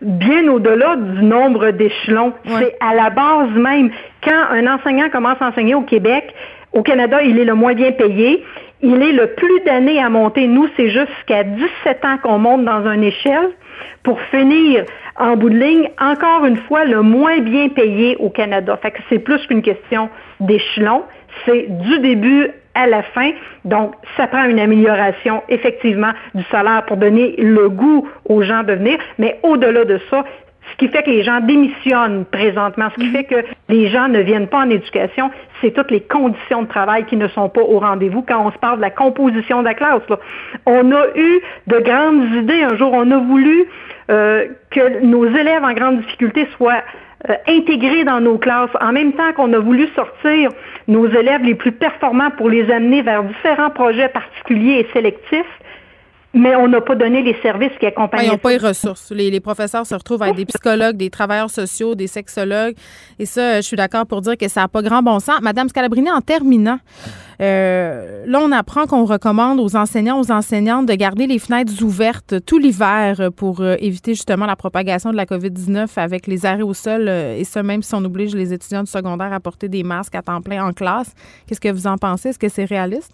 bien 0.00 0.48
au-delà 0.48 0.96
du 0.96 1.22
nombre 1.22 1.70
d'échelons. 1.70 2.32
C'est 2.44 2.76
à 2.80 2.94
la 2.94 3.10
base 3.10 3.50
même. 3.50 3.90
Quand 4.22 4.44
un 4.50 4.66
enseignant 4.66 5.10
commence 5.10 5.40
à 5.40 5.48
enseigner 5.48 5.74
au 5.74 5.82
Québec, 5.82 6.34
au 6.72 6.82
Canada, 6.82 7.22
il 7.22 7.38
est 7.38 7.44
le 7.44 7.54
moins 7.54 7.74
bien 7.74 7.92
payé. 7.92 8.44
Il 8.82 9.02
est 9.02 9.12
le 9.12 9.34
plus 9.34 9.60
d'années 9.66 10.02
à 10.02 10.08
monter. 10.08 10.46
Nous, 10.46 10.68
c'est 10.76 10.88
jusqu'à 10.88 11.44
17 11.44 12.04
ans 12.04 12.16
qu'on 12.22 12.38
monte 12.38 12.64
dans 12.64 12.86
une 12.90 13.04
échelle 13.04 13.50
pour 14.02 14.20
finir 14.22 14.84
en 15.16 15.36
bout 15.36 15.50
de 15.50 15.58
ligne, 15.58 15.90
encore 16.00 16.46
une 16.46 16.56
fois, 16.56 16.84
le 16.84 17.02
moins 17.02 17.38
bien 17.40 17.68
payé 17.68 18.16
au 18.18 18.30
Canada. 18.30 18.78
Fait 18.80 18.90
que 18.90 19.00
c'est 19.10 19.18
plus 19.18 19.46
qu'une 19.46 19.62
question 19.62 20.08
d'échelon. 20.40 21.02
C'est 21.44 21.66
du 21.68 21.98
début 21.98 22.50
à 22.74 22.86
la 22.86 23.02
fin. 23.02 23.30
Donc, 23.64 23.94
ça 24.16 24.26
prend 24.26 24.44
une 24.44 24.60
amélioration 24.60 25.42
effectivement 25.48 26.12
du 26.34 26.42
salaire 26.44 26.84
pour 26.86 26.96
donner 26.96 27.34
le 27.38 27.68
goût 27.68 28.08
aux 28.28 28.42
gens 28.42 28.62
de 28.62 28.74
venir. 28.74 28.98
Mais 29.18 29.38
au-delà 29.42 29.84
de 29.84 29.98
ça, 30.10 30.24
ce 30.72 30.76
qui 30.76 30.88
fait 30.88 31.02
que 31.02 31.10
les 31.10 31.22
gens 31.22 31.40
démissionnent 31.40 32.24
présentement, 32.26 32.88
ce 32.90 33.00
qui 33.00 33.08
mhm. 33.08 33.12
fait 33.12 33.24
que 33.24 33.44
les 33.68 33.88
gens 33.88 34.08
ne 34.08 34.20
viennent 34.20 34.46
pas 34.46 34.58
en 34.58 34.70
éducation, 34.70 35.30
c'est 35.60 35.72
toutes 35.72 35.90
les 35.90 36.00
conditions 36.00 36.62
de 36.62 36.68
travail 36.68 37.04
qui 37.04 37.16
ne 37.16 37.28
sont 37.28 37.48
pas 37.48 37.62
au 37.62 37.78
rendez-vous. 37.80 38.22
Quand 38.22 38.46
on 38.46 38.52
se 38.52 38.58
parle 38.58 38.76
de 38.76 38.82
la 38.82 38.90
composition 38.90 39.60
de 39.60 39.64
la 39.64 39.74
classe, 39.74 40.02
on 40.66 40.92
a 40.92 41.06
eu 41.16 41.40
de 41.66 41.78
grandes 41.78 42.34
idées. 42.34 42.62
Un 42.62 42.76
jour, 42.76 42.92
on 42.92 43.10
a 43.10 43.18
voulu 43.18 43.64
euh, 44.10 44.46
que 44.70 45.04
nos 45.04 45.26
élèves 45.26 45.64
en 45.64 45.72
grande 45.72 46.00
difficulté 46.00 46.48
soient 46.56 46.82
euh, 47.28 47.34
intégrés 47.46 48.04
dans 48.04 48.20
nos 48.20 48.38
classes, 48.38 48.70
en 48.80 48.92
même 48.92 49.12
temps 49.12 49.32
qu'on 49.34 49.52
a 49.52 49.58
voulu 49.58 49.88
sortir 49.94 50.50
nos 50.88 51.06
élèves 51.06 51.42
les 51.42 51.54
plus 51.54 51.72
performants 51.72 52.30
pour 52.30 52.48
les 52.48 52.70
amener 52.70 53.02
vers 53.02 53.22
différents 53.22 53.70
projets 53.70 54.08
particuliers 54.08 54.80
et 54.80 54.92
sélectifs. 54.94 55.60
Mais 56.32 56.54
on 56.54 56.68
n'a 56.68 56.80
pas 56.80 56.94
donné 56.94 57.22
les 57.22 57.34
services 57.42 57.72
qui 57.80 57.86
accompagnent. 57.86 58.26
ils 58.26 58.30
n'ont 58.30 58.38
pas 58.38 58.50
les 58.50 58.58
ressources. 58.58 59.10
Les, 59.10 59.40
professeurs 59.40 59.84
se 59.84 59.94
retrouvent 59.94 60.22
avec 60.22 60.36
des 60.36 60.44
psychologues, 60.44 60.96
des 60.96 61.10
travailleurs 61.10 61.50
sociaux, 61.50 61.96
des 61.96 62.06
sexologues. 62.06 62.76
Et 63.18 63.26
ça, 63.26 63.56
je 63.56 63.66
suis 63.66 63.76
d'accord 63.76 64.06
pour 64.06 64.20
dire 64.20 64.36
que 64.36 64.46
ça 64.46 64.60
n'a 64.60 64.68
pas 64.68 64.82
grand 64.82 65.02
bon 65.02 65.18
sens. 65.18 65.40
Madame 65.42 65.68
Scalabrini, 65.68 66.10
en 66.10 66.20
terminant, 66.20 66.78
euh, 67.40 68.24
là, 68.26 68.38
on 68.40 68.52
apprend 68.52 68.86
qu'on 68.86 69.04
recommande 69.04 69.58
aux 69.58 69.74
enseignants, 69.74 70.20
aux 70.20 70.30
enseignantes 70.30 70.86
de 70.86 70.94
garder 70.94 71.26
les 71.26 71.40
fenêtres 71.40 71.82
ouvertes 71.82 72.34
tout 72.46 72.58
l'hiver 72.58 73.30
pour 73.34 73.60
euh, 73.60 73.74
éviter 73.80 74.14
justement 74.14 74.46
la 74.46 74.56
propagation 74.56 75.10
de 75.10 75.16
la 75.16 75.24
COVID-19 75.24 75.88
avec 75.96 76.28
les 76.28 76.46
arrêts 76.46 76.62
au 76.62 76.74
sol. 76.74 77.06
Euh, 77.08 77.36
et 77.36 77.44
ça, 77.44 77.64
même 77.64 77.82
si 77.82 77.92
on 77.94 78.04
oblige 78.04 78.36
les 78.36 78.52
étudiants 78.52 78.84
du 78.84 78.90
secondaire 78.90 79.32
à 79.32 79.40
porter 79.40 79.68
des 79.68 79.82
masques 79.82 80.14
à 80.14 80.22
temps 80.22 80.42
plein 80.42 80.64
en 80.64 80.72
classe. 80.72 81.12
Qu'est-ce 81.46 81.60
que 81.60 81.72
vous 81.72 81.88
en 81.88 81.96
pensez? 81.96 82.28
Est-ce 82.28 82.38
que 82.38 82.48
c'est 82.48 82.66
réaliste? 82.66 83.12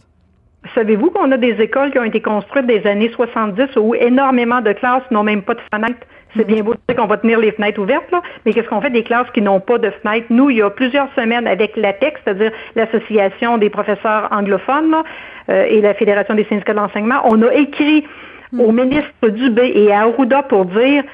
Savez-vous 0.74 1.10
qu'on 1.10 1.30
a 1.32 1.36
des 1.36 1.60
écoles 1.60 1.90
qui 1.90 1.98
ont 1.98 2.04
été 2.04 2.20
construites 2.20 2.66
des 2.66 2.86
années 2.86 3.10
70 3.10 3.76
où 3.76 3.94
énormément 3.94 4.60
de 4.60 4.72
classes 4.72 5.08
n'ont 5.10 5.22
même 5.22 5.42
pas 5.42 5.54
de 5.54 5.60
fenêtres? 5.72 6.06
C'est 6.36 6.46
bien 6.46 6.62
beau 6.62 6.74
de 6.74 6.78
dire 6.88 6.96
qu'on 6.96 7.06
va 7.06 7.16
tenir 7.16 7.38
les 7.38 7.52
fenêtres 7.52 7.80
ouvertes, 7.80 8.10
là, 8.12 8.20
mais 8.44 8.52
qu'est-ce 8.52 8.68
qu'on 8.68 8.80
fait 8.80 8.90
des 8.90 9.02
classes 9.02 9.30
qui 9.32 9.40
n'ont 9.40 9.60
pas 9.60 9.78
de 9.78 9.90
fenêtres? 9.90 10.26
Nous, 10.30 10.50
il 10.50 10.58
y 10.58 10.62
a 10.62 10.70
plusieurs 10.70 11.08
semaines 11.14 11.46
avec 11.46 11.76
l'ATEC, 11.76 12.18
c'est-à-dire 12.24 12.52
l'Association 12.74 13.58
des 13.58 13.70
professeurs 13.70 14.28
anglophones 14.30 14.96
euh, 15.48 15.64
et 15.68 15.80
la 15.80 15.94
Fédération 15.94 16.34
des 16.34 16.44
syndicats 16.44 16.74
de 16.74 16.78
l'enseignement, 16.78 17.22
on 17.24 17.40
a 17.42 17.52
écrit 17.54 18.04
au 18.58 18.72
ministre 18.72 19.28
Dubé 19.28 19.72
et 19.74 19.92
à 19.92 20.02
Arruda 20.02 20.42
pour 20.42 20.66
dire 20.66 21.04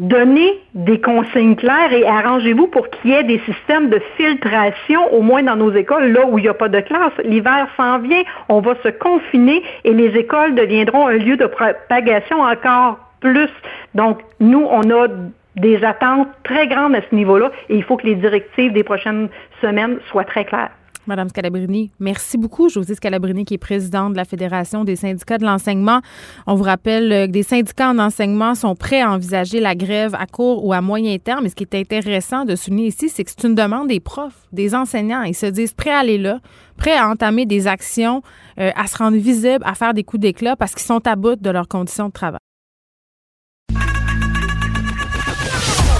donnez 0.00 0.58
des 0.74 0.98
consignes 0.98 1.56
claires 1.56 1.92
et 1.92 2.06
arrangez-vous 2.06 2.66
pour 2.68 2.88
qu'il 2.88 3.10
y 3.10 3.14
ait 3.14 3.22
des 3.22 3.38
systèmes 3.40 3.90
de 3.90 4.00
filtration, 4.16 5.12
au 5.12 5.20
moins 5.20 5.42
dans 5.42 5.56
nos 5.56 5.72
écoles, 5.72 6.12
là 6.12 6.26
où 6.26 6.38
il 6.38 6.42
n'y 6.42 6.48
a 6.48 6.54
pas 6.54 6.70
de 6.70 6.80
classe. 6.80 7.12
L'hiver 7.22 7.68
s'en 7.76 7.98
vient, 7.98 8.22
on 8.48 8.60
va 8.60 8.74
se 8.82 8.88
confiner 8.88 9.62
et 9.84 9.92
les 9.92 10.18
écoles 10.18 10.54
deviendront 10.54 11.06
un 11.06 11.18
lieu 11.18 11.36
de 11.36 11.46
propagation 11.46 12.40
encore 12.40 12.98
plus. 13.20 13.50
Donc, 13.94 14.20
nous, 14.40 14.66
on 14.70 14.90
a 14.90 15.08
des 15.56 15.84
attentes 15.84 16.28
très 16.44 16.66
grandes 16.66 16.94
à 16.94 17.02
ce 17.02 17.14
niveau-là 17.14 17.50
et 17.68 17.76
il 17.76 17.84
faut 17.84 17.98
que 17.98 18.06
les 18.06 18.14
directives 18.14 18.72
des 18.72 18.84
prochaines 18.84 19.28
semaines 19.60 19.98
soient 20.10 20.24
très 20.24 20.46
claires. 20.46 20.70
Madame 21.06 21.28
Scalabrini, 21.28 21.90
merci 21.98 22.36
beaucoup. 22.36 22.68
Josée 22.68 22.94
Scalabrini, 22.94 23.44
qui 23.44 23.54
est 23.54 23.58
présidente 23.58 24.12
de 24.12 24.16
la 24.16 24.24
Fédération 24.24 24.84
des 24.84 24.96
syndicats 24.96 25.38
de 25.38 25.44
l'enseignement. 25.44 26.00
On 26.46 26.54
vous 26.54 26.62
rappelle 26.62 27.12
euh, 27.12 27.26
que 27.26 27.32
des 27.32 27.42
syndicats 27.42 27.90
en 27.90 27.98
enseignement 27.98 28.54
sont 28.54 28.74
prêts 28.74 29.00
à 29.00 29.10
envisager 29.10 29.60
la 29.60 29.74
grève 29.74 30.14
à 30.14 30.26
court 30.26 30.64
ou 30.64 30.72
à 30.72 30.80
moyen 30.80 31.16
terme. 31.18 31.44
Mais 31.44 31.48
ce 31.48 31.54
qui 31.54 31.64
est 31.64 31.74
intéressant 31.74 32.44
de 32.44 32.54
souligner 32.54 32.88
ici, 32.88 33.08
c'est 33.08 33.24
que 33.24 33.30
c'est 33.30 33.46
une 33.46 33.54
demande 33.54 33.88
des 33.88 34.00
profs, 34.00 34.46
des 34.52 34.74
enseignants. 34.74 35.22
Ils 35.22 35.34
se 35.34 35.46
disent 35.46 35.72
prêts 35.72 35.90
à 35.90 35.98
aller 35.98 36.18
là, 36.18 36.40
prêts 36.76 36.96
à 36.96 37.08
entamer 37.08 37.46
des 37.46 37.66
actions, 37.66 38.22
euh, 38.58 38.70
à 38.76 38.86
se 38.86 38.98
rendre 38.98 39.16
visibles, 39.16 39.64
à 39.64 39.74
faire 39.74 39.94
des 39.94 40.04
coups 40.04 40.20
d'éclat 40.20 40.56
parce 40.56 40.74
qu'ils 40.74 40.86
sont 40.86 41.06
à 41.06 41.16
bout 41.16 41.40
de 41.40 41.50
leurs 41.50 41.68
conditions 41.68 42.08
de 42.08 42.12
travail. 42.12 42.40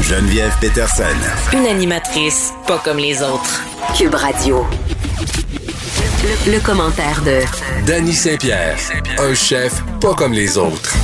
Geneviève 0.02 0.52
Peterson. 0.60 1.04
Une 1.52 1.66
animatrice 1.66 2.52
pas 2.66 2.78
comme 2.78 2.98
les 2.98 3.22
autres. 3.22 3.69
Cube 3.96 4.14
Radio. 4.14 4.64
Le, 6.46 6.64
commentaire 6.64 7.22
de 7.22 7.40
Danny 7.86 8.12
Saint-Pierre, 8.12 8.76
un 9.18 9.34
chef 9.34 9.82
pas 10.00 10.14
comme 10.14 10.32
les 10.32 10.56
autres. 10.58 10.94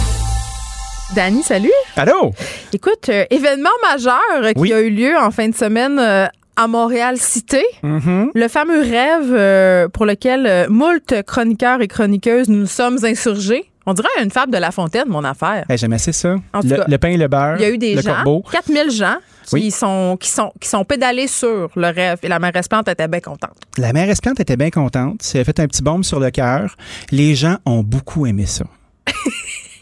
Danny, 1.14 1.42
salut. 1.42 1.72
Allô? 1.96 2.32
Écoute, 2.72 3.08
euh, 3.08 3.24
événement 3.30 3.70
majeur 3.82 4.52
qui 4.56 4.72
a 4.72 4.80
eu 4.80 4.90
lieu 4.90 5.16
en 5.16 5.30
fin 5.30 5.48
de 5.48 5.54
semaine 5.54 5.98
euh, 5.98 6.26
à 6.56 6.66
Montréal 6.68 7.16
Cité. 7.18 7.64
Mm-hmm. 7.82 8.30
Le 8.34 8.48
fameux 8.48 8.80
rêve 8.80 9.32
euh, 9.32 9.88
pour 9.88 10.06
lequel 10.06 10.68
moult 10.68 11.14
chroniqueurs 11.26 11.82
et 11.82 11.88
chroniqueuses 11.88 12.48
nous 12.48 12.66
sommes 12.66 12.98
insurgés. 13.04 13.70
On 13.88 13.94
dirait 13.94 14.08
une 14.22 14.30
fable 14.30 14.52
de 14.52 14.58
La 14.58 14.72
Fontaine, 14.72 15.08
mon 15.08 15.22
affaire. 15.22 15.64
Hey, 15.68 15.78
J'aimais 15.78 15.96
assez 15.96 16.12
ça. 16.12 16.34
Le, 16.54 16.96
pain 16.96 17.08
et 17.08 17.16
le 17.16 17.28
beurre. 17.28 17.56
Il 17.58 17.62
y 17.62 17.64
a 17.64 17.70
eu 17.70 17.78
des 17.78 17.94
le 17.94 18.02
gens, 18.02 18.14
corbeau. 18.16 18.44
4000 18.50 18.90
gens 18.90 19.16
qui, 19.48 19.70
sont, 19.70 20.16
qui, 20.20 20.28
sont, 20.28 20.52
qui 20.60 20.68
sont 20.68 20.84
pédalés 20.84 21.28
sur 21.28 21.70
le 21.76 21.86
rêve. 21.94 22.18
Et 22.22 22.28
la 22.28 22.40
mairesse 22.40 22.66
Plante 22.66 22.88
était 22.88 23.06
bien 23.06 23.20
contente. 23.20 23.56
La 23.78 23.92
mairesse 23.92 24.20
Plante 24.20 24.40
était 24.40 24.56
bien 24.56 24.70
contente. 24.70 25.20
Elle 25.34 25.42
a 25.42 25.44
fait 25.44 25.60
un 25.60 25.68
petit 25.68 25.82
bombe 25.82 26.02
sur 26.02 26.18
le 26.18 26.30
cœur. 26.30 26.76
Les 27.12 27.36
gens 27.36 27.58
ont 27.64 27.84
beaucoup 27.84 28.26
aimé 28.26 28.46
ça. 28.46 28.64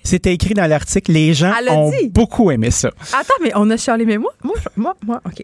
C'était 0.03 0.35
écrit 0.35 0.53
dans 0.53 0.67
l'article. 0.67 1.13
Les 1.13 1.33
gens 1.33 1.53
ont 1.71 1.91
dit. 1.91 2.11
beaucoup 2.11 2.51
aimé 2.51 2.71
ça. 2.71 2.91
Attends, 3.15 3.35
mais 3.43 3.53
on 3.55 3.71
a 3.71 3.79
chialé, 3.79 4.05
mais 4.05 4.19
moi, 4.19 4.33
moi, 4.43 4.55
je- 4.63 4.69
moi, 4.81 4.95
moi, 5.03 5.23
OK. 5.25 5.43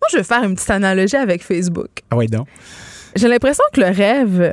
Moi, 0.00 0.08
je 0.10 0.16
vais 0.18 0.24
faire 0.24 0.42
une 0.42 0.56
petite 0.56 0.70
analogie 0.70 1.16
avec 1.16 1.44
Facebook. 1.44 1.90
Ah 2.10 2.16
oui, 2.16 2.26
donc. 2.26 2.48
J'ai 3.14 3.28
l'impression 3.28 3.64
que 3.72 3.80
le 3.80 3.86
rêve, 3.86 4.52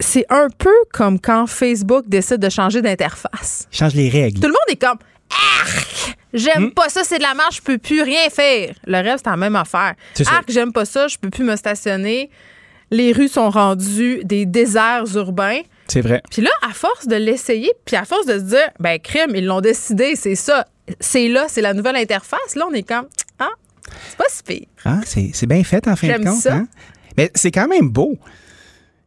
c'est 0.00 0.26
un 0.30 0.48
peu 0.56 0.74
comme 0.92 1.18
quand 1.20 1.46
Facebook 1.46 2.04
décide 2.08 2.38
de 2.38 2.48
changer 2.48 2.82
d'interface. 2.82 3.68
Change 3.70 3.94
les 3.94 4.08
règles. 4.08 4.40
Tout 4.40 4.48
le 4.48 4.52
monde 4.52 4.68
est 4.68 4.80
comme 4.80 4.98
Arc! 5.30 6.16
J'aime 6.32 6.72
pas 6.72 6.88
ça, 6.88 7.02
c'est 7.04 7.18
de 7.18 7.22
la 7.22 7.34
marche, 7.34 7.56
je 7.58 7.62
peux 7.62 7.78
plus 7.78 8.02
rien 8.02 8.28
faire. 8.28 8.74
Le 8.86 8.96
rêve, 8.96 9.18
c'est 9.22 9.30
la 9.30 9.36
même 9.36 9.54
affaire. 9.56 9.94
Arc, 10.26 10.50
j'aime 10.50 10.72
pas 10.72 10.84
ça, 10.84 11.06
je 11.06 11.16
peux 11.16 11.30
plus 11.30 11.44
me 11.44 11.54
stationner. 11.54 12.28
Les 12.90 13.12
rues 13.12 13.28
sont 13.28 13.50
rendues 13.50 14.20
des 14.24 14.44
déserts 14.44 15.04
urbains. 15.14 15.60
C'est 15.86 16.00
vrai. 16.00 16.22
Puis 16.30 16.42
là, 16.42 16.50
à 16.68 16.72
force 16.72 17.06
de 17.06 17.16
l'essayer, 17.16 17.70
puis 17.84 17.94
à 17.96 18.04
force 18.04 18.26
de 18.26 18.34
se 18.38 18.44
dire, 18.44 18.68
ben, 18.80 18.98
crime, 18.98 19.32
ils 19.34 19.44
l'ont 19.46 19.60
décidé, 19.60 20.16
c'est 20.16 20.34
ça. 20.34 20.66
C'est 21.00 21.28
là, 21.28 21.46
c'est 21.48 21.62
la 21.62 21.72
nouvelle 21.72 21.96
interface. 21.96 22.54
Là, 22.56 22.66
on 22.70 22.74
est 22.74 22.82
comme, 22.82 23.06
ah, 23.38 23.50
c'est 24.08 24.16
pas 24.16 24.24
si 24.28 24.42
pire. 24.42 24.66
Ah, 24.84 25.00
c'est 25.06 25.46
bien 25.46 25.62
fait 25.64 25.86
en 25.88 25.94
fin 25.96 26.08
de 26.08 26.12
J'aime 26.14 26.24
compte. 26.24 26.40
ça. 26.40 26.54
hein? 26.54 26.66
Mais 27.16 27.30
c'est 27.34 27.50
quand 27.52 27.68
même 27.68 27.88
beau. 27.88 28.18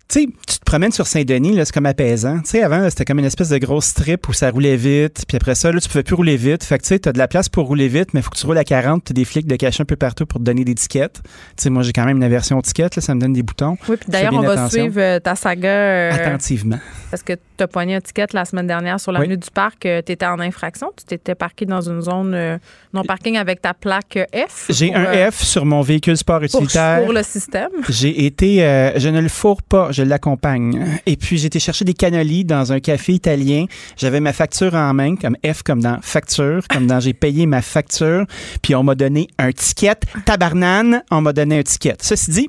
Tu 0.10 0.22
sais, 0.22 0.28
tu 0.48 0.60
te 0.60 0.64
promènes 0.64 0.94
sur 0.94 1.06
Saint-Denis, 1.06 1.54
là, 1.54 1.66
c'est 1.66 1.74
comme 1.74 1.86
apaisant. 1.86 2.40
Tu 2.40 2.52
sais, 2.52 2.64
avant, 2.64 2.90
c'était 2.90 3.04
comme 3.04 3.20
une 3.20 3.26
espèce 3.26 3.50
de 3.50 3.58
grosse 3.58 3.88
strip 3.88 4.30
où 4.30 4.34
ça 4.34 4.50
roulait 4.52 4.78
vite. 4.78 5.26
Puis 5.28 5.36
après 5.36 5.54
ça, 5.54 5.70
là, 5.70 5.82
tu 5.82 5.90
pouvais 5.90 6.04
plus 6.04 6.16
rouler 6.16 6.38
vite. 6.38 6.64
Fait 6.64 6.78
que 6.78 6.84
tu 6.84 6.90
sais, 6.90 7.00
t'as 7.00 7.12
de 7.12 7.18
la 7.18 7.28
place 7.28 7.50
pour 7.50 7.68
rouler 7.68 7.90
vite, 7.90 8.14
mais 8.14 8.22
il 8.22 8.24
faut 8.24 8.30
que 8.30 8.38
tu 8.38 8.46
roules 8.46 8.58
à 8.58 8.64
40. 8.64 9.04
T'as 9.04 9.14
des 9.14 9.26
flics 9.26 9.48
de 9.48 9.56
cacher 9.58 9.82
un 9.82 9.86
peu 9.86 9.98
partout 9.98 10.26
pour 10.26 10.40
te 10.40 10.46
donner 10.46 10.64
des 10.64 10.76
tickets. 10.76 11.22
Tu 11.24 11.32
sais, 11.58 11.70
moi, 11.70 11.84
j'ai 11.84 11.92
quand 11.92 12.06
même 12.06 12.18
une 12.18 12.24
aversion 12.24 12.62
ticket, 12.62 12.90
là, 12.96 13.02
ça 13.02 13.14
me 13.16 13.20
donne 13.20 13.34
des 13.34 13.44
boutons. 13.44 13.78
Oui, 13.90 13.98
puis 13.98 14.10
d'ailleurs, 14.10 14.34
on 14.34 14.42
va 14.42 14.54
attention. 14.54 14.84
suivre 14.84 15.02
euh, 15.02 15.20
ta 15.20 15.36
saga 15.36 15.70
euh, 15.70 16.12
Attentivement. 16.14 16.80
parce 17.12 17.24
que 17.24 17.34
tu 17.34 17.64
as 17.64 17.68
poigné 17.68 17.96
un 17.96 18.02
ticket 18.02 18.28
la 18.32 18.46
semaine 18.46 18.68
dernière 18.68 19.02
sur 19.02 19.12
l'avenue 19.12 19.38
du 19.38 19.52
Parc. 19.54 19.80
tu 19.82 19.90
étais 19.90 20.26
en 20.26 20.40
infraction. 20.40 20.92
Tu 20.96 21.04
t'étais 21.04 21.36
parqué 21.36 21.66
dans 21.66 21.82
une 21.82 22.02
zone 22.02 22.34
euh, 22.34 22.58
non-parking 22.98 23.38
avec 23.38 23.62
ta 23.62 23.74
plaque 23.74 24.18
euh, 24.18 24.46
F. 24.48 24.68
J'ai 24.70 24.88
pour, 24.88 24.98
un 24.98 25.06
euh, 25.06 25.32
F 25.32 25.44
sur 25.44 25.66
mon 25.66 25.82
véhicule 25.82 26.18
sport 26.18 26.38
pour, 26.38 26.46
utilitaire. 26.46 27.04
pour 27.04 27.14
le 27.14 27.24
système. 27.24 27.70
J'ai 27.90 28.26
été, 28.26 28.64
euh, 28.64 28.98
je 28.98 29.10
ne 29.10 29.22
le 29.22 29.30
fourre 29.30 29.62
pas, 29.62 29.92
je 29.98 30.04
l'accompagne. 30.04 31.00
Et 31.06 31.16
puis 31.16 31.38
j'ai 31.38 31.48
été 31.48 31.60
chercher 31.60 31.84
des 31.84 31.94
cannolis 31.94 32.46
dans 32.46 32.72
un 32.72 32.80
café 32.80 33.14
italien. 33.14 33.66
J'avais 33.98 34.20
ma 34.20 34.32
facture 34.32 34.76
en 34.76 34.94
main, 34.94 35.16
comme 35.16 35.36
F 35.46 35.64
comme 35.64 35.82
dans 35.82 35.98
facture, 36.02 36.62
comme 36.70 36.86
dans 36.86 37.00
j'ai 37.00 37.14
payé 37.14 37.46
ma 37.48 37.62
facture. 37.62 38.26
Puis 38.62 38.76
on 38.76 38.84
m'a 38.84 38.96
donné 38.96 39.28
un 39.40 39.52
ticket. 39.52 39.96
Tabarnane, 40.26 41.04
on 41.10 41.22
m'a 41.22 41.34
donné 41.34 41.60
un 41.60 41.64
ticket. 41.64 41.96
Ceci 42.02 42.32
dit, 42.32 42.48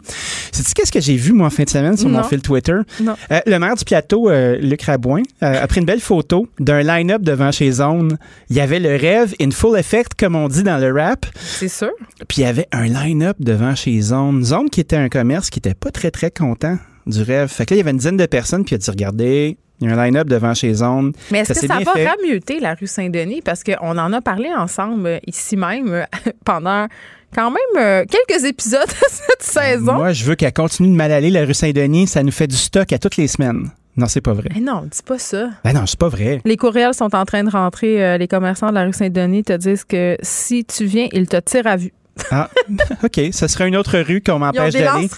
sais-tu 0.53 0.75
qu'est-ce 0.75 0.93
que 0.93 1.01
j'ai 1.01 1.17
vu 1.17 1.33
moi 1.33 1.47
en 1.47 1.51
fin 1.51 1.65
de 1.65 1.71
semaine 1.71 1.97
sur 1.97 2.09
mon 2.09 2.23
fil 2.23 2.43
Twitter? 2.43 2.77
Non. 3.01 3.17
Euh, 3.33 3.41
le 3.47 3.59
maire 3.59 3.77
du 3.77 3.85
plateau, 3.85 4.29
euh, 4.29 4.57
Luc 4.61 4.83
Rabouin, 4.83 5.23
euh, 5.43 5.63
a 5.63 5.67
pris 5.67 5.81
une 5.81 5.87
belle 5.87 6.01
photo 6.01 6.47
d'un 6.61 6.83
line-up 6.83 7.23
devant 7.23 7.51
chez 7.51 7.71
Zone. 7.73 8.19
Il 8.51 8.57
y 8.57 8.61
avait 8.61 8.81
le 8.81 8.95
rêve 8.97 9.35
in 9.41 9.51
full 9.51 9.79
effect, 9.79 10.13
comme 10.19 10.37
on 10.37 10.49
dit 10.49 10.63
dans 10.63 10.79
le 10.79 10.93
rap. 10.93 11.25
C'est 11.37 11.69
sûr. 11.69 11.93
Puis 12.29 12.39
il 12.39 12.45
y 12.45 12.47
avait 12.47 12.69
un 12.73 12.87
line-up 12.87 13.37
devant 13.41 13.75
chez 13.75 13.99
Zone. 14.01 14.45
Zone 14.45 14.69
qui 14.69 14.81
était 14.81 14.97
un 14.97 15.09
commerce 15.09 15.49
qui 15.49 15.61
était 15.61 15.75
pas 15.75 15.91
très, 15.91 16.11
très 16.11 16.31
content 16.31 16.77
du 17.09 17.23
rêve. 17.23 17.49
Fait 17.49 17.67
que 17.67 17.75
là, 17.75 17.77
il 17.77 17.79
y 17.79 17.83
avait 17.83 17.91
une 17.91 17.99
dizaine 17.99 18.17
de 18.17 18.27
personnes, 18.27 18.65
puis 18.65 18.75
il 18.75 18.77
a 18.77 18.79
dit 18.79 18.91
Regardez, 18.91 19.59
il 19.81 19.89
y 19.89 19.91
a 19.91 19.95
un 19.95 20.05
line-up 20.05 20.29
devant 20.29 20.55
chez 20.55 20.75
Zone. 20.75 21.13
Mais 21.31 21.41
est-ce 21.41 21.61
que 21.61 21.67
ça 21.67 21.79
va 21.79 21.93
fait. 21.93 22.07
rameuter 22.07 22.61
la 22.61 22.75
rue 22.75 22.87
Saint-Denis? 22.87 23.43
Parce 23.43 23.63
qu'on 23.63 23.97
en 23.97 24.13
a 24.13 24.21
parlé 24.21 24.49
ensemble 24.57 25.07
euh, 25.07 25.19
ici 25.27 25.57
même 25.57 25.93
euh, 25.93 26.05
pendant 26.45 26.87
quand 27.35 27.51
même 27.51 27.83
euh, 27.83 28.05
quelques 28.05 28.45
épisodes 28.45 28.89
de 28.89 29.07
cette 29.09 29.43
saison. 29.43 29.95
Moi, 29.95 30.13
je 30.13 30.25
veux 30.25 30.35
qu'elle 30.35 30.53
continue 30.53 30.89
de 30.89 30.95
mal 30.95 31.13
aller, 31.13 31.31
la 31.31 31.45
rue 31.45 31.55
Saint-Denis. 31.55 32.09
Ça 32.09 32.23
nous 32.23 32.33
fait 32.33 32.47
du 32.47 32.57
stock 32.57 32.93
à 32.93 32.99
toutes 32.99 33.17
les 33.17 33.29
semaines. 33.29 33.71
Non, 33.97 34.07
c'est 34.07 34.21
pas 34.21 34.33
vrai. 34.33 34.49
Mais 34.55 34.61
non, 34.61 34.83
dis 34.83 35.03
pas 35.05 35.19
ça. 35.19 35.51
Ben 35.65 35.73
non, 35.73 35.85
c'est 35.85 35.99
pas 35.99 36.09
vrai. 36.09 36.41
Les 36.45 36.57
courriels 36.57 36.95
sont 36.95 37.15
en 37.17 37.25
train 37.25 37.43
de 37.43 37.51
rentrer. 37.51 38.17
les 38.17 38.29
commerçants 38.29 38.69
de 38.69 38.75
la 38.75 38.85
rue 38.85 38.93
Saint-Denis 38.93 39.43
te 39.43 39.55
disent 39.55 39.85
que 39.85 40.17
si 40.23 40.65
tu 40.65 40.85
viens, 40.85 41.09
ils 41.13 41.27
te 41.27 41.37
tirent 41.39 41.67
à 41.67 41.77
vue. 41.77 41.93
Ah, 42.31 42.51
OK. 43.05 43.21
Ce 43.33 43.47
serait 43.47 43.69
une 43.69 43.77
autre 43.77 43.99
rue 43.99 44.23
qu'on 44.23 44.39
m'empêche 44.39 44.75
d'aller. 44.81 45.09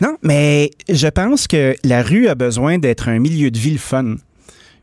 Non, 0.00 0.16
mais 0.22 0.70
je 0.88 1.08
pense 1.08 1.46
que 1.46 1.74
la 1.84 2.02
rue 2.02 2.28
a 2.28 2.34
besoin 2.34 2.78
d'être 2.78 3.08
un 3.08 3.18
milieu 3.18 3.50
de 3.50 3.58
vie 3.58 3.72
le 3.72 3.78
fun. 3.78 4.16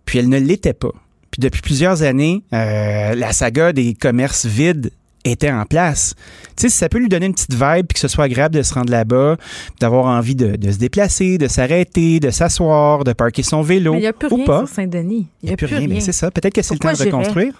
Puis 0.06 0.20
elle 0.20 0.30
ne 0.30 0.40
l'était 0.40 0.74
pas. 0.74 0.92
Puis 1.32 1.40
depuis 1.40 1.62
plusieurs 1.62 2.04
années, 2.04 2.44
euh, 2.54 3.16
la 3.16 3.32
saga 3.32 3.72
des 3.72 3.94
commerces 3.94 4.46
vides 4.46 4.92
était 5.24 5.52
en 5.52 5.66
place. 5.66 6.16
Tu 6.58 6.64
sais, 6.64 6.70
si 6.70 6.78
ça 6.78 6.90
peut 6.90 6.98
lui 6.98 7.08
donner 7.08 7.28
une 7.28 7.34
petite 7.34 7.54
vibe, 7.54 7.86
puis 7.88 7.94
que 7.94 8.00
ce 8.00 8.08
soit 8.08 8.26
agréable 8.26 8.56
de 8.56 8.64
se 8.64 8.74
rendre 8.74 8.92
là-bas, 8.92 9.38
d'avoir 9.80 10.06
envie 10.06 10.36
de, 10.36 10.56
de 10.56 10.72
se 10.72 10.78
déplacer, 10.78 11.38
de 11.38 11.48
s'arrêter, 11.48 12.20
de 12.20 12.32
s'asseoir, 12.32 13.04
de 13.04 13.14
parker 13.14 13.44
son 13.44 13.62
vélo, 13.62 13.94
Mais 13.94 14.00
il 14.00 14.02
n'y 14.02 14.08
a 14.08 14.14
plus 14.14 14.30
ou 14.32 14.36
rien 14.36 14.46
pas. 14.46 14.66
Saint-Denis. 14.66 15.28
Il 15.44 15.48
n'y 15.48 15.54
a 15.54 15.58
plus 15.58 15.68
rien. 15.68 15.88
Mais 15.88 16.00
c'est 16.00 16.12
ça. 16.12 16.32
Peut-être 16.32 16.54
que 16.54 16.62
c'est 16.62 16.74
le 16.74 16.80
temps 16.80 16.92
de 16.92 16.96
j'irais? 16.96 17.52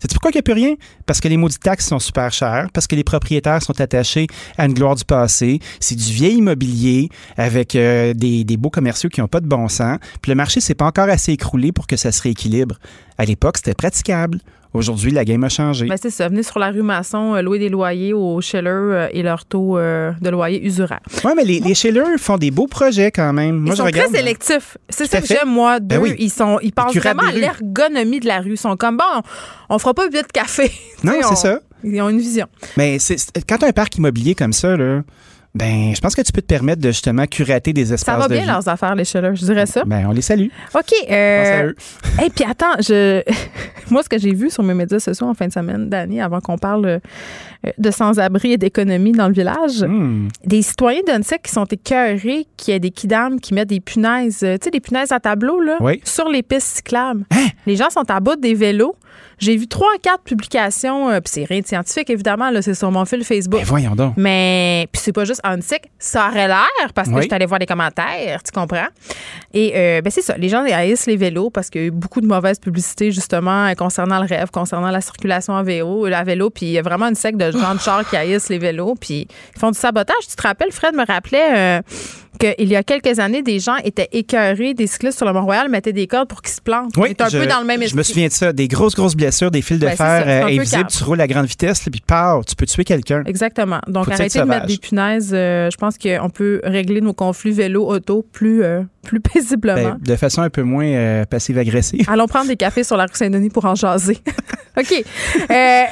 C'est 0.00 0.12
pourquoi 0.12 0.30
il 0.30 0.34
n'y 0.34 0.38
a 0.38 0.42
plus 0.42 0.54
rien? 0.54 0.74
Parce 1.06 1.20
que 1.20 1.28
les 1.28 1.36
maudites 1.36 1.60
taxes 1.60 1.88
sont 1.88 1.98
super 1.98 2.32
chères, 2.32 2.68
parce 2.72 2.86
que 2.86 2.96
les 2.96 3.04
propriétaires 3.04 3.62
sont 3.62 3.80
attachés 3.80 4.26
à 4.56 4.66
une 4.66 4.74
gloire 4.74 4.94
du 4.94 5.04
passé. 5.04 5.60
C'est 5.78 5.94
du 5.94 6.12
vieil 6.12 6.36
immobilier 6.36 7.08
avec 7.36 7.76
euh, 7.76 8.14
des, 8.14 8.44
des 8.44 8.56
beaux 8.56 8.70
commerciaux 8.70 9.10
qui 9.10 9.20
n'ont 9.20 9.28
pas 9.28 9.40
de 9.40 9.46
bon 9.46 9.68
sens. 9.68 9.98
Puis 10.22 10.30
le 10.30 10.36
marché 10.36 10.60
s'est 10.60 10.74
pas 10.74 10.86
encore 10.86 11.08
assez 11.08 11.32
écroulé 11.32 11.72
pour 11.72 11.86
que 11.86 11.96
ça 11.96 12.12
se 12.12 12.22
rééquilibre. 12.22 12.76
À 13.18 13.24
l'époque, 13.24 13.58
c'était 13.58 13.74
praticable. 13.74 14.40
Aujourd'hui, 14.72 15.10
la 15.10 15.24
game 15.24 15.42
a 15.42 15.48
changé. 15.48 15.86
Ben, 15.86 15.96
c'est 16.00 16.10
ça. 16.10 16.28
Venez 16.28 16.44
sur 16.44 16.60
la 16.60 16.70
rue 16.70 16.82
Masson, 16.82 17.34
euh, 17.34 17.42
louer 17.42 17.58
des 17.58 17.68
loyers 17.68 18.12
aux 18.12 18.40
Schiller 18.40 18.68
euh, 18.68 19.08
et 19.10 19.22
leur 19.22 19.44
taux 19.44 19.76
euh, 19.76 20.12
de 20.20 20.30
loyer 20.30 20.64
usuraire. 20.64 21.00
Oui, 21.24 21.32
mais 21.36 21.44
les, 21.44 21.58
les 21.58 21.74
font 22.18 22.36
des 22.36 22.52
beaux 22.52 22.68
projets 22.68 23.10
quand 23.10 23.32
même. 23.32 23.56
Moi, 23.56 23.68
ils 23.68 23.72
je 23.72 23.76
sont 23.78 23.84
regarde. 23.84 24.10
très 24.12 24.18
sélectifs. 24.18 24.78
C'est 24.88 25.06
ça 25.06 25.20
que 25.20 25.26
j'aime, 25.26 25.48
moi, 25.48 25.80
d'eux. 25.80 25.96
Ben 25.96 26.02
oui. 26.02 26.14
Ils, 26.18 26.30
sont, 26.30 26.58
ils 26.62 26.72
pensent 26.72 26.94
vraiment 26.94 27.24
à 27.24 27.32
l'ergonomie 27.32 28.20
de 28.20 28.28
la 28.28 28.40
rue. 28.40 28.52
Ils 28.52 28.58
sont 28.58 28.76
comme, 28.76 28.96
bon, 28.96 29.04
on, 29.68 29.74
on 29.74 29.78
fera 29.80 29.92
pas 29.92 30.06
huit 30.06 30.30
café. 30.32 30.70
Non, 31.02 31.14
c'est 31.28 31.36
ça. 31.36 31.60
Ils 31.82 32.00
ont 32.02 32.10
une 32.10 32.18
vision. 32.18 32.46
Mais 32.76 32.98
quand 33.48 33.56
tu 33.56 33.64
as 33.64 33.68
un 33.68 33.72
parc 33.72 33.96
immobilier 33.96 34.34
comme 34.34 34.52
ça, 34.52 34.76
là, 34.76 35.02
ben, 35.54 35.92
je 35.94 36.00
pense 36.00 36.14
que 36.14 36.22
tu 36.22 36.30
peux 36.30 36.42
te 36.42 36.46
permettre 36.46 36.80
de 36.80 36.88
justement 36.88 37.26
curater 37.26 37.72
des 37.72 37.92
espaces 37.92 38.14
Ça 38.14 38.16
va 38.20 38.28
de 38.28 38.34
bien, 38.34 38.42
vie. 38.42 38.46
leurs 38.48 38.68
affaires, 38.68 38.94
les 38.94 39.04
Schiller. 39.04 39.30
Je 39.34 39.44
dirais 39.44 39.66
ça. 39.66 39.82
Ben, 39.84 40.06
on 40.06 40.12
les 40.12 40.22
salue. 40.22 40.46
OK. 40.74 40.92
Euh. 41.10 41.72
Et 42.24 42.30
puis 42.34 42.44
attends, 42.48 42.74
je 42.80 43.22
moi 43.90 44.02
ce 44.04 44.08
que 44.08 44.18
j'ai 44.18 44.32
vu 44.32 44.48
sur 44.50 44.62
mes 44.62 44.74
médias 44.74 45.00
sociaux 45.00 45.26
en 45.26 45.34
fin 45.34 45.48
de 45.48 45.52
semaine, 45.52 45.88
Dani, 45.88 46.20
avant 46.20 46.40
qu'on 46.40 46.56
parle 46.58 46.86
euh, 46.86 46.98
de 47.78 47.90
sans-abri 47.90 48.52
et 48.52 48.56
d'économie 48.56 49.12
dans 49.12 49.28
le 49.28 49.34
village, 49.34 49.82
Hmm. 49.82 50.28
des 50.44 50.62
citoyens 50.62 51.02
d'Unsec 51.06 51.42
qui 51.42 51.52
sont 51.52 51.64
écœurés 51.66 52.46
qu'il 52.56 52.72
y 52.72 52.76
ait 52.76 52.80
des 52.80 52.90
kidams 52.90 53.38
qui 53.40 53.52
mettent 53.54 53.68
des 53.68 53.80
punaises, 53.80 54.42
euh, 54.42 54.54
tu 54.56 54.64
sais, 54.64 54.70
des 54.70 54.80
punaises 54.80 55.12
à 55.12 55.20
tableau 55.20 55.60
là, 55.60 55.76
Oui. 55.80 56.00
sur 56.04 56.28
les 56.28 56.42
pistes 56.42 56.76
cyclables. 56.76 57.24
Hein? 57.30 57.46
Les 57.66 57.76
gens 57.76 57.90
sont 57.90 58.10
à 58.10 58.20
bout 58.20 58.36
des 58.36 58.54
vélos. 58.54 58.94
J'ai 59.38 59.56
vu 59.56 59.66
trois, 59.66 59.88
quatre 60.02 60.22
publications, 60.22 61.08
euh, 61.08 61.20
puis 61.20 61.30
c'est 61.32 61.44
rien 61.44 61.60
de 61.60 61.66
scientifique 61.66 62.10
évidemment, 62.10 62.50
là, 62.50 62.60
c'est 62.60 62.74
sur 62.74 62.90
mon 62.90 63.04
fil 63.06 63.24
Facebook. 63.24 63.60
Ben, 63.60 63.66
voyons 63.66 63.94
donc. 63.94 64.14
Mais 64.18 64.86
puis 64.92 65.00
c'est 65.02 65.12
pas 65.12 65.24
juste 65.24 65.40
Unsec, 65.44 65.90
ça 65.98 66.28
aurait 66.28 66.46
l'air 66.46 66.66
parce 66.94 67.08
que 67.08 67.14
Oui. 67.14 67.22
je 67.22 67.26
suis 67.26 67.34
allée 67.34 67.46
voir 67.46 67.58
les 67.58 67.66
commentaires, 67.66 68.42
tu 68.42 68.52
comprends? 68.52 68.86
Et 69.54 69.72
euh, 69.74 70.00
ben 70.02 70.10
c'est 70.10 70.20
ça, 70.22 70.36
les 70.36 70.48
gens 70.50 70.62
haïssent 70.64 71.06
les 71.06 71.16
vélos 71.16 71.48
parce 71.50 71.70
qu'il 71.70 71.80
y 71.80 71.84
a 71.84 71.86
eu 71.88 71.90
beaucoup 71.90 72.20
de 72.20 72.26
mauvaise 72.26 72.58
publicité 72.58 73.10
justement 73.12 73.66
euh, 73.66 73.72
concernant 73.74 74.20
le 74.20 74.26
rêve, 74.26 74.50
concernant 74.50 74.90
la 74.90 75.00
circulation 75.00 75.56
à 75.56 75.62
vélo, 75.62 76.04
à 76.06 76.22
vélo, 76.22 76.50
puis 76.50 76.66
il 76.66 76.72
y 76.72 76.78
a 76.78 76.82
vraiment 76.82 77.06
une 77.06 77.14
secte 77.14 77.38
de 77.38 77.49
gens 77.58 77.74
de 77.74 77.80
chars 77.80 78.08
qui 78.08 78.16
haïssent 78.16 78.48
les 78.48 78.58
vélos, 78.58 78.94
puis 79.00 79.26
ils 79.54 79.58
font 79.58 79.70
du 79.70 79.78
sabotage. 79.78 80.26
Tu 80.28 80.36
te 80.36 80.42
rappelles, 80.42 80.72
Fred 80.72 80.94
me 80.94 81.04
rappelait 81.06 81.78
euh, 81.78 81.80
qu'il 82.38 82.68
y 82.68 82.76
a 82.76 82.82
quelques 82.82 83.18
années, 83.18 83.42
des 83.42 83.58
gens 83.58 83.76
étaient 83.84 84.08
écœurés, 84.12 84.72
des 84.74 84.86
cyclistes 84.86 85.18
sur 85.18 85.26
le 85.26 85.32
Mont-Royal 85.32 85.68
mettaient 85.68 85.92
des 85.92 86.06
cordes 86.06 86.28
pour 86.28 86.40
qu'ils 86.42 86.54
se 86.54 86.60
plantent. 86.60 86.96
Oui, 86.96 87.14
un 87.18 87.28
je, 87.28 87.38
peu 87.38 87.46
dans 87.46 87.60
le 87.60 87.66
même 87.66 87.80
je 87.80 87.84
esprit. 87.86 87.98
me 87.98 88.02
souviens 88.02 88.28
de 88.28 88.32
ça. 88.32 88.52
Des 88.52 88.66
grosses, 88.68 88.94
grosses 88.94 89.14
blessures, 89.16 89.50
des 89.50 89.60
fils 89.62 89.78
de 89.78 89.86
Ben, 89.86 89.96
fer 89.96 90.24
euh, 90.26 90.46
invisibles. 90.46 90.86
Tu 90.90 91.04
roules 91.04 91.20
à 91.20 91.26
grande 91.26 91.46
vitesse, 91.46 91.86
puis 91.90 92.00
pars, 92.06 92.44
tu 92.44 92.54
peux 92.56 92.66
tuer 92.66 92.84
quelqu'un. 92.84 93.22
Exactement. 93.26 93.80
Donc, 93.88 94.08
arrêtez 94.10 94.38
de 94.38 94.44
mettre 94.44 94.66
des 94.66 94.78
punaises. 94.78 95.32
euh, 95.34 95.68
je 95.70 95.76
pense 95.76 95.98
qu'on 95.98 96.30
peut 96.30 96.60
régler 96.64 97.00
nos 97.02 97.12
conflits 97.12 97.52
vélo-auto 97.52 98.24
plus, 98.32 98.62
euh, 98.62 98.82
plus 99.10 99.20
paisiblement. 99.20 99.74
Ben, 99.96 99.98
de 100.00 100.16
façon 100.16 100.42
un 100.42 100.50
peu 100.50 100.62
moins 100.62 100.86
euh, 100.86 101.24
passive-agressive. 101.24 102.04
Allons 102.08 102.26
prendre 102.28 102.46
des 102.48 102.56
cafés 102.56 102.84
sur 102.84 102.96
la 102.96 103.04
rue 103.04 103.10
Saint-Denis 103.14 103.50
pour 103.50 103.64
en 103.64 103.74
jaser. 103.74 104.18
OK. 104.78 104.92
Euh, 104.92 105.04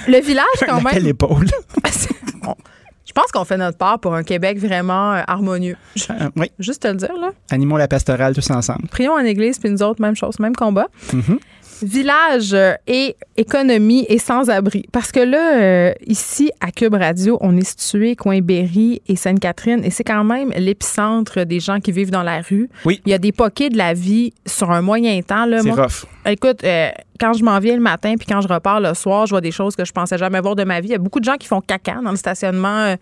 le 0.07 0.21
village, 0.25 0.47
quand 0.67 0.81
même. 0.81 1.03
l'épaule. 1.03 1.47
Bon, 2.43 2.55
Je 3.05 3.13
pense 3.13 3.33
qu'on 3.33 3.45
fait 3.45 3.57
notre 3.57 3.77
part 3.77 3.99
pour 3.99 4.15
un 4.15 4.23
Québec 4.23 4.59
vraiment 4.59 5.13
euh, 5.15 5.23
harmonieux. 5.27 5.77
Euh, 6.11 6.31
oui, 6.37 6.51
Juste 6.61 6.83
te 6.83 6.89
le 6.89 6.95
dire, 6.95 7.13
là. 7.21 7.31
animons 7.51 7.77
la 7.77 7.89
pastorale 7.89 8.35
tous 8.35 8.49
ensemble. 8.51 8.87
Prions 8.89 9.13
en 9.15 9.19
église, 9.25 9.59
puis 9.59 9.69
nous 9.71 9.83
autres, 9.83 10.01
même 10.01 10.15
chose, 10.17 10.39
même 10.39 10.55
combat. 10.55 10.87
Mhm. 11.13 11.39
Village 11.83 12.55
euh, 12.55 12.75
et 12.87 13.17
économie 13.37 14.05
et 14.09 14.19
sans-abri. 14.19 14.85
Parce 14.93 15.13
que 15.13 15.21
là, 15.21 15.59
euh, 15.59 15.93
ici, 16.07 16.51
à 16.61 16.71
Cube 16.71 16.95
Radio, 16.95 17.39
on 17.41 17.57
est 17.57 17.65
situé 17.65 18.17
coin 18.17 18.41
Berry 18.41 19.03
et 19.07 19.17
Sainte-Catherine 19.17 19.85
et 19.85 19.91
c'est 19.91 20.05
quand 20.05 20.25
même 20.25 20.51
l'épicentre 20.57 21.45
des 21.45 21.61
gens 21.61 21.81
qui 21.81 21.93
vivent 21.93 22.11
dans 22.11 22.23
la 22.23 22.41
rue. 22.41 22.69
Oui. 22.85 23.01
Il 23.07 23.11
y 23.11 23.15
a 23.15 23.19
des 23.19 23.33
poquets 23.33 23.71
de 23.71 23.77
la 23.77 23.95
vie 23.95 24.33
sur 24.47 24.71
un 24.71 24.83
moyen 24.83 25.21
temps. 25.23 25.47
Là. 25.47 25.61
C'est 25.63 25.71
rough. 25.71 26.07
Écoute, 26.27 26.65
euh, 26.65 26.91
quand 27.21 27.33
je 27.33 27.45
m'en 27.45 27.59
viens 27.59 27.75
le 27.75 27.83
matin 27.83 28.15
puis 28.19 28.27
quand 28.27 28.41
je 28.41 28.49
repars 28.49 28.81
le 28.81 28.95
soir, 28.95 29.27
je 29.27 29.31
vois 29.31 29.41
des 29.41 29.53
choses 29.53 29.77
que 29.77 29.85
je 29.85 29.93
pensais 29.93 30.19
jamais 30.19 30.41
voir 30.41 30.57
de 30.57 30.65
ma 30.65 30.81
vie. 30.81 30.89
Il 30.89 30.93
y 30.93 30.97
a 30.97 30.99
beaucoup 30.99 31.21
de 31.21 31.25
gens 31.25 31.37
qui 31.37 31.47
font 31.47 31.61
caca 31.61 32.01
dans 32.03 32.11
le 32.11 32.17
stationnement 32.17 32.95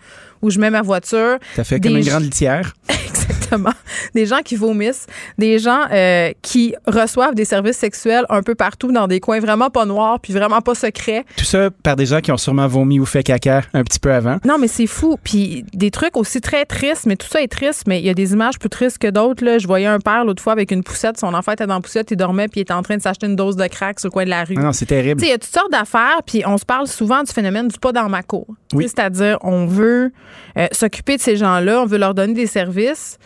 où 0.43 0.51
je 0.51 0.59
mets 0.59 0.71
ma 0.71 0.83
voiture. 0.83 1.39
Ça 1.55 1.65
fait 1.65 1.79
Des 1.79 1.89
comme 1.89 1.99
une 1.99 2.05
grande 2.05 2.25
litière. 2.25 2.75
Des 4.15 4.27
gens 4.27 4.41
qui 4.45 4.57
vomissent, 4.57 5.07
des 5.39 5.59
gens 5.59 5.83
euh, 5.93 6.33
qui 6.43 6.75
reçoivent 6.87 7.35
des 7.35 7.45
services 7.45 7.77
sexuels 7.77 8.25
un 8.29 8.43
peu 8.43 8.55
partout 8.55 8.93
dans 8.93 9.07
des 9.07 9.21
coins 9.21 9.41
vraiment 9.41 9.71
pas 9.71 9.85
noirs 9.85 10.21
puis 10.21 10.33
vraiment 10.33 10.61
pas 10.61 10.75
secrets. 10.75 11.25
Tout 11.37 11.45
ça 11.45 11.71
par 11.83 11.97
des 11.97 12.07
gens 12.07 12.21
qui 12.21 12.33
ont 12.33 12.37
sûrement 12.37 12.67
vomi 12.67 12.99
ou 12.99 13.05
fait 13.05 13.23
caca 13.23 13.63
un 13.75 13.85
petit 13.85 13.99
peu 13.99 14.13
avant. 14.13 14.39
Non, 14.45 14.59
mais 14.59 14.69
c'est 14.69 14.87
fou. 14.87 15.17
Puis 15.23 15.65
des 15.73 15.91
trucs 15.91 16.17
aussi 16.17 16.41
très 16.41 16.65
tristes, 16.65 17.07
mais 17.07 17.17
tout 17.17 17.27
ça 17.29 17.43
est 17.43 17.49
triste, 17.49 17.85
mais 17.87 18.01
il 18.01 18.07
y 18.07 18.11
a 18.11 18.15
des 18.15 18.33
images 18.33 18.59
plus 18.59 18.71
tristes 18.71 18.99
que 18.99 19.09
d'autres. 19.09 19.45
là. 19.45 19.59
Je 19.59 19.67
voyais 19.67 19.87
un 19.87 20.01
père 20.01 20.25
l'autre 20.25 20.43
fois 20.43 20.53
avec 20.53 20.71
une 20.71 20.83
poussette, 20.83 21.19
son 21.19 21.35
enfant 21.35 21.53
était 21.53 21.67
dans 21.67 21.75
la 21.75 21.81
poussette, 21.81 22.11
il 22.11 22.17
dormait 22.17 22.49
puis 22.49 22.61
il 22.61 22.63
était 22.63 22.73
en 22.73 22.83
train 22.83 22.97
de 22.97 23.03
s'acheter 23.03 23.27
une 23.27 23.37
dose 23.37 23.57
de 23.57 23.67
crack 23.67 24.01
sur 24.01 24.09
le 24.09 24.13
coin 24.13 24.25
de 24.25 24.31
la 24.31 24.45
rue. 24.45 24.55
Non, 24.55 24.63
non, 24.63 24.73
c'est 24.73 24.87
terrible. 24.87 25.23
Il 25.23 25.29
y 25.29 25.33
a 25.33 25.39
toutes 25.39 25.53
sortes 25.53 25.73
d'affaires, 25.73 26.21
puis 26.27 26.43
on 26.47 26.59
se 26.59 26.65
parle 26.65 26.87
souvent 26.87 27.23
du 27.23 27.33
phénomène 27.33 27.69
du 27.69 27.79
pas 27.79 27.93
dans 27.93 28.09
ma 28.09 28.23
cour. 28.23 28.47
Oui. 28.73 28.85
C'est-à-dire, 28.85 29.39
on 29.43 29.67
veut 29.67 30.13
euh, 30.57 30.67
s'occuper 30.73 31.17
de 31.17 31.23
ces 31.23 31.37
gens-là, 31.37 31.83
on 31.83 31.87
veut 31.87 31.99
leur 31.99 32.15
donner 32.15 32.35
des 32.35 32.47
services, 32.47 33.19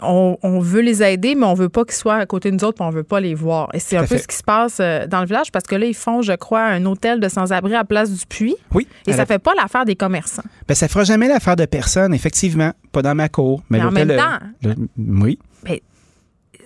on, 0.00 0.36
on 0.42 0.58
veut 0.60 0.80
les 0.80 1.02
aider, 1.02 1.34
mais 1.34 1.44
on 1.46 1.54
veut 1.54 1.68
pas 1.68 1.84
qu'ils 1.84 1.94
soient 1.94 2.16
à 2.16 2.26
côté 2.26 2.50
de 2.50 2.56
nous 2.56 2.64
autres, 2.64 2.76
puis 2.78 2.86
on 2.86 2.90
veut 2.90 3.02
pas 3.04 3.20
les 3.20 3.34
voir. 3.34 3.68
Et 3.74 3.78
c'est 3.80 3.96
un 3.96 4.04
peu 4.06 4.16
ce 4.18 4.26
qui 4.28 4.36
se 4.36 4.42
passe 4.42 4.78
euh, 4.80 5.06
dans 5.06 5.20
le 5.20 5.26
village, 5.26 5.50
parce 5.52 5.64
que 5.64 5.74
là, 5.76 5.86
ils 5.86 5.94
font, 5.94 6.22
je 6.22 6.32
crois, 6.32 6.62
un 6.62 6.84
hôtel 6.86 7.20
de 7.20 7.28
sans-abri 7.28 7.74
à 7.74 7.84
Place 7.84 8.12
du 8.12 8.26
Puy, 8.26 8.54
Oui. 8.74 8.86
et 9.06 9.12
ça 9.12 9.18
la- 9.18 9.26
fait 9.26 9.38
pas 9.38 9.54
l'affaire 9.54 9.84
des 9.84 9.96
commerçants. 9.96 10.42
Ben, 10.68 10.74
ça 10.74 10.88
fera 10.88 11.04
jamais 11.04 11.28
l'affaire 11.28 11.56
de 11.56 11.64
personne, 11.66 12.14
effectivement. 12.14 12.72
Pas 12.92 13.02
dans 13.02 13.14
ma 13.14 13.28
cour. 13.28 13.62
Mais, 13.70 13.78
Mais 13.78 13.84
en 13.84 13.90
même 13.90 14.10
euh, 14.10 14.16
temps- 14.16 14.38
le- 14.62 14.74
oui. 14.98 15.38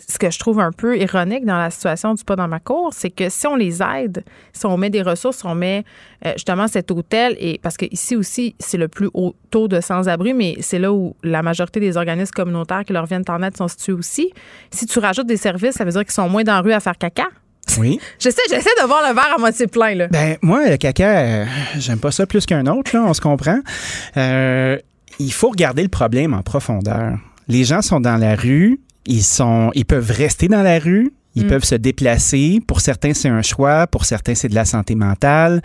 Ce 0.09 0.19
que 0.19 0.31
je 0.31 0.39
trouve 0.39 0.61
un 0.61 0.73
peu 0.73 0.99
ironique 0.99 1.45
dans 1.45 1.59
la 1.59 1.71
situation 1.71 2.15
du 2.15 2.25
pas 2.25 2.37
dans 2.37 2.49
ma 2.49 2.61
cour, 2.61 2.93
c'est 2.93 3.11
que 3.11 3.29
si 3.29 3.47
on 3.47 3.57
les 3.57 3.83
aide, 3.83 4.25
si 4.53 4.67
on 4.67 4.77
met 4.77 4.91
des 4.91 5.03
ressources, 5.03 5.45
on 5.45 5.55
met 5.55 5.85
euh, 6.27 6.33
justement 6.35 6.69
cet 6.69 6.91
hôtel, 6.91 7.37
et 7.39 7.59
parce 7.63 7.77
que 7.77 7.87
ici 7.91 8.17
aussi, 8.17 8.55
c'est 8.59 8.79
le 8.79 8.89
plus 8.89 9.09
haut 9.15 9.35
taux 9.51 9.69
de 9.69 9.81
sans-abri, 9.81 10.35
mais 10.35 10.57
c'est 10.61 10.79
là 10.79 10.93
où 10.93 11.17
la 11.23 11.43
majorité 11.43 11.81
des 11.81 11.97
organismes 11.97 12.33
communautaires 12.33 12.85
qui 12.85 12.93
leur 12.93 13.07
viennent 13.07 13.25
en 13.29 13.43
aide 13.43 13.57
sont 13.57 13.69
situés 13.69 13.93
aussi. 13.93 14.33
Si 14.71 14.87
tu 14.87 14.99
rajoutes 14.99 15.27
des 15.27 15.37
services, 15.37 15.77
ça 15.77 15.85
veut 15.85 15.93
dire 15.93 16.03
qu'ils 16.03 16.13
sont 16.13 16.29
moins 16.29 16.45
dans 16.45 16.55
la 16.55 16.61
rue 16.61 16.73
à 16.73 16.81
faire 16.81 16.99
caca? 16.99 17.29
Oui. 17.79 18.01
J'essaie, 18.19 18.43
j'essaie 18.49 18.71
de 18.83 18.87
voir 18.87 19.09
le 19.09 19.15
verre 19.15 19.35
à 19.37 19.39
moitié 19.39 19.67
plein, 19.67 19.95
là. 19.95 20.09
Ben, 20.09 20.37
moi, 20.43 20.69
le 20.69 20.77
caca, 20.77 21.19
euh, 21.19 21.45
j'aime 21.79 21.99
pas 21.99 22.11
ça 22.11 22.27
plus 22.27 22.45
qu'un 22.45 22.67
autre, 22.67 22.95
là, 22.95 23.05
on 23.05 23.15
se 23.15 23.21
comprend. 23.21 23.61
Euh, 24.17 24.79
il 25.19 25.33
faut 25.33 25.49
regarder 25.49 25.83
le 25.83 25.89
problème 25.89 26.35
en 26.35 26.43
profondeur. 26.43 27.19
Les 27.49 27.65
gens 27.65 27.83
sont 27.83 28.01
dans 28.01 28.17
la 28.17 28.35
rue, 28.35 28.81
ils, 29.07 29.23
sont, 29.23 29.71
ils 29.75 29.85
peuvent 29.85 30.11
rester 30.11 30.49
dans 30.49 30.63
la 30.63 30.79
rue. 30.79 31.13
Ils 31.35 31.45
Mm. 31.47 31.49
peuvent 31.49 31.65
se 31.65 31.75
déplacer. 31.77 32.61
Pour 32.67 32.83
certains, 32.83 33.15
c'est 33.15 33.29
un 33.31 33.41
choix. 33.41 33.87
Pour 33.87 34.05
certains, 34.05 34.35
c'est 34.35 34.49
de 34.49 34.55
la 34.55 34.67
santé 34.67 34.95
mentale. 34.95 35.63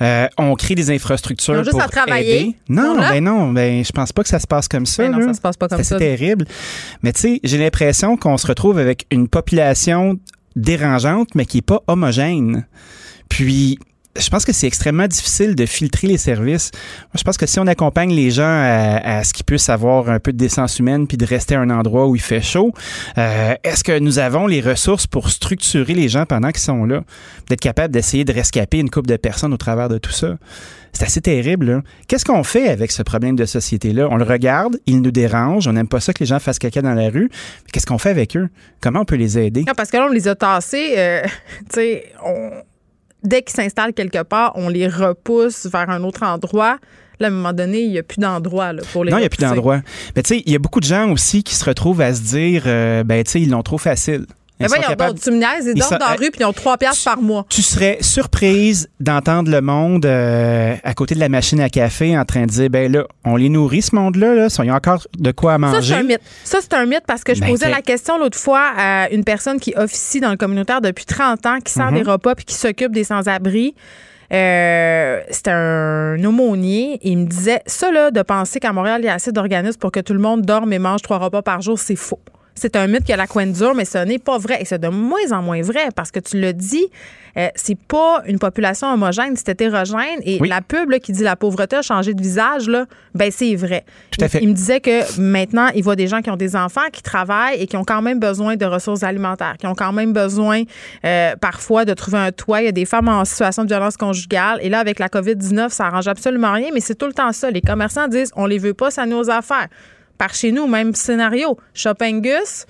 Euh, 0.00 0.28
on 0.38 0.54
crée 0.54 0.76
des 0.76 0.92
infrastructures 0.92 1.54
Ils 1.54 1.58
ont 1.58 1.64
juste 1.64 1.72
pour 1.72 1.82
à 1.82 1.88
travailler. 1.88 2.40
aider. 2.40 2.56
Non, 2.68 2.96
ben 2.96 3.24
non, 3.24 3.52
ben 3.52 3.84
je 3.84 3.90
pense 3.90 4.12
pas 4.12 4.22
que 4.22 4.28
ça 4.28 4.38
se 4.38 4.46
passe 4.46 4.68
comme 4.68 4.86
ça. 4.86 5.02
Ben 5.02 5.10
non, 5.10 5.18
là. 5.18 5.26
ça 5.26 5.34
se 5.34 5.40
passe 5.40 5.56
pas 5.56 5.66
comme 5.66 5.78
C'est 5.78 5.82
ça. 5.88 5.96
assez 5.96 6.04
terrible. 6.04 6.44
Mais 7.02 7.12
tu 7.12 7.20
sais, 7.20 7.40
j'ai 7.42 7.58
l'impression 7.58 8.16
qu'on 8.16 8.36
se 8.36 8.46
retrouve 8.46 8.78
avec 8.78 9.06
une 9.10 9.26
population 9.26 10.20
dérangeante, 10.54 11.34
mais 11.34 11.46
qui 11.46 11.56
n'est 11.58 11.62
pas 11.62 11.82
homogène. 11.88 12.64
Puis, 13.28 13.78
je 14.16 14.28
pense 14.30 14.44
que 14.44 14.52
c'est 14.52 14.66
extrêmement 14.66 15.06
difficile 15.06 15.54
de 15.54 15.64
filtrer 15.66 16.06
les 16.08 16.18
services. 16.18 16.70
Moi, 16.74 17.10
je 17.18 17.22
pense 17.22 17.36
que 17.36 17.46
si 17.46 17.60
on 17.60 17.66
accompagne 17.66 18.10
les 18.12 18.30
gens 18.30 18.42
à, 18.44 19.18
à 19.18 19.24
ce 19.24 19.32
qu'ils 19.32 19.44
puissent 19.44 19.68
avoir 19.68 20.10
un 20.10 20.18
peu 20.18 20.32
de 20.32 20.36
décence 20.38 20.78
humaine 20.78 21.06
puis 21.06 21.16
de 21.16 21.24
rester 21.24 21.54
à 21.54 21.60
un 21.60 21.70
endroit 21.70 22.06
où 22.08 22.16
il 22.16 22.20
fait 22.20 22.40
chaud, 22.42 22.72
euh, 23.16 23.54
est-ce 23.62 23.84
que 23.84 23.98
nous 23.98 24.18
avons 24.18 24.46
les 24.46 24.60
ressources 24.60 25.06
pour 25.06 25.30
structurer 25.30 25.94
les 25.94 26.08
gens 26.08 26.26
pendant 26.26 26.48
qu'ils 26.50 26.60
sont 26.62 26.84
là? 26.84 27.02
D'être 27.48 27.60
capable 27.60 27.92
d'essayer 27.94 28.24
de 28.24 28.32
rescaper 28.32 28.78
une 28.78 28.90
couple 28.90 29.08
de 29.08 29.16
personnes 29.16 29.52
au 29.52 29.56
travers 29.58 29.88
de 29.88 29.98
tout 29.98 30.10
ça? 30.12 30.36
C'est 30.92 31.04
assez 31.04 31.20
terrible. 31.20 31.66
là. 31.70 31.82
Qu'est-ce 32.08 32.24
qu'on 32.24 32.42
fait 32.42 32.68
avec 32.68 32.90
ce 32.90 33.02
problème 33.02 33.36
de 33.36 33.44
société-là? 33.44 34.08
On 34.10 34.16
le 34.16 34.24
regarde, 34.24 34.78
il 34.86 35.00
nous 35.00 35.10
dérange, 35.12 35.68
on 35.68 35.74
n'aime 35.74 35.86
pas 35.86 36.00
ça 36.00 36.12
que 36.12 36.20
les 36.20 36.26
gens 36.26 36.40
fassent 36.40 36.58
caca 36.58 36.82
dans 36.82 36.94
la 36.94 37.10
rue. 37.10 37.30
Qu'est-ce 37.72 37.86
qu'on 37.86 37.98
fait 37.98 38.10
avec 38.10 38.36
eux? 38.36 38.48
Comment 38.80 39.00
on 39.00 39.04
peut 39.04 39.14
les 39.16 39.38
aider? 39.38 39.64
Non, 39.66 39.74
parce 39.76 39.90
que 39.90 39.96
là, 39.98 40.06
on 40.08 40.12
les 40.12 40.26
a 40.26 40.34
tassés. 40.34 40.94
euh, 40.96 41.22
tu 41.72 41.74
sais, 41.74 42.04
on- 42.26 42.50
dès 43.22 43.42
qu'ils 43.42 43.56
s'installent 43.56 43.92
quelque 43.92 44.22
part, 44.22 44.52
on 44.54 44.68
les 44.68 44.88
repousse 44.88 45.66
vers 45.66 45.90
un 45.90 46.02
autre 46.04 46.22
endroit. 46.22 46.78
Là, 47.20 47.26
à 47.26 47.30
un 47.30 47.32
moment 47.32 47.52
donné, 47.52 47.80
il 47.80 47.90
n'y 47.90 47.98
a 47.98 48.02
plus 48.04 48.20
d'endroit 48.20 48.72
pour 48.92 49.04
les 49.04 49.10
Non, 49.10 49.18
il 49.18 49.22
n'y 49.22 49.26
a 49.26 49.28
plus 49.28 49.40
d'endroit. 49.40 49.80
Mais 50.14 50.22
tu 50.22 50.34
sais, 50.34 50.42
il 50.46 50.52
y 50.52 50.54
a 50.54 50.58
beaucoup 50.60 50.80
de 50.80 50.84
gens 50.84 51.10
aussi 51.10 51.42
qui 51.42 51.54
se 51.54 51.64
retrouvent 51.64 52.00
à 52.00 52.14
se 52.14 52.22
dire, 52.22 52.62
euh, 52.66 53.02
ben 53.02 53.24
tu 53.24 53.32
sais, 53.32 53.40
ils 53.40 53.50
l'ont 53.50 53.62
trop 53.62 53.78
facile. 53.78 54.26
Mais 54.60 54.66
Ils 54.66 54.68
voyons 54.68 54.94
donc, 54.98 55.20
tu 55.20 55.30
me 55.30 55.36
niaises, 55.36 55.66
ils 55.66 55.68
Ils 55.68 55.74
dorment 55.78 55.92
sont- 55.92 55.98
dans 55.98 56.06
la 56.10 56.16
rue 56.16 56.30
puis 56.30 56.40
ils 56.40 56.44
ont 56.44 56.52
3 56.52 56.76
piastres 56.78 57.04
par 57.04 57.20
mois. 57.22 57.46
Tu 57.48 57.62
serais 57.62 57.98
surprise 58.00 58.88
d'entendre 58.98 59.50
le 59.52 59.60
monde 59.60 60.04
euh, 60.04 60.74
à 60.82 60.94
côté 60.94 61.14
de 61.14 61.20
la 61.20 61.28
machine 61.28 61.60
à 61.60 61.68
café 61.68 62.18
en 62.18 62.24
train 62.24 62.42
de 62.42 62.46
dire, 62.50 62.68
ben 62.68 62.90
là, 62.90 63.04
on 63.24 63.36
les 63.36 63.48
nourrit 63.48 63.82
ce 63.82 63.94
monde-là, 63.94 64.34
là, 64.34 64.46
ils 64.48 64.70
ont 64.70 64.74
encore 64.74 65.06
de 65.18 65.30
quoi 65.30 65.52
à 65.52 65.54
Ça, 65.54 65.58
manger. 65.58 65.94
c'est 65.94 66.00
un 66.00 66.02
mythe. 66.02 66.20
Ça, 66.44 66.58
c'est 66.60 66.74
un 66.74 66.86
mythe 66.86 67.04
parce 67.06 67.22
que 67.24 67.34
je 67.34 67.40
Ben, 67.40 67.48
posais 67.50 67.66
que- 67.66 67.70
la 67.70 67.82
question 67.82 68.18
l'autre 68.18 68.38
fois 68.38 68.64
à 68.76 69.08
une 69.10 69.22
personne 69.24 69.60
qui 69.60 69.74
officie 69.76 70.20
dans 70.20 70.30
le 70.30 70.36
communautaire 70.36 70.80
depuis 70.80 71.04
30 71.04 71.46
ans, 71.46 71.58
qui 71.64 71.72
sert 71.72 71.92
Mhm. 71.92 72.02
des 72.02 72.10
repas 72.10 72.34
puis 72.34 72.44
qui 72.44 72.54
s'occupe 72.54 72.90
des 72.92 73.04
sans-abri. 73.04 73.74
Euh, 74.32 75.20
c'était 75.30 75.52
un 75.52 76.22
aumônier 76.24 76.94
et 77.02 77.10
il 77.10 77.18
me 77.18 77.24
disait 77.26 77.62
ça 77.66 77.90
là 77.90 78.10
de 78.10 78.20
penser 78.20 78.60
qu'à 78.60 78.72
Montréal 78.74 79.00
il 79.02 79.06
y 79.06 79.08
a 79.08 79.14
assez 79.14 79.32
d'organismes 79.32 79.78
pour 79.78 79.90
que 79.90 80.00
tout 80.00 80.12
le 80.12 80.18
monde 80.18 80.42
dorme 80.42 80.70
et 80.74 80.78
mange 80.78 81.00
trois 81.00 81.16
repas 81.18 81.40
par 81.40 81.62
jour, 81.62 81.78
c'est 81.78 81.96
faux 81.96 82.20
c'est 82.58 82.76
un 82.76 82.86
mythe 82.86 83.06
que 83.06 83.12
la 83.12 83.26
coin 83.26 83.46
dure, 83.46 83.74
mais 83.74 83.84
ce 83.84 83.98
n'est 83.98 84.18
pas 84.18 84.38
vrai. 84.38 84.60
Et 84.60 84.64
c'est 84.64 84.78
de 84.78 84.88
moins 84.88 85.32
en 85.32 85.42
moins 85.42 85.62
vrai 85.62 85.88
parce 85.94 86.10
que 86.10 86.20
tu 86.20 86.40
le 86.40 86.52
dis, 86.52 86.86
euh, 87.36 87.48
c'est 87.54 87.78
pas 87.78 88.22
une 88.26 88.38
population 88.38 88.92
homogène, 88.92 89.36
c'est 89.36 89.48
hétérogène. 89.50 90.20
Et 90.22 90.38
la 90.40 90.60
pub 90.60 90.92
qui 90.98 91.12
dit 91.12 91.22
la 91.22 91.36
pauvreté 91.36 91.76
a 91.76 91.82
changé 91.82 92.14
de 92.14 92.20
visage, 92.20 92.68
là, 92.68 92.86
ben 93.14 93.30
c'est 93.30 93.54
vrai. 93.54 93.84
Tout 94.10 94.24
à 94.24 94.28
fait. 94.28 94.40
Il, 94.42 94.48
me 94.48 94.54
disait 94.54 94.80
que 94.80 95.20
maintenant, 95.20 95.68
il 95.74 95.82
voit 95.82 95.96
des 95.96 96.08
gens 96.08 96.20
qui 96.20 96.30
ont 96.30 96.36
des 96.36 96.56
enfants, 96.56 96.88
qui 96.92 97.02
travaillent 97.02 97.60
et 97.60 97.66
qui 97.66 97.76
ont 97.76 97.84
quand 97.84 98.02
même 98.02 98.18
besoin 98.18 98.56
de 98.56 98.64
ressources 98.64 99.02
alimentaires, 99.02 99.56
qui 99.58 99.66
ont 99.66 99.74
quand 99.74 99.92
même 99.92 100.12
besoin 100.12 100.62
euh, 101.04 101.36
parfois 101.36 101.84
de 101.84 101.94
trouver 101.94 102.18
un 102.18 102.32
toit. 102.32 102.62
Il 102.62 102.64
y 102.64 102.68
a 102.68 102.72
des 102.72 102.86
femmes 102.86 103.08
en 103.08 103.24
situation 103.24 103.62
de 103.62 103.68
violence 103.68 103.96
conjugale. 103.96 104.58
Et 104.62 104.68
là, 104.68 104.80
avec 104.80 104.98
la 104.98 105.08
COVID-19, 105.08 105.70
ça 105.70 105.86
arrange 105.86 106.08
absolument 106.08 106.52
rien, 106.52 106.70
mais 106.74 106.80
c'est 106.80 106.96
tout 106.96 107.06
le 107.06 107.12
temps 107.12 107.32
ça. 107.32 107.50
Les 107.50 107.60
commerçants 107.60 108.08
disent 108.08 108.32
on 108.34 108.46
les 108.46 108.58
veut 108.58 108.74
pas, 108.74 108.90
ça 108.90 109.06
nos 109.06 109.30
affaires 109.30 109.68
par 110.18 110.34
chez 110.34 110.52
nous, 110.52 110.66
même 110.66 110.94
scénario. 110.94 111.56
Shoppingus, 111.74 112.66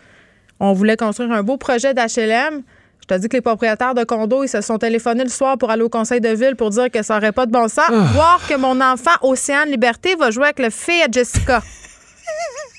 on 0.61 0.73
voulait 0.73 0.97
construire 0.97 1.33
un 1.33 1.43
beau 1.43 1.57
projet 1.57 1.95
d'HLM. 1.95 2.63
Je 3.01 3.15
te 3.15 3.21
dis 3.21 3.29
que 3.29 3.37
les 3.37 3.41
propriétaires 3.41 3.95
de 3.95 4.05
condos, 4.05 4.45
ils 4.45 4.49
se 4.49 4.61
sont 4.61 4.77
téléphonés 4.77 5.25
le 5.25 5.31
soir 5.31 5.57
pour 5.57 5.71
aller 5.71 5.83
au 5.83 5.89
conseil 5.89 6.21
de 6.21 6.29
ville 6.29 6.57
pour 6.57 6.71
dire 6.71 6.91
que 6.91 7.03
ça 7.03 7.15
n'aurait 7.15 7.33
pas 7.33 7.47
de 7.47 7.53
bon 7.53 7.69
sens. 7.69 7.87
Ah. 7.89 8.07
Voir 8.13 8.41
que 8.47 8.55
mon 8.55 8.81
enfant, 8.81 9.13
Océane 9.23 9.71
Liberté, 9.71 10.15
va 10.15 10.31
jouer 10.31 10.45
avec 10.45 10.59
le 10.59 10.71
fille 10.71 11.03
à 11.03 11.11
Jessica. 11.11 11.63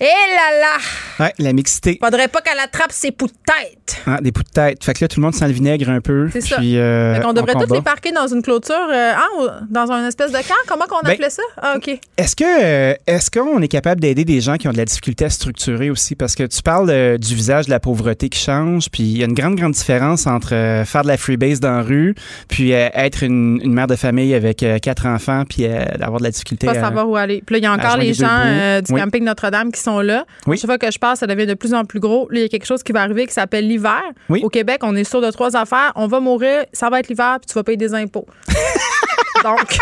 Et 0.02 0.06
eh 0.06 0.34
là 0.34 0.60
là! 0.62 1.26
Ouais, 1.26 1.34
la 1.40 1.52
mixité. 1.52 2.00
Faudrait 2.02 2.30
pas 2.30 2.40
qu'elle 2.40 2.60
attrape 2.60 2.94
ses 2.94 3.12
poux 3.12 3.28
de 3.28 3.34
tête. 3.34 4.02
Ah, 4.08 4.20
des 4.22 4.32
poux 4.32 4.44
de 4.44 4.50
tête. 4.50 4.82
Fait 4.82 4.94
que 4.94 5.04
là, 5.04 5.10
tout 5.10 5.20
le 5.20 5.26
monde 5.26 5.36
sent 5.36 5.46
le 5.46 5.54
vinaigre 5.54 5.90
un 5.90 6.00
peu. 6.00 6.30
C'est 6.32 6.40
ça. 6.40 6.62
Euh, 6.62 7.16
fait 7.16 7.22
qu'on 7.22 7.34
devrait 7.34 7.54
tous 7.54 7.74
les 7.74 7.82
parquer 7.82 8.14
dans 8.14 8.28
une 8.28 8.42
clôture, 8.42 8.76
euh, 8.90 9.12
hein, 9.12 9.60
dans 9.70 9.92
un 9.92 10.08
espèce 10.08 10.32
de 10.32 10.38
camp? 10.38 10.54
Comment 10.68 10.86
qu'on 10.86 11.02
ben, 11.04 11.12
appelait 11.12 11.30
ça? 11.30 11.44
Ah, 11.62 11.74
OK. 11.76 12.00
Est-ce 12.18 12.38
que 12.38 12.46
euh, 12.46 12.94
est-ce 13.08 13.30
qu'on 13.30 13.62
est 13.62 13.68
capable 13.68 14.00
d'aider 14.00 14.24
des 14.24 14.40
gens 14.40 14.56
qui 14.56 14.70
ont 14.70 14.72
de 14.72 14.78
la 14.78 14.86
difficulté 14.86 15.26
à 15.26 15.30
structurer 15.30 15.90
aussi? 15.90 16.16
Parce 16.16 16.36
que 16.36 16.44
tu 16.44 16.62
parles 16.62 17.18
du 17.18 17.36
visage 17.36 17.66
de 17.66 17.72
la 17.72 17.82
pauvreté 17.82 18.30
qui 18.30 18.40
change, 18.40 18.90
puis 18.90 19.04
il 19.04 19.18
y 19.18 19.24
a 19.24 19.26
une 19.26 19.34
grande, 19.34 19.56
grande 19.56 19.74
différence 19.74 20.28
entre 20.28 20.52
faire 20.86 21.02
de 21.02 21.10
la 21.10 21.18
freebase 21.18 21.60
dans 21.60 21.72
la 21.72 21.82
rue, 21.82 22.16
puis 22.48 22.72
être 22.72 23.24
une, 23.24 23.60
mère 23.74 23.88
de 23.88 23.98
famille 23.98 24.34
avec 24.34 24.66
quatre 24.82 25.06
enfants, 25.08 25.44
puis 25.48 25.66
avoir 25.66 26.20
de 26.20 26.24
la 26.24 26.32
difficulté 26.32 26.68
pas 26.68 26.76
savoir 26.76 27.10
où 27.10 27.18
aller. 27.18 27.44
Puis 27.46 27.56
là, 27.56 27.60
il 27.60 27.64
y 27.64 27.68
a 27.68 27.74
encore 27.74 27.98
les 27.98 28.14
gens 28.14 28.82
du 28.82 28.94
camping 28.94 29.26
Notre-Dame 29.50 29.72
qui 29.72 29.82
sont 29.82 30.00
là. 30.00 30.26
Oui. 30.48 30.58
Chaque 30.58 30.70
fois 30.70 30.78
que 30.78 30.92
je 30.92 31.00
passe, 31.00 31.20
ça 31.20 31.28
devient 31.28 31.46
de 31.46 31.54
plus 31.54 31.74
en 31.74 31.86
plus 31.86 32.00
gros. 32.00 32.28
Là, 32.30 32.40
il 32.40 32.42
y 32.44 32.46
a 32.46 32.50
quelque 32.50 32.66
chose 32.66 32.84
qui 32.84 32.92
va 32.92 33.02
arriver 33.02 33.26
qui 33.26 33.34
s'appelle 33.34 33.68
l'hiver. 33.68 34.04
Au 34.30 34.50
Québec, 34.50 34.80
on 34.84 34.96
est 34.96 35.04
sûr 35.04 35.22
de 35.22 35.32
trois 35.32 35.56
affaires. 35.56 35.92
On 35.96 36.08
va 36.08 36.20
mourir, 36.20 36.66
ça 36.74 36.90
va 36.90 37.00
être 37.00 37.08
l'hiver, 37.10 37.38
puis 37.42 37.48
tu 37.48 37.54
vas 37.54 37.64
payer 37.64 37.78
des 37.78 37.94
impôts. 37.94 38.26
Donc. 39.44 39.78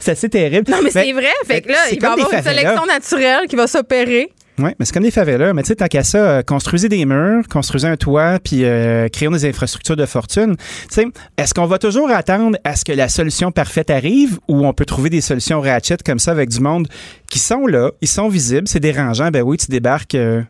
C'est 0.00 0.12
assez 0.12 0.28
terrible. 0.28 0.70
Non, 0.70 0.78
mais, 0.82 0.90
c'est 0.90 1.12
vrai. 1.12 1.32
Fait 1.46 1.62
que 1.62 1.72
là, 1.72 1.78
il 1.90 2.00
va 2.00 2.08
y 2.08 2.12
avoir 2.12 2.32
une 2.32 2.42
sélection 2.42 2.86
naturelle 2.86 3.48
qui 3.48 3.56
va 3.56 3.66
s'opérer. 3.66 4.30
Oui, 4.62 4.70
mais 4.78 4.84
c'est 4.84 4.92
comme 4.94 5.02
des 5.02 5.10
favelas. 5.10 5.52
Mais 5.52 5.62
tu 5.62 5.68
sais, 5.68 5.76
tant 5.76 5.88
qu'à 5.88 6.04
ça, 6.04 6.18
euh, 6.18 6.42
construisez 6.42 6.88
des 6.88 7.04
murs, 7.04 7.48
construisez 7.48 7.88
un 7.88 7.96
toit, 7.96 8.38
puis 8.42 8.64
euh, 8.64 9.08
créons 9.08 9.32
des 9.32 9.44
infrastructures 9.44 9.96
de 9.96 10.06
fortune. 10.06 10.56
Tu 10.56 10.86
sais, 10.90 11.06
est-ce 11.36 11.52
qu'on 11.52 11.66
va 11.66 11.78
toujours 11.78 12.10
attendre 12.10 12.56
à 12.62 12.76
ce 12.76 12.84
que 12.84 12.92
la 12.92 13.08
solution 13.08 13.50
parfaite 13.50 13.90
arrive 13.90 14.38
ou 14.46 14.64
on 14.64 14.72
peut 14.72 14.84
trouver 14.84 15.10
des 15.10 15.20
solutions 15.20 15.60
ratchet 15.60 15.96
comme 16.06 16.20
ça 16.20 16.30
avec 16.30 16.48
du 16.48 16.60
monde 16.60 16.86
qui 17.28 17.40
sont 17.40 17.66
là, 17.66 17.90
ils 18.00 18.08
sont 18.08 18.28
visibles, 18.28 18.68
c'est 18.68 18.80
dérangeant, 18.80 19.30
ben 19.30 19.42
oui, 19.42 19.56
tu 19.56 19.66
débarques, 19.66 20.14
euh, 20.14 20.42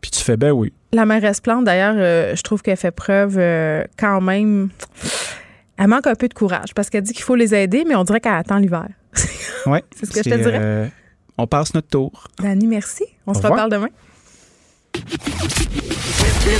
puis 0.00 0.10
tu 0.10 0.20
fais 0.20 0.36
ben 0.36 0.50
oui. 0.50 0.72
La 0.92 1.06
mairesse 1.06 1.40
Plante, 1.40 1.64
d'ailleurs, 1.64 1.94
je 2.34 2.42
trouve 2.42 2.62
qu'elle 2.62 2.76
fait 2.76 2.90
preuve 2.90 3.40
quand 3.96 4.20
même... 4.20 4.70
Elle 5.78 5.86
manque 5.86 6.08
un 6.08 6.16
peu 6.16 6.26
de 6.26 6.34
courage 6.34 6.74
parce 6.74 6.90
qu'elle 6.90 7.02
dit 7.02 7.12
qu'il 7.12 7.22
faut 7.22 7.36
les 7.36 7.54
aider, 7.54 7.84
mais 7.86 7.94
on 7.94 8.02
dirait 8.02 8.20
qu'elle 8.20 8.34
attend 8.34 8.58
l'hiver. 8.58 8.88
Oui. 9.66 9.78
c'est 9.96 10.06
ce 10.06 10.10
que 10.10 10.22
je 10.24 10.30
te 10.30 10.42
dirais 10.42 10.90
on 11.40 11.46
passe 11.46 11.74
notre 11.74 11.88
tour. 11.88 12.12
Dani, 12.38 12.66
merci. 12.66 13.04
On 13.26 13.34
se 13.34 13.40
reparle 13.40 13.70
demain. 13.70 13.88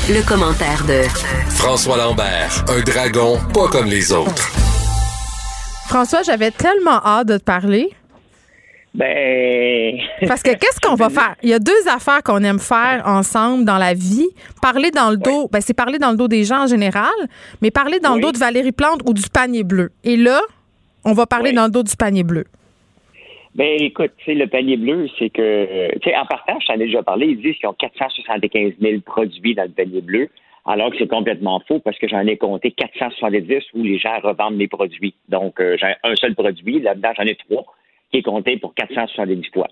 Le, 0.09 0.26
commentaire 0.26 0.85
de 0.87 1.03
François 1.51 1.97
Lambert, 1.97 2.64
un 2.68 2.81
dragon 2.81 3.39
pas 3.53 3.68
comme 3.68 3.87
les 3.87 4.12
autres. 4.12 4.49
François, 5.89 6.22
j'avais 6.22 6.51
tellement 6.51 7.05
hâte 7.05 7.26
de 7.26 7.39
te 7.39 7.43
parler. 7.43 7.91
Ben. 8.95 9.99
Parce 10.26 10.43
que 10.43 10.51
qu'est-ce 10.51 10.81
qu'on 10.81 10.95
va 10.95 11.11
faire? 11.11 11.35
Il 11.43 11.49
y 11.49 11.55
a 11.55 11.59
deux 11.59 11.89
affaires 11.89 12.22
qu'on 12.22 12.43
aime 12.43 12.59
faire 12.59 13.03
ensemble 13.07 13.64
dans 13.64 13.78
la 13.78 13.95
vie. 13.95 14.28
Parler 14.62 14.91
dans 14.91 15.11
le 15.11 15.16
dos, 15.16 15.49
ben, 15.53 15.61
c'est 15.61 15.74
parler 15.74 15.99
dans 15.99 16.12
le 16.12 16.16
dos 16.16 16.28
des 16.28 16.45
gens 16.45 16.64
en 16.64 16.66
général, 16.66 17.11
mais 17.61 17.70
parler 17.70 18.01
dans 18.01 18.14
le 18.14 18.22
dos 18.22 18.33
de 18.33 18.39
Valérie 18.39 18.72
Plante 18.72 19.01
ou 19.05 19.12
du 19.12 19.28
panier 19.28 19.64
bleu. 19.64 19.91
Et 20.05 20.16
là, 20.16 20.41
on 21.05 21.12
va 21.12 21.26
parler 21.26 21.53
dans 21.53 21.64
le 21.64 21.70
dos 21.70 21.83
du 21.83 21.97
panier 21.97 22.22
bleu. 22.22 22.45
Ben 23.55 23.80
écoute, 23.80 24.12
le 24.28 24.46
panier 24.46 24.76
bleu, 24.76 25.09
c'est 25.18 25.30
que, 25.30 25.92
tu 25.98 26.09
sais, 26.09 26.16
en 26.16 26.24
partage, 26.24 26.62
j'en 26.68 26.74
ai 26.74 26.78
déjà 26.78 27.03
parlé, 27.03 27.26
ils 27.26 27.40
disent 27.40 27.57
qu'ils 27.57 27.68
ont 27.68 27.74
475 27.74 28.74
000 28.80 29.01
produits 29.01 29.57
dans 29.57 29.64
le 29.64 29.70
panier 29.70 30.01
bleu, 30.01 30.28
alors 30.64 30.90
que 30.90 30.98
c'est 30.98 31.09
complètement 31.09 31.61
faux 31.66 31.80
parce 31.80 31.98
que 31.98 32.07
j'en 32.07 32.26
ai 32.26 32.36
compté 32.36 32.70
470 32.70 33.64
où 33.74 33.82
les 33.82 33.98
gens 33.98 34.18
revendent 34.22 34.57
mes 34.57 34.68
produits. 34.68 35.14
Donc, 35.28 35.61
euh, 35.61 35.76
j'ai 35.80 35.94
un 36.05 36.14
seul 36.14 36.34
produit, 36.36 36.80
là-dedans, 36.80 37.11
j'en 37.16 37.24
ai 37.24 37.34
trois 37.34 37.64
qui 38.12 38.18
est 38.18 38.22
compté 38.22 38.57
pour 38.57 38.74
470 38.74 39.48
fois. 39.53 39.68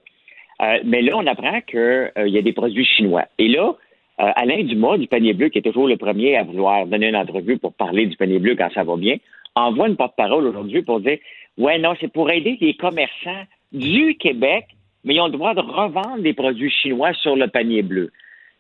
Euh, 0.61 0.81
mais 0.85 1.03
là, 1.03 1.13
on 1.17 1.27
apprend 1.27 1.61
qu'il 1.61 1.79
euh, 1.79 2.11
y 2.29 2.39
a 2.39 2.43
des 2.43 2.53
produits 2.53 2.85
chinois. 2.85 3.27
Et 3.39 3.49
là, 3.49 3.75
Alain 4.19 4.65
Dumas 4.65 4.99
du 4.99 5.07
panier 5.07 5.33
bleu, 5.33 5.49
qui 5.49 5.59
est 5.59 5.63
toujours 5.63 5.87
le 5.87 5.97
premier 5.97 6.37
à 6.37 6.43
vouloir 6.43 6.87
donner 6.87 7.09
une 7.09 7.17
entrevue 7.17 7.59
pour 7.59 7.73
parler 7.75 8.07
du 8.07 8.17
panier 8.17 8.41
bleu 8.41 8.57
quand 8.57 8.69
ça 8.75 8.83
va 8.83 8.97
bien, 8.97 9.17
envoie 9.55 9.87
une 9.87 9.95
porte-parole 9.97 10.45
aujourd'hui 10.45 10.83
pour 10.83 10.99
dire 10.99 11.19
Ouais, 11.57 11.79
non, 11.79 11.95
c'est 12.01 12.13
pour 12.13 12.29
aider 12.29 12.59
les 12.61 12.75
commerçants 12.75 13.45
du 13.73 14.17
Québec, 14.17 14.67
mais 15.05 15.15
ils 15.15 15.21
ont 15.21 15.27
le 15.27 15.33
droit 15.33 15.55
de 15.55 15.61
revendre 15.61 16.23
des 16.23 16.33
produits 16.33 16.71
chinois 16.71 17.13
sur 17.15 17.37
le 17.37 17.49
panier 17.49 17.83
bleu. 17.83 18.11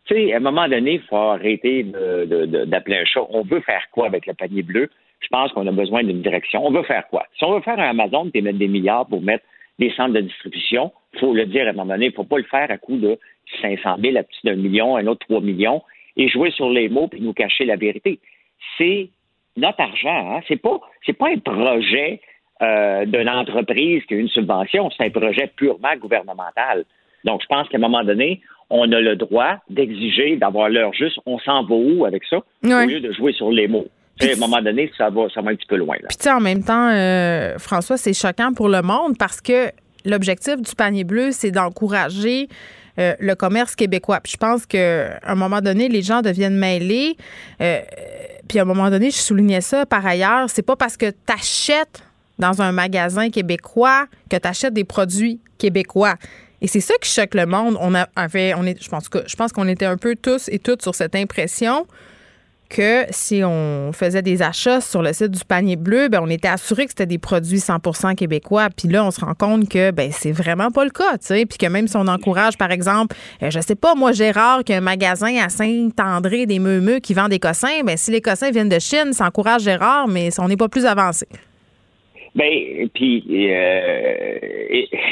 Tu 0.07 0.15
sais, 0.15 0.33
à 0.33 0.37
un 0.37 0.41
moment 0.41 0.69
donné, 0.69 0.95
il 0.95 1.03
faut 1.03 1.17
arrêter 1.17 1.85
d'appeler 1.85 2.99
un 2.99 3.05
chat. 3.05 3.27
On 3.31 3.43
veut 3.43 3.61
faire 3.61 3.87
quoi 3.93 4.07
avec 4.07 4.27
le 4.27 4.35
panier 4.35 4.63
bleu? 4.63 4.89
Je 5.21 5.29
pense 5.29 5.53
qu'on 5.53 5.67
a 5.67 5.73
besoin 5.73 6.05
d'une 6.05 6.23
direction. 6.23 6.65
On 6.65 6.71
veut 6.71 6.85
faire 6.85 7.07
quoi? 7.09 7.27
Si 7.37 7.45
on 7.45 7.55
veut 7.55 7.61
faire 7.61 7.79
un 7.79 7.91
Amazon 7.91 8.31
et 8.33 8.41
mettre 8.41 8.59
des 8.59 8.69
milliards 8.69 9.07
pour 9.07 9.21
mettre 9.21 9.45
des 9.79 9.91
centres 9.91 10.15
de 10.15 10.21
distribution, 10.21 10.93
il 11.15 11.21
faut 11.21 11.35
le 11.35 11.47
dire 11.47 11.67
à 11.67 11.71
un 11.71 11.73
moment 11.73 11.93
donné, 11.93 12.07
il 12.07 12.11
ne 12.11 12.15
faut 12.15 12.25
pas 12.25 12.39
le 12.39 12.45
faire 12.45 12.71
à 12.71 12.79
coût 12.79 12.97
de 12.97 13.19
500 13.61 13.97
000, 14.01 14.17
à 14.17 14.23
petit 14.23 14.41
d'un 14.45 14.57
million, 14.57 14.97
un 14.97 15.07
autre 15.07 15.27
3 15.27 15.41
millions, 15.41 15.83
et 16.17 16.29
jouer 16.29 16.51
sur 16.51 16.71
les 16.71 16.89
mots 16.89 17.09
puis 17.09 17.21
nous 17.21 17.33
cacher 17.33 17.65
la 17.65 17.77
vérité. 17.77 18.19
C'est 18.77 19.09
notre 19.57 19.81
argent. 19.81 20.37
Hein? 20.37 20.41
C'est 20.49 20.61
pas, 20.61 20.81
c'est 21.05 21.17
pas 21.17 21.29
un 21.31 21.39
projet 21.39 22.21
euh, 22.61 23.07
d'une 23.07 23.29
entreprise 23.29 24.03
qui 24.09 24.15
a 24.15 24.17
une 24.17 24.29
subvention, 24.29 24.91
c'est 24.91 25.05
un 25.05 25.11
projet 25.11 25.49
purement 25.55 25.95
gouvernemental. 25.97 26.85
Donc, 27.25 27.41
je 27.41 27.47
pense 27.47 27.69
qu'à 27.69 27.79
un 27.79 27.81
moment 27.81 28.03
donné, 28.03 28.41
on 28.69 28.91
a 28.91 29.01
le 29.01 29.15
droit 29.15 29.59
d'exiger 29.71 30.37
d'avoir 30.37 30.69
l'heure 30.69 30.93
juste. 30.93 31.21
On 31.25 31.39
s'en 31.39 31.63
va 31.63 31.77
où 31.77 32.05
avec 32.05 32.25
ça, 32.29 32.39
au 32.39 32.87
lieu 32.87 32.99
de 32.99 33.13
jouer 33.13 33.33
sur 33.33 33.53
les 33.53 33.69
mots. 33.69 33.87
à 34.21 34.25
un 34.25 34.37
moment 34.41 34.61
donné, 34.61 34.91
ça 34.99 35.09
va, 35.09 35.29
ça 35.33 35.41
va 35.41 35.53
un 35.53 35.55
petit 35.55 35.69
peu 35.69 35.77
loin. 35.77 35.95
Là. 36.03 36.09
Puis, 36.09 36.29
en 36.29 36.41
même 36.41 36.65
temps, 36.65 36.91
euh, 36.91 37.59
François, 37.59 37.97
c'est 37.97 38.13
choquant 38.13 38.53
pour 38.53 38.69
le 38.69 38.83
monde 38.83 39.17
parce 39.17 39.41
que 39.41 39.69
l'objectif 40.05 40.57
du 40.61 40.75
panier 40.75 41.05
bleu, 41.05 41.29
c'est 41.31 41.53
d'encourager 41.53 42.49
euh, 42.99 43.15
le 43.21 43.37
commerce 43.37 43.77
québécois. 43.77 44.19
Puis 44.21 44.33
je 44.33 44.37
pense 44.37 44.67
qu'à 44.67 45.21
un 45.23 45.37
moment 45.37 45.61
donné, 45.61 45.89
les 45.89 46.03
gens 46.03 46.23
deviennent 46.23 46.59
mêlés. 46.59 47.17
puis 48.49 48.59
à 48.59 48.63
un 48.63 48.65
moment 48.65 48.91
donné, 48.91 49.13
je 49.13 49.19
soulignais 49.19 49.61
ça 49.61 49.87
par 49.87 50.05
ailleurs, 50.05 50.51
c'est 50.51 50.67
pas 50.67 50.75
parce 50.75 50.97
que 50.97 51.11
tu 51.11 51.33
achètes 51.33 52.03
dans 52.39 52.63
un 52.63 52.73
magasin 52.73 53.31
québécois 53.31 54.07
que 54.31 54.37
tu 54.37 54.49
achètes 54.49 54.75
des 54.75 54.85
produits 54.85 55.41
québécois. 55.59 56.15
Et 56.61 56.67
c'est 56.67 56.81
ça 56.81 56.95
qui 57.01 57.11
choque 57.11 57.35
le 57.35 57.47
monde. 57.47 57.77
On 57.81 57.95
avait, 58.17 58.55
on 58.55 58.65
est, 58.65 58.83
je 58.83 59.37
pense 59.37 59.53
qu'on 59.53 59.69
était 59.69 59.87
un 59.87 59.97
peu 59.97 60.17
tous 60.17 60.49
et 60.49 60.59
toutes 60.59 60.83
sur 60.83 60.95
cette 60.95 61.15
impression 61.15 61.87
que 62.69 63.07
si 63.11 63.43
on 63.45 63.93
faisait 63.93 64.23
des 64.23 64.43
achats 64.43 64.81
sur 64.81 65.03
le 65.03 65.13
site 65.13 65.31
du 65.31 65.45
panier 65.45 65.77
bleu, 65.77 66.09
ben 66.09 66.21
on 66.23 66.29
était 66.29 66.49
assuré 66.49 66.85
que 66.85 66.91
c'était 66.91 67.07
des 67.07 67.19
produits 67.19 67.59
100% 67.59 68.15
québécois. 68.15 68.69
Puis 68.77 68.89
là, 68.89 69.05
on 69.05 69.11
se 69.11 69.21
rend 69.21 69.35
compte 69.35 69.69
que 69.69 69.91
ben 69.91 70.11
c'est 70.13 70.33
vraiment 70.33 70.71
pas 70.71 70.85
le 70.85 70.91
cas, 70.91 71.17
tu. 71.19 71.47
Puis 71.47 71.59
que 71.59 71.67
même 71.67 71.89
si 71.89 71.97
on 71.97 72.07
encourage, 72.07 72.59
par 72.59 72.71
exemple, 72.71 73.17
euh, 73.43 73.51
je 73.51 73.61
sais 73.61 73.75
pas, 73.75 73.95
moi 73.95 74.13
Gérard, 74.13 74.65
qui 74.65 74.73
a 74.73 74.79
un 74.79 74.83
magasin 74.83 75.35
à 75.37 75.49
Saint-André 75.49 76.47
des 76.47 76.59
Meumeux 76.59 76.99
qui 76.99 77.15
vend 77.15 77.29
des 77.29 77.39
cossins, 77.39 77.83
ben 77.85 77.97
si 77.97 78.11
les 78.11 78.21
cossins 78.21 78.51
viennent 78.51 78.69
de 78.69 78.79
Chine, 78.79 79.13
ça 79.13 79.27
encourage 79.27 79.63
Gérard, 79.63 80.09
mais 80.09 80.29
on 80.39 80.49
n'est 80.49 80.57
pas 80.57 80.69
plus 80.69 80.85
avancé. 80.85 81.27
Ben, 82.39 82.89
puis 82.95 83.25
euh, 83.51 84.39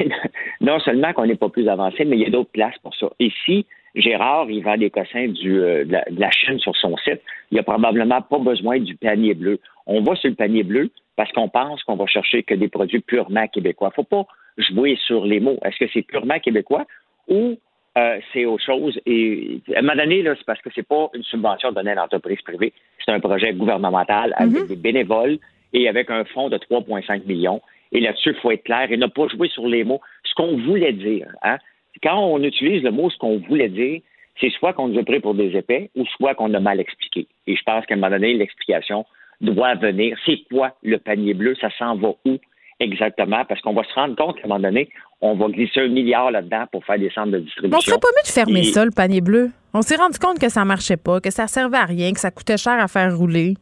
non 0.61 0.79
seulement 0.79 1.13
qu'on 1.13 1.27
n'est 1.27 1.35
pas 1.35 1.49
plus 1.49 1.69
avancé, 1.69 2.05
mais 2.05 2.17
il 2.17 2.23
y 2.23 2.27
a 2.27 2.31
d'autres 2.31 2.53
places 2.53 2.79
pour 2.85 2.95
ça. 2.95 3.09
Ici, 3.19 3.67
Gérard, 3.97 4.49
il 4.49 4.63
vend 4.63 4.77
des 4.77 4.91
cossins 4.91 5.27
du, 5.27 5.59
euh, 5.59 5.85
de, 5.85 6.21
la, 6.21 6.31
Chine 6.31 6.61
sur 6.61 6.77
son 6.77 6.97
site. 6.99 7.21
Il 7.51 7.55
n'y 7.55 7.59
a 7.59 7.65
probablement 7.65 8.23
pas 8.23 8.39
besoin 8.39 8.79
du 8.79 8.95
panier 8.95 9.35
bleu. 9.35 9.59
On 9.87 10.03
va 10.03 10.15
sur 10.15 10.31
le 10.31 10.37
panier 10.37 10.63
bleu 10.63 10.89
parce 11.17 11.33
qu'on 11.33 11.49
pense 11.49 11.83
qu'on 11.83 11.97
va 11.97 12.07
chercher 12.07 12.45
que 12.45 12.55
des 12.55 12.69
produits 12.69 13.01
purement 13.01 13.49
québécois. 13.49 13.89
Il 13.89 14.01
ne 14.01 14.05
faut 14.05 14.25
pas 14.25 14.27
jouer 14.59 14.97
sur 15.05 15.25
les 15.25 15.41
mots. 15.41 15.59
Est-ce 15.65 15.85
que 15.85 15.91
c'est 15.93 16.03
purement 16.03 16.39
québécois 16.39 16.87
ou 17.27 17.59
euh, 17.99 18.21
c'est 18.33 18.45
autre 18.45 18.65
chose? 18.65 19.01
Et 19.05 19.61
à 19.75 19.81
un 19.81 19.83
moment 19.83 19.97
donné, 19.97 20.23
c'est 20.25 20.47
parce 20.47 20.61
que 20.61 20.71
c'est 20.77 20.87
pas 20.87 21.11
une 21.13 21.25
subvention 21.25 21.73
donnée 21.73 21.91
à 21.91 21.97
l'entreprise 21.97 22.41
privée. 22.43 22.73
C'est 23.05 23.11
un 23.11 23.19
projet 23.19 23.53
gouvernemental 23.53 24.33
avec 24.37 24.53
mm-hmm. 24.53 24.69
des 24.69 24.77
bénévoles 24.77 25.39
et 25.73 25.89
avec 25.89 26.11
un 26.11 26.25
fonds 26.25 26.49
de 26.49 26.59
3,5 26.59 27.27
millions. 27.27 27.61
Et 27.93 28.01
là-dessus, 28.01 28.31
il 28.31 28.41
faut 28.41 28.51
être 28.51 28.65
clair 28.65 28.91
et 28.91 28.97
ne 28.97 29.07
pas 29.07 29.29
jouer 29.29 29.49
sur 29.49 29.67
les 29.67 29.85
mots. 29.85 30.01
Ce 30.25 30.35
qu'on 30.35 30.57
voulait 30.59 30.93
dire, 30.93 31.29
hein? 31.43 31.59
quand 32.03 32.19
on 32.19 32.43
utilise 32.43 32.83
le 32.83 32.91
mot 32.91 33.11
ce 33.11 33.19
qu'on 33.19 33.39
voulait 33.39 33.69
dire, 33.69 34.01
c'est 34.41 34.51
soit 34.51 34.73
qu'on 34.73 34.89
nous 34.89 34.99
a 34.99 35.05
pris 35.05 35.21
pour 35.21 35.35
des 35.35 35.57
épais 35.57 35.91
ou 35.97 36.05
soit 36.17 36.35
qu'on 36.35 36.53
a 36.55 36.61
mal 36.61 36.81
expliqué. 36.81 37.27
Et 37.47 37.57
je 37.57 37.63
pense 37.65 37.87
qu'à 37.87 37.95
un 37.95 37.97
moment 37.97 38.11
donné, 38.11 38.35
l'explication 38.35 39.07
doit 39.41 39.75
venir. 39.77 40.17
C'est 40.27 40.41
quoi 40.51 40.75
le 40.83 40.99
panier 40.99 41.35
bleu? 41.35 41.55
Ça 41.61 41.71
s'en 41.79 41.97
va 41.97 42.11
où 42.25 42.37
exactement? 42.81 43.45
Parce 43.47 43.61
qu'on 43.63 43.73
va 43.73 43.85
se 43.85 43.95
rendre 43.95 44.17
compte 44.17 44.37
qu'à 44.37 44.45
un 44.45 44.49
moment 44.49 44.61
donné, 44.61 44.91
on 45.21 45.35
va 45.35 45.49
glisser 45.49 45.81
un 45.81 45.89
milliard 45.89 46.31
là-dedans 46.31 46.65
pour 46.71 46.85
faire 46.85 46.99
des 46.99 47.11
centres 47.11 47.33
de 47.33 47.39
distribution. 47.39 47.79
on 47.79 47.81
serait 47.81 47.99
pas 47.99 48.09
mieux 48.09 48.29
de 48.29 48.33
fermer 48.33 48.65
ça, 48.65 48.85
le 48.85 48.91
panier 48.91 49.21
bleu? 49.21 49.51
On 49.73 49.83
s'est 49.83 49.97
rendu 49.97 50.19
compte 50.19 50.39
que 50.39 50.49
ça 50.49 50.65
marchait 50.65 50.97
pas, 50.97 51.21
que 51.21 51.31
ça 51.31 51.47
servait 51.47 51.79
à 51.79 51.85
rien, 51.85 52.13
que 52.13 52.21
ça 52.21 52.31
coûtait 52.31 52.59
cher 52.59 52.75
à 52.79 52.89
faire 52.89 53.17
rouler. 53.17 53.55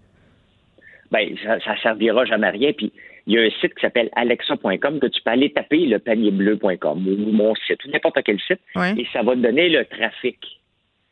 Bien, 1.14 1.28
ça, 1.64 1.72
ne 1.72 1.78
servira 1.78 2.24
jamais 2.24 2.48
à 2.48 2.50
rien. 2.50 2.72
Puis, 2.72 2.92
il 3.26 3.34
y 3.34 3.38
a 3.38 3.42
un 3.42 3.50
site 3.60 3.74
qui 3.74 3.80
s'appelle 3.80 4.10
alexa.com 4.16 4.98
que 5.00 5.06
tu 5.06 5.22
peux 5.22 5.30
aller 5.30 5.52
taper 5.52 5.86
le 5.86 5.98
panierbleu.com 5.98 7.06
ou 7.06 7.32
mon 7.32 7.54
site 7.54 7.84
ou 7.84 7.90
n'importe 7.90 8.18
quel 8.24 8.40
site 8.40 8.60
et 8.98 9.06
ça 9.12 9.22
va 9.22 9.34
te 9.34 9.40
donner 9.40 9.68
le 9.68 9.84
trafic. 9.84 10.38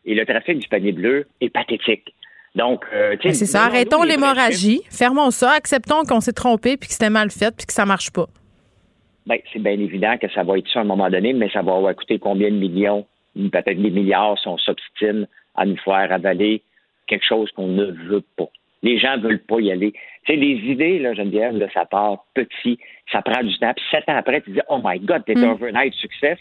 Et 0.04 0.14
le 0.14 0.26
trafic 0.26 0.58
du 0.58 0.68
panier 0.68 0.92
bleu 0.92 1.26
est 1.40 1.50
pathétique. 1.50 2.12
Donc, 2.54 2.84
euh, 2.92 3.16
ben, 3.22 3.32
c'est 3.32 3.46
ça. 3.46 3.64
Arrêtons 3.64 4.02
l'hémorragie. 4.02 4.82
Fermons 4.90 5.30
ça. 5.30 5.52
Acceptons 5.52 6.02
qu'on 6.02 6.20
s'est 6.20 6.32
trompé 6.32 6.76
puis 6.76 6.88
que 6.88 6.94
c'était 6.94 7.08
mal 7.08 7.30
fait 7.30 7.54
puis 7.56 7.66
que 7.66 7.72
ça 7.72 7.86
marche 7.86 8.10
pas. 8.10 8.26
Bien, 9.24 9.38
c'est 9.52 9.62
bien 9.62 9.78
évident 9.78 10.18
que 10.18 10.28
ça 10.32 10.42
va 10.42 10.58
être 10.58 10.68
ça 10.68 10.80
à 10.80 10.82
un 10.82 10.86
moment 10.86 11.08
donné, 11.08 11.32
mais 11.32 11.48
ça 11.50 11.62
va 11.62 11.94
coûter 11.94 12.18
combien 12.18 12.50
de 12.50 12.56
millions, 12.56 13.06
peut-être 13.36 13.80
des 13.80 13.90
milliards 13.90 14.36
si 14.38 14.48
on 14.48 14.58
s'obstine 14.58 15.28
à 15.54 15.64
nous 15.64 15.78
faire 15.78 16.12
avaler 16.12 16.60
quelque 17.06 17.24
chose 17.24 17.50
qu'on 17.52 17.68
ne 17.68 17.86
veut 17.86 18.24
pas. 18.36 18.48
Les 18.82 18.98
gens 18.98 19.16
ne 19.16 19.22
veulent 19.22 19.42
pas 19.42 19.60
y 19.60 19.70
aller. 19.70 19.92
Tu 20.24 20.32
sais, 20.32 20.36
les 20.36 20.56
idées, 20.70 20.98
là, 20.98 21.14
Geneviève, 21.14 21.56
là, 21.56 21.66
ça 21.72 21.84
part 21.84 22.24
petit, 22.34 22.78
ça 23.10 23.22
prend 23.22 23.42
du 23.42 23.56
temps. 23.58 23.72
Puis 23.74 23.84
sept 23.90 24.08
ans 24.08 24.16
après, 24.16 24.40
tu 24.40 24.50
dis, 24.50 24.60
oh 24.68 24.80
my 24.82 24.98
God, 25.00 25.24
t'es 25.24 25.36
un 25.38 25.48
mm. 25.48 25.52
overnight 25.52 25.94
success. 25.94 26.38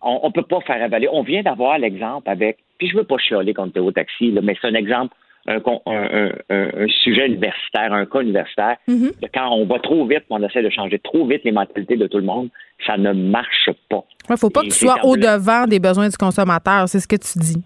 On 0.00 0.26
ne 0.26 0.32
peut 0.32 0.42
pas 0.42 0.60
faire 0.60 0.82
avaler. 0.82 1.08
On 1.10 1.22
vient 1.22 1.42
d'avoir 1.42 1.78
l'exemple 1.78 2.28
avec, 2.30 2.58
puis 2.78 2.88
je 2.88 2.96
veux 2.96 3.04
pas 3.04 3.18
chialer 3.18 3.54
quand 3.54 3.72
tu 3.72 3.78
es 3.78 3.82
au 3.82 3.90
taxi, 3.90 4.30
là, 4.30 4.40
mais 4.42 4.56
c'est 4.60 4.68
un 4.68 4.74
exemple 4.74 5.14
un, 5.48 6.86
sujet 7.02 7.26
universitaire, 7.26 7.92
un 7.92 8.06
cas 8.06 8.20
universitaire, 8.20 8.76
mhm. 8.86 9.12
quand 9.32 9.50
on 9.50 9.66
va 9.66 9.78
trop 9.78 10.06
vite, 10.06 10.24
on 10.30 10.42
essaie 10.42 10.62
de 10.62 10.70
changer 10.70 10.98
trop 10.98 11.26
vite 11.26 11.42
les 11.44 11.52
mentalités 11.52 11.96
de 11.96 12.06
tout 12.06 12.18
le 12.18 12.24
monde, 12.24 12.48
ça 12.86 12.96
ne 12.96 13.12
marche 13.12 13.70
pas. 13.88 14.04
Il 14.28 14.32
ne 14.32 14.36
faut 14.36 14.50
pas 14.50 14.60
que 14.62 14.66
tu 14.66 14.72
sois 14.72 15.04
au-devant 15.04 15.66
des 15.66 15.80
besoins 15.80 16.08
du 16.08 16.16
consommateur, 16.16 16.88
c'est 16.88 17.00
ce 17.00 17.08
que 17.08 17.16
tu 17.16 17.38
dis. 17.38 17.62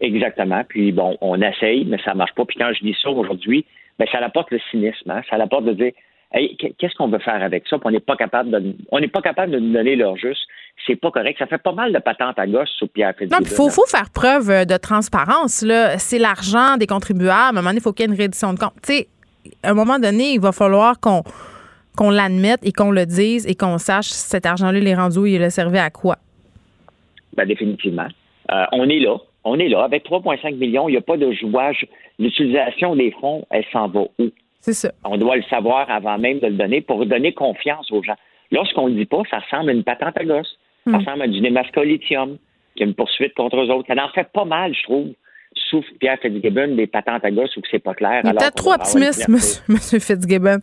Exactement. 0.00 0.62
Puis 0.68 0.92
bon, 0.92 1.16
on 1.20 1.40
essaye, 1.40 1.84
mais 1.84 1.98
ça 2.04 2.12
ne 2.12 2.18
marche 2.18 2.34
pas. 2.34 2.44
Puis 2.44 2.56
quand 2.58 2.72
je 2.72 2.84
dis 2.84 2.96
ça 3.02 3.10
aujourd'hui, 3.10 3.64
ben, 3.98 4.06
ça 4.10 4.18
apporte 4.18 4.50
le 4.50 4.60
cynisme. 4.70 5.10
Hein. 5.10 5.22
Ça 5.28 5.36
apporte 5.36 5.64
de 5.64 5.72
dire 5.72 5.92
qu'est-ce 6.32 6.94
qu'on 6.94 7.08
veut 7.08 7.18
faire 7.18 7.42
avec 7.42 7.64
ça? 7.68 7.76
on 7.84 7.90
n'est 7.90 8.00
pas 8.00 8.16
capable 8.16 8.50
de, 8.50 8.76
on 8.92 9.00
n'est 9.00 9.08
pas 9.08 9.20
capable 9.20 9.52
de 9.52 9.58
nous 9.58 9.72
donner 9.72 9.96
leur 9.96 10.16
juste. 10.16 10.40
C'est 10.86 10.96
pas 10.96 11.10
correct. 11.10 11.38
Ça 11.38 11.46
fait 11.46 11.58
pas 11.62 11.72
mal 11.72 11.92
de 11.92 11.98
patentes 11.98 12.38
à 12.38 12.46
gauche 12.46 12.68
sur 12.78 12.88
Pierre 12.88 13.14
Non, 13.30 13.38
il 13.40 13.46
faut, 13.46 13.68
faut, 13.68 13.86
faire 13.86 14.08
preuve 14.10 14.50
euh, 14.50 14.64
de 14.64 14.76
transparence. 14.76 15.62
Là. 15.62 15.98
C'est 15.98 16.18
l'argent 16.18 16.76
des 16.78 16.86
contribuables. 16.86 17.30
À 17.34 17.48
un 17.48 17.52
moment 17.52 17.68
donné, 17.68 17.78
il 17.78 17.82
faut 17.82 17.92
qu'il 17.92 18.06
y 18.06 18.08
ait 18.08 18.12
une 18.12 18.18
réédition 18.18 18.54
de 18.54 18.58
compte. 18.58 18.72
Tu 18.82 18.94
sais, 18.94 19.08
à 19.62 19.70
un 19.70 19.74
moment 19.74 19.98
donné, 19.98 20.32
il 20.32 20.40
va 20.40 20.52
falloir 20.52 20.98
qu'on 21.00 21.22
qu'on 21.96 22.10
l'admette 22.10 22.60
et 22.64 22.72
qu'on 22.72 22.92
le 22.92 23.04
dise 23.04 23.46
et 23.46 23.54
qu'on 23.54 23.76
sache 23.76 24.06
si 24.06 24.28
cet 24.28 24.46
argent-là, 24.46 24.78
il 24.78 24.86
est 24.86 24.94
rendu 24.94 25.18
où 25.18 25.26
il 25.26 25.42
a 25.42 25.50
servi 25.50 25.76
à 25.76 25.90
quoi. 25.90 26.16
Ben, 27.36 27.46
définitivement. 27.46 28.06
Euh, 28.50 28.64
on 28.72 28.88
est 28.88 29.00
là. 29.00 29.16
On 29.44 29.58
est 29.58 29.68
là. 29.68 29.84
Avec 29.84 30.04
3,5 30.04 30.56
millions, 30.56 30.88
il 30.88 30.92
n'y 30.92 30.98
a 30.98 31.02
pas 31.02 31.16
de 31.16 31.32
jouage. 31.32 31.86
L'utilisation 32.18 32.94
des 32.96 33.10
fonds, 33.12 33.46
elle 33.50 33.64
s'en 33.72 33.88
va 33.88 34.02
où? 34.18 34.30
C'est 34.60 34.74
ça. 34.74 34.92
On 35.04 35.16
doit 35.16 35.36
le 35.36 35.42
savoir 35.44 35.90
avant 35.90 36.18
même 36.18 36.38
de 36.38 36.46
le 36.46 36.54
donner 36.54 36.82
pour 36.82 37.06
donner 37.06 37.32
confiance 37.32 37.90
aux 37.90 38.02
gens. 38.02 38.16
Lorsqu'on 38.52 38.88
ne 38.88 38.94
le 38.94 38.96
dit 39.00 39.06
pas, 39.06 39.22
ça 39.30 39.38
ressemble 39.38 39.70
à 39.70 39.72
une 39.72 39.84
patente 39.84 40.16
à 40.16 40.24
gosse. 40.24 40.58
Ça 40.84 40.90
hmm. 40.90 40.96
ressemble 40.96 41.22
à 41.22 41.28
du 41.28 41.40
Nemasco 41.40 41.82
lithium, 41.82 42.36
qui 42.76 42.82
a 42.82 42.86
une 42.86 42.94
poursuite 42.94 43.34
contre 43.34 43.56
eux 43.56 43.70
autres. 43.70 43.86
Ça 43.92 44.04
en 44.04 44.08
fait 44.10 44.28
pas 44.32 44.44
mal, 44.44 44.74
je 44.74 44.82
trouve. 44.82 45.08
Sauf 45.68 45.84
Pierre 45.98 46.18
Fitzgibbon, 46.22 46.76
des 46.76 46.86
patentes 46.86 47.24
à 47.24 47.30
gosse 47.30 47.56
où 47.56 47.60
c'est 47.70 47.80
pas 47.80 47.94
clair. 47.94 48.22
Peut-être 48.22 48.54
trop 48.54 48.72
optimiste, 48.72 49.28
monsieur, 49.68 49.98
Fitzgibbon. 49.98 50.58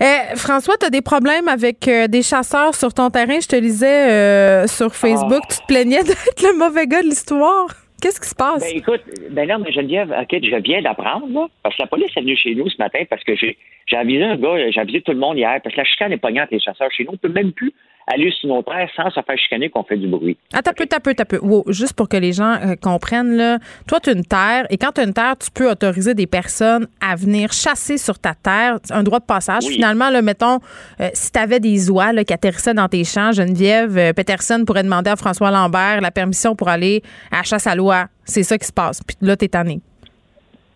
Eh, 0.00 0.36
François, 0.36 0.76
tu 0.78 0.86
as 0.86 0.90
des 0.90 1.02
problèmes 1.02 1.46
avec 1.46 1.86
euh, 1.86 2.08
des 2.08 2.22
chasseurs 2.22 2.74
sur 2.74 2.92
ton 2.92 3.08
terrain? 3.10 3.38
Je 3.40 3.46
te 3.46 3.56
lisais 3.56 4.10
euh, 4.10 4.66
sur 4.66 4.94
Facebook. 4.94 5.42
Ah. 5.44 5.48
Tu 5.48 5.58
te 5.58 5.66
plaignais 5.66 6.02
d'être 6.02 6.42
le 6.42 6.58
mauvais 6.58 6.86
gars 6.86 7.02
de 7.02 7.08
l'histoire. 7.08 7.85
Qu'est-ce 8.00 8.20
qui 8.20 8.28
se 8.28 8.34
passe? 8.34 8.62
Ben, 8.62 8.76
écoute, 8.76 9.02
ben 9.30 9.48
non, 9.48 9.58
mais 9.58 9.72
Geneviève, 9.72 10.10
OK, 10.10 10.38
je 10.42 10.56
viens 10.56 10.82
d'apprendre, 10.82 11.26
là, 11.30 11.46
parce 11.62 11.76
que 11.76 11.82
la 11.82 11.88
police 11.88 12.10
est 12.16 12.20
venue 12.20 12.36
chez 12.36 12.54
nous 12.54 12.68
ce 12.68 12.76
matin 12.78 13.00
parce 13.08 13.24
que 13.24 13.34
j'ai, 13.36 13.56
j'ai 13.86 13.96
avisé 13.96 14.22
un 14.22 14.36
gars, 14.36 14.70
j'ai 14.70 14.80
avisé 14.80 15.00
tout 15.00 15.12
le 15.12 15.18
monde 15.18 15.38
hier, 15.38 15.60
parce 15.62 15.74
que 15.74 15.80
la 15.80 15.86
chicane 15.86 16.12
est 16.12 16.18
pognante, 16.18 16.50
les 16.50 16.60
chasseurs 16.60 16.90
chez 16.92 17.04
nous. 17.04 17.12
On 17.12 17.16
peut 17.16 17.28
même 17.28 17.52
plus 17.52 17.72
aller 18.06 18.30
sur 18.32 18.48
nos 18.48 18.62
terres 18.62 18.88
sans 18.94 19.10
se 19.10 19.20
faire 19.20 19.38
chicaner 19.38 19.68
qu'on 19.68 19.82
fait 19.82 19.96
du 19.96 20.06
bruit. 20.06 20.36
Attends 20.52 20.70
un 20.70 20.74
peu, 20.74 20.84
un 20.84 21.00
peu, 21.00 21.10
attends 21.10 21.24
peu. 21.24 21.38
Wow, 21.38 21.64
juste 21.68 21.94
pour 21.94 22.08
que 22.08 22.16
les 22.16 22.32
gens 22.32 22.54
euh, 22.54 22.74
comprennent, 22.80 23.36
là, 23.36 23.58
toi, 23.88 23.98
tu 24.00 24.10
as 24.10 24.12
une 24.12 24.24
terre, 24.24 24.66
et 24.70 24.76
quand 24.76 24.92
tu 24.92 25.00
as 25.00 25.04
une 25.04 25.12
terre, 25.12 25.36
tu 25.38 25.50
peux 25.50 25.70
autoriser 25.70 26.14
des 26.14 26.26
personnes 26.26 26.86
à 27.00 27.16
venir 27.16 27.52
chasser 27.52 27.98
sur 27.98 28.18
ta 28.18 28.34
terre, 28.34 28.78
un 28.90 29.02
droit 29.02 29.18
de 29.18 29.24
passage. 29.24 29.64
Finalement, 29.64 30.10
là, 30.10 30.22
mettons, 30.22 30.58
euh, 31.00 31.08
si 31.14 31.32
tu 31.32 31.38
avais 31.38 31.60
des 31.60 31.90
oies 31.90 32.12
là, 32.12 32.24
qui 32.24 32.32
atterrissaient 32.32 32.74
dans 32.74 32.88
tes 32.88 33.04
champs, 33.04 33.32
Geneviève 33.32 33.96
euh, 33.98 34.12
Peterson 34.12 34.62
pourrait 34.66 34.84
demander 34.84 35.10
à 35.10 35.16
François 35.16 35.50
Lambert 35.50 36.00
la 36.00 36.10
permission 36.10 36.54
pour 36.54 36.68
aller 36.68 37.02
à 37.32 37.38
la 37.38 37.42
chasse 37.42 37.66
à 37.66 37.74
loi. 37.74 38.06
C'est 38.24 38.42
ça 38.42 38.56
qui 38.58 38.66
se 38.66 38.72
passe. 38.72 39.02
Puis 39.02 39.16
là, 39.20 39.36
t'es 39.36 39.48
tanné. 39.48 39.80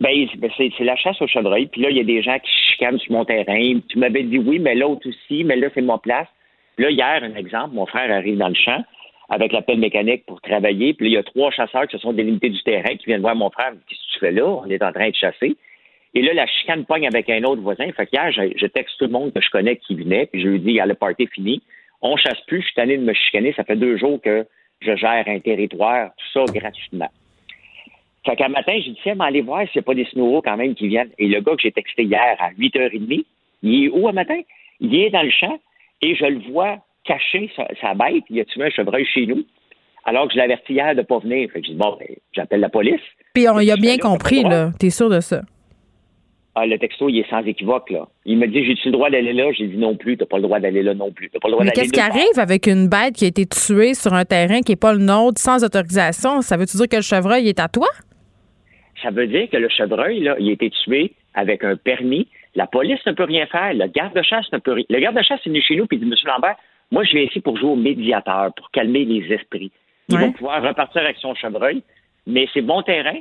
Ben, 0.01 0.11
ben 0.39 0.51
c'est 0.57 0.85
la 0.85 0.97
chasse 0.97 1.21
au 1.21 1.27
chevreuil. 1.27 1.67
Puis 1.67 1.83
là, 1.83 1.91
il 1.91 1.97
y 1.97 2.01
a 2.01 2.05
des 2.05 2.23
gens 2.23 2.39
qui 2.39 2.51
chicanent 2.71 2.99
sur 2.99 3.13
mon 3.13 3.25
terrain. 3.25 3.81
Tu 3.89 3.99
m'avais 3.99 4.23
dit 4.23 4.39
oui, 4.39 4.59
mais 4.59 4.75
l'autre 4.75 5.09
aussi, 5.09 5.45
mais 5.45 5.57
là, 5.57 5.69
c'est 5.75 5.83
ma 5.83 5.99
place. 5.99 6.27
Là, 6.81 6.91
hier, 6.91 7.23
un 7.23 7.35
exemple, 7.35 7.75
mon 7.75 7.85
frère 7.85 8.11
arrive 8.11 8.39
dans 8.39 8.49
le 8.49 8.55
champ 8.55 8.83
avec 9.29 9.53
la 9.53 9.61
pelle 9.61 9.81
mécanique 9.81 10.25
pour 10.25 10.41
travailler. 10.41 10.95
Puis 10.95 11.05
là, 11.05 11.11
il 11.11 11.13
y 11.13 11.19
a 11.19 11.23
trois 11.23 11.51
chasseurs 11.51 11.87
qui 11.87 11.97
se 11.97 11.99
sont 11.99 12.15
délimités 12.15 12.49
du 12.49 12.63
terrain 12.63 12.97
qui 12.97 13.05
viennent 13.05 13.21
voir 13.21 13.37
mon 13.37 13.51
frère. 13.51 13.73
Qu'est-ce 13.87 14.01
que 14.01 14.13
tu 14.15 14.19
fais 14.19 14.33
là? 14.33 14.47
On 14.47 14.65
est 14.65 14.83
en 14.83 14.91
train 14.91 15.11
de 15.11 15.15
chasser. 15.15 15.57
Et 16.15 16.23
là, 16.23 16.33
la 16.33 16.47
chicane 16.47 16.87
pogne 16.87 17.07
avec 17.07 17.29
un 17.29 17.45
autre 17.45 17.61
voisin. 17.61 17.93
Fait 17.93 18.07
qu'hier, 18.07 18.33
je, 18.33 18.57
je, 18.57 18.67
texte 18.67 18.97
tout 18.99 19.05
le 19.05 19.11
monde 19.11 19.31
que 19.35 19.43
je 19.43 19.51
connais 19.51 19.77
qui 19.77 19.95
venait. 19.95 20.25
Puis 20.25 20.41
je 20.41 20.49
lui 20.49 20.59
dis, 20.59 20.81
a 20.81 20.87
le 20.87 20.95
party 20.95 21.27
fini. 21.27 21.61
On 22.01 22.17
chasse 22.17 22.41
plus. 22.47 22.63
Je 22.63 22.67
suis 22.69 22.75
tanné 22.75 22.97
de 22.97 23.05
me 23.05 23.13
chicaner. 23.13 23.53
Ça 23.53 23.65
fait 23.65 23.77
deux 23.77 23.99
jours 23.99 24.19
que 24.23 24.47
je 24.81 24.97
gère 24.97 25.25
un 25.27 25.39
territoire. 25.39 26.13
Tout 26.17 26.47
ça 26.47 26.51
gratuitement. 26.51 27.11
Fait 28.25 28.37
qu'un 28.37 28.49
matin, 28.49 28.73
j'ai 28.77 28.93
dit, 28.93 28.99
tiens, 29.03 29.17
mais 29.17 29.27
allez 29.27 29.43
voir 29.43 29.65
s'il 29.65 29.81
n'y 29.81 29.81
a 29.81 29.83
pas 29.83 29.95
des 29.95 30.07
snowos 30.07 30.41
quand 30.41 30.57
même 30.57 30.75
qui 30.75 30.89
viennent. 30.89 31.11
Et 31.19 31.29
le 31.29 31.43
gars 31.43 31.57
que 31.57 31.61
j'ai 31.63 31.73
texté 31.73 32.05
hier 32.05 32.37
à 32.39 32.53
8h30, 32.53 33.27
il 33.65 33.85
est 33.85 33.89
où 33.91 34.09
un 34.09 34.13
matin? 34.13 34.41
Il 34.81 34.95
est 34.95 35.11
dans 35.11 35.23
le 35.23 35.31
champ 35.31 35.61
et 36.03 36.15
je 36.15 36.25
le 36.25 36.41
vois 36.53 36.79
cacher 37.05 37.51
sa, 37.81 37.95
bête. 37.95 38.25
Il 38.31 38.41
a 38.41 38.45
tué 38.45 38.65
un 38.65 38.71
chevreuil 38.71 39.05
chez 39.07 39.27
nous? 39.27 39.45
Alors 40.05 40.29
que 40.29 40.35
je 40.35 40.39
l'avertis 40.39 40.73
hier 40.73 40.95
de 40.95 41.01
ne 41.01 41.05
pas 41.05 41.19
venir. 41.19 41.51
Fait 41.53 41.61
que 41.61 41.67
j'ai 41.67 41.73
dit, 41.73 41.79
bon, 41.79 41.97
ben, 41.99 42.09
j'appelle 42.33 42.61
la 42.61 42.69
police. 42.69 43.01
Puis 43.35 43.49
on 43.49 43.61
y 43.61 43.71
a 43.71 43.77
bien 43.77 43.99
compris, 43.99 44.43
là. 44.43 44.71
T'es 44.79 44.91
sûr 44.91 45.11
de 45.11 45.21
ça? 45.21 45.43
Ah, 46.55 46.67
le 46.67 46.79
texto, 46.79 47.09
il 47.09 47.19
est 47.19 47.31
sans 47.31 47.43
équivoque, 47.43 47.91
là. 47.91 48.09
Il 48.25 48.39
me 48.39 48.47
dit, 48.49 48.65
j'ai-tu 48.65 48.89
le 48.89 48.93
droit 48.93 49.09
d'aller 49.09 49.33
là? 49.33 49.53
J'ai 49.53 49.69
dit 49.69 49.77
non 49.77 49.95
plus, 49.97 50.17
t'as 50.17 50.27
pas 50.27 50.37
le 50.37 50.43
droit 50.43 50.59
d'aller 50.59 50.83
là 50.83 50.95
non 50.95 51.13
plus. 51.13 51.29
Pas 51.29 51.39
le 51.45 51.53
droit 51.53 51.65
Mais 51.65 51.71
qu'est-ce 51.71 51.93
qui 51.93 52.01
arrive 52.01 52.39
avec 52.39 52.67
une 52.67 52.89
bête 52.89 53.15
qui 53.15 53.25
a 53.25 53.29
été 53.29 53.47
tuée 53.47 53.95
sur 53.95 54.15
un 54.15 54.25
terrain 54.25 54.61
qui 54.61 54.73
n'est 54.73 54.77
pas 54.77 54.93
le 54.93 54.99
nôtre, 54.99 55.41
sans 55.41 55.63
autorisation? 55.63 56.43
Ça 56.43 56.57
veut-tu 56.57 56.77
dire 56.77 56.89
que 56.89 56.97
le 56.97 57.03
chevreuil 57.03 57.49
est 57.49 57.61
à 57.61 57.69
toi? 57.69 57.87
Ça 59.03 59.11
veut 59.11 59.29
dire 59.29 59.49
que 59.49 59.57
le 59.57 59.69
chevreuil, 59.69 60.21
là, 60.21 60.37
il 60.41 60.49
a 60.49 60.53
été 60.53 60.71
tué 60.71 61.13
avec 61.35 61.63
un 61.63 61.77
permis. 61.77 62.27
La 62.55 62.67
police 62.67 63.05
ne 63.07 63.13
peut 63.13 63.25
rien 63.25 63.47
faire. 63.47 63.73
Le 63.75 63.87
garde-chasse 63.87 64.51
ne 64.53 64.59
peut 64.59 64.73
rien. 64.73 64.85
Le 64.89 64.99
garde-chasse 64.99 65.41
est 65.45 65.49
venu 65.49 65.63
chez 65.63 65.77
nous 65.77 65.87
et 65.91 65.97
dit, 65.97 66.05
M. 66.05 66.15
Lambert, 66.25 66.57
moi, 66.91 67.05
je 67.05 67.13
viens 67.13 67.23
ici 67.23 67.41
pour 67.41 67.57
jouer 67.57 67.71
au 67.71 67.77
médiateur, 67.77 68.53
pour 68.55 68.71
calmer 68.71 69.05
les 69.05 69.33
esprits. 69.33 69.71
Ils 70.09 70.19
vont 70.19 70.33
pouvoir 70.33 70.61
repartir 70.63 71.03
avec 71.03 71.17
son 71.19 71.35
chevreuil, 71.37 71.83
mais 72.27 72.49
c'est 72.53 72.63
bon 72.63 72.83
terrain. 72.83 73.19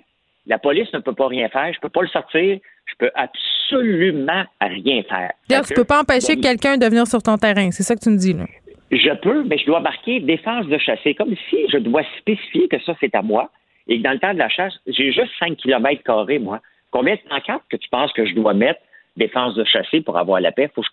La 0.47 0.57
police 0.57 0.91
ne 0.93 0.99
peut 0.99 1.13
pas 1.13 1.27
rien 1.27 1.47
faire. 1.49 1.71
Je 1.71 1.77
ne 1.77 1.81
peux 1.81 1.89
pas 1.89 2.01
le 2.01 2.07
sortir. 2.07 2.57
Je 2.85 2.95
peux 2.97 3.11
absolument 3.13 4.43
rien 4.59 5.03
faire. 5.03 5.31
tu 5.47 5.53
ne 5.55 5.75
peux 5.75 5.83
pas 5.83 6.01
empêcher 6.01 6.39
quelqu'un 6.39 6.77
de 6.77 6.85
venir 6.87 7.05
sur 7.05 7.21
ton 7.21 7.37
terrain. 7.37 7.69
C'est 7.69 7.83
ça 7.83 7.95
que 7.95 7.99
tu 7.99 8.09
me 8.09 8.17
dis, 8.17 8.33
là. 8.33 8.45
Je 8.91 9.13
peux, 9.21 9.43
mais 9.43 9.59
je 9.59 9.67
dois 9.67 9.81
marquer 9.81 10.19
défense 10.19 10.65
de 10.65 10.79
chasser. 10.79 11.13
Comme 11.13 11.35
si 11.49 11.57
je 11.71 11.77
dois 11.77 12.01
spécifier 12.17 12.67
que 12.67 12.79
ça, 12.81 12.95
c'est 12.99 13.13
à 13.13 13.21
moi. 13.21 13.51
Et 13.87 13.99
que 13.99 14.03
dans 14.03 14.13
le 14.13 14.19
temps 14.19 14.33
de 14.33 14.39
la 14.39 14.49
chasse, 14.49 14.73
j'ai 14.87 15.11
juste 15.11 15.31
5 15.39 15.57
km 15.57 16.01
carrés, 16.03 16.39
moi. 16.39 16.59
Combien 16.89 17.13
de 17.13 17.21
pancartes 17.29 17.63
que 17.69 17.77
tu 17.77 17.87
penses 17.89 18.11
que 18.13 18.25
je 18.25 18.33
dois 18.33 18.55
mettre 18.55 18.79
défense 19.19 19.53
de 19.55 19.63
chasser 19.63 20.01
pour 20.01 20.17
avoir 20.17 20.41
la 20.41 20.51
paix? 20.51 20.69
Faut 20.73 20.83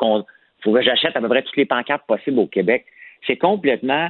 faut 0.63 0.73
que 0.73 0.83
j'achète 0.83 1.17
à 1.17 1.21
peu 1.21 1.29
près 1.29 1.43
toutes 1.43 1.57
les 1.57 1.65
pancartes 1.65 2.07
possibles 2.07 2.39
au 2.39 2.47
Québec. 2.47 2.85
C'est 3.27 3.37
complètement 3.37 4.09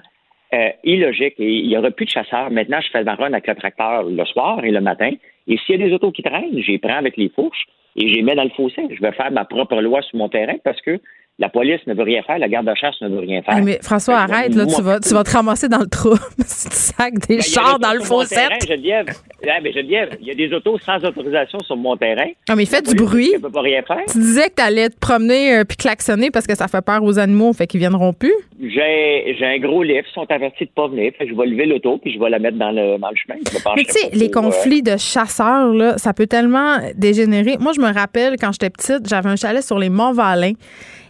euh, 0.55 0.71
illogique 0.85 1.35
et 1.39 1.59
il 1.59 1.69
n'y 1.69 1.77
aura 1.77 1.91
plus 1.91 2.07
de 2.07 2.11
chasseurs. 2.11 2.51
Maintenant, 2.51 2.81
je 2.81 2.89
fais 2.91 3.03
le 3.03 3.11
run 3.11 3.33
avec 3.33 3.47
le 3.47 3.55
tracteur 3.55 4.05
le 4.05 4.25
soir 4.25 4.65
et 4.65 4.71
le 4.71 4.81
matin. 4.81 5.11
Et 5.49 5.59
s'il 5.59 5.81
y 5.81 5.83
a 5.83 5.87
des 5.87 5.93
autos 5.93 6.13
qui 6.13 6.23
traînent, 6.23 6.59
j'y 6.59 6.79
prends 6.79 6.97
avec 6.97 7.17
les 7.17 7.29
fourches 7.29 7.67
et 7.97 8.13
j'y 8.13 8.23
mets 8.23 8.35
dans 8.35 8.45
le 8.45 8.51
fossé. 8.51 8.83
Je 8.91 9.01
vais 9.01 9.13
faire 9.13 9.31
ma 9.33 9.45
propre 9.45 9.81
loi 9.81 10.03
sur 10.03 10.19
mon 10.19 10.29
terrain 10.29 10.57
parce 10.65 10.81
que 10.83 11.01
La 11.39 11.51
police 11.51 11.81
ne 11.87 11.93
veut 11.93 12.03
rien 12.03 12.23
faire, 12.23 12.39
la 12.39 12.49
garde 12.49 12.67
de 12.67 12.75
chasse 12.75 12.95
ne 13.03 13.09
veut 13.09 13.19
rien 13.19 13.43
faire. 13.43 13.63
mais 13.63 13.79
François, 13.83 14.21
arrête, 14.21 14.55
là, 14.55 14.65
tu 14.65 14.81
vas, 14.81 15.01
tu 15.01 15.13
vas 15.13 15.23
te 15.23 15.31
ramasser 15.33 15.69
dans 15.69 15.81
le 15.81 15.87
trou 15.87 16.15
si 16.47 16.71
tu 16.71 16.75
sacs 16.75 17.19
des 17.29 17.37
ben, 17.37 17.43
chars 17.43 17.79
dans 17.79 17.93
le 17.93 18.01
fossé. 18.01 18.37
Geneviève, 18.67 19.07
mais 19.63 19.71
Geneviève, 19.71 20.17
il 20.23 20.29
y 20.29 20.31
a 20.31 20.35
des 20.35 20.51
autos 20.55 20.79
sans 20.79 20.97
autorisation 21.05 21.59
sur 21.61 21.77
mon 21.77 21.95
terrain. 21.97 22.29
Ah, 22.49 22.57
mais 22.57 22.63
il 22.63 22.69
fait 22.69 22.87
du 22.87 22.95
bruit. 22.95 23.33
peut 23.41 23.51
pas 23.51 23.61
rien 23.61 23.83
faire. 23.83 24.03
Tu 24.11 24.19
disais 24.19 24.49
que 24.49 24.55
tu 24.57 24.63
allais 24.63 24.89
te 24.89 24.99
promener 24.99 25.59
euh, 25.59 25.65
puis 25.65 25.77
klaxonner 25.77 26.31
parce 26.31 26.47
que 26.47 26.55
ça 26.55 26.69
fait 26.69 26.83
peur 26.83 27.05
aux 27.05 27.19
animaux, 27.19 27.53
fait 27.53 27.67
qu'ils 27.67 27.81
viendront 27.81 28.15
plus? 28.15 28.35
J'ai 28.59 29.37
un 29.43 29.59
gros 29.59 29.83
lift, 29.83 30.07
ils 30.11 30.15
sont 30.15 30.31
avertis 30.31 30.65
de 30.65 30.71
pas 30.71 30.89
venir. 30.89 31.13
Fait 31.19 31.29
je 31.29 31.35
vais 31.35 31.47
lever 31.47 31.67
l'auto 31.67 31.99
puis 31.99 32.15
je 32.15 32.19
vais 32.19 32.31
la 32.31 32.39
mettre 32.39 32.57
dans 32.57 32.71
le, 32.71 32.99
dans 32.99 33.11
le 33.11 33.17
chemin. 33.17 33.39
Mais 33.77 33.85
tu 33.85 33.93
sais, 33.93 34.09
les 34.15 34.31
conflits 34.31 34.83
de 34.83 34.97
chasseurs, 34.97 35.75
là, 35.75 35.99
ça 35.99 36.15
peut 36.15 36.27
tellement 36.27 36.79
dégénérer. 36.95 37.59
Moi, 37.61 37.73
je 37.77 37.81
me 37.81 37.93
rappelle 37.93 38.37
quand 38.41 38.53
j'étais 38.53 38.71
petite, 38.71 39.07
j'avais 39.07 39.29
un 39.29 39.37
chalet 39.37 39.63
sur 39.63 39.79
les 39.79 39.91
Monts-Valin. 39.91 40.53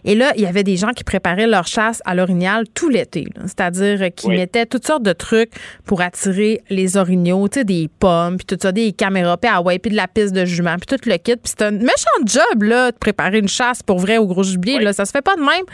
Et 0.07 0.15
là, 0.15 0.31
il 0.37 0.41
y 0.41 0.45
avait 0.45 0.63
des 0.63 0.77
gens 0.77 0.91
qui 0.91 1.03
préparaient 1.03 1.47
leur 1.47 1.67
chasse 1.67 2.01
à 2.05 2.15
l'orignal 2.15 2.63
tout 2.73 2.87
l'été. 2.87 3.27
C'est-à-dire 3.41 4.09
qu'ils 4.15 4.31
mettaient 4.31 4.65
toutes 4.65 4.87
sortes 4.87 5.03
de 5.03 5.11
trucs 5.11 5.51
pour 5.85 5.99
attirer 5.99 6.61
les 6.69 6.95
orignaux, 6.95 7.49
tu 7.49 7.59
sais, 7.59 7.65
des 7.65 7.89
pommes, 7.99 8.37
puis 8.37 8.45
tout 8.45 8.57
ça, 8.59 8.71
des 8.71 8.93
caméras, 8.93 9.35
puis 9.35 9.51
ah 9.53 9.61
ouais, 9.61 9.79
puis 9.79 9.91
de 9.91 9.97
la 9.97 10.07
piste 10.07 10.33
de 10.33 10.45
jument, 10.45 10.77
puis 10.77 10.97
tout 10.97 11.09
le 11.09 11.17
kit. 11.17 11.35
Puis 11.35 11.53
c'est 11.57 11.61
un 11.63 11.71
méchant 11.71 12.07
job, 12.25 12.63
là, 12.63 12.91
de 12.91 12.97
préparer 12.97 13.39
une 13.39 13.49
chasse 13.49 13.83
pour 13.83 13.99
vrai 13.99 14.17
au 14.17 14.25
gros. 14.25 14.43
Là, 14.79 14.93
ça 14.93 15.03
se 15.03 15.11
fait 15.11 15.21
pas 15.21 15.35
de 15.35 15.41
même. 15.41 15.65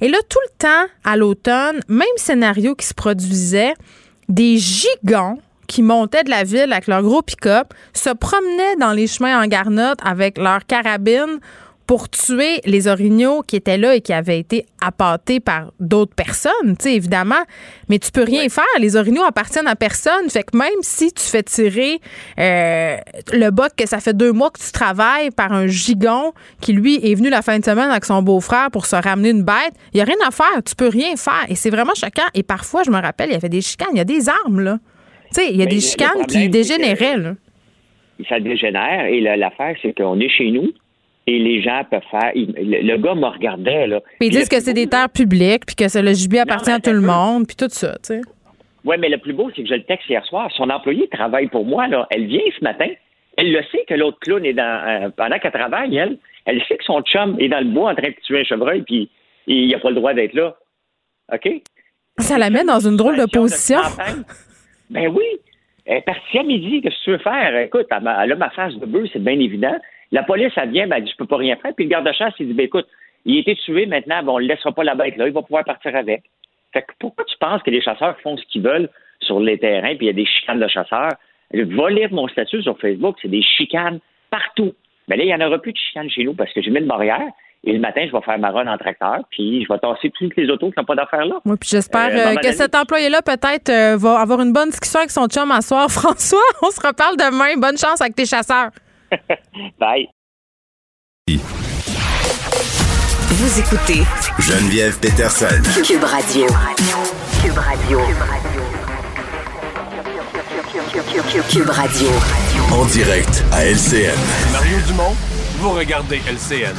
Et 0.00 0.08
là, 0.08 0.18
tout 0.28 0.38
le 0.44 0.58
temps, 0.58 0.92
à 1.02 1.16
l'automne, 1.16 1.80
même 1.88 2.06
scénario 2.16 2.76
qui 2.76 2.86
se 2.86 2.94
produisait, 2.94 3.74
des 4.28 4.58
gigants 4.58 5.38
qui 5.66 5.82
montaient 5.82 6.22
de 6.22 6.30
la 6.30 6.44
ville 6.44 6.72
avec 6.72 6.86
leur 6.86 7.02
gros 7.02 7.22
pick-up, 7.22 7.74
se 7.94 8.10
promenaient 8.10 8.76
dans 8.78 8.92
les 8.92 9.08
chemins 9.08 9.42
en 9.42 9.46
garnotte 9.46 9.98
avec 10.04 10.38
leurs 10.38 10.66
carabines 10.66 11.40
pour 11.92 12.08
tuer 12.08 12.62
les 12.64 12.88
orignaux 12.88 13.42
qui 13.42 13.54
étaient 13.54 13.76
là 13.76 13.94
et 13.94 14.00
qui 14.00 14.14
avaient 14.14 14.38
été 14.38 14.64
appâtés 14.80 15.40
par 15.40 15.74
d'autres 15.78 16.14
personnes, 16.14 16.74
tu 16.78 16.84
sais, 16.84 16.94
évidemment. 16.94 17.42
Mais 17.90 17.98
tu 17.98 18.10
peux 18.10 18.22
rien 18.22 18.48
faire. 18.48 18.64
Les 18.80 18.96
orignaux 18.96 19.24
appartiennent 19.24 19.66
à 19.66 19.76
personne. 19.76 20.30
Fait 20.30 20.42
que 20.42 20.56
même 20.56 20.80
si 20.80 21.12
tu 21.12 21.22
fais 21.22 21.42
tirer 21.42 21.98
euh, 22.38 22.96
le 23.34 23.50
boc 23.50 23.72
que 23.76 23.86
ça 23.86 24.00
fait 24.00 24.16
deux 24.16 24.32
mois 24.32 24.48
que 24.48 24.58
tu 24.58 24.72
travailles 24.72 25.30
par 25.32 25.52
un 25.52 25.66
gigon 25.66 26.32
qui, 26.62 26.72
lui, 26.72 26.94
est 26.94 27.14
venu 27.14 27.28
la 27.28 27.42
fin 27.42 27.58
de 27.58 27.64
semaine 27.66 27.90
avec 27.90 28.06
son 28.06 28.22
beau-frère 28.22 28.70
pour 28.70 28.86
se 28.86 28.96
ramener 28.96 29.28
une 29.28 29.42
bête, 29.42 29.74
il 29.92 29.98
n'y 29.98 30.00
a 30.00 30.04
rien 30.04 30.16
à 30.26 30.30
faire. 30.30 30.62
Tu 30.66 30.74
peux 30.74 30.88
rien 30.88 31.14
faire. 31.16 31.44
Et 31.50 31.56
c'est 31.56 31.68
vraiment 31.68 31.94
choquant. 31.94 32.30
Et 32.32 32.42
parfois, 32.42 32.84
je 32.84 32.90
me 32.90 33.02
rappelle, 33.02 33.28
il 33.28 33.34
y 33.34 33.36
avait 33.36 33.50
des 33.50 33.60
chicanes. 33.60 33.90
Il 33.92 33.98
y 33.98 34.00
a 34.00 34.04
des 34.04 34.30
armes, 34.30 34.60
là. 34.60 34.78
Tu 35.34 35.42
sais, 35.42 35.50
il 35.50 35.58
y 35.58 35.62
a 35.62 35.66
des 35.66 35.80
chicanes 35.80 36.24
qui 36.26 36.48
dégénéraient, 36.48 37.18
là. 37.18 37.34
Ça 38.30 38.40
dégénère. 38.40 39.04
Et 39.08 39.20
l'affaire, 39.20 39.76
c'est 39.82 39.94
qu'on 39.94 40.18
est 40.20 40.30
chez 40.30 40.50
nous 40.52 40.72
et 41.26 41.38
les 41.38 41.62
gens 41.62 41.82
peuvent 41.88 42.02
faire. 42.10 42.32
le, 42.34 42.96
gars 42.96 43.14
me 43.14 43.26
regardait, 43.26 43.86
là. 43.86 44.00
Puis 44.18 44.28
ils 44.28 44.30
disent 44.30 44.48
que 44.48 44.60
c'est 44.60 44.74
des 44.74 44.88
terres 44.88 45.10
publiques, 45.10 45.66
puis 45.66 45.76
que 45.76 45.98
le 45.98 46.12
gibier 46.12 46.40
appartient 46.40 46.70
à 46.70 46.80
tout 46.80 46.92
le 46.92 47.00
monde, 47.00 47.46
puis 47.46 47.56
tout 47.56 47.68
ça, 47.68 47.92
tu 48.02 48.14
sais. 48.14 48.20
Oui, 48.84 48.96
mais 48.98 49.08
le 49.08 49.18
plus 49.18 49.32
beau, 49.32 49.48
c'est 49.54 49.62
que 49.62 49.68
je 49.68 49.74
le 49.74 49.84
texte 49.84 50.08
hier 50.08 50.24
soir. 50.26 50.50
Son 50.56 50.68
employé 50.68 51.06
travaille 51.08 51.46
pour 51.46 51.64
moi, 51.64 51.86
là. 51.86 52.06
Elle 52.10 52.26
vient 52.26 52.40
ce 52.58 52.64
matin. 52.64 52.88
Elle 53.36 53.52
le 53.52 53.62
sait 53.70 53.84
que 53.88 53.94
l'autre 53.94 54.18
clown 54.20 54.44
est 54.44 54.52
dans. 54.52 55.04
Euh, 55.04 55.08
pendant 55.16 55.38
qu'elle 55.38 55.52
travaille, 55.52 55.96
elle, 55.96 56.18
elle 56.44 56.62
sait 56.64 56.76
que 56.76 56.84
son 56.84 57.00
chum 57.02 57.36
est 57.38 57.48
dans 57.48 57.60
le 57.60 57.70
bois 57.70 57.92
en 57.92 57.94
train 57.94 58.08
de 58.08 58.16
tuer 58.24 58.40
un 58.40 58.44
chevreuil, 58.44 58.82
puis 58.82 59.08
il 59.46 59.68
n'a 59.68 59.78
pas 59.78 59.90
le 59.90 59.94
droit 59.94 60.14
d'être 60.14 60.34
là. 60.34 60.56
OK? 61.32 61.48
Ça 62.18 62.38
la 62.38 62.50
met 62.50 62.64
dans 62.64 62.80
une 62.80 62.96
drôle 62.96 63.16
de 63.16 63.26
position. 63.26 63.78
ben 64.90 65.08
oui. 65.08 65.24
Elle 65.86 65.98
est 65.98 66.02
partie 66.02 66.38
à 66.38 66.42
midi. 66.42 66.82
Qu'est-ce 66.82 66.96
que 66.96 67.04
tu 67.04 67.10
veux 67.12 67.18
faire? 67.18 67.56
Écoute, 67.56 67.86
elle 67.90 68.32
a 68.32 68.36
ma 68.36 68.50
face 68.50 68.74
de 68.74 68.86
bœuf, 68.86 69.08
c'est 69.12 69.22
bien 69.22 69.38
évident. 69.38 69.76
La 70.12 70.22
police, 70.22 70.52
elle 70.56 70.70
vient, 70.70 70.86
ben, 70.86 70.96
elle 70.96 71.04
dit, 71.04 71.10
je 71.10 71.16
peux 71.16 71.26
pas 71.26 71.38
rien 71.38 71.56
faire. 71.56 71.72
Puis 71.74 71.86
le 71.86 71.90
garde-chasse, 71.90 72.34
il 72.38 72.48
dit, 72.48 72.52
ben, 72.52 72.66
écoute, 72.66 72.86
il 73.24 73.36
a 73.36 73.40
été 73.40 73.56
tué 73.56 73.86
maintenant, 73.86 74.22
bon, 74.22 74.34
on 74.36 74.40
ne 74.40 74.46
laissera 74.46 74.72
pas 74.72 74.84
la 74.84 74.94
bête 74.94 75.16
là, 75.16 75.26
il 75.26 75.32
va 75.32 75.42
pouvoir 75.42 75.64
partir 75.64 75.94
avec. 75.96 76.22
Fait 76.72 76.82
que 76.82 76.92
pourquoi 76.98 77.24
tu 77.24 77.36
penses 77.38 77.62
que 77.62 77.70
les 77.70 77.80
chasseurs 77.80 78.18
font 78.20 78.36
ce 78.36 78.44
qu'ils 78.46 78.62
veulent 78.62 78.88
sur 79.20 79.40
les 79.40 79.58
terrains, 79.58 79.94
puis 79.96 80.06
il 80.06 80.06
y 80.06 80.10
a 80.10 80.14
des 80.14 80.26
chicanes 80.26 80.60
de 80.60 80.68
chasseurs? 80.68 81.12
Va 81.52 81.90
lire 81.90 82.12
mon 82.12 82.28
statut 82.28 82.62
sur 82.62 82.78
Facebook, 82.78 83.16
c'est 83.20 83.28
des 83.28 83.42
chicanes 83.42 84.00
partout. 84.30 84.72
Mais 85.08 85.16
là, 85.16 85.24
il 85.24 85.26
n'y 85.26 85.34
en 85.34 85.46
aura 85.46 85.58
plus 85.58 85.72
de 85.72 85.78
chicanes 85.78 86.08
chez 86.10 86.24
nous 86.24 86.34
parce 86.34 86.52
que 86.52 86.62
j'ai 86.62 86.70
mis 86.70 86.78
une 86.78 86.86
barrière. 86.86 87.28
Et 87.64 87.72
le 87.72 87.78
matin, 87.78 88.04
je 88.06 88.12
vais 88.12 88.22
faire 88.22 88.38
ma 88.40 88.50
run 88.50 88.66
en 88.66 88.76
tracteur, 88.76 89.18
puis 89.30 89.62
je 89.62 89.72
vais 89.72 89.78
tasser 89.78 90.10
toutes 90.10 90.34
les 90.36 90.50
autos 90.50 90.72
qui 90.72 90.80
n'ont 90.80 90.84
pas 90.84 90.96
d'affaires 90.96 91.24
là. 91.24 91.36
Oui, 91.44 91.54
puis 91.60 91.68
j'espère 91.70 92.08
euh, 92.10 92.32
euh, 92.32 92.34
que 92.34 92.50
cet 92.50 92.74
employé-là, 92.74 93.22
peut-être, 93.22 93.70
euh, 93.70 93.96
va 93.96 94.18
avoir 94.18 94.40
une 94.40 94.52
bonne 94.52 94.70
discussion 94.70 94.98
avec 94.98 95.12
son 95.12 95.28
chum 95.28 95.48
à 95.52 95.60
soir. 95.60 95.88
François, 95.90 96.40
on 96.62 96.70
se 96.70 96.84
reparle 96.84 97.16
demain. 97.16 97.54
Bonne 97.58 97.78
chance 97.78 98.00
avec 98.00 98.16
tes 98.16 98.26
chasseurs. 98.26 98.70
Bye. 99.78 100.08
Vous 103.28 103.60
écoutez 103.60 104.02
Geneviève 104.38 104.98
Peterson. 105.00 105.46
Cube 105.84 106.04
Radio. 106.04 106.46
Cube 107.42 107.58
Radio. 107.58 108.00
Cube 111.50 111.68
Radio. 111.68 112.08
En 112.72 112.84
direct 112.86 113.44
à 113.52 113.64
LCN. 113.66 114.18
Mario 114.52 114.78
Dumont, 114.86 115.14
vous 115.58 115.70
regardez 115.70 116.20
LCN. 116.28 116.74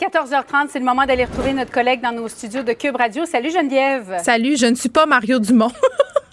14h30, 0.00 0.68
c'est 0.70 0.78
le 0.78 0.84
moment 0.84 1.04
d'aller 1.06 1.24
retrouver 1.24 1.52
notre 1.52 1.70
collègue 1.72 2.00
dans 2.02 2.12
nos 2.12 2.28
studios 2.28 2.62
de 2.62 2.72
Cube 2.72 2.96
Radio. 2.96 3.24
Salut 3.26 3.50
Geneviève. 3.50 4.20
Salut, 4.22 4.56
je 4.56 4.66
ne 4.66 4.74
suis 4.74 4.88
pas 4.88 5.06
Mario 5.06 5.38
Dumont. 5.38 5.72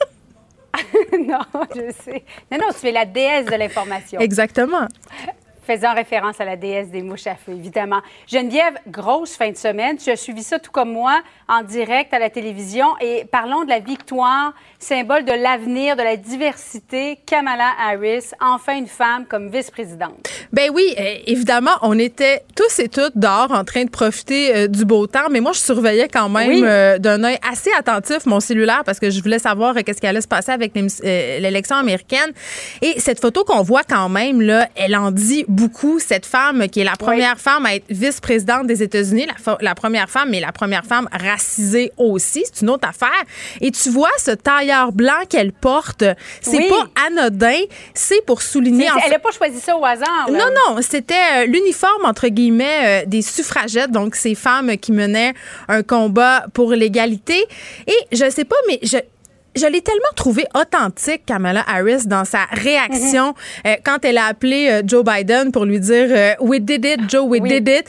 non, 1.20 1.40
je 1.76 1.92
sais. 2.04 2.24
Non, 2.52 2.58
non, 2.60 2.68
tu 2.80 2.88
es 2.88 2.92
la 2.92 3.06
déesse 3.06 3.46
de 3.46 3.56
l'information. 3.56 4.20
Exactement 4.20 4.88
faisant 5.66 5.94
référence 5.94 6.40
à 6.40 6.46
la 6.46 6.56
déesse 6.56 6.90
des 6.90 7.02
mouches 7.02 7.28
à 7.28 7.36
feu, 7.36 7.54
évidemment. 7.54 8.02
Geneviève, 8.28 8.76
grosse 8.88 9.36
fin 9.36 9.52
de 9.52 9.58
semaine. 9.58 9.98
Tu 9.98 10.10
as 10.10 10.16
suivi 10.16 10.44
ça 10.44 10.60
tout 10.60 10.72
comme 10.72 10.92
moi 10.92 11.22
en 11.48 11.64
direct 11.64 12.14
à 12.14 12.20
la 12.20 12.30
télévision. 12.30 12.88
Et 13.00 13.26
parlons 13.32 13.64
de 13.64 13.70
la 13.70 13.80
victoire, 13.80 14.54
symbole 14.80 15.26
de 15.26 15.32
l'avenir, 15.34 15.96
de 15.96 16.04
la 16.04 16.18
diversité. 16.18 17.20
Kamala 17.26 17.72
Harris, 17.80 18.32
enfin 18.42 18.78
une 18.78 18.88
femme 18.88 19.26
comme 19.26 19.50
vice-présidente. 19.50 20.30
Ben 20.52 20.70
oui, 20.74 20.94
euh, 21.00 21.16
évidemment, 21.26 21.72
on 21.82 21.98
était 21.98 22.44
tous 22.56 22.80
et 22.80 22.90
toutes 22.90 23.18
dehors 23.18 23.52
en 23.52 23.64
train 23.64 23.86
de 23.86 23.90
profiter 23.90 24.56
euh, 24.56 24.68
du 24.68 24.86
beau 24.86 25.08
temps. 25.08 25.30
Mais 25.32 25.40
moi, 25.40 25.52
je 25.54 25.60
surveillais 25.60 26.08
quand 26.08 26.30
même 26.30 26.64
euh, 26.64 26.98
d'un 27.00 27.24
œil 27.24 27.38
assez 27.50 27.72
attentif 27.78 28.26
mon 28.26 28.40
cellulaire 28.40 28.84
parce 28.86 29.00
que 29.00 29.10
je 29.10 29.22
voulais 29.22 29.40
savoir 29.40 29.76
qu'est-ce 29.76 30.00
qui 30.00 30.08
allait 30.08 30.22
se 30.22 30.28
passer 30.28 30.52
avec 30.52 30.74
l'élection 30.76 31.76
américaine. 31.76 32.32
Et 32.82 33.00
cette 33.00 33.20
photo 33.20 33.44
qu'on 33.44 33.62
voit 33.62 33.84
quand 33.84 34.10
même, 34.10 34.42
là, 34.42 34.68
elle 34.76 34.96
en 34.96 35.12
dit 35.12 35.46
beaucoup 35.54 36.00
cette 36.00 36.26
femme 36.26 36.68
qui 36.68 36.82
est 36.82 36.84
la 36.84 36.96
première 36.96 37.40
femme 37.40 37.66
à 37.66 37.76
être 37.76 37.86
vice-présidente 37.90 38.68
des 38.68 38.84
États-Unis, 38.84 39.28
la, 39.62 39.76
première 39.76 40.10
femme, 40.10 40.30
mais 40.32 40.40
la 40.40 40.52
première 40.52 40.84
femme 40.84 41.08
racisée 41.12 41.92
aussi. 41.98 42.44
C'est 42.46 42.62
une 42.62 42.70
autre 42.70 42.88
affaire. 42.88 43.24
Et 43.62 43.72
tu 43.72 43.90
vois 43.90 44.12
ce 44.18 44.32
tailleur 44.32 44.92
blanc 44.92 45.26
qu'elle 45.30 45.52
porte, 45.52 46.04
c'est 46.42 46.68
pas 46.68 46.88
anodin, 47.08 47.60
c'est 47.94 48.26
pour 48.26 48.42
souligner. 48.42 48.88
Elle 49.06 49.12
n'a 49.12 49.20
pas 49.20 49.32
choisi 49.32 49.60
ça 49.60 49.78
au 49.78 49.86
hasard. 49.86 50.28
Non, 50.30 50.50
non, 50.68 50.82
c'était 50.82 51.14
euh, 51.14 51.46
l'uniforme 51.46 52.06
entre 52.06 52.28
guillemets 52.28 53.04
euh, 53.04 53.06
des 53.06 53.22
suffragettes, 53.22 53.92
donc 53.92 54.16
ces 54.16 54.36
femmes 54.36 54.78
qui 54.78 54.92
menaient 54.92 55.34
un 55.68 55.84
combat 55.84 56.46
pour 56.54 56.72
l'égalité. 56.72 57.46
Et 57.88 58.16
je 58.16 58.30
sais 58.30 58.46
pas, 58.46 58.56
mais 58.68 58.80
je, 58.82 58.98
je 59.56 59.66
l'ai 59.68 59.82
tellement 59.82 60.02
trouvé 60.16 60.46
authentique, 60.56 61.26
Kamala 61.26 61.64
Harris, 61.68 62.06
dans 62.06 62.26
sa 62.26 62.46
réaction 62.52 63.28
mhm. 63.28 63.34
euh, 63.68 63.76
quand 63.84 64.04
elle 64.04 64.18
a 64.18 64.26
appelé 64.26 64.68
euh, 64.70 64.82
Joe 64.86 65.04
Biden 65.04 65.52
pour 65.52 65.66
lui 65.66 65.80
dire 65.80 66.08
euh, 66.10 66.34
We 66.40 66.60
did 66.60 66.86
it, 66.86 67.10
Joe, 67.10 67.26
we 67.26 67.42
did 67.42 67.68
it. 67.68 67.88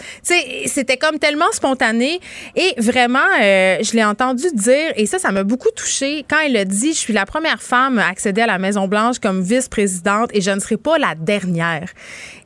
C'était 0.66 0.96
comme 0.96 1.18
tellement 1.18 1.50
spontané. 1.52 2.20
Et 2.54 2.74
vraiment, 2.78 3.18
je 3.40 3.92
l'ai 3.94 4.04
entendu 4.04 4.44
dire, 4.52 4.92
et 4.96 5.06
ça, 5.06 5.18
ça 5.18 5.32
m'a 5.32 5.44
beaucoup 5.44 5.70
touché 5.74 6.24
quand 6.28 6.38
elle 6.44 6.56
a 6.56 6.64
dit 6.64 6.92
Je 6.92 6.98
suis 6.98 7.12
la 7.12 7.26
première 7.26 7.62
femme 7.62 7.98
à 7.98 8.08
accéder 8.08 8.42
à 8.42 8.46
la 8.46 8.58
Maison-Blanche 8.58 9.18
comme 9.18 9.42
vice-présidente 9.42 10.30
et 10.32 10.40
je 10.40 10.50
ne 10.50 10.60
serai 10.60 10.76
pas 10.76 10.98
la 10.98 11.14
dernière. 11.14 11.88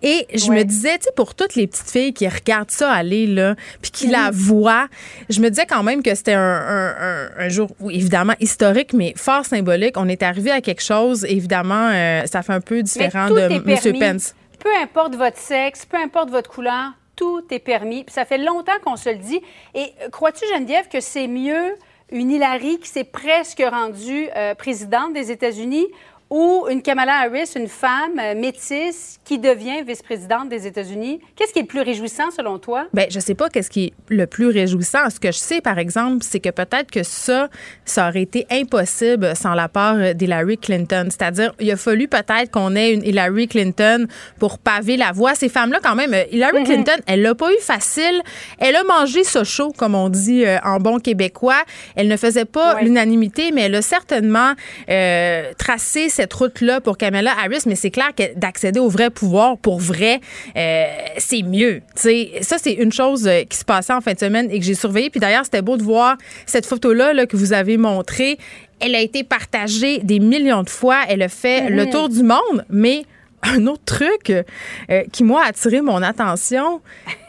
Et 0.03 0.27
je 0.33 0.51
me 0.51 0.63
disais, 0.63 0.99
tu 0.99 1.05
sais, 1.05 1.13
pour 1.17 1.35
toutes 1.35 1.55
les 1.55 1.67
petites 1.67 1.91
filles 1.91 2.13
qui 2.13 2.29
regardent 2.29 2.71
ça 2.71 2.93
aller, 2.93 3.27
là, 3.27 3.57
puis 3.83 3.91
qui 3.91 4.07
la 4.07 4.31
mhm. 4.31 4.37
voient, 4.37 4.89
je 5.29 5.41
me 5.41 5.49
disais 5.49 5.67
quand 5.67 5.83
même 5.83 6.03
que 6.03 6.15
c'était 6.15 6.35
un, 6.35 7.29
un, 7.37 7.49
jour, 7.49 7.69
évidemment, 7.91 8.35
historique, 8.41 8.93
mais 8.93 9.13
fort 9.17 9.45
symbolique. 9.45 9.97
On 9.97 10.09
est 10.09 10.23
arrivé 10.23 10.51
à 10.51 10.61
quelque 10.61 10.83
chose, 10.83 11.25
évidemment, 11.25 11.91
euh, 11.93 12.27
ça 12.27 12.43
fait 12.43 12.53
un 12.53 12.61
peu 12.61 12.83
différent 12.83 13.29
de 13.29 13.41
M. 13.41 13.99
Pence. 13.99 14.35
Peu 14.61 14.71
importe 14.83 15.17
votre 15.17 15.39
sexe, 15.39 15.85
peu 15.85 15.97
importe 15.97 16.31
votre 16.31 16.51
couleur, 16.51 16.93
tout 17.17 17.43
est 17.51 17.59
permis. 17.59 18.05
ça 18.09 18.25
fait 18.25 18.39
longtemps 18.39 18.79
qu'on 18.85 18.97
se 18.97 19.09
le 19.09 19.17
dit. 19.17 19.41
Et 19.75 19.93
crois-tu, 20.13 20.45
Geneviève, 20.55 20.89
que 20.89 21.01
c'est 21.01 21.27
mieux 21.27 21.75
une 22.11 22.31
Hillary 22.31 22.79
qui 22.79 22.89
s'est 22.89 23.05
presque 23.05 23.63
rendue 23.69 24.29
euh, 24.37 24.55
présidente 24.55 25.13
des 25.13 25.31
États-Unis 25.31 25.87
ou 26.31 26.67
une 26.71 26.83
Kamala 26.83 27.21
Harris, 27.21 27.53
une 27.57 27.69
femme 27.69 28.19
euh, 28.21 28.35
métisse 28.35 29.19
qui 29.25 29.39
devient 29.39 29.83
vice-présidente 29.87 30.49
des 30.49 30.67
États-Unis. 30.67 31.21
Qu'est-ce 31.35 31.53
qui 31.53 31.61
est 31.61 31.63
le 31.63 31.69
plus 31.69 31.81
réjouissant 31.81 32.31
selon 32.31 32.59
toi? 32.59 32.87
Bien, 32.93 33.07
je 33.11 33.19
sais 33.19 33.35
pas 33.35 33.49
qu'est-ce 33.49 33.71
qui 33.71 33.87
est 33.87 33.93
le 34.09 34.27
plus 34.27 34.49
réjouissant. 34.49 35.09
Ce 35.09 35.19
que 35.19 35.33
je 35.33 35.39
sais, 35.39 35.61
par 35.61 35.79
exemple, 35.79 36.19
c'est 36.21 36.41
que 36.41 36.51
peut-être 36.51 36.91
que 36.91 37.03
ça, 37.03 37.49
ça 37.85 38.09
aurait 38.09 38.23
été 38.23 38.47
impossible 38.51 39.35
sans 39.35 39.55
la 39.55 39.69
part 39.69 40.15
d'Hillary 40.15 40.59
Clinton. 40.59 41.09
C'est-à-dire, 41.11 41.55
il 41.61 41.71
a 41.71 41.77
fallu 41.77 42.09
peut-être 42.09 42.51
qu'on 42.51 42.77
ait 42.77 42.93
une 42.93 43.05
Hillary 43.05 43.49
Clinton 43.49 44.07
pour 44.39 44.59
paver 44.59 44.97
la 44.99 45.13
voie. 45.13 45.35
Ces 45.35 45.49
femmes-là, 45.49 45.81
quand 45.83 45.95
même, 45.95 46.15
Hillary 46.31 46.59
mm-hmm. 46.59 46.65
Clinton, 46.65 46.97
elle 47.07 47.23
l'a 47.23 47.35
pas 47.35 47.51
eu 47.53 47.61
facile. 47.61 48.23
Elle 48.59 48.77
a 48.77 48.85
mangé 48.85 49.25
ce 49.25 49.45
chaud, 49.45 49.73
comme 49.77 49.95
on 49.95 50.11
dit 50.11 50.45
euh, 50.45 50.59
en 50.63 50.79
bon 50.79 50.99
québécois. 50.99 51.63
Elle 51.97 52.09
ne 52.09 52.17
faisait 52.17 52.45
pas 52.45 52.83
l'unanimité, 52.83 53.51
mais 53.53 53.63
elle 53.63 53.75
a 53.77 53.83
certainement 53.83 54.53
euh, 54.91 55.53
tracé 55.57 56.11
cette 56.19 56.35
route-là 56.35 56.81
pour 56.81 56.99
Kamala 56.99 57.31
Harris, 57.31 57.63
mais 57.67 57.77
c'est 57.77 57.93
clair 57.93 58.13
que 58.13 58.37
d'accéder 58.37 58.81
au 58.81 58.89
vrai 58.89 59.09
pouvoir 59.09 59.57
pour 59.57 59.79
vrai, 59.79 60.21
euh, 60.57 60.87
c'est 61.17 61.43
mieux. 61.43 61.81
ça, 61.95 62.57
c'est 62.59 62.73
une 62.73 62.91
chose 62.91 63.29
euh, 63.29 63.45
qui 63.45 63.57
se 63.57 63.65
passait 63.65 63.93
en 63.93 64.01
fin 64.01 64.15
de 64.15 64.19
semaine 64.19 64.51
et 64.51 64.59
que 64.59 64.65
j'ai 64.65 64.75
surveillé. 64.75 65.11
Puis 65.11 65.21
d'ailleurs, 65.21 65.45
c'était 65.45 65.63
beau 65.63 65.77
de 65.77 65.85
voir 65.85 66.17
cette 66.45 66.67
photo-là 66.67 67.13
là, 67.13 67.27
que 67.27 67.37
vous 67.37 67.53
avez 67.53 67.77
montrée. 67.77 68.37
Elle 68.81 68.97
a 68.97 69.01
été 69.01 69.23
partagée 69.23 69.99
des 69.99 70.19
millions 70.19 70.65
de 70.65 70.71
fois. 70.71 71.03
Elle 71.09 71.23
a 71.23 71.29
fait 71.29 71.71
le 71.71 71.89
tour 71.89 72.09
du 72.09 72.25
monde, 72.25 72.65
mais 72.69 73.05
un 73.45 73.69
autre 73.69 73.85
truc 73.85 74.31
euh, 74.31 75.05
qui, 75.13 75.23
moi, 75.23 75.45
a 75.45 75.51
attiré 75.51 75.83
mon 75.83 76.03
attention, 76.03 76.81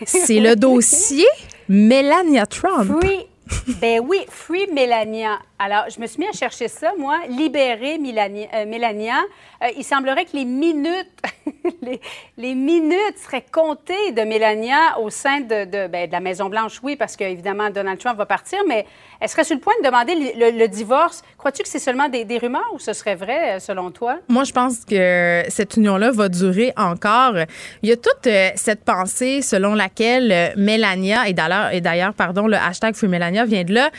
c'est 0.03 0.39
le 0.39 0.55
dossier 0.55 1.27
Melania 1.67 2.47
Trump. 2.47 2.91
Oui. 3.03 3.28
Ben 3.81 3.99
oui, 3.99 4.25
Free 4.29 4.67
Melania. 4.71 5.39
Alors, 5.61 5.85
je 5.93 5.99
me 5.99 6.07
suis 6.07 6.19
mis 6.19 6.27
à 6.27 6.31
chercher 6.31 6.69
ça, 6.69 6.93
moi, 6.97 7.19
libérer 7.27 7.97
Melania. 7.97 9.19
Euh, 9.61 9.67
il 9.75 9.83
semblerait 9.83 10.23
que 10.23 10.37
les 10.37 10.45
minutes, 10.45 11.11
les, 12.37 12.55
minutes 12.55 13.17
seraient 13.17 13.45
comptées 13.51 14.11
de 14.13 14.21
Mélania 14.21 14.97
au 14.99 15.09
sein 15.09 15.41
de, 15.41 15.87
ben, 15.87 16.07
de 16.07 16.11
la 16.11 16.21
Maison-Blanche, 16.21 16.79
oui, 16.81 16.95
parce 16.95 17.17
qu'évidemment, 17.17 17.69
Donald 17.69 17.99
Trump 17.99 18.17
va 18.17 18.25
partir, 18.25 18.59
mais 18.67 18.85
elle 19.19 19.27
serait 19.27 19.43
sur 19.43 19.55
le 19.55 19.61
point 19.61 19.73
de 19.81 19.85
demander 19.85 20.15
le, 20.15 20.67
divorce. 20.67 21.23
Crois-tu 21.37 21.63
que 21.63 21.67
c'est 21.67 21.79
seulement 21.79 22.07
des, 22.07 22.37
rumeurs 22.37 22.69
ou 22.73 22.79
ce 22.79 22.93
serait 22.93 23.15
vrai, 23.15 23.55
euh, 23.55 23.59
selon 23.59 23.91
toi? 23.91 24.19
Moi, 24.29 24.45
je 24.45 24.53
pense 24.53 24.85
que 24.85 25.43
cette 25.49 25.75
union-là 25.75 26.11
va 26.11 26.29
durer 26.29 26.71
encore. 26.77 27.35
Il 27.83 27.89
y 27.89 27.91
a 27.91 27.97
toute 27.97 28.27
euh, 28.27 28.49
cette 28.55 28.85
pensée 28.85 29.41
selon 29.41 29.75
laquelle 29.75 30.53
Mélania, 30.55 31.27
et 31.27 31.33
d'ailleurs, 31.33 32.13
pardon, 32.13 32.47
le 32.47 32.55
hashtag 32.55 32.95
Free 32.95 33.09
Mélania 33.39 33.45
vient 33.45 33.63
de 33.63 33.73
là, 33.73 33.89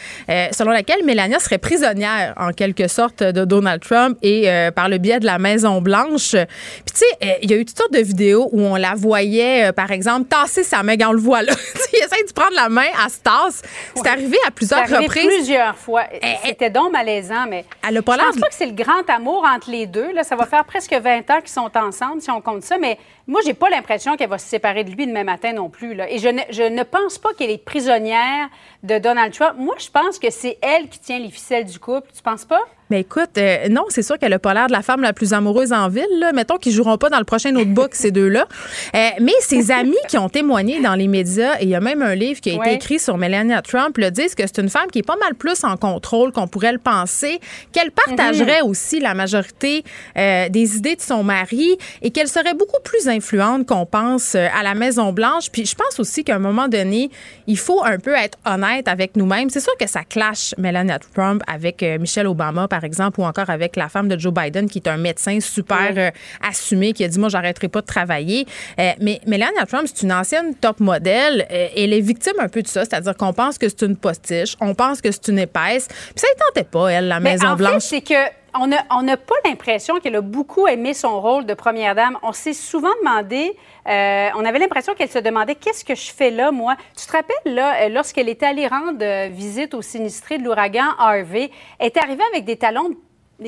selon 0.52 0.70
laquelle 0.70 1.04
Mélania 1.04 1.38
serait 1.38 1.58
prisonnière, 1.58 2.34
en 2.36 2.52
quelque 2.52 2.88
sorte, 2.88 3.22
de 3.22 3.44
Donald 3.44 3.82
Trump 3.82 4.18
et 4.22 4.48
par 4.74 4.88
le 4.88 4.98
biais 4.98 5.20
de 5.20 5.26
la 5.26 5.38
Maison 5.38 5.80
Blanche. 5.80 6.32
Puis 6.32 6.94
tu 6.94 6.98
sais, 6.98 7.04
euh, 7.22 7.32
il 7.42 7.50
y 7.50 7.54
a 7.54 7.56
eu 7.56 7.64
toutes 7.64 7.78
sortes 7.78 7.92
de 7.92 8.00
vidéos 8.00 8.48
où 8.52 8.60
on 8.60 8.76
la 8.76 8.94
voyait, 8.94 9.68
euh, 9.68 9.72
par 9.72 9.90
exemple, 9.90 10.28
tasser 10.28 10.62
sa 10.62 10.82
main, 10.82 10.96
on 11.06 11.12
le 11.12 11.18
voit 11.18 11.42
là. 11.42 11.52
il 11.92 11.98
essaie 11.98 12.24
de 12.24 12.32
prendre 12.32 12.54
la 12.54 12.68
main, 12.68 12.86
à 13.04 13.08
se 13.08 13.18
tasse. 13.20 13.62
C'est 13.94 14.06
arrivé 14.06 14.36
à 14.46 14.50
plusieurs 14.50 14.88
reprises. 14.88 15.26
plusieurs 15.26 15.76
fois. 15.76 16.04
Eh, 16.12 16.18
eh. 16.22 16.36
C'était 16.46 16.70
donc 16.70 16.92
malaisant, 16.92 17.46
mais 17.48 17.64
elle 17.86 17.96
a 17.96 18.02
pas 18.02 18.16
je 18.18 18.24
pense 18.24 18.40
pas 18.40 18.48
que 18.48 18.54
c'est 18.54 18.66
le 18.66 18.72
grand 18.72 19.08
amour 19.08 19.46
entre 19.46 19.70
les 19.70 19.86
deux. 19.86 20.12
Là, 20.12 20.24
ça 20.24 20.36
va 20.36 20.46
faire 20.46 20.64
presque 20.64 20.92
20 20.92 21.30
ans 21.30 21.40
qu'ils 21.40 21.48
sont 21.48 21.70
ensemble, 21.74 22.20
si 22.20 22.30
on 22.30 22.40
compte 22.40 22.62
ça, 22.62 22.76
mais 22.78 22.98
moi, 23.30 23.40
j'ai 23.46 23.54
pas 23.54 23.70
l'impression 23.70 24.16
qu'elle 24.16 24.28
va 24.28 24.38
se 24.38 24.48
séparer 24.48 24.82
de 24.82 24.90
lui 24.90 25.06
demain 25.06 25.22
matin 25.22 25.52
non 25.52 25.70
plus. 25.70 25.96
Et 26.08 26.18
je 26.18 26.28
ne, 26.28 26.40
je 26.50 26.64
ne 26.64 26.82
pense 26.82 27.16
pas 27.16 27.32
qu'elle 27.32 27.50
est 27.50 27.64
prisonnière 27.64 28.48
de 28.82 28.98
Donald 28.98 29.32
Trump. 29.32 29.54
Moi, 29.56 29.76
je 29.78 29.88
pense 29.88 30.18
que 30.18 30.30
c'est 30.30 30.58
elle 30.60 30.88
qui 30.88 30.98
tient 30.98 31.20
les 31.20 31.30
ficelles 31.30 31.64
du 31.64 31.78
couple. 31.78 32.08
Tu 32.12 32.22
penses 32.22 32.44
pas? 32.44 32.60
Mais 32.90 33.00
écoute, 33.00 33.38
euh, 33.38 33.68
non, 33.68 33.84
c'est 33.88 34.02
sûr 34.02 34.18
qu'elle 34.18 34.32
a 34.32 34.38
pas 34.40 34.52
l'air 34.52 34.66
de 34.66 34.72
la 34.72 34.82
femme 34.82 35.00
la 35.00 35.12
plus 35.12 35.32
amoureuse 35.32 35.72
en 35.72 35.88
ville. 35.88 36.04
Là. 36.18 36.32
Mettons 36.32 36.56
qu'ils 36.56 36.72
joueront 36.72 36.98
pas 36.98 37.08
dans 37.08 37.18
le 37.18 37.24
prochain 37.24 37.52
notebook, 37.52 37.94
ces 37.94 38.10
deux-là. 38.10 38.46
Euh, 38.94 39.08
mais 39.20 39.32
ses 39.40 39.70
amis 39.70 39.96
qui 40.08 40.18
ont 40.18 40.28
témoigné 40.28 40.80
dans 40.80 40.96
les 40.96 41.06
médias, 41.06 41.54
et 41.60 41.64
il 41.64 41.68
y 41.68 41.74
a 41.76 41.80
même 41.80 42.02
un 42.02 42.16
livre 42.16 42.40
qui 42.40 42.50
a 42.50 42.54
été 42.54 42.74
écrit 42.74 42.98
sur 42.98 43.16
Melania 43.16 43.62
Trump, 43.62 43.96
le 43.96 44.10
disent 44.10 44.34
que 44.34 44.42
c'est 44.44 44.58
une 44.58 44.68
femme 44.68 44.90
qui 44.90 44.98
est 44.98 45.06
pas 45.06 45.16
mal 45.16 45.34
plus 45.36 45.62
en 45.62 45.76
contrôle 45.76 46.32
qu'on 46.32 46.48
pourrait 46.48 46.72
le 46.72 46.78
penser, 46.78 47.38
qu'elle 47.72 47.92
partagerait 47.92 48.62
mhm. 48.62 48.68
aussi 48.68 48.98
la 48.98 49.14
majorité 49.14 49.84
euh, 50.18 50.48
des 50.48 50.76
idées 50.76 50.96
de 50.96 51.00
son 51.00 51.22
mari 51.22 51.78
et 52.02 52.10
qu'elle 52.10 52.28
serait 52.28 52.54
beaucoup 52.54 52.80
plus 52.82 53.08
influente 53.08 53.66
qu'on 53.66 53.86
pense 53.86 54.34
à 54.34 54.62
la 54.64 54.74
Maison 54.74 55.12
Blanche. 55.12 55.50
Puis 55.52 55.64
je 55.64 55.76
pense 55.76 56.00
aussi 56.00 56.24
qu'à 56.24 56.34
un 56.34 56.40
moment 56.40 56.66
donné, 56.66 57.10
il 57.46 57.58
faut 57.58 57.84
un 57.84 57.98
peu 57.98 58.14
être 58.14 58.38
honnête 58.44 58.88
avec 58.88 59.16
nous-mêmes. 59.16 59.48
C'est 59.50 59.60
sûr 59.60 59.76
que 59.78 59.88
ça 59.88 60.02
clash 60.02 60.54
Melania 60.58 60.98
Trump 60.98 61.42
avec 61.46 61.84
Michelle 62.00 62.26
Obama, 62.26 62.66
par 62.66 62.79
par 62.80 62.86
exemple, 62.86 63.20
ou 63.20 63.24
encore 63.24 63.50
avec 63.50 63.76
la 63.76 63.90
femme 63.90 64.08
de 64.08 64.18
Joe 64.18 64.32
Biden, 64.32 64.68
qui 64.68 64.78
est 64.78 64.88
un 64.88 64.96
médecin 64.96 65.38
super 65.40 65.92
euh, 65.96 66.10
assumé, 66.42 66.94
qui 66.94 67.04
a 67.04 67.08
dit, 67.08 67.18
moi, 67.18 67.28
j'arrêterai 67.28 67.68
pas 67.68 67.82
de 67.82 67.86
travailler. 67.86 68.46
Euh, 68.78 68.92
mais 69.00 69.20
Melania 69.26 69.66
Trump, 69.66 69.86
c'est 69.86 70.02
une 70.02 70.12
ancienne 70.12 70.54
top 70.54 70.80
modèle. 70.80 71.46
Euh, 71.50 71.68
elle 71.76 71.92
est 71.92 72.00
victime 72.00 72.32
un 72.38 72.48
peu 72.48 72.62
de 72.62 72.68
ça, 72.68 72.86
c'est-à-dire 72.86 73.14
qu'on 73.16 73.34
pense 73.34 73.58
que 73.58 73.68
c'est 73.68 73.82
une 73.82 73.96
postiche, 73.96 74.56
on 74.60 74.74
pense 74.74 75.02
que 75.02 75.12
c'est 75.12 75.28
une 75.28 75.40
épaisse. 75.40 75.88
Puis 75.88 76.14
ça 76.16 76.26
ne 76.34 76.40
tentait 76.46 76.68
pas, 76.68 76.88
elle, 76.88 77.08
la 77.08 77.20
Maison-Blanche. 77.20 77.82
c'est 77.82 78.00
que 78.00 78.14
on 78.54 78.66
n'a 78.66 79.16
pas 79.16 79.34
l'impression 79.44 80.00
qu'elle 80.00 80.16
a 80.16 80.20
beaucoup 80.20 80.66
aimé 80.66 80.94
son 80.94 81.20
rôle 81.20 81.46
de 81.46 81.54
première 81.54 81.94
dame. 81.94 82.18
On 82.22 82.32
s'est 82.32 82.52
souvent 82.52 82.92
demandé, 83.00 83.56
on 83.86 84.44
avait 84.44 84.58
l'impression 84.58 84.94
qu'elle 84.94 85.10
se 85.10 85.18
demandait 85.18 85.54
qu'est-ce 85.54 85.84
que 85.84 85.94
je 85.94 86.10
fais 86.12 86.30
là, 86.30 86.50
moi? 86.50 86.76
Tu 86.96 87.06
te 87.06 87.12
rappelles, 87.12 87.54
là, 87.54 87.88
lorsqu'elle 87.88 88.28
était 88.28 88.46
allée 88.46 88.66
rendre 88.66 89.28
visite 89.28 89.74
aux 89.74 89.82
sinistrés 89.82 90.38
de 90.38 90.44
l'ouragan 90.44 90.94
Harvey, 90.98 91.50
elle 91.78 91.86
est 91.86 91.96
arrivée 91.96 92.24
avec 92.32 92.44
des 92.44 92.56
talons 92.56 92.90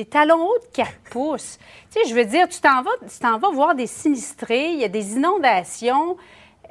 talons 0.09 0.47
hauts 0.47 0.59
de 0.59 0.75
4 0.75 0.91
pouces. 1.11 1.59
Tu 1.91 2.01
sais, 2.01 2.09
je 2.09 2.15
veux 2.15 2.25
dire, 2.25 2.49
tu 2.49 2.59
t'en 2.59 2.81
vas, 2.81 2.91
tu 3.01 3.19
t'en 3.19 3.37
vas 3.37 3.49
voir 3.51 3.75
des 3.75 3.85
sinistrés, 3.85 4.69
il 4.69 4.79
y 4.79 4.83
a 4.83 4.87
des 4.87 5.13
inondations. 5.13 6.17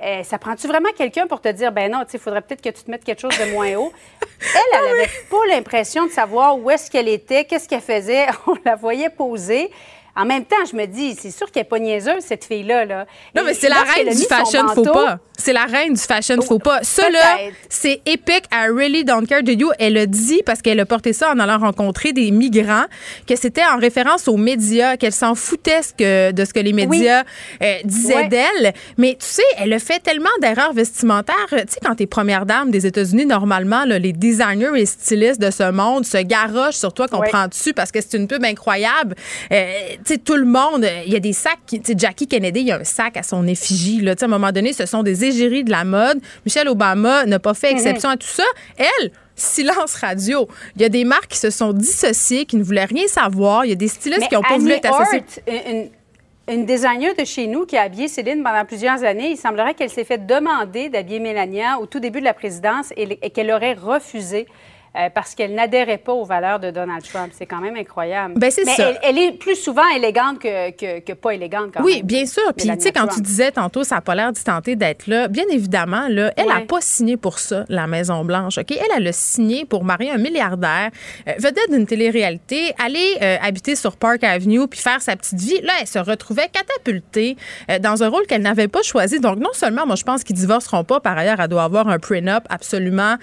Euh, 0.02 0.22
ça 0.24 0.38
prend-tu 0.38 0.66
vraiment 0.66 0.90
quelqu'un 0.96 1.26
pour 1.26 1.40
te 1.40 1.48
dire, 1.48 1.70
ben 1.70 1.90
non, 1.90 2.00
tu 2.00 2.12
sais, 2.12 2.18
il 2.18 2.20
faudrait 2.20 2.40
peut-être 2.40 2.62
que 2.62 2.70
tu 2.70 2.82
te 2.82 2.90
mettes 2.90 3.04
quelque 3.04 3.20
chose 3.20 3.38
de 3.38 3.52
moins 3.52 3.74
haut? 3.76 3.92
Elle, 4.40 4.60
elle 4.72 4.84
n'avait 4.84 5.10
pas 5.30 5.46
l'impression 5.48 6.06
de 6.06 6.10
savoir 6.10 6.58
où 6.58 6.70
est-ce 6.70 6.90
qu'elle 6.90 7.08
était, 7.08 7.44
qu'est-ce 7.44 7.68
qu'elle 7.68 7.80
faisait. 7.80 8.26
On 8.46 8.56
la 8.64 8.74
voyait 8.74 9.10
poser. 9.10 9.70
En 10.14 10.26
même 10.26 10.44
temps, 10.44 10.56
je 10.70 10.76
me 10.76 10.86
dis, 10.86 11.16
c'est 11.18 11.30
sûr 11.30 11.50
qu'elle 11.50 11.62
n'est 11.62 11.68
pas 11.68 11.78
niaiseuse, 11.78 12.20
cette 12.20 12.44
fille-là. 12.44 12.84
Là. 12.84 13.06
Non, 13.34 13.42
mais 13.44 13.54
c'est 13.54 13.70
la 13.70 13.82
reine 13.82 14.14
du 14.14 14.22
fashion 14.24 14.68
faux 14.68 14.82
pas. 14.82 15.18
C'est 15.38 15.54
la 15.54 15.64
reine 15.64 15.94
du 15.94 16.00
fashion 16.00 16.40
faux 16.42 16.58
pas. 16.58 16.80
Ça, 16.82 17.08
là, 17.08 17.38
c'est 17.70 18.02
épique. 18.04 18.44
I 18.52 18.68
really 18.68 19.04
don't 19.04 19.26
care 19.26 19.42
de 19.42 19.52
you. 19.52 19.72
Elle 19.78 19.96
a 19.96 20.06
dit, 20.06 20.42
parce 20.44 20.60
qu'elle 20.60 20.78
a 20.80 20.86
porté 20.86 21.14
ça 21.14 21.32
en 21.32 21.38
allant 21.38 21.58
rencontrer 21.58 22.12
des 22.12 22.30
migrants, 22.30 22.84
que 23.26 23.36
c'était 23.36 23.64
en 23.64 23.78
référence 23.78 24.28
aux 24.28 24.36
médias, 24.36 24.98
qu'elle 24.98 25.12
s'en 25.12 25.34
foutait 25.34 25.80
de 25.98 26.44
ce 26.44 26.52
que 26.52 26.60
les 26.60 26.74
médias 26.74 27.24
euh, 27.62 27.78
disaient 27.84 28.28
d'elle. 28.28 28.74
Mais 28.98 29.16
tu 29.18 29.26
sais, 29.26 29.42
elle 29.58 29.72
a 29.72 29.78
fait 29.78 30.00
tellement 30.00 30.28
d'erreurs 30.42 30.74
vestimentaires. 30.74 31.34
Tu 31.50 31.56
sais, 31.56 31.80
quand 31.82 31.94
t'es 31.94 32.06
première 32.06 32.44
dame 32.44 32.70
des 32.70 32.86
États-Unis, 32.86 33.24
normalement, 33.24 33.84
les 33.84 34.12
designers 34.12 34.76
et 34.76 34.84
stylistes 34.84 35.40
de 35.40 35.50
ce 35.50 35.70
monde 35.70 36.04
se 36.04 36.18
garochent 36.18 36.76
sur 36.76 36.92
toi, 36.92 37.08
comprends 37.08 37.48
dessus 37.48 37.72
parce 37.72 37.90
que 37.90 38.00
c'est 38.02 38.18
une 38.18 38.28
pub 38.28 38.44
incroyable. 38.44 39.14
Euh, 39.50 39.72
tu 40.04 40.14
sais, 40.14 40.18
tout 40.18 40.36
le 40.36 40.44
monde, 40.44 40.86
il 41.06 41.12
y 41.12 41.16
a 41.16 41.20
des 41.20 41.32
sacs, 41.32 41.58
tu 41.66 41.80
sais, 41.82 41.94
Jackie 41.96 42.26
Kennedy, 42.26 42.60
il 42.60 42.66
y 42.66 42.72
a 42.72 42.78
un 42.78 42.84
sac 42.84 43.16
à 43.16 43.22
son 43.22 43.46
effigie, 43.46 44.00
là. 44.00 44.14
Tu 44.14 44.20
sais, 44.20 44.24
à 44.24 44.28
un 44.28 44.30
moment 44.30 44.52
donné, 44.52 44.72
ce 44.72 44.86
sont 44.86 45.02
des 45.02 45.24
égéries 45.24 45.64
de 45.64 45.70
la 45.70 45.84
mode. 45.84 46.20
Michelle 46.44 46.68
Obama 46.68 47.24
n'a 47.26 47.38
pas 47.38 47.54
fait 47.54 47.72
exception 47.72 48.08
à 48.08 48.16
tout 48.16 48.26
ça. 48.26 48.44
Elle, 48.76 49.10
silence 49.36 49.94
radio. 49.94 50.48
Il 50.76 50.82
y 50.82 50.84
a 50.84 50.88
des 50.88 51.04
marques 51.04 51.28
qui 51.28 51.38
se 51.38 51.50
sont 51.50 51.72
dissociées, 51.72 52.44
qui 52.44 52.56
ne 52.56 52.62
voulaient 52.62 52.84
rien 52.84 53.06
savoir. 53.06 53.64
Il 53.64 53.70
y 53.70 53.72
a 53.72 53.76
des 53.76 53.88
stylistes 53.88 54.28
qui 54.28 54.34
n'ont 54.34 54.42
pas 54.42 54.58
voulu 54.58 54.72
être 54.72 54.92
associés. 54.92 55.24
Une, 55.46 55.88
une 56.48 56.66
designer 56.66 57.14
de 57.14 57.24
chez 57.24 57.46
nous 57.46 57.66
qui 57.66 57.76
a 57.76 57.82
habillé 57.82 58.08
Céline 58.08 58.42
pendant 58.42 58.64
plusieurs 58.64 59.04
années, 59.04 59.30
il 59.30 59.36
semblerait 59.36 59.74
qu'elle 59.74 59.90
s'est 59.90 60.04
fait 60.04 60.26
demander 60.26 60.88
d'habiller 60.88 61.20
Mélania 61.20 61.78
au 61.78 61.86
tout 61.86 62.00
début 62.00 62.20
de 62.20 62.24
la 62.24 62.34
présidence 62.34 62.92
et 62.96 63.30
qu'elle 63.30 63.50
aurait 63.50 63.74
refusé. 63.74 64.46
Euh, 64.94 65.08
parce 65.08 65.34
qu'elle 65.34 65.54
n'adhérait 65.54 65.96
pas 65.96 66.12
aux 66.12 66.26
valeurs 66.26 66.60
de 66.60 66.70
Donald 66.70 67.02
Trump. 67.02 67.32
C'est 67.34 67.46
quand 67.46 67.62
même 67.62 67.76
incroyable. 67.76 68.34
Ben, 68.36 68.50
c'est 68.50 68.66
ça. 68.66 68.92
Elle, 69.02 69.16
est 69.16 69.32
plus 69.32 69.56
souvent 69.56 69.88
élégante 69.88 70.38
que, 70.38 71.00
que, 71.00 71.12
pas 71.14 71.30
élégante 71.30 71.70
quand 71.74 71.82
oui, 71.82 72.02
bien 72.02 72.26
sûr. 72.26 72.52
Puis, 72.54 72.68
tu 72.68 72.78
sais, 72.78 72.92
quand 72.92 73.06
tu 73.06 73.22
disais 73.22 73.52
tantôt, 73.52 73.84
ça 73.84 73.94
n'a 73.94 74.00
pas 74.02 74.14
l'air 74.14 74.32
d'y 74.32 74.44
tenter 74.44 74.76
d'être 74.76 75.06
là, 75.06 75.28
bien 75.28 75.44
évidemment, 75.50 76.08
là, 76.10 76.34
elle 76.36 76.46
n'a 76.46 76.60
pas 76.60 76.82
signé 76.82 77.16
pour 77.16 77.38
ça, 77.38 77.64
la 77.70 77.86
Maison-Blanche. 77.86 78.58
OK? 78.58 78.70
Elle, 78.70 78.86
elle 78.94 79.06
a 79.06 79.12
signé 79.12 79.64
pour 79.64 79.82
marier 79.82 80.10
un 80.10 80.18
milliardaire, 80.18 80.90
euh, 81.26 81.32
vedette 81.38 81.70
d'une 81.70 81.86
télé-réalité, 81.86 82.74
aller 82.78 83.16
euh, 83.22 83.36
habiter 83.40 83.76
sur 83.76 83.96
Park 83.96 84.22
Avenue 84.24 84.68
puis 84.68 84.80
faire 84.80 85.00
sa 85.00 85.16
petite 85.16 85.40
vie. 85.40 85.60
Là, 85.62 85.72
elle 85.80 85.86
se 85.86 86.00
retrouvait 86.00 86.48
catapultée 86.52 87.38
dans 87.80 88.02
un 88.02 88.08
rôle 88.08 88.26
qu'elle 88.26 88.42
n'avait 88.42 88.68
pas 88.68 88.82
choisi. 88.82 89.20
Donc, 89.20 89.38
non 89.38 89.52
seulement, 89.54 89.86
moi, 89.86 89.96
je 89.96 90.04
pense 90.04 90.22
qu'ils 90.22 90.36
divorceront 90.36 90.84
pas. 90.84 91.00
Par 91.00 91.16
ailleurs, 91.16 91.40
elle 91.40 91.48
doit 91.48 91.62
avoir 91.62 91.88
un 91.88 91.98
prenup 91.98 92.44
absolument 92.50 93.16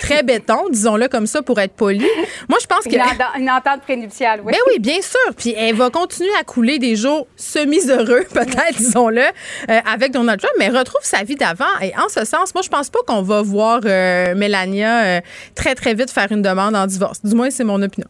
très 0.00 0.22
béton, 0.24 0.68
disons-le 0.70 1.03
comme 1.08 1.26
ça 1.26 1.42
pour 1.42 1.58
être 1.60 1.74
poli. 1.74 2.06
Moi, 2.48 2.58
je 2.60 2.66
pense 2.66 2.84
que. 2.84 2.94
Une, 3.38 3.50
entente 3.50 3.82
prénuptiale, 3.82 4.40
oui. 4.44 4.52
Ben 4.52 4.58
oui, 4.68 4.78
bien 4.78 5.00
sûr. 5.00 5.34
Puis 5.36 5.54
elle 5.56 5.74
va 5.74 5.90
continuer 5.90 6.30
à 6.40 6.44
couler 6.44 6.78
des 6.78 6.96
jours 6.96 7.26
semi-heureux, 7.36 8.24
peut-être, 8.32 8.76
disons-le, 8.76 9.22
euh, 9.22 9.80
avec 9.86 10.12
Donald 10.12 10.40
Trump, 10.40 10.54
mais 10.58 10.68
retrouve 10.68 11.02
sa 11.02 11.22
vie 11.22 11.36
d'avant. 11.36 11.64
Et 11.82 11.92
en 11.96 12.08
ce 12.08 12.24
sens, 12.24 12.54
moi, 12.54 12.62
je 12.62 12.68
pense 12.68 12.90
pas 12.90 13.00
qu'on 13.06 13.22
va 13.22 13.42
voir 13.42 13.80
euh, 13.84 14.34
Mélania 14.34 15.04
euh, 15.04 15.20
très, 15.54 15.74
très 15.74 15.94
vite 15.94 16.10
faire 16.10 16.30
une 16.30 16.42
demande 16.42 16.76
en 16.76 16.86
divorce. 16.86 17.22
Du 17.22 17.34
moins, 17.34 17.50
c'est 17.50 17.64
mon 17.64 17.80
opinion. 17.82 18.08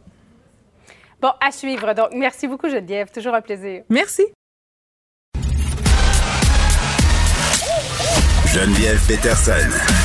Bon, 1.20 1.30
à 1.40 1.50
suivre. 1.50 1.94
Donc, 1.94 2.08
merci 2.12 2.46
beaucoup, 2.46 2.68
Geneviève. 2.68 3.08
Toujours 3.12 3.34
un 3.34 3.40
plaisir. 3.40 3.82
Merci. 3.88 4.24
Geneviève 8.52 9.00
Peterson. 9.08 10.03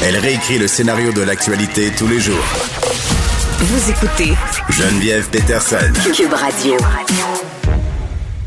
Elle 0.00 0.16
réécrit 0.16 0.58
le 0.58 0.68
scénario 0.68 1.12
de 1.12 1.22
l'actualité 1.22 1.90
tous 1.90 2.06
les 2.06 2.20
jours. 2.20 2.44
Vous 3.58 3.90
écoutez 3.90 4.32
Geneviève 4.70 5.28
Peterson. 5.28 5.92
Cube 6.14 6.32
Radio. 6.32 6.76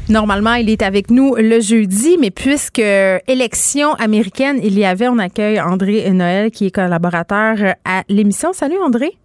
Normalement, 0.07 0.53
il 0.53 0.69
est 0.69 0.81
avec 0.81 1.11
nous 1.11 1.35
le 1.35 1.59
jeudi, 1.59 2.17
mais 2.17 2.31
puisque 2.31 2.79
élection 2.79 3.93
américaine, 3.95 4.61
il 4.63 4.79
y 4.79 4.85
avait, 4.85 5.09
on 5.09 5.19
accueille 5.19 5.59
André 5.59 6.09
Noël, 6.11 6.51
qui 6.51 6.67
est 6.67 6.71
collaborateur 6.71 7.57
à 7.83 8.03
l'émission. 8.07 8.53
Salut 8.53 8.77
André. 8.81 9.17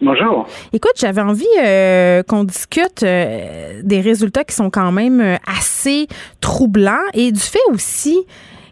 Bonjour. 0.00 0.46
Écoute, 0.72 0.92
j'avais 0.94 1.22
envie 1.22 1.44
euh, 1.60 2.22
qu'on 2.22 2.44
discute 2.44 3.02
euh, 3.02 3.80
des 3.82 4.00
résultats 4.00 4.44
qui 4.44 4.54
sont 4.54 4.70
quand 4.70 4.92
même 4.92 5.20
euh, 5.20 5.36
assez 5.44 6.06
troublants 6.40 6.94
et 7.14 7.32
du 7.32 7.40
fait 7.40 7.58
aussi 7.72 8.24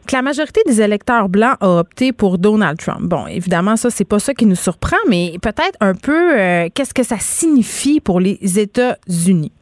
que 0.07 0.15
la 0.15 0.23
majorité 0.23 0.61
des 0.67 0.81
électeurs 0.81 1.29
blancs 1.29 1.57
a 1.61 1.81
opté 1.81 2.13
pour 2.13 2.39
Donald 2.39 2.79
Trump. 2.79 3.03
Bon, 3.03 3.27
évidemment, 3.27 3.77
ça, 3.77 3.91
c'est 3.91 4.09
pas 4.09 4.19
ça 4.19 4.35
qui 4.35 4.47
nous 4.47 4.57
surprend, 4.57 4.97
mais 5.09 5.33
peut-être 5.43 5.77
un 5.81 5.95
peu 5.95 6.37
qu'est-ce 6.75 6.95
que 6.95 7.03
ça 7.03 7.17
signifie 7.19 8.01
pour 8.01 8.21
les 8.21 8.59
États-Unis? 8.59 9.53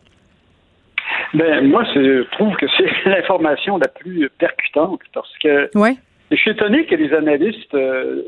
Ben, 1.35 1.67
moi, 1.69 1.85
je 1.95 2.23
trouve 2.33 2.55
que 2.57 2.67
c'est 2.77 2.89
l'information 3.07 3.77
la 3.79 3.89
plus 3.89 4.31
percutante 4.39 5.01
parce 5.13 5.33
que 5.43 5.71
ouais. 5.75 5.97
Je 6.31 6.37
suis 6.37 6.51
étonné 6.53 6.87
que 6.87 6.95
les 6.95 7.13
analystes 7.13 7.75
euh, 7.75 8.23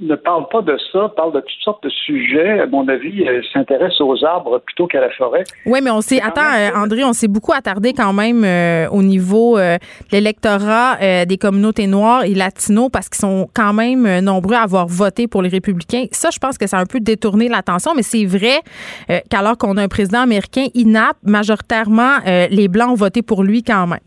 ne 0.00 0.14
parlent 0.16 0.48
pas 0.48 0.62
de 0.62 0.76
ça, 0.92 1.12
parlent 1.16 1.32
de 1.32 1.40
toutes 1.40 1.62
sortes 1.62 1.82
de 1.84 1.88
sujets. 1.88 2.60
À 2.60 2.66
mon 2.66 2.86
avis, 2.88 3.26
euh, 3.26 3.40
s'intéressent 3.52 4.00
aux 4.00 4.24
arbres 4.24 4.58
plutôt 4.58 4.86
qu'à 4.86 5.00
la 5.00 5.10
forêt. 5.10 5.44
Oui, 5.64 5.78
mais 5.82 5.90
on 5.90 6.00
s'est, 6.00 6.20
attends, 6.20 6.42
euh, 6.42 6.70
André, 6.74 7.04
on 7.04 7.12
s'est 7.12 7.28
beaucoup 7.28 7.52
attardé 7.52 7.92
quand 7.92 8.12
même 8.12 8.44
au 8.90 9.02
niveau 9.02 9.58
de 9.58 9.78
l'électorat 10.12 11.24
des 11.24 11.36
communautés 11.38 11.86
noires 11.86 12.24
et 12.24 12.34
latinos 12.34 12.88
parce 12.92 13.08
qu'ils 13.08 13.20
sont 13.20 13.48
quand 13.54 13.72
même 13.72 14.20
nombreux 14.20 14.54
à 14.54 14.62
avoir 14.62 14.86
voté 14.86 15.28
pour 15.28 15.42
les 15.42 15.48
républicains. 15.48 16.06
Ça, 16.10 16.30
je 16.32 16.38
pense 16.38 16.58
que 16.58 16.66
ça 16.66 16.78
a 16.78 16.80
un 16.80 16.86
peu 16.86 17.00
détourné 17.00 17.48
l'attention, 17.48 17.92
mais 17.94 18.02
c'est 18.02 18.24
vrai 18.24 18.60
qu'alors 19.30 19.56
qu'on 19.56 19.76
a 19.76 19.82
un 19.82 19.88
président 19.88 20.20
américain 20.20 20.66
inapte, 20.74 21.20
majoritairement, 21.24 22.18
les 22.50 22.68
Blancs 22.68 22.90
ont 22.90 22.94
voté 22.94 23.22
pour 23.22 23.44
lui 23.44 23.62
quand 23.62 23.86
même. 23.86 24.00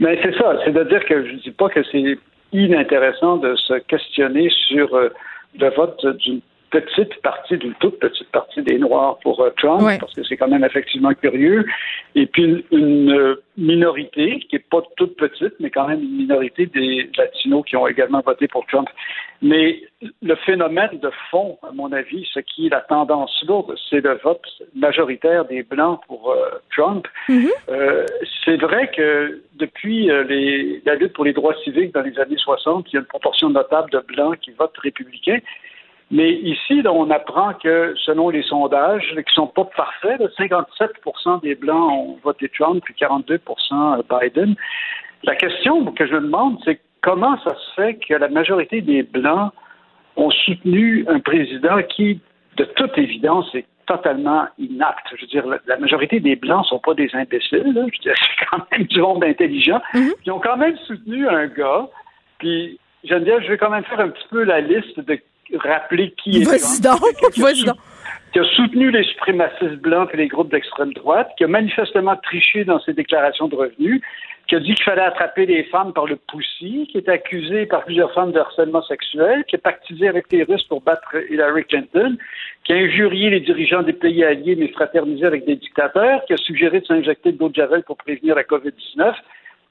Mais 0.00 0.18
c'est 0.22 0.36
ça, 0.36 0.56
c'est-à-dire 0.64 1.04
que 1.04 1.26
je 1.26 1.32
ne 1.32 1.38
dis 1.38 1.50
pas 1.50 1.68
que 1.68 1.82
c'est 1.90 2.18
inintéressant 2.52 3.36
de 3.36 3.54
se 3.56 3.74
questionner 3.74 4.48
sur 4.68 4.94
euh, 4.94 5.08
le 5.58 5.70
vote 5.70 6.06
d'une 6.18 6.40
petite 6.80 7.22
partie, 7.22 7.56
d'une 7.56 7.74
toute 7.74 7.98
petite 7.98 8.28
partie 8.30 8.62
des 8.62 8.78
Noirs 8.78 9.18
pour 9.22 9.40
euh, 9.40 9.50
Trump, 9.56 9.88
parce 10.00 10.12
que 10.12 10.24
c'est 10.24 10.36
quand 10.36 10.48
même 10.48 10.64
effectivement 10.64 11.14
curieux. 11.14 11.64
Et 12.14 12.26
puis 12.26 12.64
une, 12.72 13.12
euh, 13.12 13.42
minorité, 13.56 14.40
qui 14.40 14.56
n'est 14.56 14.64
pas 14.70 14.82
toute 14.96 15.16
petite, 15.16 15.54
mais 15.60 15.70
quand 15.70 15.86
même 15.86 16.02
une 16.02 16.16
minorité 16.16 16.66
des 16.66 17.08
Latinos 17.16 17.64
qui 17.64 17.76
ont 17.76 17.86
également 17.86 18.20
voté 18.20 18.48
pour 18.48 18.66
Trump. 18.66 18.88
Mais 19.42 19.82
le 20.22 20.34
phénomène 20.36 20.98
de 21.00 21.10
fond, 21.30 21.58
à 21.62 21.70
mon 21.72 21.92
avis, 21.92 22.26
ce 22.34 22.40
qui 22.40 22.66
est 22.66 22.70
la 22.70 22.80
tendance 22.80 23.44
lourde, 23.46 23.74
c'est 23.88 24.02
le 24.02 24.18
vote 24.24 24.44
majoritaire 24.74 25.44
des 25.44 25.62
Blancs 25.62 26.00
pour 26.08 26.32
euh, 26.32 26.60
Trump. 26.74 27.06
Mm-hmm. 27.28 28.06
c'est 28.44 28.56
vrai 28.56 28.90
que 28.90 29.42
depuis 29.54 30.08
les, 30.28 30.82
la 30.84 30.96
lutte 30.96 31.12
pour 31.12 31.24
les 31.24 31.32
droits 31.32 31.54
civiques 31.62 31.94
dans 31.94 32.02
les 32.02 32.18
années 32.18 32.36
60, 32.36 32.86
il 32.90 32.94
y 32.94 32.96
a 32.96 33.00
une 33.00 33.06
proportion 33.06 33.50
notable 33.50 33.90
de 33.90 34.00
Blancs 34.00 34.38
qui 34.40 34.50
votent 34.52 34.76
républicains. 34.78 35.38
Mais 36.10 36.32
ici, 36.32 36.82
on 36.86 37.10
apprend 37.10 37.54
que 37.54 37.94
selon 38.04 38.28
les 38.28 38.42
sondages, 38.42 39.08
qui 39.10 39.16
ne 39.16 39.22
sont 39.34 39.46
pas 39.46 39.64
parfaits, 39.64 40.20
57% 40.38 41.42
des 41.42 41.54
Blancs 41.54 41.92
ont 41.92 42.18
voté 42.22 42.48
Trump, 42.50 42.82
puis 42.84 42.94
42% 42.94 44.02
Biden. 44.08 44.54
La 45.24 45.34
question 45.34 45.84
que 45.92 46.06
je 46.06 46.14
me 46.14 46.20
demande, 46.20 46.58
c'est 46.64 46.80
comment 47.02 47.38
ça 47.42 47.54
se 47.54 47.74
fait 47.74 47.94
que 47.94 48.14
la 48.14 48.28
majorité 48.28 48.80
des 48.80 49.02
Blancs 49.02 49.52
ont 50.16 50.30
soutenu 50.30 51.06
un 51.08 51.20
président 51.20 51.82
qui, 51.82 52.20
de 52.56 52.64
toute 52.64 52.96
évidence, 52.98 53.52
est 53.54 53.66
totalement 53.86 54.46
inapte? 54.58 55.06
Je 55.16 55.22
veux 55.22 55.26
dire, 55.26 55.44
la, 55.66 55.76
majorité 55.78 56.20
des 56.20 56.36
Blancs 56.36 56.64
ne 56.64 56.68
sont 56.68 56.78
pas 56.78 56.94
des 56.94 57.08
imbéciles. 57.14 57.72
Je 57.74 57.80
veux 57.80 57.90
dire, 58.02 58.14
c'est 58.38 58.46
quand 58.50 58.62
même 58.70 58.84
du 58.84 59.00
monde 59.00 59.24
intelligent. 59.24 59.80
Mm-hmm. 59.94 60.12
Ils 60.26 60.32
ont 60.32 60.40
quand 60.40 60.58
même 60.58 60.76
soutenu 60.86 61.26
un 61.28 61.46
gars. 61.46 61.88
Puis, 62.38 62.78
Geneviève, 63.04 63.42
je 63.42 63.48
vais 63.48 63.58
quand 63.58 63.70
même 63.70 63.84
faire 63.84 64.00
un 64.00 64.10
petit 64.10 64.28
peu 64.30 64.44
la 64.44 64.60
liste 64.60 65.00
de 65.00 65.18
rappeler 65.54 66.12
qui 66.12 66.42
est 66.42 66.44
Trump, 66.44 67.78
qui 68.32 68.40
a 68.40 68.44
soutenu 68.56 68.90
les 68.90 69.04
suprémacistes 69.04 69.80
blancs 69.80 70.10
et 70.12 70.16
les 70.16 70.26
groupes 70.26 70.50
d'extrême 70.50 70.92
droite, 70.92 71.30
qui 71.38 71.44
a 71.44 71.46
manifestement 71.46 72.16
triché 72.16 72.64
dans 72.64 72.80
ses 72.80 72.92
déclarations 72.92 73.46
de 73.46 73.54
revenus, 73.54 74.00
qui 74.48 74.56
a 74.56 74.60
dit 74.60 74.74
qu'il 74.74 74.84
fallait 74.84 75.02
attraper 75.02 75.46
les 75.46 75.64
femmes 75.64 75.92
par 75.92 76.06
le 76.06 76.16
poussi, 76.16 76.88
qui 76.90 76.98
est 76.98 77.08
accusé 77.08 77.66
par 77.66 77.84
plusieurs 77.84 78.12
femmes 78.12 78.32
de 78.32 78.40
harcèlement 78.40 78.82
sexuel, 78.82 79.44
qui 79.46 79.54
a 79.54 79.58
pactisé 79.58 80.08
avec 80.08 80.30
les 80.32 80.42
Russes 80.42 80.64
pour 80.64 80.82
battre 80.82 81.14
Hillary 81.30 81.64
Clinton, 81.64 82.16
qui 82.64 82.72
a 82.72 82.76
injurié 82.76 83.30
les 83.30 83.40
dirigeants 83.40 83.82
des 83.82 83.92
pays 83.92 84.24
alliés 84.24 84.56
mais 84.56 84.68
fraternisé 84.68 85.24
avec 85.24 85.46
des 85.46 85.56
dictateurs, 85.56 86.24
qui 86.26 86.34
a 86.34 86.36
suggéré 86.36 86.80
de 86.80 86.86
s'injecter 86.86 87.32
de 87.32 87.38
l'eau 87.38 87.48
de 87.48 87.54
javel 87.54 87.84
pour 87.84 87.96
prévenir 87.96 88.34
la 88.34 88.42
COVID-19, 88.42 89.14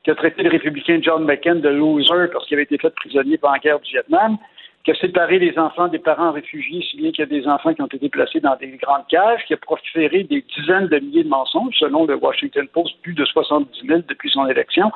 qui 0.03 0.11
a 0.11 0.15
traité 0.15 0.41
le 0.41 0.49
républicain 0.49 0.99
John 1.01 1.25
McCain 1.25 1.55
de 1.55 1.69
loser 1.69 2.29
parce 2.31 2.45
qu'il 2.47 2.55
avait 2.55 2.63
été 2.63 2.77
fait 2.77 2.93
prisonnier 2.95 3.37
pendant 3.37 3.53
la 3.53 3.59
guerre 3.59 3.79
du 3.79 3.91
Vietnam, 3.91 4.37
qui 4.83 4.91
a 4.91 4.95
séparé 4.95 5.39
les 5.39 5.57
enfants 5.57 5.87
des 5.87 5.99
parents 5.99 6.33
réfugiés, 6.33 6.85
si 6.89 6.97
bien 6.97 7.11
qu'il 7.11 7.19
y 7.19 7.23
a 7.23 7.25
des 7.41 7.47
enfants 7.47 7.73
qui 7.73 7.81
ont 7.81 7.87
été 7.87 8.09
placés 8.09 8.41
dans 8.41 8.57
des 8.57 8.67
grandes 8.81 9.07
cages, 9.07 9.45
qui 9.47 9.53
a 9.53 9.57
proféré 9.57 10.23
des 10.23 10.43
dizaines 10.57 10.87
de 10.87 10.99
milliers 10.99 11.23
de 11.23 11.29
mensonges, 11.29 11.75
selon 11.79 12.05
le 12.05 12.15
Washington 12.15 12.67
Post, 12.67 12.95
plus 13.01 13.13
de 13.13 13.23
70 13.23 13.87
000 13.87 14.01
depuis 14.09 14.29
son 14.29 14.45
élection, 14.47 14.91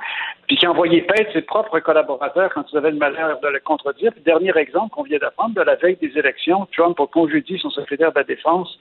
puis 0.47 0.57
qui 0.57 0.65
a 0.65 0.71
envoyé 0.71 1.03
paître 1.03 1.31
ses 1.31 1.41
propres 1.41 1.79
collaborateurs 1.79 2.53
quand 2.53 2.65
ils 2.71 2.77
avaient 2.77 2.91
le 2.91 2.97
malheur 2.97 3.39
de 3.39 3.47
le 3.47 3.59
contredire. 3.61 4.11
dernier 4.25 4.51
exemple 4.57 4.93
qu'on 4.93 5.03
vient 5.03 5.19
d'apprendre, 5.19 5.55
de 5.55 5.61
la 5.61 5.75
veille 5.75 5.97
des 6.01 6.17
élections, 6.17 6.67
Trump 6.75 6.99
a 6.99 7.07
congédié 7.07 7.57
son 7.57 7.69
secrétaire 7.69 8.11
de 8.11 8.19
la 8.19 8.25
Défense, 8.25 8.77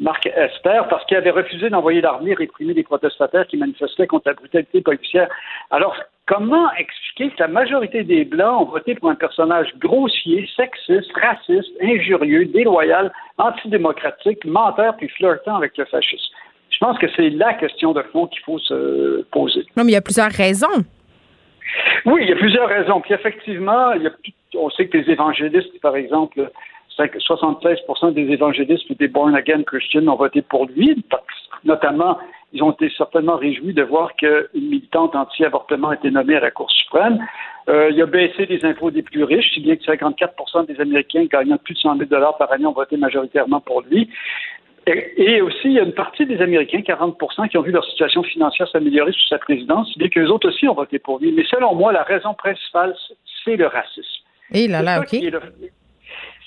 Mark 0.00 0.26
Esper, 0.26 0.82
parce 0.90 1.04
qu'il 1.06 1.16
avait 1.16 1.30
refusé 1.30 1.70
d'envoyer 1.70 2.00
l'armée 2.00 2.34
réprimer 2.34 2.74
des 2.74 2.82
protestataires 2.82 3.46
qui 3.46 3.58
manifestaient 3.58 4.08
contre 4.08 4.28
la 4.28 4.34
brutalité 4.34 4.80
policière. 4.80 5.28
Alors, 5.70 5.94
Comment 6.28 6.70
expliquer 6.74 7.30
que 7.30 7.42
la 7.42 7.48
majorité 7.48 8.04
des 8.04 8.26
Blancs 8.26 8.60
ont 8.60 8.70
voté 8.70 8.94
pour 8.94 9.08
un 9.08 9.14
personnage 9.14 9.74
grossier, 9.78 10.46
sexiste, 10.54 11.10
raciste, 11.18 11.72
injurieux, 11.82 12.44
déloyal, 12.44 13.10
antidémocratique, 13.38 14.44
menteur 14.44 14.94
puis 14.98 15.08
flirtant 15.08 15.56
avec 15.56 15.76
le 15.78 15.86
fascisme? 15.86 16.34
Je 16.68 16.76
pense 16.80 16.98
que 16.98 17.06
c'est 17.16 17.30
la 17.30 17.54
question 17.54 17.94
de 17.94 18.02
fond 18.12 18.26
qu'il 18.26 18.42
faut 18.42 18.58
se 18.58 19.22
poser. 19.32 19.64
Non, 19.74 19.84
mais 19.84 19.92
il 19.92 19.94
y 19.94 19.96
a 19.96 20.02
plusieurs 20.02 20.30
raisons. 20.30 20.84
Oui, 22.04 22.20
il 22.24 22.28
y 22.28 22.32
a 22.32 22.36
plusieurs 22.36 22.68
raisons. 22.68 23.00
Puis 23.00 23.14
effectivement, 23.14 23.92
on 24.54 24.68
sait 24.70 24.86
que 24.86 24.98
les 24.98 25.10
évangélistes, 25.10 25.80
par 25.80 25.96
exemple, 25.96 26.50
76% 27.06 28.12
des 28.12 28.32
évangélistes 28.32 28.90
et 28.90 28.94
des 28.94 29.08
born 29.08 29.34
again 29.34 29.62
Christians 29.62 30.06
ont 30.08 30.16
voté 30.16 30.42
pour 30.42 30.66
lui, 30.66 31.04
notamment 31.64 32.18
ils 32.52 32.62
ont 32.62 32.72
été 32.72 32.90
certainement 32.96 33.36
réjouis 33.36 33.74
de 33.74 33.82
voir 33.82 34.14
qu'une 34.16 34.46
militante 34.54 35.14
anti-avortement 35.14 35.90
a 35.90 35.94
été 35.94 36.10
nommée 36.10 36.36
à 36.36 36.40
la 36.40 36.50
Cour 36.50 36.70
suprême. 36.70 37.18
Euh, 37.68 37.90
il 37.90 38.00
a 38.00 38.06
baissé 38.06 38.46
les 38.46 38.64
impôts 38.64 38.90
des 38.90 39.02
plus 39.02 39.24
riches, 39.24 39.52
si 39.52 39.60
bien 39.60 39.76
que 39.76 39.82
54% 39.82 40.66
des 40.66 40.80
Américains 40.80 41.26
gagnant 41.26 41.58
plus 41.58 41.74
de 41.74 41.80
100 41.80 41.98
000 41.98 42.08
par 42.38 42.50
année 42.50 42.64
ont 42.64 42.72
voté 42.72 42.96
majoritairement 42.96 43.60
pour 43.60 43.82
lui. 43.82 44.08
Et, 44.86 45.42
aussi, 45.42 45.66
il 45.66 45.72
y 45.72 45.80
a 45.80 45.82
une 45.82 45.92
partie 45.92 46.24
des 46.24 46.40
Américains, 46.40 46.78
40% 46.78 47.50
qui 47.50 47.58
ont 47.58 47.62
vu 47.62 47.72
leur 47.72 47.84
situation 47.84 48.22
financière 48.22 48.66
s'améliorer 48.68 49.12
sous 49.12 49.26
sa 49.28 49.36
présidence, 49.36 49.92
si 49.92 49.98
bien 49.98 50.08
qu'eux 50.08 50.28
autres 50.28 50.48
aussi 50.48 50.66
ont 50.66 50.72
voté 50.72 50.98
pour 50.98 51.18
lui. 51.18 51.30
Mais 51.30 51.44
selon 51.44 51.74
moi, 51.74 51.92
la 51.92 52.04
raison 52.04 52.32
principale, 52.32 52.96
c'est 53.44 53.56
le 53.56 53.66
racisme. 53.66 54.24
Et 54.54 54.66
là, 54.66 54.80
là, 54.80 55.00
OK. 55.00 55.14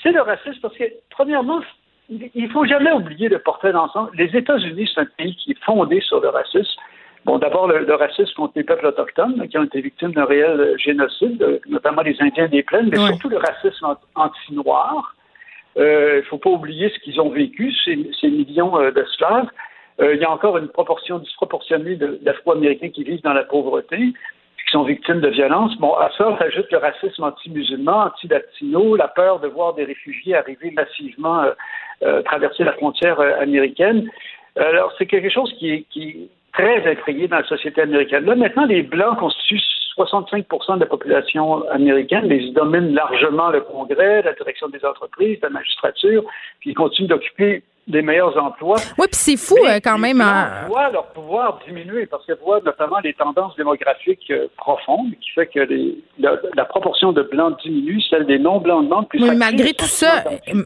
C'est 0.04 0.12
le 0.12 0.22
racisme 0.22 0.60
parce 0.62 0.76
que, 0.76 0.86
premièrement, 1.10 1.62
il 2.10 2.50
faut 2.52 2.66
jamais 2.66 2.92
oublier 2.92 3.30
le 3.30 3.40
portrait 3.40 3.72
d'ensemble. 3.72 4.10
Les 4.16 4.36
États-Unis, 4.36 4.90
c'est 4.94 5.02
un 5.02 5.06
pays 5.06 5.36
qui 5.36 5.52
est 5.52 5.64
fondé 5.64 6.02
sur 6.02 6.20
le 6.20 6.30
racisme. 6.30 6.80
Bon, 7.24 7.38
d'abord, 7.38 7.68
le, 7.68 7.94
racisme 7.94 8.34
contre 8.34 8.54
les 8.56 8.64
peuples 8.64 8.88
autochtones 8.88 9.48
qui 9.48 9.58
ont 9.58 9.64
été 9.64 9.80
victimes 9.80 10.12
d'un 10.12 10.26
réel 10.26 10.60
euh, 10.60 10.78
génocide, 10.78 11.42
euh, 11.44 11.60
notamment 11.68 12.02
les 12.02 12.20
Indiens 12.20 12.48
des 12.48 12.64
plaines, 12.64 12.90
mais 12.92 12.98
surtout 12.98 13.30
le 13.30 13.38
racisme 13.38 13.96
anti-noir. 14.16 15.16
Il 15.76 15.84
euh, 15.84 16.18
ne 16.18 16.22
faut 16.24 16.40
pas 16.40 16.50
oublier 16.50 16.90
ce 16.90 17.00
qu'ils 17.00 17.22
ont 17.22 17.30
vécu, 17.30 17.72
ces, 17.86 18.10
ces 18.20 18.30
millions 18.30 18.74
d'esclaves. 18.92 19.48
il 20.02 20.18
y 20.18 20.26
a 20.26 20.32
encore 20.32 20.58
une 20.58 20.68
proportion 20.68 21.20
disproportionnée 21.20 21.96
d'Afro-Américains 21.96 22.90
qui 22.90 23.04
vivent 23.04 23.22
dans 23.22 23.34
la 23.34 23.44
pauvreté 23.44 24.14
sont 24.72 24.84
victimes 24.84 25.20
de 25.20 25.30
violences. 25.30 25.78
Bon, 25.78 25.94
à 25.94 26.10
ça 26.18 26.38
s'ajoute 26.38 26.72
le 26.72 26.78
racisme 26.78 27.24
anti-musulman, 27.24 28.06
anti-latino, 28.06 28.96
la 28.96 29.08
peur 29.08 29.40
de 29.40 29.48
voir 29.48 29.74
des 29.74 29.84
réfugiés 29.84 30.36
arriver 30.36 30.72
massivement 30.72 31.42
euh, 31.42 31.52
euh, 32.04 32.22
traverser 32.24 32.64
la 32.64 32.74
frontière 32.74 33.20
euh, 33.20 33.40
américaine. 33.42 34.10
Alors, 34.56 34.94
c'est 34.98 35.06
quelque 35.06 35.30
chose 35.30 35.54
qui 35.60 35.72
est, 35.72 36.30
très 36.54 36.92
effrayé 36.92 37.30
dans 37.30 37.38
la 37.38 37.46
société 37.46 37.82
américaine. 37.82 38.26
Là, 38.26 38.36
maintenant, 38.36 38.66
les 38.66 38.82
Blancs 38.82 39.18
constituent 39.18 39.62
65% 39.98 40.76
de 40.76 40.80
la 40.82 40.86
population 40.86 41.66
américaine, 41.70 42.26
mais 42.28 42.44
ils 42.44 42.54
dominent 42.54 42.94
largement 42.94 43.52
le 43.52 43.62
Congrès, 43.62 44.22
la 44.22 44.34
direction 44.34 44.68
des 44.68 44.84
entreprises, 44.84 45.40
la 45.42 45.50
magistrature, 45.50 46.24
puis 46.60 46.72
ils 46.72 46.74
continuent 46.74 47.08
d'occuper 47.08 47.64
des 47.92 48.02
meilleurs 48.02 48.36
emplois. 48.42 48.78
Oui, 48.98 49.08
puis 49.12 49.20
c'est 49.20 49.38
fou 49.38 49.58
euh, 49.66 49.80
quand 49.84 49.98
même. 49.98 50.22
On 50.22 50.70
voit 50.70 50.90
leur 50.90 51.08
pouvoir 51.08 51.60
diminuer 51.68 52.06
parce 52.06 52.26
qu'elles 52.26 52.40
voient 52.44 52.62
notamment 52.66 53.00
les 53.04 53.14
tendances 53.14 53.56
démographiques 53.56 54.32
euh, 54.32 54.48
profondes 54.58 55.12
qui 55.22 55.30
fait 55.36 55.48
que 55.48 55.60
les, 55.60 55.98
la, 56.20 56.66
proportion 56.66 57.12
de 57.12 57.22
blancs 57.22 57.58
diminue, 57.64 58.02
celle 58.10 58.26
des 58.26 58.40
non-blancs 58.40 58.86
demande 58.86 59.10
plus. 59.10 59.22
Oui, 59.22 59.36
malgré 59.36 59.74
tout 59.74 59.86
ça, 59.86 60.24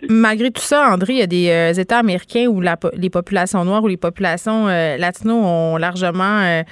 malgré 0.07 0.52
tout 0.52 0.61
ça, 0.61 0.89
André, 0.91 1.14
il 1.14 1.19
y 1.19 1.23
a 1.23 1.27
des 1.27 1.49
euh, 1.49 1.81
États 1.81 1.99
américains 1.99 2.45
où 2.47 2.61
la, 2.61 2.77
les 2.93 3.10
populations 3.10 3.65
noires 3.65 3.84
ou 3.84 3.88
les 3.88 3.97
populations 3.97 4.68
latino 4.68 5.35
ont 5.35 5.77
largement 5.77 6.64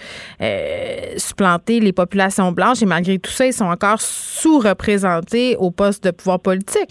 supplanté 1.17 1.80
les 1.80 1.93
populations 1.93 2.51
blanches 2.51 2.81
et 2.81 2.85
malgré 2.85 3.17
tout 3.19 3.31
ça, 3.31 3.45
ils 3.45 3.53
sont 3.53 3.65
encore 3.65 3.99
sous-représentés 3.99 5.55
au 5.57 5.71
poste 5.71 6.03
de 6.03 6.11
pouvoir 6.11 6.39
politique. 6.39 6.89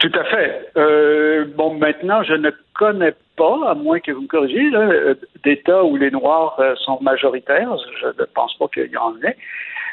Tout 0.00 0.12
à 0.14 0.24
fait. 0.24 0.70
Euh, 0.78 1.44
bon, 1.56 1.74
maintenant, 1.74 2.22
je 2.22 2.32
ne 2.32 2.50
connais 2.74 3.14
pas, 3.36 3.70
à 3.70 3.74
moins 3.74 4.00
que 4.00 4.12
vous 4.12 4.22
me 4.22 4.26
corrigiez, 4.26 4.74
euh, 4.74 5.14
d'États 5.44 5.84
où 5.84 5.96
les 5.96 6.10
Noirs 6.10 6.56
euh, 6.58 6.74
sont 6.76 6.98
majoritaires. 7.02 7.76
Je 8.00 8.06
ne 8.06 8.24
pense 8.34 8.54
pas 8.54 8.66
qu'il 8.68 8.90
y 8.90 8.96
en 8.96 9.14
ait. 9.22 9.36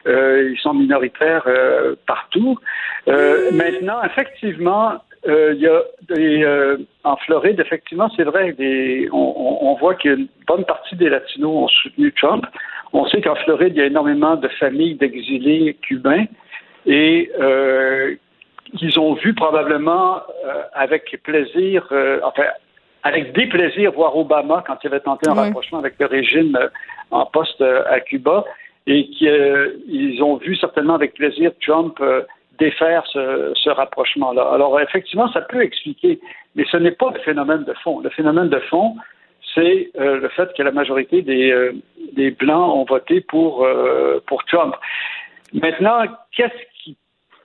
ils 0.05 0.57
sont 0.61 0.73
minoritaires 0.73 1.45
partout. 2.05 2.57
maintenant, 3.05 4.01
effectivement, 4.03 4.93
il 5.25 5.59
y 5.59 5.67
a 5.67 5.81
des, 6.07 6.77
en 7.03 7.17
Floride, 7.17 7.59
effectivement, 7.59 8.09
c'est 8.15 8.23
vrai, 8.23 8.53
des, 8.53 9.09
on, 9.11 9.57
on, 9.61 9.75
voit 9.75 9.95
qu'une 9.95 10.29
bonne 10.47 10.63
partie 10.63 10.95
des 10.95 11.09
Latinos 11.09 11.63
ont 11.63 11.67
soutenu 11.67 12.13
Trump. 12.13 12.45
On 12.93 13.05
sait 13.07 13.19
qu'en 13.19 13.35
Floride, 13.35 13.73
il 13.75 13.79
y 13.79 13.81
a 13.81 13.87
énormément 13.87 14.37
de 14.37 14.47
familles 14.47 14.95
d'exilés 14.95 15.75
cubains 15.81 16.25
et 16.85 17.29
qu'ils 18.75 18.99
ont 18.99 19.13
vu 19.13 19.33
probablement 19.33 20.21
euh, 20.45 20.63
avec 20.73 21.21
plaisir, 21.23 21.87
euh, 21.91 22.19
enfin, 22.23 22.43
avec 23.03 23.33
déplaisir 23.33 23.91
voir 23.91 24.17
Obama 24.17 24.63
quand 24.65 24.77
il 24.83 24.87
avait 24.87 24.99
tenté 24.99 25.29
un 25.29 25.33
rapprochement 25.33 25.79
avec 25.79 25.95
le 25.99 26.05
régime 26.05 26.55
euh, 26.55 26.67
en 27.11 27.25
poste 27.25 27.61
à 27.61 27.99
Cuba 28.01 28.43
et 28.85 29.09
qu'ils 29.09 30.21
ont 30.21 30.37
vu 30.37 30.55
certainement 30.55 30.95
avec 30.95 31.13
plaisir 31.13 31.51
Trump 31.65 32.01
défaire 32.57 33.03
ce, 33.11 33.53
ce 33.55 33.69
rapprochement-là. 33.69 34.49
Alors 34.53 34.79
effectivement, 34.81 35.31
ça 35.31 35.41
peut 35.41 35.61
expliquer, 35.61 36.19
mais 36.55 36.65
ce 36.71 36.77
n'est 36.77 36.91
pas 36.91 37.11
le 37.13 37.19
phénomène 37.19 37.63
de 37.63 37.73
fond. 37.83 37.99
Le 37.99 38.09
phénomène 38.09 38.49
de 38.49 38.59
fond, 38.59 38.95
c'est 39.53 39.89
le 39.97 40.27
fait 40.29 40.53
que 40.53 40.63
la 40.63 40.71
majorité 40.71 41.21
des, 41.21 41.71
des 42.13 42.31
Blancs 42.31 42.75
ont 42.75 42.85
voté 42.85 43.21
pour, 43.21 43.67
pour 44.25 44.43
Trump. 44.45 44.75
Maintenant, 45.53 46.03
qu'est-ce 46.35 46.76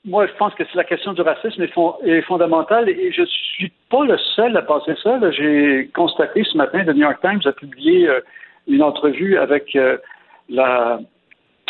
moi, 0.04 0.26
je 0.26 0.32
pense 0.32 0.52
que 0.54 0.64
la 0.74 0.84
question 0.84 1.12
du 1.12 1.20
racisme 1.20 1.62
est, 1.62 2.22
fondamentale 2.22 2.88
et 2.88 3.12
je 3.12 3.22
suis 3.24 3.72
pas 3.88 4.04
le 4.04 4.18
seul 4.34 4.56
à 4.56 4.62
penser 4.62 4.94
ça. 5.00 5.18
J'ai 5.30 5.90
constaté 5.94 6.42
ce 6.44 6.56
matin, 6.56 6.82
le 6.82 6.92
New 6.92 7.02
York 7.02 7.18
Times 7.20 7.40
a 7.44 7.52
publié 7.52 8.08
euh, 8.08 8.20
une 8.66 8.82
entrevue 8.82 9.38
avec 9.38 9.76
euh, 9.76 9.98
la 10.48 10.98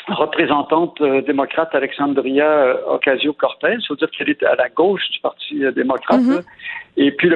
représentante 0.09 0.99
euh, 1.03 1.21
démocrate 1.21 1.75
Alexandria 1.75 2.75
Ocasio-Cortez. 2.89 3.77
Il 3.79 3.87
faut 3.87 3.97
dire 3.97 4.11
qu'elle 4.11 4.31
était 4.31 4.47
à 4.47 4.57
la 4.57 4.71
gauche 4.71 5.11
du 5.11 5.21
Parti 5.21 5.63
démocrate. 5.77 6.21
Mm-hmm. 6.21 6.45
Et 6.97 7.13
puis, 7.13 7.31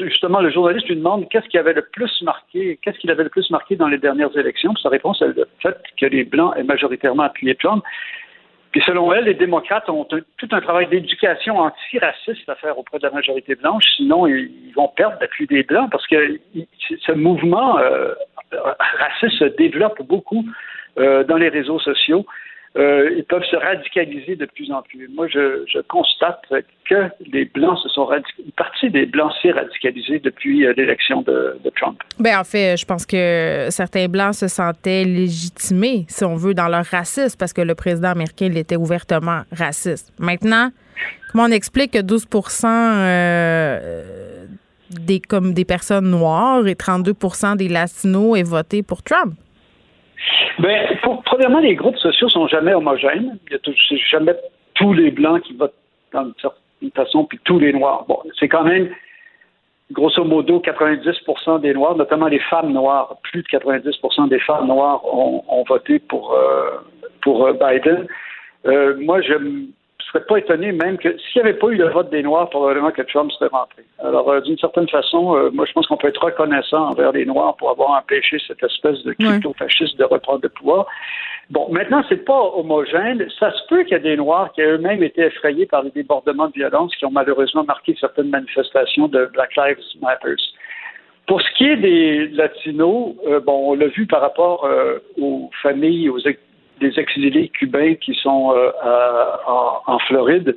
justement, 0.00 0.40
le 0.40 0.50
journaliste 0.50 0.88
lui 0.88 0.96
demande 0.96 1.28
qu'est-ce 1.28 1.48
qui 1.48 1.58
avait 1.58 1.74
le 1.74 1.82
plus 1.92 2.22
marqué, 2.22 2.78
qu'est-ce 2.82 2.98
qu'il 2.98 3.10
avait 3.10 3.24
le 3.24 3.28
plus 3.28 3.50
marqué 3.50 3.76
dans 3.76 3.88
les 3.88 3.98
dernières 3.98 4.34
élections. 4.36 4.74
sa 4.82 4.88
réponse 4.88 5.20
est 5.20 5.28
le 5.28 5.46
fait 5.60 5.76
que 6.00 6.06
les 6.06 6.24
Blancs 6.24 6.54
aient 6.56 6.64
majoritairement 6.64 7.24
appuyé 7.24 7.54
Trump. 7.54 7.84
Puis 8.72 8.82
selon 8.86 9.12
elle, 9.12 9.24
les 9.24 9.34
démocrates 9.34 9.88
ont 9.90 10.04
tout 10.04 10.48
un 10.50 10.60
travail 10.60 10.88
d'éducation 10.88 11.58
antiraciste 11.58 12.48
à 12.48 12.54
faire 12.54 12.78
auprès 12.78 12.98
de 12.98 13.06
la 13.06 13.12
majorité 13.12 13.54
blanche, 13.54 13.84
sinon 13.96 14.26
ils, 14.26 14.72
vont 14.74 14.88
perdre 14.88 15.18
l'appui 15.20 15.46
des 15.46 15.62
Blancs 15.62 15.90
parce 15.90 16.06
que 16.06 16.40
ce 17.06 17.12
mouvement 17.12 17.78
euh, 17.78 18.14
raciste 18.98 19.38
se 19.38 19.44
développe 19.44 20.00
beaucoup 20.02 20.44
euh, 20.98 21.22
dans 21.24 21.36
les 21.36 21.50
réseaux 21.50 21.78
sociaux. 21.78 22.24
Euh, 22.74 23.10
ils 23.18 23.24
peuvent 23.24 23.44
se 23.50 23.56
radicaliser 23.56 24.34
de 24.34 24.46
plus 24.46 24.72
en 24.72 24.80
plus. 24.80 25.06
Moi, 25.14 25.28
je, 25.28 25.80
constate 25.88 26.40
que 26.88 27.10
les 27.30 27.44
Blancs 27.44 27.78
se 27.82 27.88
sont 27.90 28.06
radicalisés, 28.06 28.44
une 28.46 28.52
partie 28.52 28.90
des 28.90 29.04
Blancs 29.04 29.32
s'est 29.42 29.50
radicalisée 29.50 30.20
depuis 30.20 30.64
euh, 30.64 30.72
l'élection 30.74 31.20
de, 31.22 31.58
Trump. 31.76 32.00
Ben 32.18 32.38
en 32.38 32.44
fait, 32.44 32.76
je 32.78 32.86
pense 32.86 33.04
que 33.04 33.66
certains 33.70 34.08
Blancs 34.08 34.34
se 34.34 34.48
sentaient 34.48 35.04
légitimés, 35.04 36.06
si 36.08 36.24
on 36.24 36.36
veut, 36.36 36.54
dans 36.54 36.68
leur 36.68 36.84
racisme, 36.86 37.36
parce 37.38 37.52
que 37.52 37.60
le 37.60 37.74
président 37.74 38.10
américain 38.10 38.46
il 38.46 38.56
était 38.56 38.76
ouvertement 38.76 39.42
raciste. 39.52 40.12
Maintenant, 40.18 40.70
comment 41.30 41.44
on 41.44 41.50
explique 41.50 41.92
que 41.92 42.00
12 42.00 42.26
euh, 42.64 44.46
des, 44.90 45.20
comme 45.20 45.52
des 45.52 45.64
personnes 45.64 46.10
noires 46.10 46.66
et 46.66 46.74
32% 46.74 47.56
des 47.56 47.68
Latinos 47.68 48.38
aient 48.38 48.42
voté 48.42 48.82
pour 48.82 49.02
Trump? 49.02 49.34
Pour, 51.02 51.22
premièrement, 51.22 51.60
les 51.60 51.74
groupes 51.74 51.98
sociaux 51.98 52.28
sont 52.28 52.46
jamais 52.46 52.74
homogènes. 52.74 53.38
Il 53.48 53.52
y 53.52 53.56
a 53.56 53.96
jamais 54.10 54.34
tous 54.74 54.92
les 54.92 55.10
blancs 55.10 55.42
qui 55.42 55.54
votent 55.54 55.74
d'une 56.14 56.32
certaine 56.40 56.90
façon, 56.94 57.24
puis 57.24 57.38
tous 57.44 57.58
les 57.58 57.72
noirs. 57.72 58.04
Bon, 58.08 58.18
c'est 58.38 58.48
quand 58.48 58.64
même 58.64 58.90
grosso 59.92 60.24
modo 60.24 60.60
90% 60.60 61.60
des 61.60 61.74
noirs, 61.74 61.96
notamment 61.96 62.26
les 62.26 62.38
femmes 62.38 62.72
noires. 62.72 63.16
Plus 63.22 63.42
de 63.42 63.48
90% 63.48 64.28
des 64.28 64.40
femmes 64.40 64.66
noires 64.66 65.02
ont, 65.04 65.64
voté 65.68 65.98
pour 65.98 66.32
euh, 66.34 66.78
pour 67.22 67.46
euh, 67.46 67.52
Biden. 67.52 68.06
Euh, 68.66 68.96
moi, 69.00 69.20
je 69.20 69.34
serais 70.12 70.24
pas 70.24 70.36
étonné 70.38 70.72
même 70.72 70.98
que 70.98 71.16
s'il 71.18 71.42
n'y 71.42 71.48
avait 71.48 71.58
pas 71.58 71.68
eu 71.68 71.76
le 71.76 71.88
vote 71.88 72.10
des 72.10 72.22
Noirs, 72.22 72.50
probablement 72.50 72.90
que 72.90 73.02
Trump 73.02 73.30
serait 73.32 73.48
rentré. 73.50 73.82
Alors, 73.98 74.28
euh, 74.30 74.40
d'une 74.40 74.58
certaine 74.58 74.88
façon, 74.88 75.36
euh, 75.36 75.50
moi, 75.50 75.64
je 75.66 75.72
pense 75.72 75.86
qu'on 75.86 75.96
peut 75.96 76.08
être 76.08 76.22
reconnaissant 76.22 76.90
envers 76.90 77.12
les 77.12 77.24
Noirs 77.24 77.56
pour 77.56 77.70
avoir 77.70 77.90
empêché 77.90 78.38
cette 78.46 78.62
espèce 78.62 79.02
de 79.04 79.12
crypto-fasciste 79.14 79.98
de 79.98 80.04
reprendre 80.04 80.40
le 80.42 80.48
pouvoir. 80.50 80.86
Bon, 81.50 81.68
maintenant, 81.70 82.02
c'est 82.08 82.24
pas 82.24 82.40
homogène. 82.54 83.26
Ça 83.38 83.52
se 83.52 83.66
peut 83.68 83.82
qu'il 83.84 83.92
y 83.92 83.96
ait 83.96 84.00
des 84.00 84.16
Noirs 84.16 84.52
qui 84.52 84.62
eux-mêmes 84.62 85.02
été 85.02 85.22
effrayés 85.22 85.66
par 85.66 85.82
les 85.82 85.90
débordements 85.90 86.48
de 86.48 86.52
violence 86.52 86.94
qui 86.96 87.04
ont 87.04 87.10
malheureusement 87.10 87.64
marqué 87.64 87.96
certaines 87.98 88.30
manifestations 88.30 89.08
de 89.08 89.26
Black 89.32 89.56
Lives 89.56 89.78
Matter. 90.00 90.34
Pour 91.26 91.40
ce 91.40 91.50
qui 91.56 91.64
est 91.64 91.76
des 91.76 92.28
Latinos, 92.28 93.14
euh, 93.26 93.40
bon, 93.40 93.70
on 93.70 93.74
l'a 93.74 93.88
vu 93.88 94.06
par 94.06 94.20
rapport 94.20 94.68
aux 95.18 95.50
familles, 95.62 96.10
aux 96.10 96.18
des 96.82 96.98
exilés 96.98 97.48
cubains 97.48 97.94
qui 97.94 98.14
sont 98.14 98.52
euh, 98.54 98.70
en, 99.86 99.98
Floride 100.00 100.56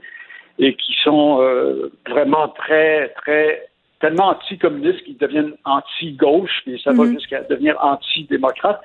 et 0.60 0.74
qui 0.76 0.94
sont 1.04 1.42
euh, 1.42 1.92
vraiment 2.10 2.48
très, 2.50 3.10
très, 3.10 3.68
tellement 4.00 4.30
anticommunistes 4.30 5.04
qu'ils 5.04 5.18
deviennent 5.18 5.54
anti-gauche, 5.64 6.64
et 6.68 6.78
ça 6.84 6.92
va 6.92 7.04
mhm. 7.04 7.14
jusqu'à 7.14 7.42
devenir 7.42 7.78
anti-démocrate. 7.82 8.82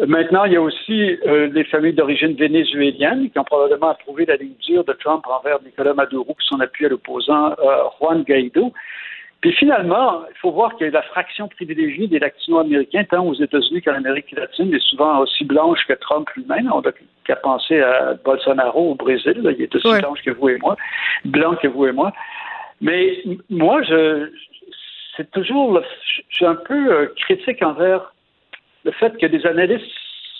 Euh, 0.00 0.06
maintenant, 0.06 0.44
il 0.44 0.52
y 0.52 0.56
a 0.56 0.62
aussi 0.62 1.18
des 1.26 1.64
familles 1.64 1.92
d'origine 1.92 2.34
vénézuélienne 2.34 3.30
qui 3.30 3.38
ont 3.38 3.44
probablement 3.44 3.90
approuvé 3.90 4.24
la 4.24 4.36
ligne 4.36 4.54
dure 4.66 4.84
de 4.84 4.92
Trump 4.94 5.24
envers 5.28 5.62
Nicolas 5.62 5.94
Maduro, 5.94 6.34
qui 6.34 6.46
son 6.46 6.60
appui 6.60 6.86
à 6.86 6.88
l'opposant 6.88 7.54
Juan 7.98 8.22
Guaido. 8.22 8.72
Puis 9.40 9.52
finalement, 9.52 10.22
il 10.28 10.36
faut 10.38 10.50
voir 10.50 10.76
que 10.76 10.84
la 10.84 11.02
fraction 11.02 11.48
privilégiée 11.48 12.06
des 12.06 12.18
latino-américains, 12.18 13.04
tant 13.04 13.24
aux 13.24 13.34
États-Unis 13.34 13.80
qu'en 13.80 13.94
Amérique 13.94 14.32
latine, 14.32 14.74
est 14.74 14.82
souvent 14.82 15.20
aussi 15.20 15.44
blanche 15.44 15.80
que 15.88 15.94
Trump 15.94 16.28
lui-même. 16.36 16.70
On 16.72 16.82
n'a 16.82 16.92
qu'à 17.24 17.36
penser 17.36 17.80
à 17.80 18.14
Bolsonaro 18.22 18.90
au 18.90 18.94
Brésil. 18.94 19.40
il 19.42 19.62
est 19.62 19.74
aussi 19.74 20.00
blanche 20.00 20.22
que 20.22 20.30
vous 20.32 20.50
et 20.50 20.58
moi, 20.58 20.76
blanc 21.24 21.54
que 21.54 21.68
vous 21.68 21.86
et 21.86 21.92
moi. 21.92 22.12
Mais 22.82 23.22
moi, 23.48 23.82
je, 23.82 24.30
c'est 25.16 25.30
toujours, 25.30 25.80
je 26.28 26.36
suis 26.36 26.46
un 26.46 26.56
peu 26.56 26.92
euh, 26.92 27.06
critique 27.16 27.62
envers 27.62 28.12
le 28.84 28.92
fait 28.92 29.16
que 29.16 29.26
des 29.26 29.46
analystes 29.46 29.86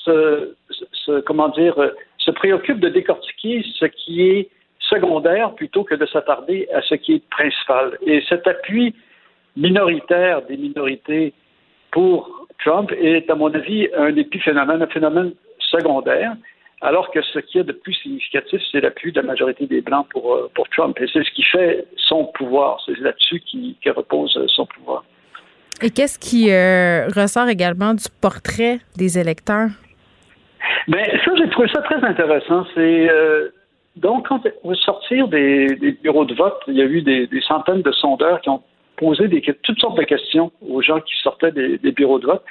se 0.05 1.21
comment 1.21 1.49
dire, 1.49 1.79
euh, 1.79 1.91
se 2.19 2.31
préoccupent 2.31 2.81
de 2.81 2.89
décortiquer 2.89 3.65
ce 3.79 3.87
qui 3.87 4.23
est 4.23 4.51
secondaire 4.91 5.55
plutôt 5.55 5.85
que 5.85 5.95
de 5.95 6.07
s'attarder 6.07 6.69
à 6.75 6.83
ce 6.83 6.97
qui 6.97 7.15
est 7.15 7.29
principal. 7.31 7.97
Et 8.05 8.23
cet 8.29 8.47
appui 8.47 8.95
minoritaire 9.57 10.43
des 10.43 10.57
minorités 10.57 11.33
pour 11.91 12.47
Trump 12.65 12.93
est, 12.93 13.31
à 13.31 13.35
mon 13.35 13.53
avis, 13.55 13.89
un 13.97 14.15
épiphénomène, 14.17 14.83
un 14.83 14.87
phénomène 14.87 15.33
secondaire, 15.59 16.37
alors 16.83 17.11
que 17.11 17.21
ce 17.23 17.39
qui 17.39 17.59
est 17.59 17.65
de 17.65 17.73
plus 17.73 17.95
significatif, 17.95 18.61
c'est 18.71 18.81
l'appui 18.81 19.13
de 19.13 19.21
la 19.21 19.27
majorité 19.27 19.67
des 19.67 19.81
Blancs 19.81 20.07
pour, 20.11 20.35
euh, 20.35 20.51
pour 20.55 20.69
Trump. 20.71 20.99
Et 21.01 21.07
c'est 21.13 21.23
ce 21.23 21.31
qui 21.33 21.43
fait 21.43 21.87
son 21.97 22.25
pouvoir. 22.27 22.81
C'est 22.87 22.99
là-dessus 22.99 23.41
qui, 23.41 23.77
repose 23.87 24.39
son 24.55 24.67
pouvoir. 24.67 25.05
Et 25.83 25.91
qu'est-ce 25.91 26.19
qui 26.19 26.51
euh, 26.51 27.07
ressort 27.09 27.49
également 27.49 27.95
du 27.95 28.05
portrait 28.21 28.79
des 28.97 29.19
électeurs? 29.19 29.71
Bien, 30.89 31.05
ça, 31.25 31.33
j'ai 31.37 31.49
trouvé 31.51 31.69
ça 31.69 31.83
très 31.83 32.03
intéressant. 32.03 32.67
C'est 32.75 33.11
euh, 33.11 33.49
donc, 34.01 34.29
quand 34.29 34.41
au 34.65 34.75
sortir 34.75 35.29
des, 35.29 35.67
bureaux 36.03 36.25
de 36.25 36.35
vote, 36.35 36.59
il 36.67 36.75
y 36.75 36.83
a 36.83 36.87
eu 36.87 37.03
des, 37.03 37.29
centaines 37.47 37.83
de 37.83 37.93
sondeurs 37.93 38.41
qui 38.41 38.49
ont 38.49 38.63
posé 38.97 39.29
toutes 39.63 39.79
sortes 39.79 39.99
de 39.99 40.05
questions 40.05 40.51
aux 40.67 40.81
gens 40.81 41.01
qui 41.01 41.15
sortaient 41.23 41.53
des, 41.53 41.93
bureaux 41.93 42.19
de 42.19 42.27
vote. 42.27 42.43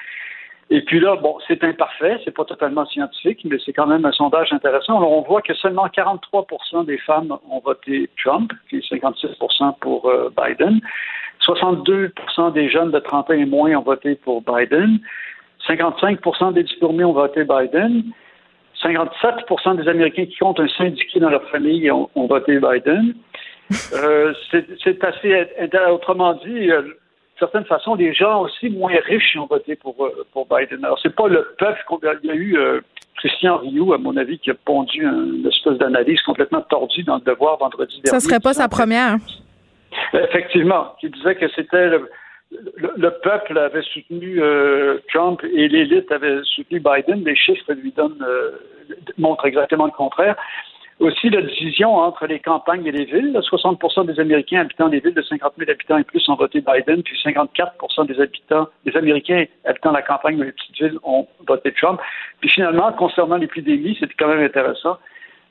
Et 0.70 0.82
puis 0.82 1.00
là, 1.00 1.16
bon, 1.16 1.38
c'est 1.48 1.64
imparfait, 1.64 2.20
c'est 2.24 2.36
pas 2.36 2.46
totalement 2.46 2.86
scientifique, 2.86 3.40
mais 3.46 3.58
c'est 3.66 3.74
quand 3.74 3.88
même 3.88 4.06
un 4.06 4.12
sondage 4.12 4.54
intéressant. 4.54 4.98
Alors, 4.98 5.12
on 5.12 5.22
voit 5.22 5.42
que 5.42 5.56
seulement 5.56 5.88
43% 5.88 6.86
des 6.86 7.00
femmes 7.00 7.36
ont 7.50 7.60
voté 7.60 8.08
Trump, 8.24 8.52
puis 8.68 8.86
56 8.88 9.30
pour 9.82 10.08
euh, 10.08 10.30
Biden. 10.38 10.80
62% 11.42 12.54
des 12.54 12.70
jeunes 12.70 12.92
de 12.92 13.00
30 13.00 13.32
ans 13.32 13.34
et 13.34 13.46
moins 13.46 13.72
ont 13.76 13.82
voté 13.82 14.14
pour 14.14 14.44
Biden. 14.44 15.00
55% 15.68 16.54
des 16.54 16.64
diplômés 16.64 17.04
ont 17.04 17.14
voté 17.14 17.44
Biden. 17.44 18.04
57 18.82 19.78
des 19.78 19.88
Américains 19.88 20.26
qui 20.26 20.38
comptent 20.38 20.60
un 20.60 20.68
syndicat 20.70 21.20
dans 21.20 21.30
leur 21.30 21.44
famille 21.50 21.90
ont, 21.92 22.10
voté 22.16 22.60
Biden. 22.60 23.14
Euh, 23.94 24.34
c'est 24.52 25.04
assez, 25.04 25.46
autrement 25.92 26.34
dit, 26.34 26.72
euh, 26.72 26.82
certaine 27.40 27.66
façon, 27.66 27.96
les 27.96 28.14
gens 28.14 28.42
aussi 28.42 28.70
moins 28.70 28.94
riches 29.06 29.36
ont 29.38 29.46
voté 29.46 29.76
pour, 29.76 29.96
euh, 30.04 30.26
pour 30.34 30.48
Biden. 30.48 30.84
Alors, 30.84 31.00
c'est 31.02 31.16
pas 31.16 31.28
le 31.28 31.56
peuple 31.58 31.80
Il 32.24 32.28
y 32.28 32.32
a 32.32 32.36
eu 32.36 32.58
euh, 32.58 32.82
Christian 33.16 33.58
Rioux, 33.58 33.94
à 33.94 33.98
mon 33.98 34.16
avis, 34.18 34.38
qui 34.40 34.52
a 34.52 34.54
pondu 34.54 35.04
une 35.04 35.48
espèce 35.48 35.78
d'analyse 35.78 36.22
complètement 36.22 36.62
tordue 36.62 37.04
dans 37.04 37.16
le 37.16 37.22
devoir 37.22 37.58
vendredi 37.58 38.02
dernier. 38.02 38.20
Ça 38.20 38.20
serait 38.20 38.40
pas 38.40 38.54
sa 38.54 38.68
première. 38.68 39.16
Effectivement, 40.14 40.96
qui 41.00 41.10
disait 41.10 41.36
que 41.36 41.48
c'était 41.56 41.90
le, 41.90 42.10
peuple 43.24 43.58
avait 43.58 43.82
soutenu 43.82 44.42
euh, 44.42 44.98
Trump 45.14 45.44
et 45.44 45.68
l'élite 45.68 46.12
avait 46.12 46.42
soutenu 46.44 46.80
Biden. 46.80 47.24
Les 47.24 47.36
chiffres 47.36 47.74
lui 47.74 47.92
donnent 47.92 48.26
montrent 49.18 49.46
exactement 49.46 49.86
le 49.86 49.92
contraire. 49.92 50.36
Aussi, 51.00 51.30
la 51.30 51.42
division 51.42 51.96
entre 51.96 52.28
les 52.28 52.40
campagnes 52.40 52.86
et 52.86 52.92
les 52.92 53.06
villes. 53.06 53.40
60% 53.40 54.06
des 54.06 54.20
Américains 54.20 54.62
habitant 54.62 54.90
des 54.90 55.00
villes 55.00 55.14
de 55.14 55.22
50 55.22 55.54
000 55.58 55.72
habitants 55.72 55.98
et 55.98 56.04
plus 56.04 56.28
ont 56.28 56.36
voté 56.36 56.62
Biden, 56.62 57.04
puis 57.04 57.18
54% 57.24 58.06
des 58.06 58.20
habitants, 58.20 58.68
des 58.86 58.98
Américains 58.98 59.46
habitant 59.64 59.92
la 59.92 60.02
campagne 60.02 60.38
ou 60.42 60.44
les 60.44 60.52
petites 60.52 60.76
villes 60.78 61.00
ont 61.04 61.26
voté 61.48 61.72
Trump. 61.72 62.02
Puis 62.42 62.50
finalement, 62.50 62.92
concernant 62.92 63.38
l'épidémie, 63.38 63.96
c'est 63.98 64.14
quand 64.16 64.28
même 64.28 64.44
intéressant 64.44 64.98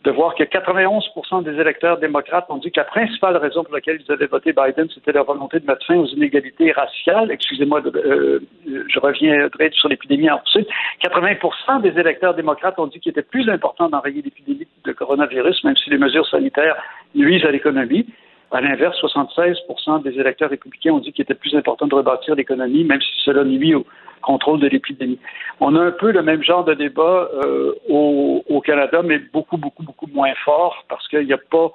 de 0.04 0.10
voir 0.12 0.34
que 0.34 0.44
91% 0.44 1.42
des 1.42 1.60
électeurs 1.60 1.98
démocrates 1.98 2.46
ont 2.48 2.58
dit 2.58 2.70
que 2.70 2.80
la 2.80 2.84
principale 2.84 3.36
raison 3.36 3.64
pour 3.64 3.74
laquelle 3.74 4.00
ils 4.00 4.12
avaient 4.12 4.26
voté 4.26 4.52
Biden, 4.52 4.88
c'était 4.94 5.12
leur 5.12 5.24
volonté 5.24 5.58
de 5.58 5.66
mettre 5.66 5.84
fin 5.84 5.96
aux 5.96 6.06
inégalités 6.06 6.70
raciales. 6.70 7.30
Excusez-moi, 7.32 7.82
euh, 7.84 8.38
je 8.66 9.00
reviendrai 9.00 9.70
sur 9.72 9.88
l'épidémie 9.88 10.30
ensuite. 10.30 10.68
80% 11.02 11.82
des 11.82 11.98
électeurs 11.98 12.34
démocrates 12.34 12.78
ont 12.78 12.86
dit 12.86 13.00
qu'il 13.00 13.10
était 13.10 13.22
plus 13.22 13.48
important 13.48 13.88
d'enrayer 13.88 14.22
l'épidémie 14.22 14.68
de 14.84 14.92
coronavirus, 14.92 15.64
même 15.64 15.76
si 15.76 15.90
les 15.90 15.98
mesures 15.98 16.26
sanitaires 16.28 16.76
nuisent 17.14 17.44
à 17.44 17.50
l'économie. 17.50 18.06
À 18.50 18.60
l'inverse, 18.62 18.96
76 18.98 19.58
des 20.04 20.18
électeurs 20.18 20.48
républicains 20.48 20.92
ont 20.92 21.00
dit 21.00 21.12
qu'il 21.12 21.22
était 21.22 21.34
plus 21.34 21.54
important 21.54 21.86
de 21.86 21.94
rebâtir 21.94 22.34
l'économie, 22.34 22.84
même 22.84 23.00
si 23.00 23.12
cela 23.24 23.44
nuit 23.44 23.74
au 23.74 23.84
contrôle 24.22 24.60
de 24.60 24.68
l'épidémie. 24.68 25.18
On 25.60 25.76
a 25.76 25.82
un 25.82 25.90
peu 25.90 26.12
le 26.12 26.22
même 26.22 26.42
genre 26.42 26.64
de 26.64 26.74
débat 26.74 27.28
euh, 27.44 27.74
au, 27.88 28.62
Canada, 28.64 29.02
mais 29.02 29.18
beaucoup, 29.18 29.56
beaucoup, 29.56 29.82
beaucoup 29.82 30.06
moins 30.12 30.32
fort, 30.44 30.84
parce 30.88 31.06
qu'il 31.08 31.26
n'y 31.26 31.32
a 31.32 31.38
pas 31.38 31.70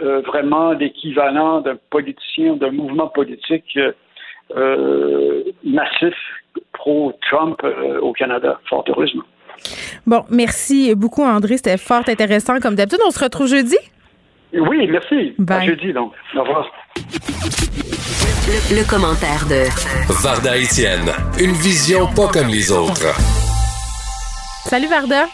euh, 0.00 0.20
vraiment 0.22 0.74
d'équivalent 0.74 1.60
d'un 1.60 1.76
politicien, 1.90 2.56
d'un 2.56 2.70
mouvement 2.70 3.08
politique 3.08 3.78
euh, 4.56 5.42
massif 5.64 6.14
pro-Trump 6.72 7.62
au 8.00 8.12
Canada, 8.12 8.60
fort 8.68 8.84
heureusement. 8.88 9.24
Bon, 10.06 10.24
merci 10.30 10.94
beaucoup, 10.94 11.22
André. 11.22 11.56
C'était 11.56 11.78
fort 11.78 12.02
intéressant. 12.06 12.58
Comme 12.60 12.74
d'habitude, 12.74 13.00
on 13.06 13.10
se 13.10 13.22
retrouve 13.22 13.48
jeudi? 13.48 13.76
Oui, 14.52 14.86
merci. 14.86 15.34
À 15.48 15.60
jeudi, 15.60 15.92
donc. 15.92 16.12
Au 16.34 16.42
revoir. 16.42 16.70
Le, 18.70 18.88
commentaire 18.88 19.44
de 19.50 19.66
Varda 20.22 20.56
Etienne, 20.56 21.10
une 21.40 21.52
vision 21.52 22.06
pas 22.14 22.28
comme 22.28 22.48
les 22.48 22.70
autres. 22.70 23.12
Salut 24.68 24.86
Varda. 24.86 25.26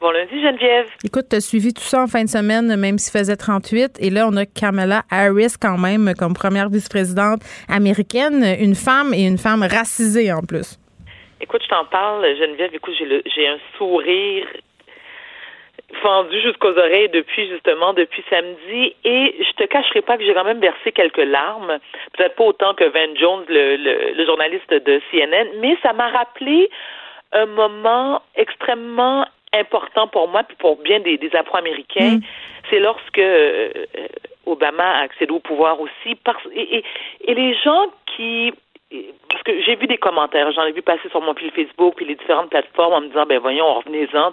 Bon 0.00 0.10
lundi 0.12 0.40
Geneviève. 0.40 0.86
Écoute, 1.04 1.26
tu 1.28 1.36
as 1.36 1.40
suivi 1.40 1.74
tout 1.74 1.82
ça 1.82 2.02
en 2.02 2.06
fin 2.06 2.24
de 2.24 2.28
semaine, 2.28 2.74
même 2.76 2.96
s'il 2.98 3.18
faisait 3.18 3.36
38. 3.36 3.98
Et 4.00 4.08
là, 4.08 4.26
on 4.30 4.36
a 4.36 4.46
Kamala 4.46 5.02
Harris 5.10 5.54
quand 5.60 5.76
même 5.76 6.14
comme 6.16 6.32
première 6.32 6.70
vice-présidente 6.70 7.42
américaine, 7.68 8.44
une 8.58 8.74
femme 8.74 9.12
et 9.12 9.26
une 9.26 9.36
femme 9.36 9.62
racisée 9.62 10.32
en 10.32 10.40
plus. 10.40 10.78
Écoute, 11.40 11.62
je 11.64 11.68
t'en 11.68 11.84
parle, 11.86 12.24
Geneviève. 12.38 12.70
Écoute, 12.72 12.94
j'ai 12.98 13.48
un 13.48 13.58
sourire 13.76 14.46
fendu 16.02 16.40
jusqu'aux 16.40 16.76
oreilles 16.76 17.08
depuis 17.08 17.48
justement 17.48 17.92
depuis 17.92 18.22
samedi. 18.30 18.94
Et 19.04 19.36
je 19.38 19.52
te 19.52 19.64
cacherai 19.64 20.02
pas 20.02 20.16
que 20.16 20.24
j'ai 20.24 20.34
quand 20.34 20.44
même 20.44 20.60
versé 20.60 20.92
quelques 20.92 21.18
larmes, 21.18 21.78
peut-être 22.12 22.36
pas 22.36 22.44
autant 22.44 22.74
que 22.74 22.84
Van 22.84 23.14
Jones, 23.16 23.44
le, 23.48 23.76
le, 23.76 24.24
journaliste 24.26 24.70
de 24.70 25.00
CNN, 25.10 25.48
mais 25.60 25.76
ça 25.82 25.92
m'a 25.92 26.08
rappelé 26.08 26.70
un 27.32 27.46
moment 27.46 28.22
extrêmement 28.36 29.26
important 29.52 30.06
pour 30.08 30.28
moi 30.28 30.42
puis 30.44 30.56
pour 30.58 30.76
bien 30.76 31.00
des, 31.00 31.18
des 31.18 31.34
Afro-Américains, 31.34 32.16
mm. 32.16 32.20
c'est 32.70 32.78
lorsque 32.78 33.18
euh, 33.18 33.70
Obama 34.46 34.84
a 34.84 35.02
accédé 35.02 35.32
au 35.32 35.40
pouvoir 35.40 35.80
aussi 35.80 36.14
parce 36.24 36.42
et, 36.54 36.84
et 37.24 37.34
les 37.34 37.54
gens 37.54 37.86
qui 38.16 38.52
parce 39.28 39.42
que 39.44 39.62
j'ai 39.62 39.76
vu 39.76 39.86
des 39.86 39.98
commentaires, 39.98 40.50
j'en 40.50 40.64
ai 40.64 40.72
vu 40.72 40.82
passer 40.82 41.08
sur 41.10 41.20
mon 41.20 41.34
fil 41.34 41.50
Facebook 41.52 41.94
puis 41.96 42.06
les 42.06 42.16
différentes 42.16 42.50
plateformes 42.50 42.94
en 42.94 43.00
me 43.02 43.08
disant 43.08 43.24
ben 43.24 43.38
voyons, 43.38 43.74
revenez-en, 43.74 44.32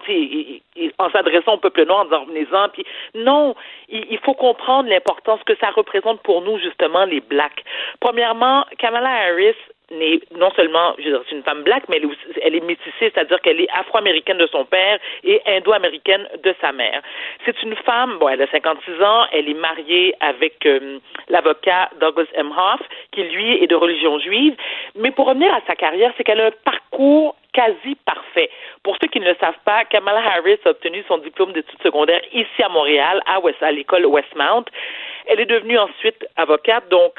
en 0.97 1.09
s'adressant 1.11 1.53
au 1.53 1.57
peuple 1.57 1.85
noir 1.85 1.99
en 1.99 2.05
disant 2.05 2.21
revenez-en, 2.21 2.69
puis 2.69 2.85
non, 3.13 3.55
il, 3.89 4.17
faut 4.23 4.33
comprendre 4.33 4.89
l'importance 4.89 5.41
que 5.45 5.55
ça 5.57 5.69
représente 5.69 6.21
pour 6.23 6.41
nous 6.41 6.57
justement 6.57 7.05
les 7.05 7.21
blacks. 7.21 7.63
Premièrement, 7.99 8.65
Kamala 8.79 9.09
Harris 9.09 9.55
non 9.91 10.51
seulement, 10.55 10.95
je 10.97 11.05
veux 11.05 11.11
dire, 11.11 11.21
c'est 11.29 11.35
une 11.35 11.43
femme 11.43 11.63
black, 11.63 11.83
mais 11.87 12.01
elle 12.41 12.55
est, 12.55 12.65
métissée, 12.65 12.91
c'est-à-dire 12.99 13.39
qu'elle 13.41 13.61
est 13.61 13.69
afro-américaine 13.73 14.37
de 14.37 14.47
son 14.47 14.65
père 14.65 14.99
et 15.23 15.41
indo-américaine 15.45 16.27
de 16.43 16.53
sa 16.59 16.71
mère. 16.71 17.01
C'est 17.45 17.61
une 17.63 17.75
femme, 17.75 18.17
bon, 18.19 18.27
elle 18.27 18.41
a 18.41 18.47
56 18.47 19.01
ans, 19.01 19.25
elle 19.31 19.47
est 19.47 19.53
mariée 19.53 20.13
avec 20.19 20.65
euh, 20.65 20.99
l'avocat 21.29 21.89
Douglas 22.01 22.27
M. 22.33 22.51
Hoff, 22.51 22.81
qui 23.11 23.23
lui 23.23 23.63
est 23.63 23.67
de 23.67 23.75
religion 23.75 24.19
juive. 24.19 24.55
Mais 24.95 25.11
pour 25.11 25.27
revenir 25.27 25.53
à 25.53 25.61
sa 25.67 25.75
carrière, 25.75 26.11
c'est 26.17 26.23
qu'elle 26.23 26.41
a 26.41 26.47
un 26.47 26.51
parcours 26.65 27.35
quasi 27.53 27.95
parfait. 28.05 28.49
Pour 28.83 28.97
ceux 29.01 29.07
qui 29.07 29.19
ne 29.19 29.25
le 29.25 29.35
savent 29.39 29.59
pas, 29.65 29.85
Kamala 29.85 30.19
Harris 30.19 30.59
a 30.65 30.69
obtenu 30.69 31.03
son 31.07 31.17
diplôme 31.19 31.53
d'études 31.53 31.81
secondaires 31.81 32.21
ici 32.33 32.63
à 32.63 32.69
Montréal, 32.69 33.21
à 33.25 33.71
l'école 33.71 34.05
Westmount. 34.05 34.65
Elle 35.27 35.39
est 35.39 35.45
devenue 35.45 35.77
ensuite 35.77 36.27
avocate, 36.35 36.87
donc 36.89 37.13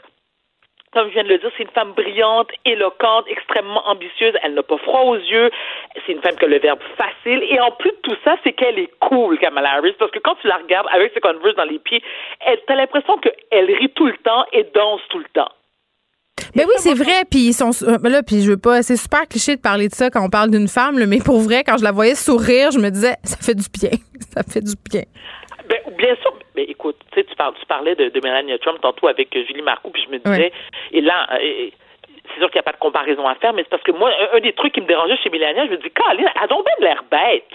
comme 0.92 1.08
je 1.08 1.14
viens 1.14 1.24
de 1.24 1.28
le 1.28 1.38
dire, 1.38 1.50
c'est 1.56 1.64
une 1.64 1.70
femme 1.70 1.92
brillante, 1.92 2.48
éloquente, 2.64 3.26
extrêmement 3.28 3.86
ambitieuse. 3.88 4.34
Elle 4.42 4.54
n'a 4.54 4.62
pas 4.62 4.78
froid 4.78 5.02
aux 5.02 5.16
yeux. 5.16 5.50
C'est 6.06 6.12
une 6.12 6.22
femme 6.22 6.36
qui 6.36 6.44
a 6.44 6.48
le 6.48 6.58
verbe 6.58 6.80
facile. 6.96 7.42
Et 7.48 7.60
en 7.60 7.70
plus 7.72 7.90
de 7.90 7.98
tout 8.02 8.16
ça, 8.24 8.36
c'est 8.44 8.52
qu'elle 8.52 8.78
est 8.78 8.90
cool, 9.00 9.38
Kamala 9.38 9.74
Harris, 9.76 9.94
parce 9.98 10.10
que 10.10 10.18
quand 10.18 10.36
tu 10.36 10.46
la 10.46 10.56
regardes 10.56 10.88
avec 10.92 11.12
ses 11.12 11.20
Converse 11.20 11.56
dans 11.56 11.64
les 11.64 11.78
pieds, 11.78 12.02
t'as 12.66 12.74
l'impression 12.74 13.18
qu'elle 13.18 13.66
rit 13.66 13.90
tout 13.90 14.06
le 14.06 14.16
temps 14.18 14.44
et 14.52 14.64
danse 14.74 15.00
tout 15.10 15.18
le 15.18 15.28
temps. 15.34 15.50
Mais 16.54 16.64
oui, 16.64 16.72
c'est 16.78 16.94
vrai. 16.94 17.24
Puis 17.30 17.48
ils 17.48 17.52
sont 17.52 17.70
euh, 17.82 17.98
là, 18.02 18.22
puis 18.22 18.42
je 18.42 18.50
veux 18.50 18.56
pas. 18.56 18.82
C'est 18.82 18.96
super 18.96 19.26
cliché 19.28 19.56
de 19.56 19.60
parler 19.60 19.88
de 19.88 19.94
ça 19.94 20.10
quand 20.10 20.24
on 20.24 20.30
parle 20.30 20.50
d'une 20.50 20.68
femme, 20.68 21.02
mais 21.06 21.18
pour 21.18 21.40
vrai, 21.40 21.62
quand 21.64 21.76
je 21.78 21.84
la 21.84 21.92
voyais 21.92 22.14
sourire, 22.14 22.70
je 22.70 22.78
me 22.78 22.90
disais, 22.90 23.16
ça 23.22 23.36
fait 23.36 23.54
du 23.54 23.66
bien. 23.72 23.90
ça 24.34 24.42
fait 24.42 24.60
du 24.60 24.74
bien. 24.90 25.02
Bien 25.98 26.14
sûr, 26.22 26.32
mais 26.54 26.62
écoute, 26.62 26.96
tu 27.12 27.66
parlais 27.66 27.96
de, 27.96 28.08
de 28.08 28.20
Melania 28.20 28.56
Trump 28.58 28.78
tantôt 28.80 29.08
avec 29.08 29.34
euh, 29.34 29.44
Julie 29.44 29.62
Marcoux, 29.62 29.90
puis 29.90 30.04
je 30.06 30.10
me 30.10 30.18
disais, 30.18 30.52
et 30.92 31.00
là, 31.00 31.26
euh, 31.32 31.70
c'est 32.28 32.38
sûr 32.38 32.48
qu'il 32.50 32.58
n'y 32.58 32.60
a 32.60 32.70
pas 32.70 32.72
de 32.72 32.78
comparaison 32.78 33.26
à 33.26 33.34
faire, 33.34 33.52
mais 33.52 33.64
c'est 33.64 33.70
parce 33.70 33.82
que 33.82 33.90
moi, 33.90 34.10
un, 34.32 34.38
des 34.38 34.52
trucs 34.52 34.74
qui 34.74 34.80
me 34.80 34.86
dérangeait 34.86 35.16
chez 35.16 35.28
Melania, 35.28 35.66
je 35.66 35.72
me 35.72 35.76
dis, 35.78 35.90
Caroline, 35.90 36.28
elle 36.36 36.42
a 36.44 36.46
donc 36.46 36.64
bien 36.64 36.88
l'air 36.88 37.02
bête. 37.10 37.50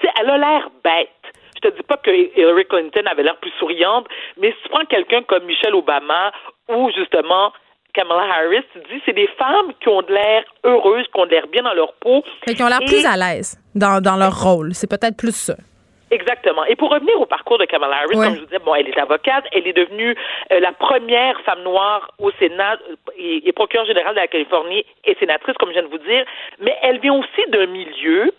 Tu 0.00 0.06
sais, 0.06 0.12
elle 0.18 0.30
a 0.30 0.38
l'air 0.38 0.70
bête. 0.82 1.10
Je 1.56 1.68
te 1.68 1.76
dis 1.76 1.82
pas 1.82 1.98
que 1.98 2.10
Hillary 2.10 2.64
Clinton 2.64 3.04
avait 3.04 3.22
l'air 3.22 3.36
plus 3.36 3.52
souriante, 3.58 4.06
mais 4.38 4.52
si 4.52 4.62
tu 4.62 4.68
prends 4.70 4.86
quelqu'un 4.86 5.22
comme 5.22 5.44
Michelle 5.44 5.74
Obama 5.74 6.32
ou 6.70 6.90
justement 6.96 7.52
Kamala 7.92 8.24
Harris, 8.34 8.64
tu 8.72 8.78
dis, 8.90 9.02
c'est 9.04 9.12
des 9.12 9.28
femmes 9.38 9.72
qui 9.80 9.88
ont 9.90 10.00
de 10.00 10.12
l'air 10.12 10.42
heureuses, 10.64 11.06
qui 11.12 11.20
ont 11.20 11.26
de 11.26 11.30
l'air 11.30 11.46
bien 11.48 11.62
dans 11.62 11.74
leur 11.74 11.92
peau. 11.94 12.24
Qui 12.46 12.62
ont 12.62 12.66
l'air 12.66 12.80
plus 12.80 13.04
à 13.04 13.16
l'aise 13.16 13.60
dans, 13.74 14.00
dans 14.00 14.16
leur 14.16 14.42
rôle. 14.42 14.74
C'est 14.74 14.88
peut-être 14.88 15.16
plus 15.16 15.36
ça. 15.36 15.54
Exactement. 16.14 16.64
Et 16.66 16.76
pour 16.76 16.90
revenir 16.90 17.20
au 17.20 17.26
parcours 17.26 17.58
de 17.58 17.64
Kamala 17.64 17.96
Harris, 17.96 18.14
comme 18.14 18.34
je 18.36 18.40
vous 18.40 18.46
disais, 18.46 18.60
bon, 18.64 18.74
elle 18.76 18.88
est 18.88 18.98
avocate, 18.98 19.44
elle 19.52 19.66
est 19.66 19.72
devenue 19.72 20.14
euh, 20.52 20.60
la 20.60 20.70
première 20.70 21.40
femme 21.40 21.62
noire 21.62 22.08
au 22.18 22.30
Sénat 22.38 22.78
euh, 22.88 22.94
et, 23.16 23.48
et 23.48 23.52
procureure 23.52 23.84
générale 23.86 24.14
de 24.14 24.20
la 24.20 24.28
Californie 24.28 24.84
et 25.04 25.16
sénatrice, 25.16 25.56
comme 25.58 25.70
je 25.70 25.74
viens 25.74 25.82
de 25.82 25.88
vous 25.88 25.98
dire, 25.98 26.24
mais 26.60 26.76
elle 26.82 27.00
vient 27.00 27.14
aussi 27.14 27.50
d'un 27.50 27.66
milieu 27.66 28.32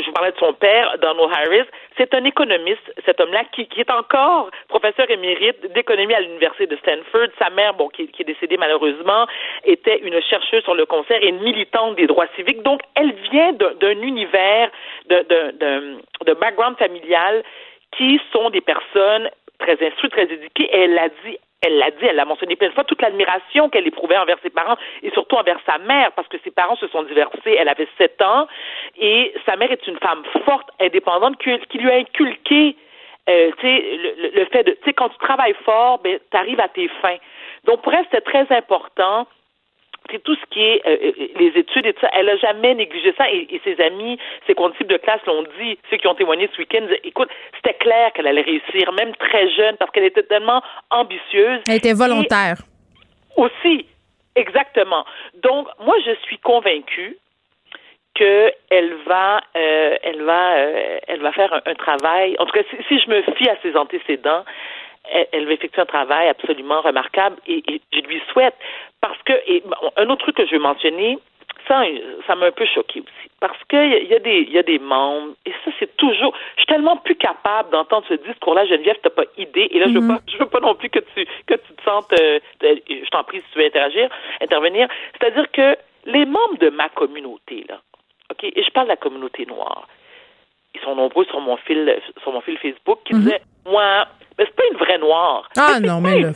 je 0.00 0.06
vous 0.06 0.12
parlais 0.12 0.32
de 0.32 0.38
son 0.38 0.52
père, 0.52 0.96
Donald 1.00 1.32
Harris, 1.32 1.68
c'est 1.96 2.14
un 2.14 2.24
économiste, 2.24 2.92
cet 3.04 3.20
homme-là, 3.20 3.44
qui, 3.52 3.68
est 3.76 3.90
encore 3.90 4.50
professeur 4.68 5.10
émérite 5.10 5.72
d'économie 5.72 6.14
à 6.14 6.20
l'université 6.20 6.66
de 6.66 6.76
Stanford. 6.76 7.28
Sa 7.38 7.50
mère, 7.50 7.74
bon, 7.74 7.88
qui, 7.88 8.10
est 8.18 8.24
décédée 8.24 8.56
malheureusement, 8.56 9.26
était 9.64 9.98
une 9.98 10.20
chercheuse 10.22 10.62
sur 10.64 10.74
le 10.74 10.86
concert 10.86 11.22
et 11.22 11.28
une 11.28 11.42
militante 11.42 11.96
des 11.96 12.06
droits 12.06 12.28
civiques. 12.36 12.62
Donc, 12.62 12.80
elle 12.94 13.12
vient 13.30 13.52
d'un 13.52 14.00
univers, 14.02 14.70
de 15.08 16.34
background 16.34 16.76
familial 16.78 17.42
qui 17.96 18.20
sont 18.32 18.50
des 18.50 18.60
personnes 18.60 19.28
très 19.58 19.78
instruites, 19.84 20.12
très 20.12 20.24
éduquées. 20.24 20.70
Elle 20.72 20.98
a 20.98 21.08
dit 21.08 21.38
elle 21.62 21.76
l'a 21.78 21.90
dit, 21.90 22.06
elle 22.06 22.16
l'a 22.16 22.24
mentionné 22.24 22.56
plein 22.56 22.68
de 22.68 22.74
fois, 22.74 22.84
toute 22.84 23.02
l'admiration 23.02 23.68
qu'elle 23.68 23.86
éprouvait 23.86 24.16
envers 24.16 24.38
ses 24.42 24.50
parents 24.50 24.76
et 25.02 25.10
surtout 25.10 25.36
envers 25.36 25.58
sa 25.66 25.78
mère, 25.78 26.12
parce 26.12 26.28
que 26.28 26.38
ses 26.42 26.50
parents 26.50 26.76
se 26.76 26.88
sont 26.88 27.02
divorcés, 27.02 27.56
elle 27.58 27.68
avait 27.68 27.88
sept 27.98 28.20
ans, 28.22 28.46
et 28.98 29.34
sa 29.46 29.56
mère 29.56 29.70
est 29.70 29.86
une 29.86 29.98
femme 29.98 30.22
forte, 30.44 30.70
indépendante, 30.80 31.36
qui, 31.38 31.78
lui 31.78 31.90
a 31.90 31.96
inculqué 31.96 32.76
euh, 33.28 33.50
le, 33.62 34.30
le, 34.34 34.44
fait 34.46 34.64
de, 34.64 34.72
tu 34.72 34.84
sais, 34.86 34.92
quand 34.94 35.10
tu 35.10 35.18
travailles 35.18 35.56
fort, 35.64 35.98
ben, 35.98 36.18
tu 36.30 36.36
arrives 36.36 36.60
à 36.60 36.68
tes 36.68 36.88
fins. 37.02 37.18
Donc, 37.64 37.82
pour 37.82 37.92
elle, 37.92 38.04
c'était 38.04 38.22
très 38.22 38.46
important 38.56 39.26
tout 40.18 40.34
ce 40.34 40.46
qui 40.50 40.62
est 40.62 40.82
euh, 40.86 40.96
euh, 41.02 41.26
les 41.38 41.58
études 41.58 41.86
et 41.86 41.92
tout 41.92 42.00
ça. 42.00 42.10
Elle 42.12 42.28
a 42.28 42.36
jamais 42.36 42.74
négligé 42.74 43.12
ça 43.16 43.30
et, 43.30 43.60
ses 43.64 43.80
amis, 43.82 44.18
ses 44.46 44.54
condisciples 44.54 44.92
de 44.92 44.98
classe 44.98 45.20
l'ont 45.26 45.44
dit, 45.58 45.78
ceux 45.90 45.96
qui 45.96 46.06
ont 46.06 46.14
témoigné 46.14 46.48
ce 46.52 46.58
week-end, 46.58 46.86
écoute, 47.04 47.28
c'était 47.56 47.76
clair 47.78 48.12
qu'elle 48.12 48.26
allait 48.26 48.42
réussir, 48.42 48.92
même 48.92 49.14
très 49.16 49.50
jeune, 49.50 49.76
parce 49.76 49.90
qu'elle 49.90 50.04
était 50.04 50.22
tellement 50.22 50.62
ambitieuse. 50.90 51.60
Elle 51.68 51.76
était 51.76 51.92
volontaire. 51.92 52.56
aussi, 53.36 53.86
exactement. 54.36 55.04
Donc, 55.42 55.68
moi, 55.80 55.96
je 56.04 56.12
suis 56.24 56.38
convaincue 56.38 57.16
qu'elle 58.14 58.94
va, 59.06 59.40
euh, 59.56 59.96
elle 60.02 60.22
va, 60.22 60.56
elle 61.06 61.20
va 61.20 61.32
faire 61.32 61.62
un, 61.64 61.74
travail. 61.74 62.36
En 62.38 62.46
tout 62.46 62.52
cas, 62.52 62.64
si, 62.88 62.98
je 62.98 63.08
me 63.08 63.22
fie 63.36 63.48
à 63.48 63.56
ses 63.62 63.76
antécédents, 63.76 64.44
elle, 65.04 65.46
va 65.46 65.52
effectuer 65.52 65.82
un 65.82 65.86
travail 65.86 66.28
absolument 66.28 66.80
remarquable 66.82 67.36
et, 67.46 67.62
je 67.92 68.00
lui 68.00 68.22
souhaite 68.32 68.54
parce 69.00 69.20
que 69.22 69.32
et 69.46 69.62
un 69.96 70.08
autre 70.08 70.22
truc 70.22 70.36
que 70.36 70.46
je 70.46 70.52
veux 70.52 70.62
mentionner, 70.62 71.18
ça, 71.66 71.82
ça 72.26 72.34
m'a 72.34 72.46
un 72.46 72.52
peu 72.52 72.66
choqué 72.66 73.00
aussi 73.00 73.30
parce 73.40 73.58
qu'il 73.64 74.06
y, 74.08 74.14
a 74.14 74.18
des 74.18 74.40
il 74.40 74.52
y 74.52 74.58
a 74.58 74.62
des 74.62 74.78
membres 74.78 75.34
et 75.46 75.52
ça 75.64 75.70
c'est 75.78 75.96
toujours 75.96 76.34
je 76.56 76.62
suis 76.62 76.66
tellement 76.66 76.96
plus 76.96 77.16
capable 77.16 77.70
d'entendre 77.70 78.04
ce 78.08 78.14
discours-là 78.14 78.66
Geneviève 78.66 78.96
t'as 79.02 79.10
pas 79.10 79.24
idée 79.38 79.68
et 79.70 79.78
là 79.78 79.86
je 79.88 79.94
veux 79.94 80.00
mm-hmm. 80.00 80.16
pas 80.16 80.22
je 80.26 80.38
veux 80.38 80.46
pas 80.46 80.60
non 80.60 80.74
plus 80.74 80.90
que 80.90 80.98
tu 80.98 81.26
que 81.46 81.54
tu 81.54 81.72
te 81.74 81.82
sentes 81.82 82.12
euh, 82.20 82.38
je 82.62 83.08
t'en 83.10 83.24
prie 83.24 83.38
si 83.38 83.52
tu 83.52 83.58
veux 83.58 83.66
interagir 83.66 84.10
intervenir 84.40 84.88
c'est-à-dire 85.12 85.50
que 85.52 85.76
les 86.04 86.26
membres 86.26 86.58
de 86.58 86.70
ma 86.70 86.88
communauté 86.90 87.64
là 87.68 87.80
ok 88.30 88.44
et 88.44 88.62
je 88.62 88.70
parle 88.70 88.86
de 88.86 88.92
la 88.92 88.96
communauté 88.96 89.46
noire 89.46 89.88
ils 90.74 90.80
sont 90.82 90.94
nombreux 90.94 91.24
sur 91.26 91.40
mon 91.40 91.56
fil 91.56 91.98
sur 92.22 92.32
mon 92.32 92.40
fil 92.42 92.58
Facebook 92.58 93.00
qui 93.04 93.14
mm-hmm. 93.14 93.20
disaient 93.20 93.42
moi 93.66 94.06
mais 94.40 94.46
c'est 94.46 94.56
pas 94.56 94.62
une 94.72 94.78
vraie 94.78 94.98
noire. 94.98 95.48
Ah 95.58 95.78
non, 95.80 96.00
mais 96.00 96.18
là. 96.18 96.32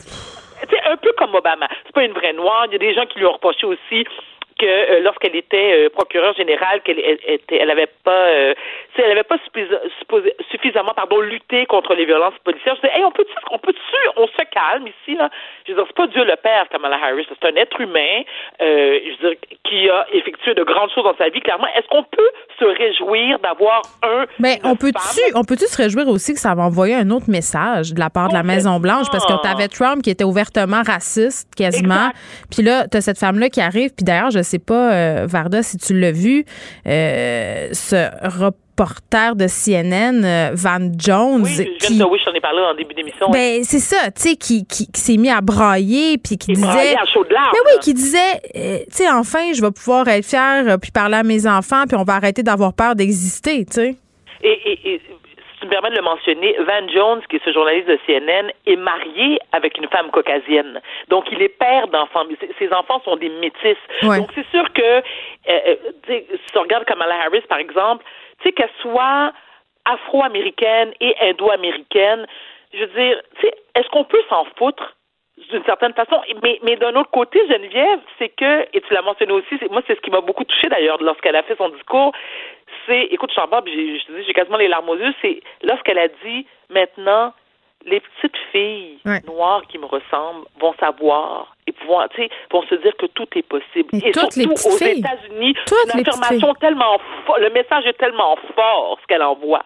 C'est 0.69 0.81
un 0.89 0.95
peu 0.97 1.11
comme 1.17 1.33
Obama. 1.33 1.67
C'est 1.85 1.93
pas 1.93 2.03
une 2.03 2.13
vraie 2.13 2.33
noire. 2.33 2.65
Il 2.67 2.73
y 2.73 2.75
a 2.75 2.79
des 2.79 2.93
gens 2.93 3.05
qui 3.07 3.17
lui 3.19 3.25
ont 3.25 3.33
reproché 3.33 3.65
aussi 3.65 4.05
que 4.57 4.65
euh, 4.65 4.99
lorsqu'elle 5.01 5.35
était 5.35 5.85
euh, 5.85 5.89
procureure 5.89 6.33
générale, 6.35 6.81
qu'elle 6.83 6.99
était, 6.99 7.57
elle 7.57 7.69
avait 7.69 7.89
pas, 8.03 8.11
euh, 8.11 8.53
elle 8.97 9.11
avait 9.11 9.23
pas 9.23 9.37
suffisamment, 10.51 10.93
pardon, 10.95 11.19
lutté 11.19 11.65
contre 11.65 11.93
les 11.93 12.05
violences 12.05 12.37
policières. 12.43 12.75
Je 12.75 12.87
disais, 12.87 12.97
hey, 12.97 13.03
on 13.03 13.11
peut, 13.11 13.25
on 13.51 13.57
peut, 13.57 13.73
on 14.15 14.27
se 14.27 14.43
calme 14.51 14.87
ici 14.87 15.17
là? 15.17 15.29
Je 15.65 15.71
veux 15.71 15.77
dire, 15.77 15.85
c'est 15.87 15.95
pas 15.95 16.07
Dieu 16.07 16.23
le 16.23 16.35
Père, 16.37 16.67
Kamala 16.69 16.97
Harris, 17.03 17.27
c'est 17.27 17.47
un 17.49 17.55
être 17.55 17.81
humain, 17.81 18.23
euh, 18.61 18.99
je 19.03 19.23
veux 19.23 19.29
dire, 19.29 19.39
qui 19.63 19.89
a 19.89 20.05
effectué 20.13 20.53
de 20.53 20.63
grandes 20.63 20.91
choses 20.91 21.03
dans 21.03 21.17
sa 21.17 21.29
vie. 21.29 21.41
Clairement, 21.41 21.67
est-ce 21.75 21.87
qu'on 21.87 22.03
peut 22.03 22.29
se 22.59 22.65
réjouir 22.65 23.39
d'avoir 23.39 23.81
un 24.03 24.25
Mais 24.39 24.59
on 24.63 24.75
peut-tu, 24.75 25.21
on 25.33 25.43
peut-tu 25.43 25.65
se 25.65 25.77
réjouir 25.77 26.07
aussi 26.07 26.33
que 26.33 26.39
ça 26.39 26.55
va 26.55 26.63
envoyer 26.63 26.95
un 26.95 27.09
autre 27.09 27.29
message 27.29 27.93
de 27.93 27.99
la 27.99 28.09
part 28.09 28.29
de 28.29 28.33
la 28.33 28.43
Maison 28.43 28.79
Blanche 28.79 29.07
parce 29.11 29.25
que 29.25 29.33
tu 29.41 29.47
avais 29.47 29.67
Trump 29.67 30.01
qui 30.01 30.09
était 30.09 30.23
ouvertement 30.23 30.81
raciste 30.85 31.53
quasiment, 31.55 32.11
puis 32.49 32.63
là 32.63 32.87
tu 32.89 32.97
as 32.97 33.01
cette 33.01 33.19
femme 33.19 33.39
là 33.39 33.49
qui 33.49 33.59
arrive, 33.59 33.89
puis 33.95 34.05
d'ailleurs 34.05 34.31
je 34.31 34.44
sais 34.45 34.59
pas, 34.59 34.93
euh, 34.93 35.25
Varda, 35.27 35.63
si 35.63 35.77
tu 35.77 35.99
l'as 35.99 36.11
vu, 36.11 36.45
euh, 36.87 37.69
ce 37.71 38.09
reporter 38.39 39.35
de 39.35 39.47
CNN, 39.47 40.23
euh, 40.23 40.51
Van 40.53 40.91
Jones. 40.97 41.43
Oui, 41.43 41.77
qui, 41.79 42.01
oui, 42.03 42.19
j'en 42.25 42.33
ai 42.33 42.41
parlé 42.41 42.61
en 42.61 42.75
début 42.75 42.93
d'émission. 42.93 43.29
Ben, 43.29 43.63
c'est 43.63 43.79
ça, 43.79 44.11
tu 44.11 44.21
sais, 44.21 44.35
qui, 44.35 44.65
qui, 44.65 44.87
s'est 44.93 45.17
mis 45.17 45.29
à 45.29 45.41
brailler, 45.41 46.17
puis 46.17 46.37
qui 46.37 46.53
disait. 46.53 46.95
À 46.95 47.05
chaud 47.05 47.23
de 47.23 47.33
larmes, 47.33 47.51
mais 47.53 47.71
oui, 47.71 47.79
qui 47.81 47.93
disait, 47.93 48.41
tu 48.53 48.95
sais, 48.95 49.09
enfin, 49.09 49.53
je 49.53 49.61
vais 49.61 49.71
pouvoir 49.71 50.07
être 50.07 50.25
fier, 50.25 50.77
puis 50.81 50.91
parler 50.91 51.17
à 51.17 51.23
mes 51.23 51.47
enfants, 51.47 51.85
puis 51.87 51.97
on 51.97 52.03
va 52.03 52.15
arrêter 52.15 52.43
d'avoir 52.43 52.73
peur 52.73 52.95
d'exister, 52.95 53.65
tu 53.65 53.73
sais. 53.73 53.95
et, 54.43 55.01
me 55.65 55.69
permets 55.69 55.89
de 55.89 55.95
le 55.95 56.01
mentionner, 56.01 56.55
Van 56.59 56.87
Jones, 56.87 57.21
qui 57.29 57.37
est 57.37 57.45
ce 57.45 57.51
journaliste 57.51 57.87
de 57.87 57.99
CNN, 58.05 58.51
est 58.65 58.75
marié 58.75 59.39
avec 59.51 59.77
une 59.77 59.87
femme 59.89 60.11
caucasienne. 60.11 60.81
Donc, 61.09 61.25
il 61.31 61.41
est 61.41 61.49
père 61.49 61.87
d'enfants. 61.87 62.25
Ses 62.59 62.71
enfants 62.73 63.01
sont 63.03 63.15
des 63.15 63.29
métis. 63.29 63.77
Donc, 64.01 64.29
c'est 64.33 64.47
sûr 64.49 64.71
que, 64.73 64.81
euh, 64.81 65.01
euh, 65.47 65.75
si 66.07 66.57
on 66.57 66.61
regarde 66.61 66.85
Kamala 66.85 67.15
Harris, 67.25 67.43
par 67.49 67.59
exemple, 67.59 68.03
tu 68.39 68.49
sais, 68.49 68.51
qu'elle 68.53 68.69
soit 68.81 69.33
afro-américaine 69.85 70.93
et 70.99 71.15
indo-américaine, 71.21 72.25
je 72.73 72.79
veux 72.79 72.87
dire, 72.87 73.21
tu 73.39 73.47
sais, 73.47 73.53
est-ce 73.75 73.87
qu'on 73.89 74.03
peut 74.03 74.23
s'en 74.29 74.45
foutre? 74.57 74.95
d'une 75.51 75.63
certaine 75.65 75.93
façon? 75.93 76.21
Mais, 76.43 76.59
mais 76.63 76.75
d'un 76.77 76.95
autre 76.95 77.11
côté, 77.11 77.45
Geneviève, 77.47 77.99
c'est 78.17 78.29
que, 78.29 78.61
et 78.73 78.81
tu 78.81 78.93
l'as 78.93 79.01
mentionné 79.01 79.33
aussi, 79.33 79.59
moi, 79.69 79.81
c'est 79.85 79.95
ce 79.95 80.01
qui 80.01 80.11
m'a 80.11 80.21
beaucoup 80.21 80.43
touché 80.43 80.69
d'ailleurs 80.69 81.01
lorsqu'elle 81.01 81.35
a 81.35 81.43
fait 81.43 81.57
son 81.57 81.69
discours, 81.69 82.13
c'est, 82.87 83.03
écoute, 83.11 83.31
je 83.35 83.47
pas, 83.47 83.63
j'ai, 83.65 84.01
j'ai 84.25 84.33
quasiment 84.33 84.57
les 84.57 84.67
larmes 84.67 84.89
aux 84.89 84.97
yeux, 84.97 85.13
c'est 85.21 85.41
lorsqu'elle 85.63 85.99
a 85.99 86.07
dit, 86.07 86.45
maintenant, 86.69 87.33
les 87.85 87.99
petites 87.99 88.37
filles 88.51 88.99
noires 89.25 89.61
qui 89.69 89.77
me 89.77 89.85
ressemblent 89.85 90.45
vont 90.59 90.73
savoir 90.79 91.55
et 91.67 91.71
pouvoir, 91.71 92.07
vont 92.51 92.63
se 92.63 92.75
dire 92.75 92.95
que 92.97 93.05
tout 93.07 93.27
est 93.35 93.43
possible. 93.43 93.89
Et, 93.93 94.13
surtout 94.13 94.51
aux 94.51 94.77
États-Unis, 94.77 95.55
une 95.93 95.99
affirmation 95.99 96.53
tellement 96.55 96.99
forte, 97.25 97.39
le 97.39 97.49
message 97.49 97.85
est 97.85 97.97
tellement 97.97 98.37
fort 98.55 98.97
ce 99.01 99.07
qu'elle 99.07 99.23
envoie. 99.23 99.63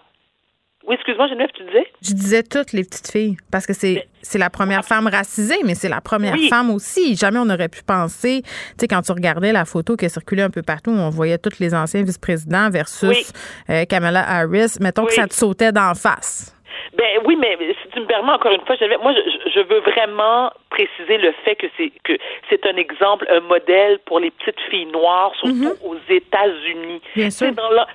Oui, 0.88 0.96
excuse-moi, 0.96 1.28
Geneviève, 1.28 1.50
tu 1.54 1.64
disais? 1.66 1.86
Je 2.02 2.14
disais 2.14 2.44
toutes 2.44 2.72
les 2.72 2.84
petites 2.84 3.12
filles, 3.12 3.38
parce 3.52 3.68
que 3.68 3.74
c'est 3.74 4.08
c'est 4.22 4.38
la 4.40 4.50
première 4.50 4.84
femme 4.84 5.08
racisée, 5.08 5.60
mais 5.66 5.76
c'est 5.76 5.90
la 5.90 6.02
première 6.02 6.36
femme 6.50 6.72
aussi. 6.72 7.16
Jamais 7.16 7.40
on 7.40 7.46
n'aurait 7.46 7.70
pu 7.70 7.84
penser, 7.84 8.42
tu 8.44 8.50
sais, 8.80 8.88
quand 8.88 9.02
tu 9.02 9.12
regardais 9.12 9.52
la 9.52 9.66
photo 9.66 9.96
qui 9.96 10.10
circulait 10.10 10.42
un 10.42 10.50
peu 10.50 10.62
partout, 10.62 10.92
on 10.92 11.10
voyait 11.10 11.38
tous 11.38 11.60
les 11.60 11.74
anciens 11.74 12.04
vice-présidents 12.04 12.70
versus 12.70 13.32
euh, 13.70 13.86
Kamala 13.86 14.28
Harris, 14.28 14.78
mettons 14.80 15.06
que 15.06 15.14
ça 15.14 15.28
te 15.28 15.34
sautait 15.34 15.72
d'en 15.72 15.94
face. 15.96 16.56
Ben 16.98 17.20
oui, 17.26 17.36
mais 17.40 17.56
tu 18.00 18.04
me 18.04 18.08
permets 18.08 18.32
encore 18.32 18.52
une 18.52 18.62
fois, 18.62 18.76
moi 19.02 19.14
je, 19.14 19.50
je 19.50 19.60
veux 19.60 19.80
vraiment 19.80 20.52
préciser 20.70 21.18
le 21.18 21.34
fait 21.44 21.56
que 21.56 21.68
c'est 21.78 21.92
que 22.04 22.14
c'est 22.50 22.66
un 22.66 22.76
exemple, 22.78 23.26
un 23.30 23.42
modèle 23.42 24.00
pour 24.06 24.20
les 24.20 24.32
petites 24.32 24.60
filles 24.70 24.86
noires, 24.86 25.34
surtout 25.36 25.56
mhm. 25.56 25.76
aux 25.84 25.98
États-Unis. 26.10 27.02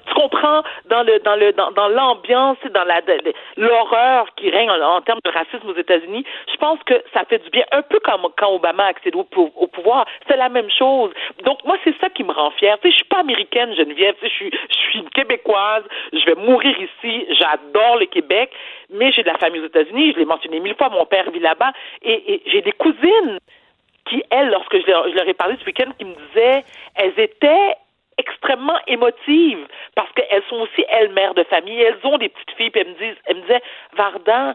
Tu 0.06 0.14
comprends 0.14 0.62
dans 0.90 1.02
le 1.02 1.18
dans 1.20 1.36
le 1.36 1.52
dans, 1.52 1.70
dans 1.72 1.88
l'ambiance, 1.88 2.58
dans 2.72 2.84
la 2.84 3.00
l'horreur 3.56 4.26
qui 4.36 4.50
règne 4.50 4.70
en, 4.70 5.00
termes 5.02 5.20
de 5.24 5.30
racisme 5.30 5.68
aux 5.68 5.76
États-Unis. 5.76 6.24
Je 6.52 6.56
pense 6.56 6.78
que 6.84 6.94
ça 7.12 7.24
fait 7.24 7.42
du 7.42 7.50
bien, 7.50 7.64
un 7.72 7.82
peu 7.82 7.98
comme 8.00 8.26
quand 8.36 8.52
Obama 8.52 8.84
a 8.84 8.88
accédé 8.88 9.16
au, 9.16 9.24
pouvoir. 9.24 10.06
C'est 10.28 10.36
la 10.36 10.48
même 10.48 10.70
chose. 10.70 11.12
Donc 11.44 11.64
moi 11.64 11.76
c'est 11.84 11.94
ça 12.00 12.10
qui 12.10 12.24
me 12.24 12.32
rend 12.32 12.50
fière. 12.52 12.78
Tu 12.80 12.88
sais, 12.88 12.92
je 12.92 12.96
suis 12.96 13.08
pas 13.08 13.20
américaine, 13.20 13.74
Geneviève. 13.74 14.14
Tu 14.20 14.26
sais, 14.26 14.28
je 14.28 14.34
suis 14.34 14.50
je 14.50 14.76
suis 14.76 14.98
une 14.98 15.10
québécoise. 15.10 15.84
Je 16.12 16.24
vais 16.26 16.34
mourir 16.34 16.76
ici. 16.78 17.26
J'adore 17.38 17.96
le 17.98 18.06
Québec, 18.06 18.50
mais 18.90 19.12
j'ai 19.12 19.22
de 19.22 19.28
la 19.28 19.38
famille 19.38 19.60
aux 19.60 19.66
États-Unis. 19.66 20.12
Je 20.12 20.18
l'ai 20.18 20.24
mentionné 20.24 20.60
mille 20.60 20.74
fois. 20.74 20.88
Mon 20.88 21.06
père 21.06 21.30
vit 21.30 21.40
là-bas 21.40 21.72
et, 22.02 22.42
j'ai 22.46 22.62
des 22.62 22.72
cousines 22.72 23.38
qui, 24.06 24.22
elles, 24.30 24.50
lorsque 24.50 24.76
je 24.78 24.86
leur, 24.86 25.28
ai 25.28 25.34
parlé 25.34 25.56
ce 25.60 25.64
week-end, 25.64 25.90
qui 25.98 26.04
me 26.04 26.14
disaient, 26.28 26.64
elles 26.94 27.18
étaient 27.18 27.76
extrêmement 28.18 28.78
émotives 28.86 29.66
parce 29.94 30.12
qu'elles 30.12 30.42
sont 30.48 30.60
aussi 30.60 30.84
elles 30.88 31.10
mères 31.10 31.34
de 31.34 31.42
famille, 31.44 31.80
elles 31.80 31.98
ont 32.04 32.18
des 32.18 32.28
petites 32.28 32.52
filles, 32.52 32.70
puis 32.70 32.82
elles 32.82 32.88
me 32.88 32.98
disent, 32.98 33.20
elles 33.26 33.36
me 33.36 33.42
disaient, 33.42 33.62
Vardan, 33.96 34.54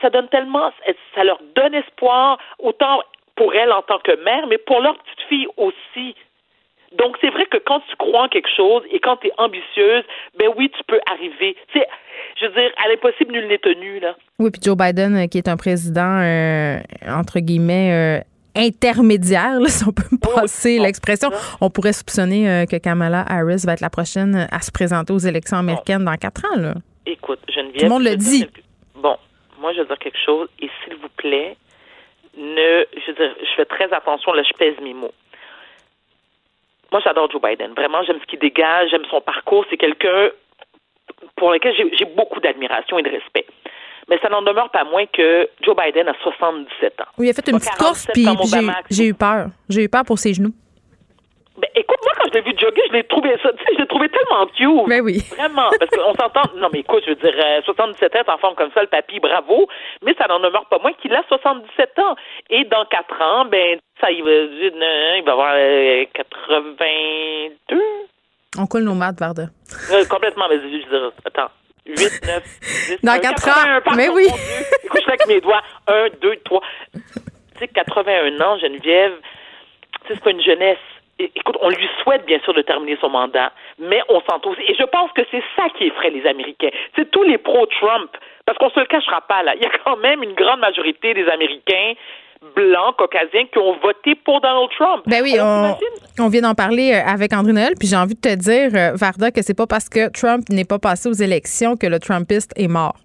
ça, 0.00 0.10
donne 0.10 0.28
tellement, 0.28 0.72
ça 1.14 1.24
leur 1.24 1.38
donne 1.54 1.74
espoir, 1.74 2.38
autant 2.58 3.02
pour 3.36 3.54
elles 3.54 3.72
en 3.72 3.82
tant 3.82 3.98
que 3.98 4.16
mère, 4.24 4.46
mais 4.46 4.58
pour 4.58 4.80
leurs 4.80 4.96
petites 4.98 5.28
filles 5.28 5.48
aussi. 5.56 6.14
Donc, 6.98 7.16
c'est 7.20 7.30
vrai 7.30 7.46
que 7.46 7.58
quand 7.58 7.80
tu 7.80 7.96
crois 7.96 8.24
en 8.24 8.28
quelque 8.28 8.48
chose 8.56 8.82
et 8.90 9.00
quand 9.00 9.16
tu 9.16 9.28
es 9.28 9.32
ambitieuse, 9.38 10.04
ben 10.38 10.48
oui, 10.56 10.70
tu 10.70 10.82
peux 10.86 11.00
arriver. 11.10 11.56
C'est, 11.72 11.86
je 12.40 12.46
veux 12.46 12.52
dire, 12.52 12.70
à 12.82 12.88
l'impossible, 12.88 13.32
nul 13.32 13.48
n'est 13.48 13.58
tenu, 13.58 14.00
là. 14.00 14.14
Oui, 14.38 14.50
puis 14.50 14.60
Joe 14.62 14.76
Biden, 14.76 15.16
euh, 15.16 15.26
qui 15.26 15.38
est 15.38 15.48
un 15.48 15.56
président, 15.56 16.20
euh, 16.22 16.78
entre 17.08 17.40
guillemets, 17.40 18.20
euh, 18.20 18.24
intermédiaire, 18.54 19.58
si 19.66 19.84
on 19.86 19.92
peut 19.92 20.08
me 20.10 20.18
passer 20.18 20.78
l'expression. 20.78 21.30
On 21.60 21.70
pourrait 21.70 21.92
soupçonner 21.92 22.64
que 22.70 22.76
Kamala 22.76 23.24
Harris 23.28 23.64
va 23.66 23.74
être 23.74 23.80
la 23.80 23.90
prochaine 23.90 24.48
à 24.50 24.60
se 24.60 24.70
présenter 24.70 25.12
aux 25.12 25.18
élections 25.18 25.58
américaines 25.58 26.04
dans 26.04 26.16
quatre 26.16 26.44
ans. 26.46 26.58
Là. 26.58 26.74
Écoute, 27.04 27.40
Geneviève... 27.48 27.76
Tout 27.76 27.84
le 27.84 27.90
monde 27.90 28.04
le 28.04 28.16
dit. 28.16 28.46
Bon, 28.94 29.16
moi, 29.60 29.72
je 29.74 29.80
veux 29.80 29.86
dire 29.86 29.98
quelque 29.98 30.18
chose, 30.24 30.48
et 30.60 30.70
s'il 30.82 30.94
vous 30.96 31.10
plaît, 31.16 31.56
ne... 32.36 32.84
Je 32.94 33.10
veux 33.10 33.16
dire, 33.16 33.34
je 33.40 33.54
fais 33.56 33.66
très 33.66 33.92
attention, 33.92 34.32
là, 34.32 34.42
je 34.42 34.56
pèse 34.56 34.74
mes 34.82 34.94
mots. 34.94 35.12
Moi, 36.92 37.00
j'adore 37.04 37.30
Joe 37.30 37.42
Biden. 37.42 37.72
Vraiment, 37.74 38.02
j'aime 38.04 38.18
ce 38.20 38.26
qu'il 38.26 38.38
dégage, 38.38 38.90
j'aime 38.90 39.04
son 39.10 39.20
parcours. 39.20 39.64
C'est 39.70 39.76
quelqu'un 39.76 40.30
pour 41.36 41.50
lequel 41.52 41.74
j'ai 41.74 42.04
beaucoup 42.04 42.40
d'admiration 42.40 42.98
et 42.98 43.02
de 43.02 43.10
respect. 43.10 43.46
Mais 44.08 44.18
ça 44.22 44.28
n'en 44.28 44.42
demeure 44.42 44.70
pas 44.70 44.84
moins 44.84 45.04
que 45.06 45.48
Joe 45.62 45.74
Biden 45.76 46.08
a 46.08 46.14
77 46.22 47.00
ans. 47.00 47.04
Oui, 47.18 47.26
il 47.26 47.30
a 47.30 47.32
fait 47.32 47.48
une 47.50 47.58
petite 47.58 47.76
course, 47.76 48.06
puis 48.12 48.26
j'ai 48.90 49.06
eu 49.08 49.14
peur. 49.14 49.48
J'ai 49.68 49.82
eu 49.82 49.88
peur 49.88 50.04
pour 50.04 50.18
ses 50.18 50.34
genoux. 50.34 50.52
Ben, 51.58 51.68
écoute, 51.74 51.98
moi, 52.04 52.12
quand 52.18 52.28
je 52.28 52.34
l'ai 52.34 52.42
vu 52.42 52.52
jogger, 52.58 52.82
je 52.88 52.92
l'ai 52.92 53.04
trouvé 53.04 53.30
ça, 53.42 53.50
tu 53.52 53.64
sais, 53.64 53.72
je 53.74 53.78
l'ai 53.80 53.86
trouvé 53.86 54.08
tellement 54.10 54.46
cute. 54.46 54.86
Mais 54.88 55.00
oui. 55.00 55.22
Vraiment. 55.36 55.70
Parce 55.78 55.90
qu'on 55.90 56.14
s'entend, 56.14 56.42
non, 56.56 56.68
mais 56.72 56.80
écoute, 56.80 57.02
je 57.06 57.10
veux 57.10 57.16
dire, 57.16 57.32
77 57.64 58.14
ans, 58.16 58.34
en 58.34 58.38
forme 58.38 58.54
comme 58.56 58.70
ça, 58.74 58.82
le 58.82 58.88
papy, 58.88 59.20
bravo. 59.20 59.66
Mais 60.02 60.14
ça 60.18 60.26
n'en 60.28 60.38
demeure 60.40 60.66
pas 60.66 60.78
moins 60.78 60.92
qu'il 60.94 61.14
a 61.14 61.22
77 61.28 61.98
ans. 62.00 62.14
Et 62.50 62.64
dans 62.64 62.84
4 62.84 63.22
ans, 63.22 63.44
ben, 63.46 63.78
ça, 64.00 64.10
il 64.10 64.22
va, 64.22 64.30
il 64.30 65.22
va 65.24 65.32
avoir 65.32 65.54
82. 66.12 67.80
On 68.58 68.66
coule 68.66 68.82
nos 68.82 68.94
maths, 68.94 69.18
Varda. 69.18 69.46
complètement, 70.10 70.46
mais 70.50 70.56
je 70.56 70.62
veux 70.62 70.78
dire, 70.78 71.12
attends. 71.24 71.50
8, 71.86 71.96
9, 71.96 72.42
10, 72.88 72.98
Dans 73.02 73.18
4 73.20 73.48
ans. 73.48 73.94
Mais 73.96 74.08
oui. 74.08 74.26
Écoute, 74.84 75.00
je 75.02 75.08
avec 75.08 75.26
mes 75.26 75.40
doigts. 75.40 75.62
1, 75.86 76.08
2, 76.20 76.36
3. 76.44 76.60
Tu 76.92 77.00
sais, 77.60 77.68
81 77.68 78.40
ans, 78.40 78.58
Geneviève, 78.58 79.14
c'est 80.08 80.20
pas 80.20 80.30
une 80.30 80.42
jeunesse. 80.42 80.78
Écoute, 81.18 81.56
on 81.62 81.70
lui 81.70 81.88
souhaite 82.02 82.26
bien 82.26 82.38
sûr 82.40 82.52
de 82.52 82.60
terminer 82.60 82.98
son 83.00 83.08
mandat, 83.08 83.50
mais 83.78 84.02
on 84.10 84.16
aussi. 84.16 84.60
Et 84.68 84.74
je 84.74 84.84
pense 84.84 85.10
que 85.12 85.22
c'est 85.30 85.42
ça 85.56 85.68
qui 85.70 85.84
effraie 85.84 86.10
les 86.10 86.26
Américains. 86.26 86.68
C'est 86.94 87.10
tous 87.10 87.22
les 87.22 87.38
pro-Trump, 87.38 88.10
parce 88.44 88.58
qu'on 88.58 88.68
se 88.70 88.80
le 88.80 88.86
cachera 88.86 89.22
pas 89.22 89.42
là. 89.42 89.54
Il 89.54 89.62
y 89.62 89.66
a 89.66 89.70
quand 89.84 89.96
même 89.96 90.22
une 90.22 90.34
grande 90.34 90.60
majorité 90.60 91.14
des 91.14 91.26
Américains 91.28 91.94
blancs, 92.54 92.96
caucasiens, 92.96 93.46
qui 93.46 93.58
ont 93.58 93.76
voté 93.78 94.14
pour 94.14 94.42
Donald 94.42 94.68
Trump. 94.78 95.02
Ben 95.06 95.22
oui, 95.22 95.36
on, 96.18 96.28
vient 96.28 96.42
d'en 96.42 96.54
parler 96.54 96.92
euh, 96.92 97.10
avec 97.10 97.32
André 97.32 97.52
Noël, 97.52 97.72
puis 97.78 97.88
j'ai 97.88 97.96
envie 97.96 98.14
de 98.14 98.20
te 98.20 98.34
dire, 98.34 98.70
euh, 98.74 98.94
Varda, 98.94 99.30
que 99.30 99.40
c'est 99.42 99.56
pas 99.56 99.66
parce 99.66 99.88
que 99.88 100.10
Trump 100.12 100.44
n'est 100.50 100.66
pas 100.66 100.78
passé 100.78 101.08
aux 101.08 101.14
élections 101.14 101.76
que 101.76 101.86
le 101.86 101.98
Trumpiste 101.98 102.52
est 102.56 102.68
mort. 102.68 102.96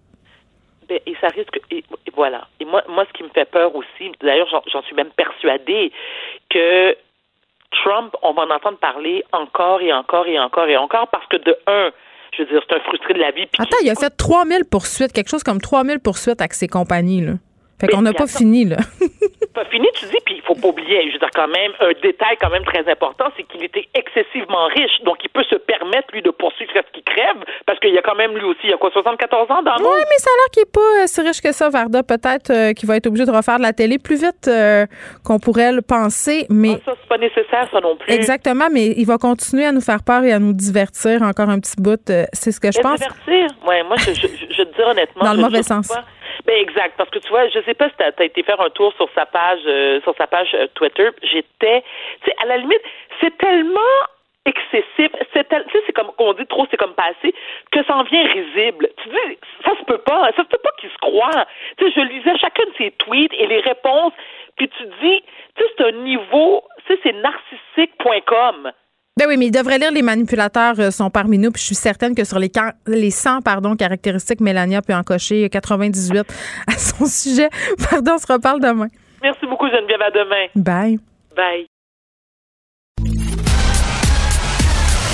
Ben, 0.90 1.00
et 1.06 1.16
ça 1.22 1.28
risque. 1.30 1.60
Et, 1.72 1.84
voilà. 2.14 2.48
Et 2.60 2.66
moi, 2.66 2.84
moi, 2.90 3.06
ce 3.08 3.14
qui 3.14 3.24
me 3.24 3.30
fait 3.30 3.50
peur 3.50 3.74
aussi, 3.74 4.12
d'ailleurs, 4.22 4.50
j'en 4.68 4.82
suis 4.84 4.96
même 4.96 5.12
persuadée 5.16 5.94
que 6.50 6.96
Trump, 7.72 8.14
on 8.22 8.34
va 8.34 8.44
en 8.44 8.52
entendre 8.52 8.78
parler 8.78 9.24
encore 9.32 9.82
et 9.82 9.94
encore 9.94 10.28
et 10.28 10.40
encore 10.40 10.68
et 10.68 10.78
encore 10.78 11.08
parce 11.10 11.26
que 11.28 11.38
de 11.38 11.56
un, 11.68 11.92
je 12.38 12.44
veux 12.44 12.50
dire, 12.50 12.62
c'est 12.68 12.76
un 12.76 12.80
frustré 12.82 13.14
de 13.14 13.20
la 13.20 13.32
vie. 13.32 13.48
Attends, 13.58 13.78
il 13.84 13.90
a 13.90 13.96
fait 13.96 14.10
3000 14.10 14.66
poursuites, 14.66 15.14
quelque 15.14 15.30
chose 15.30 15.44
comme 15.44 15.62
3000 15.62 16.00
poursuites 16.00 16.42
avec 16.42 16.54
ses 16.54 16.68
compagnies, 16.68 17.22
là. 17.22 17.34
Fait 17.80 17.88
qu'on 17.88 18.04
n'a 18.04 18.14
pas 18.14 18.28
fini, 18.28 18.66
là. 18.66 18.78
pas 19.54 19.66
fini, 19.66 19.88
tu 19.96 20.06
dis, 20.06 20.18
puis 20.26 20.36
il 20.36 20.42
faut 20.42 20.56
pas 20.56 20.70
oublier, 20.70 21.08
je 21.08 21.14
veux 21.14 21.20
dire, 21.20 21.30
quand 21.34 21.48
même, 21.48 21.72
un 21.80 21.92
détail 22.02 22.38
quand 22.40 22.50
même 22.50 22.64
très 22.64 22.90
important, 22.90 23.26
c'est 23.36 23.44
qu'il 23.44 23.64
était 23.64 23.88
excessivement 23.94 24.66
riche, 24.68 25.02
donc 25.04 25.18
il 25.24 25.30
peut 25.30 25.44
se 25.44 25.56
permettre, 25.56 26.08
lui, 26.14 26.22
de 26.22 26.32
poursuivre 26.32 26.72
ce 26.74 26.92
qu'il 26.94 27.04
crève, 27.04 27.38
parce 27.66 27.80
qu'il 27.80 27.94
y 27.94 27.98
a 27.98 28.02
quand 28.02 28.16
même, 28.16 28.36
lui 28.38 28.46
aussi, 28.46 28.62
il 28.64 28.70
y 28.70 28.74
a 28.74 28.78
quoi, 28.78 28.90
74 28.92 29.52
ans 29.52 29.62
dans 29.62 29.76
le 29.76 29.84
Oui, 29.84 30.00
mais 30.10 30.18
ça 30.18 30.30
a 30.30 30.36
l'air 30.38 30.50
qu'il 30.52 30.64
n'est 30.64 30.72
pas 30.72 31.04
euh, 31.04 31.08
si 31.08 31.22
riche 31.22 31.42
que 31.42 31.52
ça, 31.52 31.70
Varda. 31.70 32.04
Peut-être 32.04 32.50
euh, 32.50 32.74
qu'il 32.74 32.88
va 32.88 32.96
être 32.96 33.08
obligé 33.08 33.26
de 33.26 33.32
refaire 33.32 33.58
de 33.58 33.64
la 33.64 33.74
télé 33.74 34.00
plus 34.00 34.22
vite 34.22 34.48
euh, 34.48 34.86
qu'on 35.24 35.40
pourrait 35.40 35.72
le 35.72 35.82
penser, 35.82 36.46
mais... 36.50 36.78
Ah, 36.78 36.92
ça, 36.92 36.94
c'est 37.02 37.10
pas 37.10 37.18
nécessaire, 37.18 37.68
ça 37.72 37.80
non 37.80 37.96
plus. 37.96 38.14
Exactement, 38.14 38.68
mais 38.72 38.88
il 38.98 39.06
va 39.06 39.18
continuer 39.18 39.66
à 39.66 39.72
nous 39.72 39.82
faire 39.82 40.04
peur 40.04 40.24
et 40.24 40.32
à 40.32 40.40
nous 40.40 40.54
divertir 40.54 41.22
encore 41.22 41.50
un 41.50 41.60
petit 41.60 41.76
bout. 41.78 42.00
c'est 42.34 42.52
ce 42.52 42.60
que 42.60 42.72
je 42.72 42.80
pense. 42.80 43.00
Divertir? 43.00 43.48
Oui, 43.68 43.76
moi, 43.86 43.98
je, 43.98 44.14
je, 44.14 44.28
je, 44.28 44.64
te 44.64 44.76
dis 44.76 44.82
honnêtement... 44.82 45.24
Dans 45.24 45.34
le 45.34 45.42
mauvais 45.42 45.64
sens. 45.64 45.92
Ben 46.46 46.58
exact, 46.60 46.96
parce 46.98 47.10
que 47.10 47.20
tu 47.20 47.30
vois, 47.30 47.48
je 47.50 47.60
sais 47.62 47.74
pas 47.74 47.90
si 47.90 47.96
tu 47.98 48.04
as, 48.04 48.26
été 48.26 48.44
faire 48.44 48.60
un 48.62 48.70
tour 48.70 48.94
sur 48.94 49.10
sa 49.14 49.26
page, 49.26 49.62
euh, 49.66 50.02
sur 50.02 50.16
sa 50.18 50.28
page 50.28 50.50
euh, 50.54 50.68
Twitter. 50.74 51.10
J'étais, 51.24 51.84
tu 52.24 52.30
sais, 52.30 52.36
à 52.42 52.46
la 52.46 52.58
limite, 52.58 52.82
c'est 53.20 53.38
tellement 53.38 53.80
excessif, 54.46 55.12
c'est 55.34 55.48
tu 55.48 55.56
sais, 55.56 55.84
c'est 55.86 55.94
comme 55.94 56.12
on 56.18 56.34
dit 56.34 56.48
trop, 56.48 56.66
c'est 56.72 56.78
comme 56.78 56.96
passé, 56.96 57.34
que 57.72 57.84
ça 57.84 57.96
en 57.96 58.04
vient 58.04 58.26
risible. 58.26 58.90
Tu 59.04 59.10
dis, 59.10 59.38
ça 59.64 59.78
se 59.78 59.84
peut 59.84 60.00
pas, 60.00 60.32
ça 60.36 60.44
se 60.44 60.48
peut 60.48 60.58
pas 60.64 60.72
qu'il 60.80 60.90
se 60.90 60.98
croit. 60.98 61.46
Tu 61.78 61.86
sais, 61.86 61.92
je 61.96 62.02
lisais 62.02 62.38
chacun 62.38 62.64
de 62.64 62.74
ses 62.78 62.92
tweets 62.92 63.34
et 63.34 63.46
les 63.46 63.60
réponses, 63.60 64.14
puis 64.58 64.68
tu 64.70 64.84
dis, 65.02 65.24
tu 65.56 65.64
sais, 65.64 65.70
c'est 65.78 65.86
un 65.86 65.92
niveau, 65.92 66.64
tu 66.88 66.94
sais, 66.94 67.00
c'est 67.04 67.14
narcissique.com. 67.14 68.72
Ben 69.18 69.28
oui, 69.28 69.36
mais 69.38 69.48
il 69.48 69.52
devrait 69.52 69.78
lire 69.78 69.92
Les 69.92 70.02
manipulateurs 70.02 70.80
euh, 70.80 70.90
sont 70.90 71.10
parmi 71.10 71.38
nous. 71.38 71.52
Puis 71.52 71.62
je 71.62 71.68
suis 71.68 71.76
certaine 71.76 72.16
que 72.16 72.24
sur 72.24 72.40
les, 72.40 72.52
les 72.88 73.12
100 73.12 73.42
pardon, 73.42 73.76
caractéristiques, 73.76 74.40
Mélania 74.40 74.82
peut 74.82 74.94
en 74.94 75.04
cocher 75.04 75.50
98 75.50 76.26
à 76.68 76.78
son 76.78 77.06
sujet. 77.06 77.50
Pardon, 77.90 78.14
on 78.16 78.18
se 78.18 78.32
reparle 78.32 78.62
demain. 78.62 78.88
Merci 79.22 79.46
beaucoup, 79.48 79.68
Geneviève. 79.68 80.02
À 80.02 80.12
demain. 80.12 80.48
Bye. 80.56 81.00
Bye. 81.36 81.68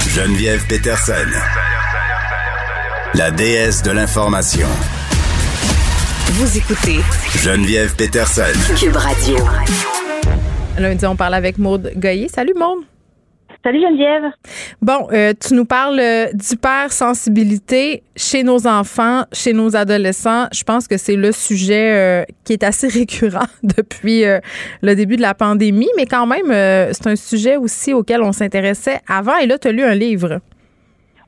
Geneviève 0.10 0.65
Peterson, 0.68 1.14
la 3.14 3.30
déesse 3.30 3.84
de 3.84 3.91
l'information. 3.91 4.68
Vous 6.32 6.57
écoutez 6.57 6.99
Geneviève 7.38 7.95
Peterson. 7.95 8.76
Cube 8.80 8.95
Radio. 8.95 9.38
Lundi, 10.80 11.06
on 11.06 11.15
parle 11.15 11.36
avec 11.36 11.57
Maude 11.57 11.91
Goyer. 11.95 12.30
Salut, 12.30 12.53
Maude. 12.56 12.86
Salut 13.64 13.82
Geneviève. 13.82 14.32
Bon, 14.82 15.08
euh, 15.12 15.34
tu 15.40 15.54
nous 15.54 15.66
parles 15.66 16.00
euh, 16.00 16.28
d'hypersensibilité 16.34 18.04
chez 18.16 18.44
nos 18.44 18.68
enfants, 18.68 19.24
chez 19.34 19.54
nos 19.54 19.76
adolescents. 19.76 20.48
Je 20.54 20.64
pense 20.64 20.88
que 20.88 20.98
c'est 20.98 21.16
le 21.16 21.32
sujet 21.32 21.92
euh, 21.92 22.24
qui 22.44 22.54
est 22.54 22.64
assez 22.64 22.88
récurrent 23.00 23.48
depuis 23.64 24.24
le 24.82 24.96
début 24.96 25.18
de 25.18 25.22
la 25.22 25.34
pandémie, 25.34 25.90
mais 25.98 26.06
quand 26.06 26.26
même, 26.26 26.52
c'est 26.94 27.08
un 27.08 27.16
sujet 27.16 27.58
aussi 27.58 27.94
auquel 27.94 28.22
on 28.22 28.32
s'intéressait 28.32 29.00
avant. 29.08 29.38
Et 29.38 29.48
là, 29.48 29.58
tu 29.58 29.68
as 29.68 29.72
lu 29.72 29.84
un 29.84 29.96
livre. 29.96 30.40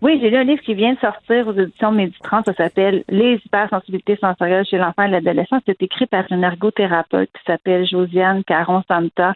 Oui, 0.02 0.18
j'ai 0.22 0.30
lu 0.30 0.38
un 0.38 0.46
livre 0.46 0.62
qui 0.62 0.76
vient 0.76 0.94
de 0.94 1.00
sortir 1.00 1.46
aux 1.46 1.54
éditions 1.54 1.92
Méditrans. 1.92 2.42
Ça 2.46 2.54
s'appelle 2.54 3.04
Les 3.10 3.42
hypersensibilités 3.46 4.16
sensorielles 4.16 4.66
chez 4.66 4.78
l'enfant 4.78 5.04
et 5.04 5.10
l'adolescent. 5.10 5.58
C'est 5.66 5.82
écrit 5.84 6.06
par 6.06 6.24
une 6.32 6.42
ergothérapeute 6.42 7.30
qui 7.34 7.44
s'appelle 7.46 7.86
Josiane 7.86 8.46
Caron-Santa. 8.46 9.34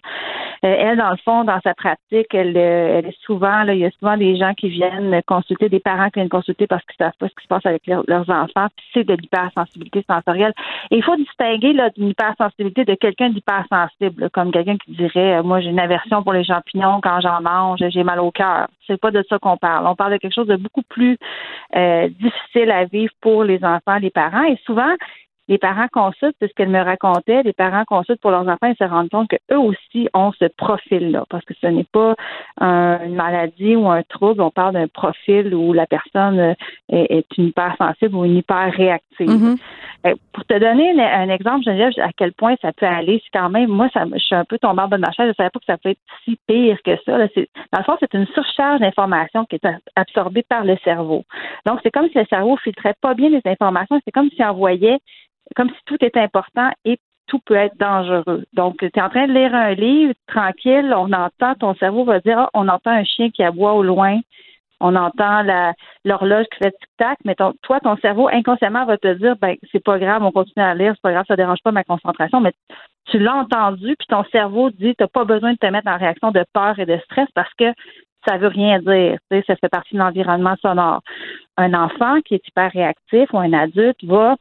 Euh, 0.63 0.75
elle, 0.79 0.97
dans 0.97 1.09
le 1.09 1.17
fond, 1.17 1.43
dans 1.43 1.59
sa 1.61 1.73
pratique, 1.73 2.33
elle, 2.33 2.55
euh, 2.55 2.99
elle 2.99 3.07
est 3.07 3.21
souvent, 3.25 3.63
là, 3.63 3.73
il 3.73 3.79
y 3.79 3.85
a 3.85 3.91
souvent 3.99 4.15
des 4.15 4.37
gens 4.37 4.53
qui 4.53 4.69
viennent 4.69 5.21
consulter, 5.27 5.67
des 5.67 5.81
parents 5.81 6.05
qui 6.05 6.19
viennent 6.19 6.29
consulter 6.29 6.67
parce 6.67 6.81
qu'ils 6.85 6.95
savent 6.95 7.11
pas 7.19 7.27
ce 7.27 7.35
qui 7.35 7.43
se 7.43 7.47
passe 7.49 7.65
avec 7.65 7.85
leurs 7.85 8.29
enfants. 8.29 8.67
Puis 8.77 8.85
c'est 8.93 9.03
de 9.03 9.15
l'hypersensibilité 9.15 10.05
sensorielle. 10.09 10.53
Et 10.91 10.95
il 10.95 11.03
faut 11.03 11.17
distinguer 11.17 11.73
là, 11.73 11.89
hypersensibilité 11.97 12.85
de 12.85 12.95
quelqu'un 12.95 13.31
d'hypersensible, 13.31 14.29
comme 14.29 14.53
quelqu'un 14.53 14.77
qui 14.77 14.93
dirait, 14.93 15.39
euh, 15.39 15.43
moi, 15.43 15.59
j'ai 15.59 15.69
une 15.69 15.79
aversion 15.79 16.23
pour 16.23 16.31
les 16.31 16.45
champignons 16.45 17.01
quand 17.01 17.19
j'en 17.19 17.41
mange, 17.41 17.79
j'ai 17.89 18.03
mal 18.03 18.21
au 18.21 18.31
cœur. 18.31 18.67
C'est 18.87 18.99
pas 18.99 19.11
de 19.11 19.23
ça 19.27 19.39
qu'on 19.39 19.57
parle. 19.57 19.85
On 19.87 19.95
parle 19.95 20.13
de 20.13 20.17
quelque 20.17 20.33
chose 20.33 20.47
de 20.47 20.52
beaucoup 20.57 20.83
plus 20.83 21.17
euh, 21.75 22.09
difficile 22.09 22.71
à 22.71 22.85
vivre 22.85 23.13
pour 23.21 23.43
les 23.43 23.63
enfants, 23.63 23.97
les 23.97 24.11
parents. 24.11 24.43
Et 24.43 24.57
souvent, 24.65 24.93
les 25.47 25.57
parents 25.57 25.87
consultent, 25.91 26.35
c'est 26.39 26.47
ce 26.47 26.53
qu'elle 26.53 26.69
me 26.69 26.81
racontait, 26.81 27.43
les 27.43 27.53
parents 27.53 27.83
consultent 27.85 28.21
pour 28.21 28.31
leurs 28.31 28.47
enfants 28.47 28.67
et 28.67 28.75
se 28.75 28.83
rendent 28.83 29.09
compte 29.09 29.29
qu'eux 29.29 29.57
aussi 29.57 30.07
ont 30.13 30.31
ce 30.39 30.45
profil-là, 30.45 31.25
parce 31.29 31.43
que 31.43 31.53
ce 31.59 31.67
n'est 31.67 31.83
pas 31.91 32.15
une 32.59 33.15
maladie 33.15 33.75
ou 33.75 33.89
un 33.89 34.03
trouble, 34.03 34.41
on 34.41 34.51
parle 34.51 34.73
d'un 34.73 34.87
profil 34.87 35.53
où 35.53 35.73
la 35.73 35.85
personne 35.85 36.39
euh, 36.39 36.53
est, 36.89 37.25
une 37.37 37.47
hypersensible 37.47 38.15
ou 38.15 38.25
une 38.25 38.37
hyper 38.37 38.71
réactive. 38.73 39.27
Mm-hmm. 39.27 39.57
Euh, 40.05 40.15
pour 40.33 40.45
te 40.45 40.57
donner 40.57 41.01
un, 41.01 41.29
exemple, 41.29 41.63
Geneviève, 41.63 41.93
à 42.01 42.11
quel 42.15 42.33
point 42.33 42.55
ça 42.61 42.71
peut 42.73 42.85
aller, 42.85 43.21
c'est 43.23 43.37
quand 43.37 43.49
même, 43.49 43.69
moi, 43.69 43.89
ça, 43.93 44.05
je 44.11 44.19
suis 44.19 44.35
un 44.35 44.45
peu 44.45 44.57
tombée 44.59 44.81
en 44.81 44.87
bas 44.87 44.97
de 44.97 45.01
ma 45.01 45.11
chaise, 45.11 45.25
je 45.25 45.29
ne 45.29 45.33
savais 45.33 45.49
pas 45.49 45.59
que 45.59 45.65
ça 45.65 45.77
peut 45.77 45.89
être 45.89 45.99
si 46.23 46.37
pire 46.47 46.77
que 46.83 46.95
ça. 47.05 47.17
Là, 47.17 47.27
dans 47.35 47.79
le 47.79 47.83
fond, 47.83 47.97
c'est 47.99 48.13
une 48.13 48.27
surcharge 48.27 48.79
d'informations 48.79 49.45
qui 49.45 49.55
est 49.55 49.67
absorbée 49.95 50.43
par 50.43 50.63
le 50.63 50.77
cerveau. 50.83 51.23
Donc, 51.65 51.79
c'est 51.83 51.91
comme 51.91 52.09
si 52.09 52.17
le 52.17 52.25
cerveau 52.25 52.57
filtrait 52.57 52.95
pas 53.01 53.13
bien 53.13 53.29
les 53.29 53.41
informations, 53.45 53.99
c'est 54.03 54.11
comme 54.11 54.29
s'il 54.29 54.43
envoyait 54.43 54.99
comme 55.55 55.69
si 55.69 55.79
tout 55.85 55.97
était 56.01 56.19
important 56.19 56.69
et 56.85 56.99
tout 57.27 57.39
peut 57.45 57.55
être 57.55 57.77
dangereux. 57.77 58.43
Donc, 58.53 58.77
tu 58.79 58.85
es 58.85 59.01
en 59.01 59.09
train 59.09 59.27
de 59.27 59.33
lire 59.33 59.53
un 59.55 59.73
livre, 59.73 60.13
tranquille, 60.27 60.93
on 60.95 61.11
entend, 61.13 61.55
ton 61.55 61.73
cerveau 61.75 62.03
va 62.03 62.19
dire, 62.19 62.37
ah, 62.39 62.49
on 62.53 62.67
entend 62.67 62.91
un 62.91 63.03
chien 63.03 63.29
qui 63.29 63.43
aboie 63.43 63.73
au 63.73 63.83
loin, 63.83 64.19
on 64.79 64.95
entend 64.95 65.43
l'horloge 66.03 66.45
qui 66.51 66.57
fait 66.63 66.71
tic-tac, 66.71 67.17
mais 67.23 67.35
toi, 67.35 67.79
ton 67.81 67.95
cerveau 67.97 68.27
inconsciemment 68.27 68.85
va 68.85 68.97
te 68.97 69.13
dire, 69.13 69.35
ben, 69.41 69.55
c'est 69.71 69.83
pas 69.83 69.97
grave, 69.97 70.23
on 70.23 70.31
continue 70.31 70.65
à 70.65 70.75
lire, 70.75 70.91
c'est 70.95 71.01
pas 71.01 71.13
grave, 71.13 71.25
ça 71.27 71.37
dérange 71.37 71.61
pas 71.63 71.71
ma 71.71 71.85
concentration, 71.85 72.41
mais 72.41 72.51
tu 73.05 73.19
l'as 73.19 73.35
entendu, 73.35 73.95
puis 73.97 74.07
ton 74.09 74.25
cerveau 74.25 74.69
dit, 74.71 74.93
t'as 74.97 75.07
pas 75.07 75.23
besoin 75.23 75.53
de 75.53 75.57
te 75.57 75.67
mettre 75.67 75.87
en 75.87 75.97
réaction 75.97 76.31
de 76.31 76.43
peur 76.53 76.77
et 76.79 76.85
de 76.85 76.97
stress 77.05 77.27
parce 77.33 77.53
que 77.53 77.73
ça 78.27 78.37
veut 78.37 78.47
rien 78.47 78.79
dire. 78.79 79.17
Tu 79.31 79.37
sais, 79.37 79.43
ça 79.47 79.55
fait 79.55 79.69
partie 79.69 79.95
de 79.95 79.99
l'environnement 79.99 80.55
sonore. 80.61 81.01
Un 81.57 81.73
enfant 81.73 82.21
qui 82.21 82.35
est 82.35 82.47
hyper 82.47 82.71
réactif 82.71 83.31
ou 83.33 83.39
un 83.39 83.53
adulte 83.53 84.03
va 84.03 84.35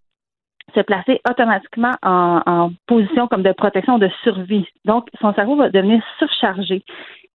se 0.74 0.80
placer 0.80 1.20
automatiquement 1.28 1.92
en, 2.02 2.70
position 2.86 3.28
comme 3.28 3.42
de 3.42 3.52
protection, 3.52 3.98
de 3.98 4.10
survie. 4.22 4.66
Donc, 4.84 5.08
son 5.20 5.32
cerveau 5.34 5.56
va 5.56 5.70
devenir 5.70 6.02
surchargé 6.18 6.82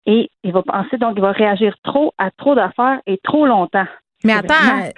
et 0.06 0.30
il 0.44 0.52
va 0.52 0.62
penser, 0.62 0.98
donc, 0.98 1.14
il 1.16 1.22
va 1.22 1.32
réagir 1.32 1.76
trop 1.84 2.14
à 2.18 2.32
trop 2.32 2.56
d'affaires 2.56 3.00
et 3.08 3.20
trop 3.24 3.46
longtemps. 3.46 3.88
Mais 4.24 4.34
attends, 4.34 4.90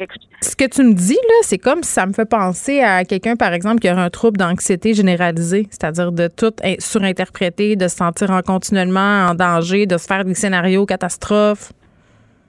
ce 0.41 0.55
que 0.55 0.69
tu 0.69 0.83
me 0.83 0.93
dis, 0.93 1.13
là, 1.13 1.35
c'est 1.41 1.57
comme 1.57 1.83
si 1.83 1.91
ça 1.91 2.05
me 2.05 2.13
fait 2.13 2.29
penser 2.29 2.81
à 2.81 3.03
quelqu'un, 3.03 3.35
par 3.35 3.51
exemple, 3.51 3.79
qui 3.79 3.91
aurait 3.91 4.01
un 4.01 4.09
trouble 4.09 4.37
d'anxiété 4.37 4.93
généralisée, 4.93 5.67
c'est-à-dire 5.69 6.13
de 6.13 6.29
tout 6.29 6.53
surinterpréter, 6.79 7.75
de 7.75 7.89
se 7.89 7.97
sentir 7.97 8.31
en 8.31 8.41
continuellement 8.41 9.27
en 9.29 9.35
danger, 9.35 9.85
de 9.85 9.97
se 9.97 10.07
faire 10.07 10.23
des 10.23 10.33
scénarios 10.33 10.85
catastrophes. 10.85 11.73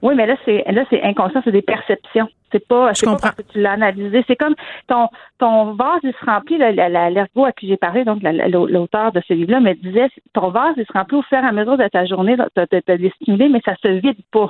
Oui, 0.03 0.15
mais 0.15 0.27
là, 0.27 0.37
c'est 0.45 0.63
là, 0.71 0.85
c'est 0.89 1.03
inconscient, 1.03 1.41
c'est 1.45 1.53
des 1.53 1.63
perceptions. 1.63 2.29
C'est 2.51 2.67
pas, 2.67 2.93
je 2.95 3.05
pas 3.05 3.17
parce 3.21 3.35
que 3.37 3.43
tu 3.43 3.61
l'as 3.61 3.73
analysé. 3.73 4.25
C'est 4.27 4.37
comme 4.37 4.55
ton, 4.87 5.09
ton 5.39 5.75
vase, 5.75 6.01
il 6.03 6.13
se 6.13 6.25
remplit, 6.25 6.59
l'ergo 6.59 7.45
à 7.45 7.53
qui 7.53 7.69
j'ai 7.69 7.77
parlé, 7.77 8.05
donc 8.05 8.21
l'auteur 8.23 9.13
de 9.13 9.21
ce 9.27 9.35
livre-là 9.35 9.61
me 9.61 9.75
disait, 9.75 10.09
ton 10.33 10.49
vase, 10.51 10.75
il 10.77 10.87
se 10.87 10.93
remplit 10.93 11.19
au 11.19 11.23
fur 11.23 11.39
et 11.39 11.47
à 11.47 11.53
mesure 11.53 11.77
de 11.77 11.89
ta 11.89 12.07
journée, 12.07 12.37
de 12.37 12.65
te 12.65 13.09
stimuler, 13.17 13.49
mais 13.49 13.61
ça 13.65 13.75
se 13.83 13.89
vide 13.89 14.21
pas. 14.33 14.49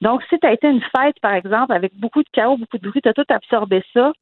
Donc, 0.00 0.22
si 0.30 0.38
tu 0.38 0.46
as 0.46 0.52
été 0.52 0.68
une 0.68 0.80
fête, 0.80 1.20
par 1.20 1.34
exemple, 1.34 1.72
avec 1.72 1.92
beaucoup 1.98 2.22
de 2.22 2.28
chaos, 2.32 2.56
beaucoup 2.56 2.78
de 2.78 2.88
bruit, 2.88 3.02
tu 3.02 3.08
as 3.08 3.12
tout 3.12 3.24
absorbé 3.28 3.84
ça, 3.92 4.12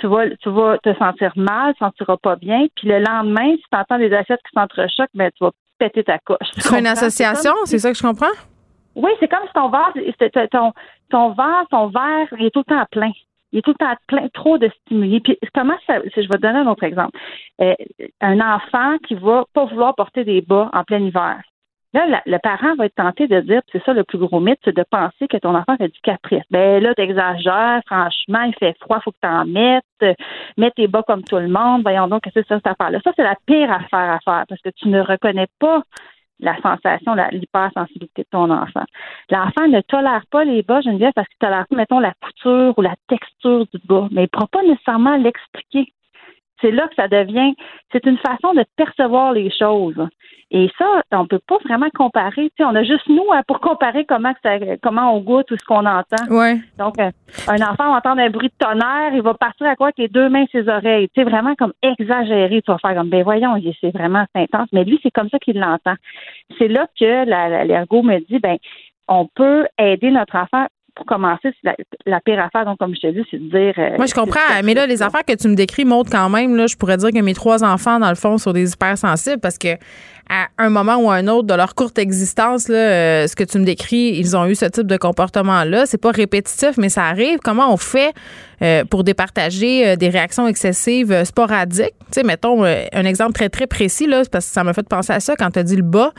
tu 0.00 0.06
vas, 0.06 0.28
tu 0.36 0.50
vas 0.50 0.76
te 0.78 0.92
sentir 0.94 1.32
mal, 1.36 1.74
tu 1.74 1.84
ne 1.84 1.88
sentiras 1.88 2.16
pas 2.18 2.36
bien. 2.36 2.66
Puis 2.76 2.88
le 2.88 2.98
lendemain, 2.98 3.54
si 3.56 3.62
tu 3.70 3.78
entends 3.78 3.98
des 3.98 4.12
assiettes 4.12 4.40
qui 4.42 4.52
s'entrechoquent, 4.52 5.10
ben, 5.14 5.30
tu 5.36 5.44
vas 5.44 5.52
péter 5.78 6.04
ta 6.04 6.18
coche. 6.18 6.50
C'est 6.58 6.78
une 6.78 6.86
association, 6.86 7.52
c'est 7.64 7.78
ça 7.78 7.90
que 7.90 7.96
je 7.96 8.02
comprends? 8.02 8.26
Oui, 8.96 9.10
c'est 9.18 9.28
comme 9.28 9.44
si 9.46 9.52
ton 9.52 9.70
ton, 10.50 10.72
ton 11.10 11.32
verre, 11.32 11.66
ton 11.70 11.88
verre, 11.88 12.28
il 12.38 12.46
est 12.46 12.50
tout 12.50 12.64
le 12.66 12.74
temps 12.74 12.86
plein. 12.90 13.12
Il 13.52 13.58
est 13.58 13.62
tout 13.62 13.70
le 13.70 13.86
temps 13.86 13.94
plein, 14.08 14.28
trop 14.34 14.58
de 14.58 14.68
stimuli. 14.82 15.20
Puis 15.20 15.38
comment 15.54 15.76
ça, 15.86 15.98
je 16.04 16.20
vais 16.20 16.26
te 16.26 16.36
donner 16.38 16.58
un 16.58 16.66
autre 16.66 16.82
exemple. 16.82 17.16
Euh, 17.60 17.74
un 18.20 18.40
enfant 18.40 18.98
qui 19.06 19.14
va 19.14 19.44
pas 19.52 19.64
vouloir 19.66 19.94
porter 19.94 20.24
des 20.24 20.40
bas 20.40 20.70
en 20.72 20.82
plein 20.82 20.98
hiver. 20.98 21.40
Là, 21.94 22.20
le 22.26 22.38
parent 22.38 22.74
va 22.74 22.86
être 22.86 22.96
tenté 22.96 23.28
de 23.28 23.40
dire, 23.40 23.62
c'est 23.70 23.82
ça 23.84 23.92
le 23.92 24.02
plus 24.02 24.18
gros 24.18 24.40
mythe, 24.40 24.58
c'est 24.64 24.74
de 24.74 24.84
penser 24.90 25.28
que 25.28 25.36
ton 25.36 25.54
enfant 25.54 25.76
fait 25.76 25.86
du 25.86 26.00
caprice. 26.00 26.42
Ben 26.50 26.82
là, 26.82 26.92
t'exagères, 26.92 27.82
franchement, 27.86 28.42
il 28.42 28.54
fait 28.58 28.76
froid, 28.80 28.98
faut 28.98 29.12
que 29.12 29.20
t'en 29.22 29.44
mettes, 29.44 30.18
mets 30.56 30.72
tes 30.72 30.88
bas 30.88 31.04
comme 31.06 31.22
tout 31.22 31.36
le 31.36 31.46
monde, 31.46 31.82
voyons 31.82 32.08
donc, 32.08 32.22
c'est 32.34 32.44
ça, 32.48 32.56
cette 32.56 32.66
affaire-là? 32.66 32.98
Ça, 33.04 33.12
c'est 33.14 33.22
la 33.22 33.36
pire 33.46 33.70
affaire 33.70 34.10
à 34.10 34.18
faire 34.24 34.44
parce 34.48 34.60
que 34.60 34.70
tu 34.70 34.88
ne 34.88 35.00
reconnais 35.02 35.46
pas 35.60 35.82
la 36.40 36.56
sensation, 36.60 37.14
l'hypersensibilité 37.32 38.22
de 38.22 38.28
ton 38.30 38.50
enfant. 38.50 38.84
L'enfant 39.30 39.68
ne 39.68 39.80
tolère 39.82 40.24
pas 40.30 40.44
les 40.44 40.62
bas, 40.62 40.80
Geneviève, 40.80 41.12
parce 41.14 41.28
qu'il 41.28 41.38
tolère 41.38 41.66
pas, 41.68 41.76
mettons, 41.76 42.00
la 42.00 42.12
couture 42.20 42.74
ou 42.76 42.82
la 42.82 42.94
texture 43.08 43.66
du 43.72 43.80
bas, 43.84 44.08
mais 44.10 44.22
il 44.22 44.24
ne 44.24 44.28
pourra 44.28 44.48
pas 44.48 44.62
nécessairement 44.62 45.16
l'expliquer. 45.16 45.92
C'est 46.64 46.70
là 46.70 46.88
que 46.88 46.94
ça 46.94 47.08
devient, 47.08 47.54
c'est 47.92 48.06
une 48.06 48.16
façon 48.16 48.54
de 48.54 48.64
percevoir 48.76 49.34
les 49.34 49.50
choses. 49.50 50.00
Et 50.50 50.70
ça, 50.78 51.02
on 51.12 51.26
peut 51.26 51.40
pas 51.46 51.58
vraiment 51.64 51.88
comparer. 51.94 52.50
Tu 52.56 52.64
on 52.64 52.74
a 52.74 52.82
juste 52.84 53.06
nous 53.08 53.26
hein, 53.32 53.42
pour 53.46 53.60
comparer 53.60 54.06
comment 54.06 54.32
ça, 54.42 54.52
comment 54.82 55.14
on 55.14 55.20
goûte 55.20 55.50
ou 55.50 55.56
ce 55.58 55.64
qu'on 55.64 55.84
entend. 55.84 56.24
Ouais. 56.30 56.58
Donc, 56.78 56.98
euh, 56.98 57.10
un 57.48 57.56
enfant 57.56 57.90
va 57.90 57.96
entendre 57.98 58.22
un 58.22 58.30
bruit 58.30 58.48
de 58.48 58.64
tonnerre, 58.64 59.12
il 59.12 59.20
va 59.20 59.34
partir 59.34 59.66
à 59.66 59.76
quoi 59.76 59.88
avec 59.88 59.98
les 59.98 60.08
deux 60.08 60.30
mains 60.30 60.46
ses 60.52 60.66
oreilles. 60.68 61.08
Tu 61.08 61.20
sais, 61.20 61.28
vraiment 61.28 61.54
comme 61.54 61.72
exagéré. 61.82 62.62
Tu 62.62 62.70
vas 62.70 62.78
faire 62.78 62.94
comme, 62.94 63.10
ben 63.10 63.24
voyons, 63.24 63.60
c'est 63.80 63.90
vraiment 63.90 64.24
intense. 64.34 64.68
Mais 64.72 64.84
lui, 64.84 64.98
c'est 65.02 65.10
comme 65.10 65.28
ça 65.28 65.38
qu'il 65.38 65.58
l'entend. 65.58 65.96
C'est 66.58 66.68
là 66.68 66.86
que 66.98 67.66
l'ergo 67.66 68.02
me 68.02 68.20
dit, 68.20 68.38
ben, 68.38 68.56
on 69.06 69.26
peut 69.26 69.66
aider 69.78 70.10
notre 70.10 70.36
enfant 70.36 70.66
pour 70.94 71.06
commencer, 71.06 71.52
la, 71.64 71.74
la, 72.06 72.20
pire 72.20 72.38
affaire, 72.40 72.64
donc 72.64 72.78
comme 72.78 72.94
je 72.94 73.00
te 73.00 73.06
dis, 73.08 73.26
c'est 73.30 73.38
de 73.38 73.48
dire. 73.48 73.74
Euh, 73.78 73.96
Moi, 73.96 74.06
je 74.06 74.14
comprends, 74.14 74.40
mais 74.62 74.74
là, 74.74 74.86
les 74.86 75.02
affaires 75.02 75.24
que 75.24 75.34
tu 75.34 75.48
me 75.48 75.56
décris 75.56 75.84
montrent 75.84 76.10
quand 76.10 76.28
même, 76.28 76.54
là, 76.56 76.66
je 76.66 76.76
pourrais 76.76 76.96
dire 76.96 77.10
que 77.10 77.20
mes 77.20 77.34
trois 77.34 77.64
enfants, 77.64 77.98
dans 77.98 78.08
le 78.08 78.14
fond, 78.14 78.38
sont 78.38 78.52
des 78.52 78.72
hypersensibles 78.72 79.40
parce 79.40 79.58
que 79.58 79.76
à 80.30 80.46
un 80.56 80.70
moment 80.70 80.96
ou 80.96 81.10
un 81.10 81.28
autre 81.28 81.46
de 81.46 81.52
leur 81.52 81.74
courte 81.74 81.98
existence, 81.98 82.68
là, 82.68 82.76
euh, 82.76 83.26
ce 83.26 83.36
que 83.36 83.44
tu 83.44 83.58
me 83.58 83.64
décris, 83.64 84.16
ils 84.16 84.34
ont 84.36 84.46
eu 84.46 84.54
ce 84.54 84.64
type 84.64 84.86
de 84.86 84.96
comportement-là. 84.96 85.84
C'est 85.84 86.00
pas 86.00 86.12
répétitif, 86.12 86.78
mais 86.78 86.88
ça 86.88 87.04
arrive. 87.04 87.40
Comment 87.44 87.70
on 87.70 87.76
fait 87.76 88.14
euh, 88.62 88.84
pour 88.86 89.04
départager 89.04 89.98
des 89.98 90.08
réactions 90.08 90.48
excessives 90.48 91.24
sporadiques? 91.24 91.92
Tu 92.06 92.20
sais, 92.20 92.22
mettons 92.22 92.64
un 92.64 93.04
exemple 93.04 93.32
très, 93.32 93.50
très 93.50 93.66
précis, 93.66 94.06
là, 94.06 94.22
parce 94.32 94.46
que 94.46 94.52
ça 94.52 94.64
m'a 94.64 94.72
fait 94.72 94.88
penser 94.88 95.12
à 95.12 95.20
ça 95.20 95.36
quand 95.36 95.50
tu 95.50 95.58
as 95.58 95.62
dit 95.62 95.76
le 95.76 95.82
bas. 95.82 96.12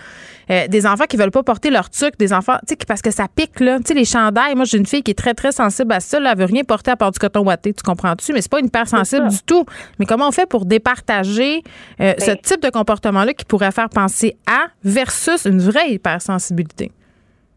des 0.50 0.86
enfants 0.86 1.06
qui 1.10 1.18
veulent 1.18 1.32
pas 1.32 1.42
porter 1.42 1.72
leur 1.72 1.90
tuc, 1.90 2.16
des 2.20 2.32
enfants, 2.32 2.58
tu 2.68 2.76
sais, 2.80 2.86
parce 2.88 3.02
que 3.02 3.10
ça 3.10 3.26
pique, 3.34 3.60
là. 3.60 3.80
Tu 3.80 3.86
sais, 3.86 3.94
les 3.96 4.06
chandails. 4.06 4.54
Moi, 4.54 4.65
j'ai 4.66 4.78
une 4.78 4.86
fille 4.86 5.04
qui 5.04 5.12
est 5.12 5.18
très, 5.18 5.34
très 5.34 5.52
sensible 5.52 5.92
à 5.94 6.00
ça. 6.00 6.20
Là, 6.20 6.32
elle 6.34 6.40
veut 6.40 6.46
rien 6.46 6.64
porter 6.64 6.92
à 6.92 6.96
part 6.96 7.12
du 7.12 7.20
coton 7.20 7.42
ouaté. 7.42 7.74
Tu 7.74 7.84
comprends-tu? 7.84 8.34
Mais 8.34 8.42
c'est 8.42 8.52
pas 8.52 8.60
une 8.60 8.68
hypersensible 8.68 9.30
du 9.30 9.42
tout. 9.46 9.66
Mais 10.00 10.06
comment 10.06 10.28
on 10.28 10.32
fait 10.32 10.50
pour 10.50 10.66
départager 10.66 11.62
ce 12.00 12.26
ben 12.26 12.38
type 12.38 12.62
de 12.62 12.70
comportement-là 12.70 13.34
qui 13.34 13.46
pourrait 13.46 13.72
faire 13.72 13.90
penser 13.90 14.36
à 14.48 14.68
versus 14.84 15.46
une 15.46 15.60
vraie 15.60 15.92
hypersensibilité? 15.92 16.92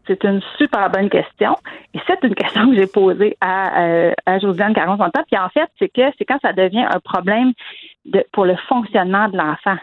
C'est 0.09 0.23
une 0.23 0.41
super 0.57 0.89
bonne 0.89 1.09
question. 1.09 1.55
Et 1.93 1.99
c'est 2.07 2.17
une 2.23 2.33
question 2.33 2.67
que 2.71 2.75
j'ai 2.75 2.87
posée 2.87 3.37
à, 3.41 3.83
euh, 3.83 4.11
à 4.25 4.39
Josiane 4.39 4.73
caron 4.73 4.97
Puis 4.97 5.39
en 5.39 5.49
fait, 5.49 5.69
c'est 5.77 5.89
que 5.89 6.01
c'est 6.17 6.25
quand 6.25 6.39
ça 6.41 6.51
devient 6.51 6.85
un 6.89 6.99
problème 6.99 7.53
de, 8.05 8.25
pour 8.31 8.45
le 8.45 8.55
fonctionnement 8.67 9.29
de 9.29 9.37
l'enfant. 9.37 9.77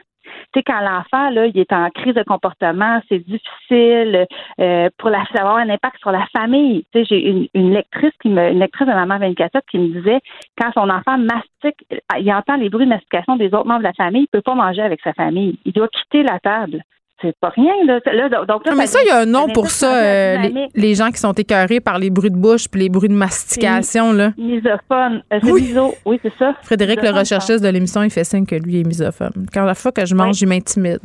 Tu 0.53 0.61
sais, 0.61 0.63
quand 0.63 0.81
l'enfant, 0.81 1.31
là, 1.31 1.47
il 1.47 1.59
est 1.59 1.73
en 1.73 1.91
crise 1.91 2.15
de 2.15 2.23
comportement, 2.23 3.01
c'est 3.09 3.19
difficile 3.19 4.27
euh, 4.61 4.89
pour 4.99 5.11
la, 5.11 5.25
avoir 5.39 5.57
un 5.57 5.69
impact 5.69 5.99
sur 6.01 6.11
la 6.11 6.27
famille. 6.37 6.85
Tu 6.93 7.01
sais, 7.01 7.05
j'ai 7.05 7.29
une, 7.29 7.49
une, 7.55 7.73
lectrice 7.73 8.13
qui 8.21 8.29
me, 8.29 8.51
une 8.51 8.61
lectrice 8.61 8.87
de 8.87 8.93
maman 8.93 9.19
24 9.19 9.61
qui 9.71 9.79
me 9.79 9.89
disait 9.89 10.21
quand 10.61 10.73
son 10.73 10.89
enfant 10.91 11.19
mastique, 11.19 11.85
il 12.19 12.33
entend 12.33 12.57
les 12.57 12.69
bruits 12.69 12.87
de 12.87 12.91
mastication 12.91 13.37
des 13.37 13.47
autres 13.47 13.67
membres 13.67 13.81
de 13.81 13.85
la 13.85 13.93
famille, 13.93 14.23
il 14.23 14.29
peut 14.29 14.43
pas 14.43 14.55
manger 14.55 14.83
avec 14.83 15.01
sa 15.03 15.13
famille. 15.13 15.59
Il 15.65 15.73
doit 15.73 15.89
quitter 15.89 16.23
la 16.23 16.39
table 16.41 16.83
c'est 17.23 17.35
pas 17.41 17.49
rien. 17.49 17.73
Là. 17.85 18.01
donc, 18.47 18.63
mais 18.77 18.87
ça, 18.87 18.99
il 19.03 19.09
y 19.09 19.11
a 19.11 19.21
un 19.21 19.27
nom 19.27 19.49
pour 19.49 19.71
ça, 19.71 19.97
euh, 19.97 20.67
les, 20.75 20.95
gens 20.95 21.11
qui 21.11 21.19
sont 21.19 21.33
écœurés 21.33 21.81
par 21.81 21.99
les 21.99 22.11
bruits 22.11 22.31
de 22.31 22.37
bouche 22.37 22.69
puis 22.69 22.83
les 22.83 22.89
bruits 22.89 23.09
de 23.09 23.15
mastication. 23.15 24.13
Là. 24.13 24.33
Misophone. 24.37 25.23
Euh, 25.33 25.41
oui. 25.45 25.63
Miso. 25.63 25.95
Oui, 26.05 26.21
c'est 26.23 26.33
ça. 26.39 26.55
Frédéric, 26.63 27.03
le 27.03 27.11
recherchiste 27.11 27.63
de 27.63 27.69
l'émission, 27.69 28.03
il 28.03 28.11
fait 28.11 28.25
signe 28.25 28.47
que 28.47 28.57
lui 28.57 28.81
est 28.81 28.85
misophone. 28.85 29.47
Quand 29.53 29.65
la 29.65 29.75
fois 29.75 29.93
que 29.93 30.05
je 30.05 30.15
mange, 30.15 30.41
il 30.41 30.49
m'intimide. 30.49 31.01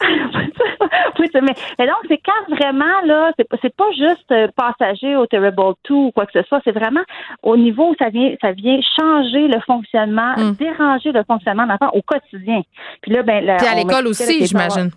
oui, 1.18 1.28
mais, 1.34 1.54
mais, 1.78 1.86
donc, 1.86 1.96
c'est 2.08 2.18
quand 2.18 2.54
vraiment, 2.54 3.00
là, 3.06 3.32
c'est, 3.38 3.46
c'est 3.62 3.74
pas 3.74 3.90
juste 3.92 4.30
euh, 4.32 4.48
passager 4.56 5.16
au 5.16 5.26
Terrible 5.26 5.74
2 5.88 5.94
ou 5.94 6.10
quoi 6.12 6.26
que 6.26 6.32
ce 6.32 6.42
soit, 6.48 6.60
c'est 6.64 6.72
vraiment 6.72 7.02
au 7.42 7.56
niveau 7.56 7.90
où 7.90 7.94
ça 7.98 8.08
vient, 8.10 8.34
ça 8.40 8.52
vient 8.52 8.78
changer 8.98 9.48
le 9.48 9.60
fonctionnement, 9.60 10.34
hmm. 10.36 10.54
déranger 10.56 11.12
le 11.12 11.22
fonctionnement 11.24 11.64
de 11.64 11.70
l'enfant 11.70 11.90
au 11.94 12.02
quotidien. 12.02 12.62
Puis 13.00 13.12
là, 13.12 13.22
ben, 13.22 13.44
là, 13.44 13.56
Puis 13.58 13.68
à 13.68 13.76
l'école 13.76 14.06
aussi, 14.08 14.44
j'imagine. 14.44 14.90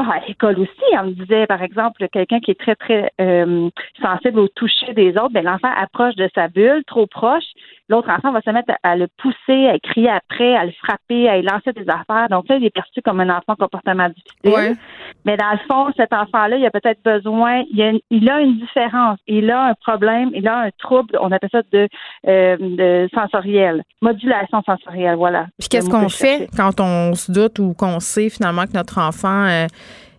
Ah, 0.00 0.12
à 0.12 0.26
l'école 0.28 0.60
aussi, 0.60 0.84
on 0.92 1.06
me 1.06 1.10
disait, 1.10 1.48
par 1.48 1.60
exemple, 1.60 2.06
quelqu'un 2.12 2.38
qui 2.38 2.52
est 2.52 2.60
très, 2.60 2.76
très 2.76 3.10
euh, 3.20 3.68
sensible 4.00 4.38
au 4.38 4.46
toucher 4.46 4.94
des 4.94 5.10
autres, 5.16 5.30
ben, 5.32 5.44
l'enfant 5.44 5.72
approche 5.76 6.14
de 6.14 6.30
sa 6.36 6.46
bulle, 6.46 6.84
trop 6.86 7.08
proche, 7.08 7.46
l'autre 7.88 8.10
enfant 8.10 8.32
va 8.32 8.40
se 8.40 8.50
mettre 8.50 8.72
à, 8.82 8.96
le 8.96 9.06
pousser, 9.20 9.68
à 9.68 9.78
crier 9.78 10.10
après, 10.10 10.54
à 10.54 10.64
le 10.64 10.72
frapper, 10.72 11.28
à 11.28 11.36
lui 11.36 11.46
lancer 11.46 11.72
des 11.72 11.88
affaires. 11.88 12.28
Donc 12.30 12.48
là, 12.48 12.56
il 12.56 12.64
est 12.64 12.70
perçu 12.70 13.00
comme 13.02 13.20
un 13.20 13.30
enfant 13.30 13.54
comportement 13.56 14.08
difficile. 14.08 14.76
Mais 15.24 15.36
dans 15.36 15.50
le 15.52 15.58
fond, 15.68 15.92
cet 15.96 16.12
enfant-là, 16.12 16.56
il 16.56 16.66
a 16.66 16.70
peut-être 16.70 17.02
besoin, 17.02 17.62
il 17.72 17.82
a, 17.82 17.90
une, 17.90 18.00
il 18.10 18.30
a, 18.30 18.40
une, 18.40 18.58
différence, 18.58 19.18
il 19.26 19.50
a 19.50 19.66
un 19.66 19.74
problème, 19.74 20.30
il 20.34 20.46
a 20.48 20.58
un 20.60 20.70
trouble, 20.78 21.18
on 21.20 21.32
appelle 21.32 21.50
ça 21.50 21.62
de, 21.72 21.88
euh, 22.26 22.56
de 22.58 23.08
sensoriel, 23.14 23.82
modulation 24.00 24.62
sensorielle, 24.62 25.16
voilà. 25.16 25.46
Puis 25.58 25.68
qu'est-ce 25.68 25.90
qu'on 25.90 26.08
fait 26.08 26.48
quand 26.56 26.80
on 26.80 27.14
se 27.14 27.32
doute 27.32 27.58
ou 27.58 27.74
qu'on 27.74 28.00
sait 28.00 28.28
finalement 28.28 28.64
que 28.64 28.72
notre 28.74 28.98
enfant 28.98 29.46
euh, 29.46 29.66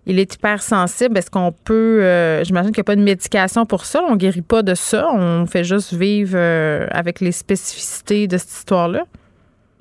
il 0.05 0.19
est 0.19 0.33
hypersensible. 0.33 1.17
Est-ce 1.17 1.31
qu'on 1.31 1.51
peut. 1.51 1.99
Euh, 2.03 2.43
j'imagine 2.43 2.71
qu'il 2.71 2.81
n'y 2.81 2.85
a 2.85 2.91
pas 2.91 2.95
de 2.95 3.03
médication 3.03 3.65
pour 3.65 3.85
ça. 3.85 4.01
On 4.07 4.11
ne 4.11 4.17
guérit 4.17 4.41
pas 4.41 4.63
de 4.63 4.73
ça. 4.73 5.07
On 5.13 5.45
fait 5.45 5.63
juste 5.63 5.93
vivre 5.93 6.33
euh, 6.35 6.87
avec 6.91 7.19
les 7.19 7.31
spécificités 7.31 8.27
de 8.27 8.37
cette 8.37 8.49
histoire-là. 8.49 9.03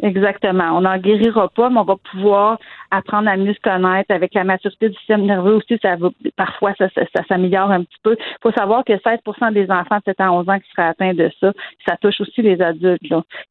Exactement. 0.03 0.77
On 0.77 0.83
n'en 0.83 0.99
guérira 0.99 1.49
pas, 1.49 1.71
mais 1.71 1.79
on 1.79 1.85
va 1.85 1.97
pouvoir 2.13 2.59
apprendre 2.91 3.29
à 3.29 3.37
mieux 3.37 3.55
se 3.55 3.61
connaître. 3.61 4.11
Avec 4.11 4.35
la 4.35 4.45
maturité 4.45 4.89
du 4.89 4.97
système 4.97 5.25
nerveux 5.25 5.55
aussi, 5.55 5.79
ça 5.83 5.97
va, 5.97 6.09
parfois, 6.37 6.75
ça, 6.79 6.89
ça, 6.95 7.23
s'améliore 7.29 7.71
un 7.71 7.85
petit 7.85 7.99
peu. 8.03 8.17
Il 8.19 8.37
faut 8.43 8.53
savoir 8.53 8.85
que 8.85 8.93
16% 8.93 9.53
des 9.53 9.71
enfants 9.71 9.97
de 9.97 10.03
7 10.07 10.21
à 10.21 10.33
11 10.33 10.49
ans 10.49 10.59
qui 10.59 10.71
seraient 10.71 10.89
atteints 10.89 11.15
de 11.15 11.31
ça, 11.41 11.53
ça 11.87 11.97
touche 11.97 12.21
aussi 12.21 12.43
les 12.43 12.61
adultes. 12.61 13.03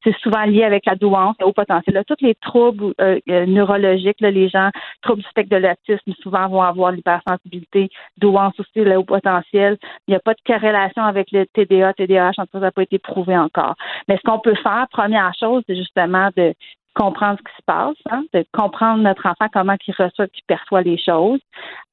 C'est 0.04 0.16
souvent 0.18 0.44
lié 0.44 0.64
avec 0.64 0.86
la 0.86 0.96
douance, 0.96 1.36
haut 1.44 1.54
potentiel. 1.54 1.96
Là, 1.96 2.04
tous 2.04 2.16
les 2.22 2.36
troubles 2.36 2.94
euh, 3.02 3.20
euh, 3.30 3.46
neurologiques, 3.46 4.22
là, 4.22 4.32
les 4.32 4.50
gens, 4.50 4.70
troubles 5.02 5.22
du 5.22 5.30
spectre 5.30 5.56
de 5.56 5.62
l'autisme, 5.62 6.14
souvent 6.22 6.48
vont 6.48 6.62
avoir 6.62 6.92
l'hypersensibilité, 6.92 7.90
douance 8.18 8.60
aussi, 8.60 8.84
le 8.84 8.98
haut 8.98 9.04
potentiel. 9.04 9.78
Il 10.08 10.12
n'y 10.12 10.16
a 10.16 10.20
pas 10.20 10.34
de 10.34 10.42
corrélation 10.46 11.04
avec 11.04 11.32
le 11.32 11.46
TDA, 11.46 11.94
TDAH, 11.94 12.34
en 12.38 12.46
tout 12.46 12.52
cas, 12.54 12.60
ça 12.60 12.60
n'a 12.60 12.72
pas 12.72 12.84
été 12.84 13.00
prouvé 13.00 13.38
encore. 13.38 13.76
Mais 14.08 14.18
ce 14.18 14.22
qu'on 14.22 14.40
peut 14.40 14.56
faire, 14.56 14.88
première 14.92 15.34
chose, 15.40 15.64
c'est 15.68 15.76
justement 15.76 16.30
de 16.36 16.54
comprendre 16.98 17.38
ce 17.38 17.44
qui 17.44 17.58
se 17.58 17.64
passe, 17.66 17.96
hein, 18.10 18.24
de 18.34 18.44
comprendre 18.52 19.04
notre 19.04 19.26
enfant, 19.28 19.48
comment 19.54 19.76
il 19.88 19.94
reçoit, 19.94 20.28
qu'il 20.28 20.44
perçoit 20.48 20.82
les 20.82 20.98
choses, 20.98 21.40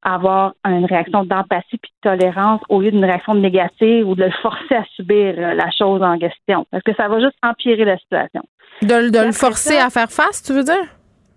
avoir 0.02 0.55
une 0.66 0.86
réaction 0.86 1.24
d'empathie 1.24 1.78
puis 1.78 1.93
de 2.02 2.10
tolérance 2.10 2.60
au 2.68 2.81
lieu 2.81 2.90
d'une 2.90 3.05
réaction 3.05 3.35
négative 3.35 4.09
ou 4.09 4.14
de 4.14 4.24
le 4.24 4.31
forcer 4.43 4.74
à 4.74 4.85
subir 4.97 5.35
euh, 5.36 5.55
la 5.55 5.70
chose 5.70 6.02
en 6.02 6.18
question. 6.18 6.66
Parce 6.70 6.82
que 6.82 6.94
ça 6.94 7.09
va 7.09 7.20
juste 7.20 7.36
empirer 7.43 7.85
la 7.85 7.98
situation. 7.98 8.43
De, 8.82 9.10
de 9.10 9.26
le 9.26 9.32
forcer 9.32 9.76
à 9.76 9.90
faire 9.90 10.10
face, 10.10 10.43
tu 10.43 10.52
veux 10.52 10.64
dire? 10.64 10.89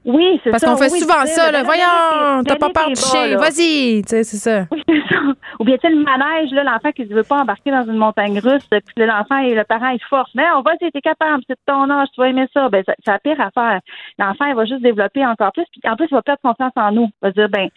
Oui, 0.07 0.39
c'est 0.41 0.51
ça. 0.51 0.51
Parce 0.51 0.63
qu'on 0.63 0.81
fait 0.81 0.89
souvent 0.89 1.25
ça, 1.25 1.51
là. 1.51 1.63
Voyons, 1.63 2.43
t'as 2.45 2.55
pas 2.55 2.69
peur 2.69 2.89
de 2.89 2.95
toucher, 2.95 3.35
vas-y, 3.35 4.01
tu 4.03 4.09
sais, 4.09 4.23
c'est 4.23 4.37
ça. 4.37 4.65
Oui, 4.71 4.81
c'est 4.87 5.13
ça. 5.13 5.21
Ou 5.59 5.65
bien, 5.65 5.75
tu 5.77 5.81
sais, 5.81 5.93
le 5.93 6.01
manège, 6.01 6.51
là, 6.51 6.63
l'enfant 6.63 6.93
qui 6.93 7.05
ne 7.05 7.13
veut 7.13 7.23
pas 7.23 7.41
embarquer 7.41 7.71
dans 7.71 7.83
une 7.83 7.97
montagne 7.97 8.39
russe, 8.39 8.65
puis 8.69 9.05
l'enfant 9.05 9.39
et 9.39 9.53
le 9.53 9.65
parent, 9.65 9.89
il 9.89 10.01
force. 10.09 10.31
Mais 10.33 10.45
on 10.55 10.61
va, 10.61 10.77
tu 10.77 10.85
es 10.85 11.01
capable, 11.01 11.43
c'est 11.45 11.55
de 11.55 11.59
ton 11.65 11.89
âge, 11.89 12.07
tu 12.13 12.21
vas 12.21 12.29
aimer 12.29 12.47
ça. 12.53 12.69
Ben, 12.69 12.83
c'est 12.87 13.11
la 13.11 13.19
pire 13.19 13.41
affaire. 13.41 13.81
L'enfant, 14.17 14.45
il 14.45 14.55
va 14.55 14.65
juste 14.65 14.81
développer 14.81 15.25
encore 15.25 15.51
plus, 15.51 15.65
puis 15.71 15.81
en 15.89 15.97
plus, 15.97 16.07
il 16.09 16.15
va 16.15 16.21
perdre 16.21 16.41
confiance 16.41 16.73
en 16.77 16.93
nous. 16.93 17.09
Il 17.21 17.25
va 17.25 17.31
dire, 17.31 17.49
ben, 17.49 17.67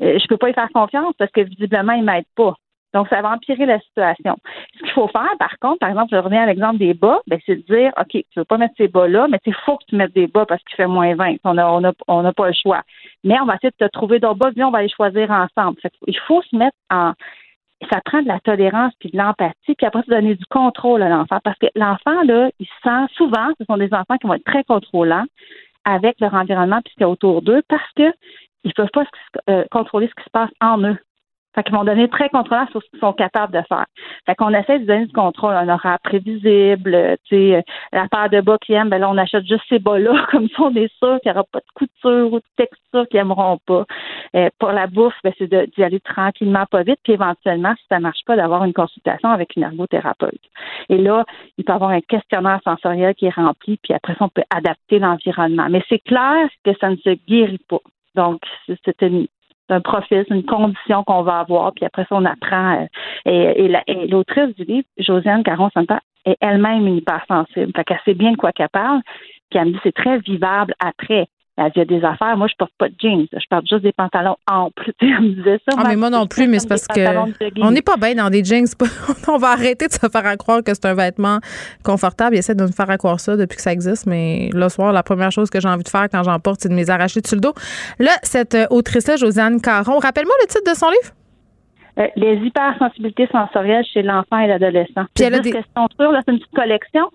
euh, 0.00 0.18
je 0.18 0.26
peux 0.28 0.36
pas 0.36 0.50
y 0.50 0.54
faire 0.54 0.68
confiance 0.72 1.14
parce 1.18 1.32
que 1.32 1.40
visiblement, 1.40 1.94
il 1.94 2.04
m'aide 2.04 2.24
pas. 2.36 2.54
Donc, 2.94 3.08
ça 3.08 3.22
va 3.22 3.30
empirer 3.30 3.66
la 3.66 3.78
situation. 3.80 4.36
Ce 4.74 4.78
qu'il 4.80 4.92
faut 4.92 5.08
faire, 5.08 5.30
par 5.38 5.58
contre, 5.60 5.78
par 5.78 5.90
exemple, 5.90 6.08
je 6.10 6.16
reviens 6.16 6.42
à 6.42 6.46
l'exemple 6.46 6.78
des 6.78 6.94
bas, 6.94 7.20
ben, 7.26 7.38
c'est 7.46 7.56
de 7.56 7.74
dire, 7.74 7.92
OK, 7.98 8.10
tu 8.10 8.24
veux 8.36 8.44
pas 8.44 8.58
mettre 8.58 8.74
ces 8.76 8.88
bas-là, 8.88 9.28
mais 9.30 9.38
il 9.46 9.54
faut 9.54 9.76
que 9.76 9.84
tu 9.88 9.96
mettes 9.96 10.14
des 10.14 10.26
bas 10.26 10.46
parce 10.46 10.62
qu'il 10.64 10.76
fait 10.76 10.86
moins 10.86 11.14
20. 11.14 11.36
On 11.44 11.54
n'a 11.54 11.72
on 11.72 11.84
a, 11.84 11.92
on 12.08 12.24
a 12.24 12.32
pas 12.32 12.48
le 12.48 12.54
choix. 12.54 12.82
Mais 13.24 13.40
on 13.40 13.46
va 13.46 13.54
essayer 13.54 13.70
de 13.78 13.86
te 13.86 13.90
trouver 13.90 14.18
d'autres 14.18 14.38
bas, 14.38 14.50
viens, 14.50 14.68
on 14.68 14.72
va 14.72 14.82
les 14.82 14.88
choisir 14.88 15.30
ensemble. 15.30 15.78
il 16.06 16.18
faut 16.26 16.42
se 16.42 16.56
mettre 16.56 16.76
en, 16.90 17.12
ça 17.90 18.00
prend 18.04 18.22
de 18.22 18.28
la 18.28 18.40
tolérance 18.40 18.92
puis 18.98 19.10
de 19.10 19.16
l'empathie, 19.16 19.74
puis 19.76 19.86
après, 19.86 20.02
se 20.02 20.10
donner 20.10 20.34
du 20.34 20.44
contrôle 20.46 21.02
à 21.02 21.08
l'enfant. 21.08 21.38
Parce 21.42 21.58
que 21.58 21.66
l'enfant, 21.74 22.22
là, 22.24 22.50
il 22.58 22.66
sent 22.82 23.12
souvent, 23.14 23.48
ce 23.58 23.64
sont 23.64 23.76
des 23.76 23.92
enfants 23.94 24.16
qui 24.20 24.26
vont 24.26 24.34
être 24.34 24.44
très 24.44 24.64
contrôlants 24.64 25.24
avec 25.84 26.20
leur 26.20 26.34
environnement 26.34 26.80
puis 26.84 26.92
ce 26.92 26.94
qu'il 26.96 27.02
y 27.02 27.04
a 27.04 27.08
autour 27.08 27.42
d'eux 27.42 27.62
parce 27.68 27.90
que 27.96 28.12
ils 28.64 28.74
peuvent 28.74 28.90
pas 28.92 29.04
euh, 29.48 29.64
contrôler 29.70 30.08
ce 30.08 30.14
qui 30.14 30.24
se 30.24 30.30
passe 30.30 30.50
en 30.60 30.82
eux. 30.82 30.98
Fait 31.54 31.64
qu'ils 31.64 31.74
vont 31.74 31.84
donner 31.84 32.08
très 32.08 32.28
contrôlant 32.28 32.66
sur 32.70 32.82
ce 32.82 32.88
qu'ils 32.90 33.00
sont 33.00 33.12
capables 33.12 33.52
de 33.52 33.62
faire. 33.68 33.86
Fait 34.26 34.34
qu'on 34.36 34.50
essaie 34.50 34.78
de 34.78 34.86
donner 34.86 35.06
du 35.06 35.12
contrôle, 35.12 35.54
un 35.54 35.68
horaire 35.68 35.98
prévisible, 36.04 36.94
euh, 36.94 37.16
tu 37.24 37.36
sais, 37.36 37.56
euh, 37.56 37.62
la 37.92 38.08
paire 38.08 38.30
de 38.30 38.40
bas 38.40 38.56
qu'ils 38.58 38.76
aiment, 38.76 38.88
ben 38.88 38.98
là, 38.98 39.10
on 39.10 39.18
achète 39.18 39.44
juste 39.46 39.64
ces 39.68 39.80
bas-là, 39.80 40.26
comme 40.30 40.48
ça, 40.48 40.62
on 40.62 40.74
est 40.76 40.92
sûr 40.98 41.18
qu'il 41.20 41.32
n'y 41.32 41.38
aura 41.38 41.44
pas 41.50 41.58
de 41.58 41.72
couture 41.74 42.32
ou 42.32 42.38
de 42.38 42.44
texture 42.56 43.08
qu'ils 43.08 43.18
n'aimeront 43.18 43.58
pas. 43.66 43.84
Euh, 44.36 44.48
pour 44.58 44.70
la 44.70 44.86
bouffe, 44.86 45.16
ben, 45.24 45.32
c'est 45.38 45.52
d'y 45.52 45.82
aller 45.82 46.00
tranquillement, 46.00 46.66
pas 46.70 46.82
vite, 46.84 47.00
puis 47.02 47.14
éventuellement, 47.14 47.74
si 47.76 47.84
ça 47.88 47.98
marche 47.98 48.24
pas, 48.26 48.36
d'avoir 48.36 48.64
une 48.64 48.72
consultation 48.72 49.28
avec 49.30 49.56
une 49.56 49.64
ergothérapeute. 49.64 50.40
Et 50.88 50.98
là, 50.98 51.24
il 51.58 51.64
peut 51.64 51.72
avoir 51.72 51.90
un 51.90 52.00
questionnaire 52.00 52.60
sensoriel 52.62 53.14
qui 53.14 53.26
est 53.26 53.34
rempli, 53.34 53.78
puis 53.82 53.92
après 53.92 54.14
ça, 54.14 54.24
on 54.24 54.28
peut 54.28 54.44
adapter 54.50 55.00
l'environnement. 55.00 55.66
Mais 55.68 55.82
c'est 55.88 55.98
clair 55.98 56.48
que 56.64 56.70
ça 56.80 56.90
ne 56.90 56.96
se 56.96 57.10
guérit 57.26 57.60
pas. 57.68 57.80
Donc, 58.14 58.40
c'est 58.66 59.02
une 59.02 59.26
un 59.70 59.80
profil, 59.80 60.24
c'est 60.28 60.34
une 60.34 60.44
condition 60.44 61.04
qu'on 61.04 61.22
va 61.22 61.40
avoir, 61.40 61.72
puis 61.72 61.84
après 61.84 62.02
ça, 62.02 62.16
on 62.16 62.24
apprend. 62.24 62.86
Euh, 63.26 63.52
et, 63.86 64.06
l'autrice 64.08 64.54
du 64.56 64.64
livre, 64.64 64.88
Josiane 64.98 65.42
Caron-Santa, 65.42 66.00
est 66.26 66.36
elle-même 66.40 66.86
hypersensible. 66.88 67.72
Fait 67.74 67.84
qu'elle 67.84 68.00
sait 68.04 68.14
bien 68.14 68.32
de 68.32 68.36
quoi 68.36 68.52
qu'elle 68.52 68.68
parle, 68.68 69.00
puis 69.50 69.58
elle 69.58 69.68
me 69.68 69.72
dit 69.72 69.80
c'est 69.82 69.94
très 69.94 70.18
vivable 70.18 70.74
après. 70.78 71.26
Il 71.58 71.72
y 71.76 71.80
a 71.80 71.84
des 71.84 72.02
affaires. 72.02 72.36
Moi, 72.38 72.46
je 72.48 72.54
porte 72.56 72.72
pas 72.78 72.88
de 72.88 72.94
jeans. 72.98 73.26
Je 73.32 73.46
porte 73.50 73.66
juste 73.68 73.82
des 73.82 73.92
pantalons 73.92 74.36
amples. 74.50 74.92
Elle 75.00 75.20
me 75.20 75.28
disait 75.34 75.60
ça. 75.68 75.76
Ah, 75.78 75.84
mais 75.86 75.96
moi 75.96 76.08
non 76.08 76.26
plus, 76.26 76.48
mais 76.48 76.58
c'est 76.58 76.68
parce 76.68 76.86
que 76.86 77.60
on 77.62 77.70
n'est 77.70 77.82
pas 77.82 77.96
bien 77.96 78.14
dans 78.14 78.30
des 78.30 78.42
jeans. 78.42 78.66
on 79.28 79.36
va 79.36 79.48
arrêter 79.48 79.86
de 79.86 79.92
se 79.92 80.08
faire 80.08 80.36
croire 80.38 80.62
que 80.64 80.72
c'est 80.72 80.86
un 80.86 80.94
vêtement 80.94 81.38
confortable. 81.84 82.36
Il 82.36 82.38
essaie 82.38 82.54
de 82.54 82.64
nous 82.64 82.72
faire 82.72 82.96
croire 82.96 83.20
ça 83.20 83.36
depuis 83.36 83.56
que 83.56 83.62
ça 83.62 83.72
existe. 83.72 84.06
Mais 84.06 84.48
le 84.54 84.68
soir, 84.68 84.92
la 84.92 85.02
première 85.02 85.32
chose 85.32 85.50
que 85.50 85.60
j'ai 85.60 85.68
envie 85.68 85.84
de 85.84 85.88
faire 85.88 86.08
quand 86.10 86.22
j'en 86.22 86.38
porte, 86.38 86.60
c'est 86.60 86.68
de 86.68 86.74
me 86.74 86.78
les 86.78 86.90
arracher 86.90 87.20
dessus 87.20 87.34
le 87.34 87.42
dos. 87.42 87.54
Là, 87.98 88.12
cette 88.22 88.54
euh, 88.54 88.66
autrice-là, 88.70 89.16
Josiane 89.16 89.60
Caron, 89.60 89.98
rappelle-moi 89.98 90.34
le 90.40 90.46
titre 90.46 90.70
de 90.70 90.76
son 90.76 90.88
livre? 90.88 91.12
Euh, 91.98 92.06
les 92.16 92.36
hypersensibilités 92.36 93.28
sensorielles 93.30 93.84
chez 93.92 94.02
l'enfant 94.02 94.38
et 94.38 94.46
l'adolescent. 94.46 95.04
Puis 95.14 95.24
elle 95.24 95.34
a 95.34 95.40
des 95.40 95.50
sûres, 95.50 95.60
c'est 95.98 96.32
une 96.32 96.38
petite 96.38 96.54
collection. 96.54 97.10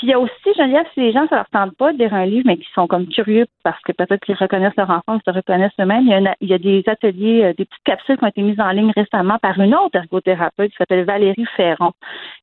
Puis 0.00 0.06
il 0.06 0.12
y 0.12 0.14
a 0.14 0.18
aussi, 0.18 0.54
Geneviève, 0.56 0.86
si 0.94 1.00
les 1.00 1.12
gens, 1.12 1.26
ça 1.28 1.36
leur 1.36 1.50
tente 1.50 1.76
pas 1.76 1.92
de 1.92 1.98
lire 1.98 2.14
un 2.14 2.24
livre, 2.24 2.44
mais 2.46 2.56
qui 2.56 2.66
sont 2.74 2.86
comme 2.86 3.06
curieux 3.06 3.44
parce 3.62 3.78
que 3.82 3.92
peut-être 3.92 4.24
qu'ils 4.24 4.34
reconnaissent 4.34 4.76
leur 4.78 4.88
enfant 4.88 5.16
ou 5.16 5.20
se 5.26 5.30
reconnaissent 5.30 5.78
eux-mêmes, 5.78 6.08
il, 6.40 6.48
y 6.48 6.54
a 6.54 6.58
des 6.58 6.82
ateliers, 6.86 7.44
euh, 7.44 7.52
des 7.52 7.66
petites 7.66 7.84
capsules 7.84 8.16
qui 8.16 8.24
ont 8.24 8.28
été 8.28 8.40
mises 8.40 8.58
en 8.60 8.70
ligne 8.70 8.92
récemment 8.96 9.36
par 9.36 9.60
une 9.60 9.74
autre 9.74 9.96
ergothérapeute 9.96 10.70
qui 10.70 10.76
s'appelle 10.78 11.04
Valérie 11.04 11.44
Ferron. 11.54 11.92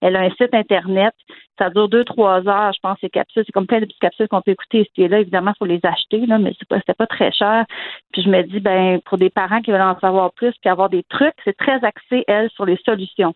Elle 0.02 0.18
a 0.18 0.20
un 0.20 0.30
site 0.30 0.54
Internet. 0.54 1.16
Ça 1.58 1.72
dure 1.72 1.90
deux, 1.90 2.04
trois 2.04 2.48
heures, 2.48 2.74
je 2.74 2.80
pense, 2.80 3.00
ces 3.02 3.10
capsules. 3.10 3.42
C'est 3.44 3.52
comme 3.52 3.66
plein 3.66 3.80
de 3.80 3.86
petites 3.86 4.02
capsules 4.02 4.28
qu'on 4.28 4.44
peut 4.44 4.52
écouter 4.52 4.82
ici 4.82 5.08
là. 5.08 5.22
Évidemment, 5.22 5.54
il 5.56 5.58
faut 5.58 5.66
les 5.66 5.80
acheter, 5.82 6.28
là, 6.28 6.38
mais 6.38 6.54
pas, 6.70 6.80
pas 6.96 7.08
très 7.08 7.32
cher. 7.32 7.66
Puis 8.14 8.22
je 8.22 8.30
me 8.30 8.44
dis, 8.44 8.60
ben, 8.60 9.02
pour 9.04 9.18
des 9.18 9.32
parents 9.32 9.64
qui 9.64 9.72
veulent 9.72 9.82
en 9.82 9.98
savoir 10.00 10.32
plus 10.34 10.54
puis 10.62 10.70
avoir 10.70 10.90
des 10.90 11.02
trucs, 11.10 11.34
c'est 11.44 11.58
très 11.58 11.84
axé, 11.84 12.24
elle, 12.28 12.52
sur 12.52 12.68
les 12.68 12.78
solutions. 12.86 13.34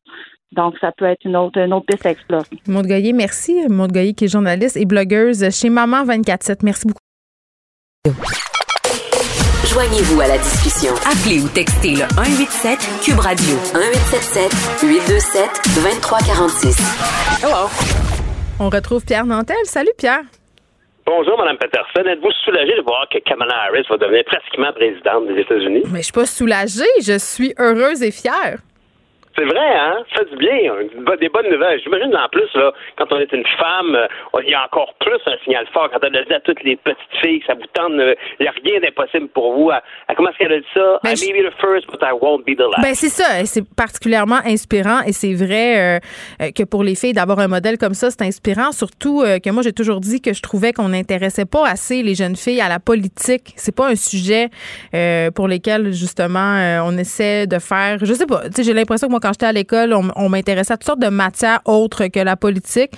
Donc, 0.54 0.76
ça 0.82 0.92
peut 0.92 1.06
être 1.06 1.24
une 1.24 1.38
autre, 1.38 1.60
une 1.60 1.74
autre 1.74 1.86
piste 1.88 2.06
à 2.06 2.12
explorer. 2.12 2.46
Maude 2.68 2.88
Goyer, 2.88 3.14
merci. 3.14 3.56
Maude 3.70 3.92
Goyer, 3.94 4.14
qui 4.14 4.26
est 4.26 4.28
journaliste 4.28 4.76
et 4.76 4.86
blogueuse 4.86 5.50
chez 5.50 5.70
Maman 5.70 6.04
24-7. 6.04 6.58
Merci 6.64 6.88
beaucoup. 6.88 7.00
Joignez-vous 9.72 10.20
à 10.20 10.28
la 10.28 10.38
discussion. 10.38 10.94
Appelez 11.08 11.40
ou 11.40 11.48
textez 11.48 11.92
le 11.92 12.04
187 12.20 12.78
Cube 13.06 13.20
Radio 13.20 13.56
1877 13.72 14.84
827 14.84 15.48
2346. 15.76 16.76
Hello. 17.42 17.70
On 18.60 18.70
retrouve 18.70 19.06
Pierre 19.06 19.26
Nantel. 19.26 19.56
Salut 19.64 19.94
Pierre. 19.98 20.24
Bonjour, 21.06 21.38
Mme 21.38 21.58
Peterson. 21.58 22.04
Êtes-vous 22.06 22.32
soulagée 22.44 22.76
de 22.76 22.84
voir 22.84 23.08
que 23.10 23.20
Kamala 23.20 23.56
Harris 23.70 23.86
va 23.90 23.98
devenir 23.98 24.24
pratiquement 24.26 24.74
présidente 24.74 25.28
des 25.28 25.40
États-Unis? 25.40 25.84
Mais 25.90 26.00
je 26.00 26.04
suis 26.04 26.14
pas 26.14 26.26
soulagée. 26.26 26.84
Je 27.02 27.18
suis 27.18 27.54
heureuse 27.58 28.04
et 28.04 28.12
fière. 28.12 28.60
C'est 29.36 29.46
vrai, 29.46 29.76
hein? 29.76 30.04
Ça 30.14 30.24
fait 30.24 30.32
du 30.32 30.38
bien. 30.38 30.74
Des 31.20 31.30
bonnes 31.30 31.50
nouvelles. 31.50 31.80
J'imagine 31.84 32.16
en 32.16 32.28
plus, 32.30 32.50
là, 32.56 32.72
quand 32.98 33.06
on 33.12 33.20
est 33.20 33.32
une 33.32 33.46
femme, 33.58 33.96
euh, 33.96 34.42
il 34.44 34.50
y 34.50 34.54
a 34.54 34.66
encore 34.66 34.94
plus 35.00 35.20
un 35.26 35.38
signal 35.44 35.66
fort. 35.74 35.90
Quand 35.92 36.00
elle 36.04 36.16
a 36.18 36.24
dit 36.24 36.34
à 36.34 36.40
toutes 36.42 36.62
les 36.64 36.76
petites 36.76 36.98
filles 37.22 37.42
ça 37.48 37.54
vous 37.54 37.66
tente, 37.74 37.94
il 37.94 38.42
n'y 38.42 38.48
a 38.48 38.54
rien 38.64 38.80
d'impossible 38.82 39.30
pour 39.30 39.54
vous. 39.54 39.72
comment 40.16 40.30
est-ce 40.30 40.38
qu'elle 40.38 40.54
a 40.54 40.60
dit 40.60 40.66
ça? 40.74 41.00
Ben, 41.04 41.14
I 41.16 41.32
may 41.32 41.42
be 41.42 41.50
the 41.50 41.54
first, 41.62 41.88
but 41.88 42.02
I 42.02 42.12
won't 42.14 42.44
be 42.46 42.56
the 42.56 42.62
last. 42.62 42.82
Ben, 42.82 42.94
c'est 42.94 43.10
ça. 43.10 43.46
C'est 43.46 43.64
particulièrement 43.76 44.40
inspirant 44.46 45.02
et 45.06 45.14
c'est 45.14 45.34
vrai 45.34 45.80
euh, 45.80 46.00
euh, 46.42 46.52
que 46.52 46.64
pour 46.64 46.84
les 46.84 46.96
filles, 46.96 47.14
d'avoir 47.14 47.40
un 47.40 47.48
modèle 47.48 47.78
comme 47.78 47.94
ça, 47.94 48.10
c'est 48.12 48.24
inspirant. 48.24 48.72
Surtout 48.72 49.24
que 49.44 49.50
moi, 49.50 49.62
j'ai 49.64 49.74
toujours 49.74 50.00
dit 50.00 50.22
que 50.22 50.34
je 50.34 50.42
trouvais 50.42 50.74
qu'on 50.74 50.90
n'intéressait 50.90 51.46
pas 51.46 51.68
assez 51.68 52.04
les 52.04 52.16
jeunes 52.16 52.36
filles 52.36 52.62
à 52.62 52.70
la 52.70 52.80
politique. 52.80 53.54
C'est 53.56 53.76
pas 53.76 53.88
un 53.88 53.96
sujet 53.96 54.50
pour 55.36 55.48
lequel, 55.48 55.92
justement, 55.92 56.82
on 56.86 56.98
essaie 56.98 57.48
de 57.48 57.60
faire. 57.60 57.98
Je 58.02 58.14
sais 58.14 58.26
pas. 58.26 58.42
J'ai 58.58 58.74
l'impression 58.74 59.08
que 59.08 59.12
moi, 59.12 59.21
quand 59.22 59.34
j'étais 59.34 59.46
à 59.46 59.52
l'école, 59.52 59.94
on, 59.94 60.30
m'intéressait 60.30 60.74
à 60.74 60.78
toutes 60.78 60.86
sortes 60.86 61.02
de 61.02 61.10
matières 61.10 61.62
autres 61.66 62.08
que 62.08 62.20
la 62.20 62.36
politique. 62.36 62.92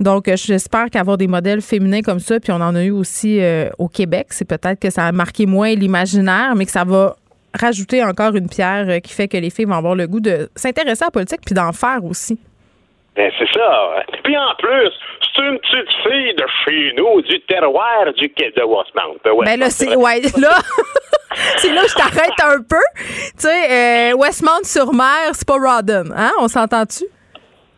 Donc, 0.00 0.28
euh, 0.28 0.36
j'espère 0.36 0.90
qu'avoir 0.90 1.18
des 1.18 1.26
modèles 1.26 1.60
féminins 1.60 2.02
comme 2.02 2.20
ça, 2.20 2.40
puis 2.40 2.52
on 2.52 2.56
en 2.56 2.74
a 2.74 2.82
eu 2.82 2.90
aussi 2.90 3.40
euh, 3.40 3.68
au 3.78 3.88
Québec, 3.88 4.28
c'est 4.30 4.44
peut-être 4.44 4.80
que 4.80 4.90
ça 4.90 5.06
a 5.06 5.12
marqué 5.12 5.46
moins 5.46 5.74
l'imaginaire, 5.74 6.54
mais 6.56 6.66
que 6.66 6.72
ça 6.72 6.84
va 6.84 7.16
rajouter 7.54 8.02
encore 8.02 8.34
une 8.34 8.48
pierre 8.48 8.86
euh, 8.88 8.98
qui 9.00 9.12
fait 9.12 9.28
que 9.28 9.36
les 9.36 9.50
filles 9.50 9.64
vont 9.64 9.74
avoir 9.74 9.94
le 9.94 10.06
goût 10.06 10.20
de 10.20 10.48
s'intéresser 10.54 11.02
à 11.02 11.06
la 11.06 11.10
politique 11.10 11.40
puis 11.44 11.54
d'en 11.54 11.72
faire 11.72 12.04
aussi. 12.04 12.38
Ben, 13.18 13.32
c'est 13.36 13.52
ça. 13.52 14.04
Puis 14.22 14.38
en 14.38 14.54
plus, 14.58 14.92
c'est 15.34 15.42
une 15.42 15.58
petite 15.58 15.92
fille 16.04 16.34
de 16.34 16.44
chez 16.64 16.94
nous, 16.96 17.20
du 17.22 17.40
terroir 17.46 18.12
du 18.16 18.32
quai 18.32 18.52
de 18.56 18.62
Westmount. 18.62 19.18
Ben 19.44 19.58
là, 19.58 19.70
c'est. 19.70 19.96
Ouais, 19.96 20.20
là. 20.38 20.56
c'est 21.56 21.72
là 21.72 21.82
que 21.82 21.88
je 21.88 21.94
t'arrête 21.96 22.40
un 22.44 22.62
peu. 22.62 22.76
Tu 22.96 23.48
sais, 23.48 24.12
euh, 24.12 24.16
Westmount-sur-Mer, 24.16 25.32
c'est 25.32 25.48
pas 25.48 25.58
Rawdon. 25.58 26.12
Hein? 26.16 26.30
On 26.38 26.46
s'entend-tu? 26.46 27.06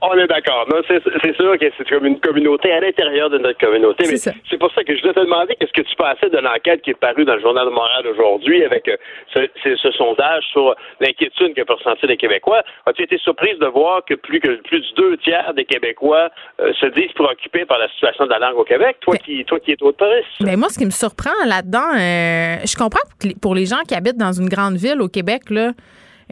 On 0.02 0.14
est 0.16 0.26
d'accord. 0.26 0.66
C'est 0.88 1.36
sûr 1.36 1.58
que 1.58 1.66
c'est 1.76 1.88
comme 1.88 2.06
une 2.06 2.20
communauté 2.20 2.72
à 2.72 2.80
l'intérieur 2.80 3.28
de 3.28 3.38
notre 3.38 3.58
communauté. 3.58 4.04
Mais 4.08 4.16
c'est 4.16 4.58
pour 4.58 4.72
ça 4.72 4.82
que 4.82 4.96
je 4.96 5.00
voulais 5.02 5.12
te 5.12 5.20
demander 5.20 5.54
qu'est-ce 5.56 5.72
que 5.72 5.86
tu 5.86 5.94
pensais 5.96 6.30
de 6.30 6.38
l'enquête 6.38 6.80
qui 6.82 6.90
est 6.90 6.98
parue 6.98 7.24
dans 7.24 7.34
le 7.34 7.40
Journal 7.40 7.66
de 7.66 7.70
Montréal 7.70 8.06
aujourd'hui 8.06 8.64
avec 8.64 8.88
euh, 8.88 9.46
ce, 9.62 9.90
sondage 9.92 10.44
sur 10.52 10.74
l'inquiétude 11.00 11.54
que 11.54 11.62
peuvent 11.62 11.76
ressentir 11.76 12.08
les 12.08 12.16
Québécois? 12.16 12.62
As-tu 12.86 13.02
été 13.02 13.18
surprise 13.18 13.58
de 13.58 13.66
voir 13.66 14.02
que 14.04 14.14
plus 14.14 14.40
que 14.40 14.60
plus 14.62 14.80
de 14.80 14.94
deux 14.96 15.16
tiers 15.18 15.52
des 15.54 15.66
Québécois 15.66 16.30
euh, 16.60 16.72
se 16.80 16.86
disent 16.86 17.12
préoccupés 17.12 17.66
par 17.66 17.78
la 17.78 17.88
situation 17.90 18.24
de 18.24 18.30
la 18.30 18.38
langue 18.38 18.56
au 18.56 18.64
Québec? 18.64 18.96
Toi 19.00 19.16
qui 19.18 19.44
toi 19.44 19.60
qui 19.60 19.72
es 19.72 19.82
autoriste. 19.82 20.28
Mais 20.40 20.56
moi, 20.56 20.68
ce 20.70 20.78
qui 20.78 20.86
me 20.86 20.90
surprend 20.90 21.30
là-dedans, 21.46 21.90
euh, 21.92 22.56
je 22.64 22.76
comprends 22.76 23.04
que 23.20 23.38
pour 23.38 23.54
les 23.54 23.66
gens 23.66 23.82
qui 23.86 23.94
habitent 23.94 24.18
dans 24.18 24.32
une 24.32 24.48
grande 24.48 24.76
ville 24.76 25.00
au 25.02 25.08
Québec, 25.08 25.50
là, 25.50 25.72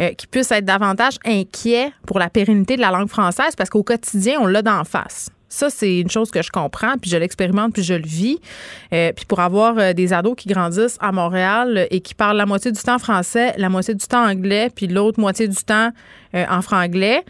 euh, 0.00 0.12
qui 0.12 0.26
puissent 0.26 0.50
être 0.52 0.64
davantage 0.64 1.18
inquiets 1.24 1.92
pour 2.06 2.18
la 2.18 2.30
pérennité 2.30 2.76
de 2.76 2.80
la 2.80 2.90
langue 2.90 3.08
française 3.08 3.54
parce 3.56 3.70
qu'au 3.70 3.82
quotidien, 3.82 4.38
on 4.40 4.46
l'a 4.46 4.62
d'en 4.62 4.84
face. 4.84 5.30
Ça, 5.48 5.70
c'est 5.70 6.00
une 6.00 6.10
chose 6.10 6.30
que 6.30 6.42
je 6.42 6.50
comprends, 6.50 6.96
puis 7.00 7.10
je 7.10 7.16
l'expérimente, 7.16 7.72
puis 7.72 7.82
je 7.82 7.94
le 7.94 8.06
vis. 8.06 8.38
Euh, 8.92 9.12
puis 9.12 9.24
pour 9.24 9.40
avoir 9.40 9.78
euh, 9.78 9.92
des 9.92 10.12
ados 10.12 10.34
qui 10.36 10.48
grandissent 10.48 10.98
à 11.00 11.12
Montréal 11.12 11.86
et 11.90 12.00
qui 12.00 12.14
parlent 12.14 12.36
la 12.36 12.46
moitié 12.46 12.70
du 12.70 12.80
temps 12.80 12.98
français, 12.98 13.54
la 13.56 13.68
moitié 13.68 13.94
du 13.94 14.06
temps 14.06 14.26
anglais, 14.28 14.70
puis 14.74 14.86
l'autre 14.86 15.20
moitié 15.20 15.48
du 15.48 15.56
temps 15.56 15.90
en 16.34 16.60
franglais, 16.60 17.24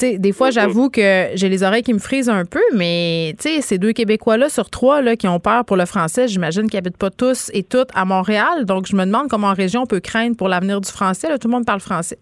des 0.00 0.32
fois, 0.32 0.50
j'avoue 0.50 0.90
que 0.90 1.28
j'ai 1.34 1.48
les 1.48 1.62
oreilles 1.62 1.82
qui 1.82 1.92
me 1.92 1.98
frisent 1.98 2.28
un 2.28 2.44
peu, 2.44 2.60
mais 2.74 3.34
ces 3.38 3.78
deux 3.78 3.92
Québécois-là 3.92 4.48
sur 4.48 4.70
trois 4.70 5.02
là, 5.02 5.16
qui 5.16 5.28
ont 5.28 5.40
peur 5.40 5.64
pour 5.64 5.76
le 5.76 5.86
français, 5.86 6.28
j'imagine 6.28 6.68
qu'ils 6.68 6.78
n'habitent 6.78 6.96
pas 6.96 7.10
tous 7.10 7.50
et 7.52 7.62
toutes 7.62 7.90
à 7.94 8.04
Montréal. 8.04 8.64
Donc, 8.64 8.86
je 8.86 8.96
me 8.96 9.04
demande 9.04 9.28
comment 9.28 9.48
en 9.48 9.54
région 9.54 9.82
on 9.82 9.86
peut 9.86 10.00
craindre 10.00 10.36
pour 10.36 10.48
l'avenir 10.48 10.80
du 10.80 10.90
français. 10.90 11.28
Là, 11.28 11.38
tout 11.38 11.48
le 11.48 11.52
monde 11.52 11.66
parle 11.66 11.80
français. 11.80 12.18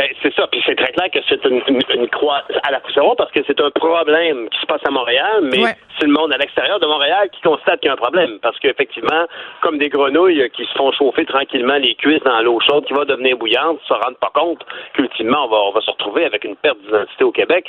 Ben, 0.00 0.08
c'est 0.22 0.32
ça. 0.34 0.46
Puis 0.46 0.62
c'est 0.64 0.76
très 0.76 0.92
clair 0.92 1.10
que 1.10 1.18
c'est 1.28 1.44
une, 1.44 2.08
croix 2.08 2.42
à 2.62 2.70
la 2.70 2.80
poussière 2.80 3.14
parce 3.18 3.30
que 3.32 3.40
c'est 3.46 3.60
un 3.60 3.70
problème 3.70 4.48
qui 4.48 4.58
se 4.58 4.64
passe 4.64 4.80
à 4.86 4.90
Montréal, 4.90 5.42
mais 5.42 5.62
c'est 5.98 6.06
le 6.06 6.12
monde 6.12 6.32
à 6.32 6.38
l'extérieur 6.38 6.80
de 6.80 6.86
Montréal 6.86 7.28
qui 7.30 7.42
constate 7.42 7.80
qu'il 7.80 7.88
y 7.88 7.90
a 7.90 7.92
un 7.92 7.96
problème. 7.96 8.38
Parce 8.40 8.58
qu'effectivement, 8.60 9.26
comme 9.60 9.76
des 9.76 9.90
grenouilles 9.90 10.48
qui 10.56 10.64
se 10.64 10.72
font 10.72 10.90
chauffer 10.92 11.26
tranquillement 11.26 11.76
les 11.76 11.96
cuisses 11.96 12.22
dans 12.22 12.40
l'eau 12.40 12.58
chaude 12.60 12.86
qui 12.86 12.94
va 12.94 13.04
devenir 13.04 13.36
bouillante, 13.36 13.78
ne 13.82 13.86
se 13.86 13.92
rendent 13.92 14.16
pas 14.16 14.30
compte 14.32 14.64
qu'ultimement, 14.94 15.44
on 15.44 15.48
va, 15.48 15.56
on 15.68 15.72
va 15.72 15.82
se 15.82 15.90
retrouver 15.90 16.24
avec 16.24 16.44
une 16.44 16.56
perte 16.56 16.80
d'identité 16.80 17.24
au 17.24 17.32
Québec. 17.32 17.66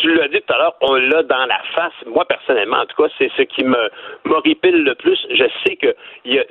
Tu 0.00 0.14
l'as 0.14 0.28
dit 0.28 0.40
tout 0.40 0.54
à 0.54 0.56
l'heure, 0.56 0.74
on 0.80 0.94
l'a 0.94 1.22
dans 1.22 1.44
la 1.44 1.60
face. 1.74 1.92
Moi, 2.06 2.24
personnellement, 2.24 2.78
en 2.78 2.86
tout 2.86 3.02
cas, 3.02 3.10
c'est 3.18 3.30
ce 3.36 3.42
qui 3.42 3.62
me 3.62 3.90
m'horripile 4.24 4.84
le 4.84 4.94
plus. 4.94 5.18
Je 5.30 5.44
sais 5.66 5.76
que 5.76 5.94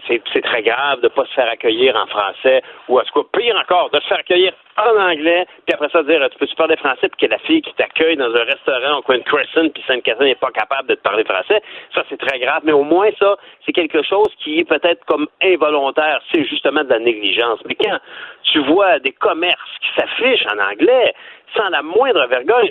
c'est 0.08 0.42
très 0.44 0.62
grave 0.62 1.00
de 1.00 1.06
ne 1.06 1.10
pas 1.10 1.26
se 1.26 1.34
faire 1.34 1.50
accueillir 1.50 1.96
en 1.96 2.06
français 2.06 2.62
ou 2.88 3.00
à 3.00 3.04
ce 3.04 3.12
cas, 3.12 3.26
pire 3.34 3.56
encore, 3.60 3.90
de 3.90 4.00
se 4.00 4.08
faire 4.08 4.20
accueillir 4.20 4.54
en 4.78 5.07
anglais, 5.08 5.46
puis 5.66 5.74
après 5.74 5.90
ça 5.90 6.04
dire 6.04 6.28
tu 6.32 6.38
peux-tu 6.38 6.56
parler 6.56 6.76
français, 6.78 7.10
puis 7.10 7.28
que 7.28 7.32
la 7.32 7.40
fille 7.40 7.62
qui 7.62 7.74
t'accueille 7.74 8.18
dans 8.18 8.34
un 8.34 8.44
restaurant 8.44 9.00
au 9.00 9.02
coin 9.02 9.18
de 9.18 9.24
Crescent, 9.24 9.70
puis 9.74 9.84
Sainte-Catherine 9.88 10.28
n'est 10.28 10.36
pas 10.36 10.52
capable 10.52 10.90
de 10.90 10.96
te 10.96 11.02
parler 11.02 11.24
français, 11.24 11.62
ça 11.94 12.04
c'est 12.10 12.18
très 12.18 12.40
grave. 12.40 12.62
Mais 12.64 12.74
au 12.74 12.84
moins 12.84 13.10
ça, 13.20 13.36
c'est 13.66 13.74
quelque 13.74 14.04
chose 14.04 14.30
qui 14.44 14.60
est 14.60 14.66
peut-être 14.66 15.04
comme 15.06 15.28
involontaire, 15.42 16.22
c'est 16.32 16.44
justement 16.46 16.84
de 16.84 16.90
la 16.90 17.00
négligence. 17.00 17.60
Mais 17.66 17.76
quand 17.76 17.98
tu 18.52 18.60
vois 18.64 19.00
des 19.00 19.12
commerces 19.12 19.78
qui 19.82 19.90
s'affichent 20.00 20.46
en 20.48 20.72
anglais, 20.72 21.14
sans 21.56 21.70
la 21.70 21.82
moindre 21.82 22.28
vergogne. 22.28 22.70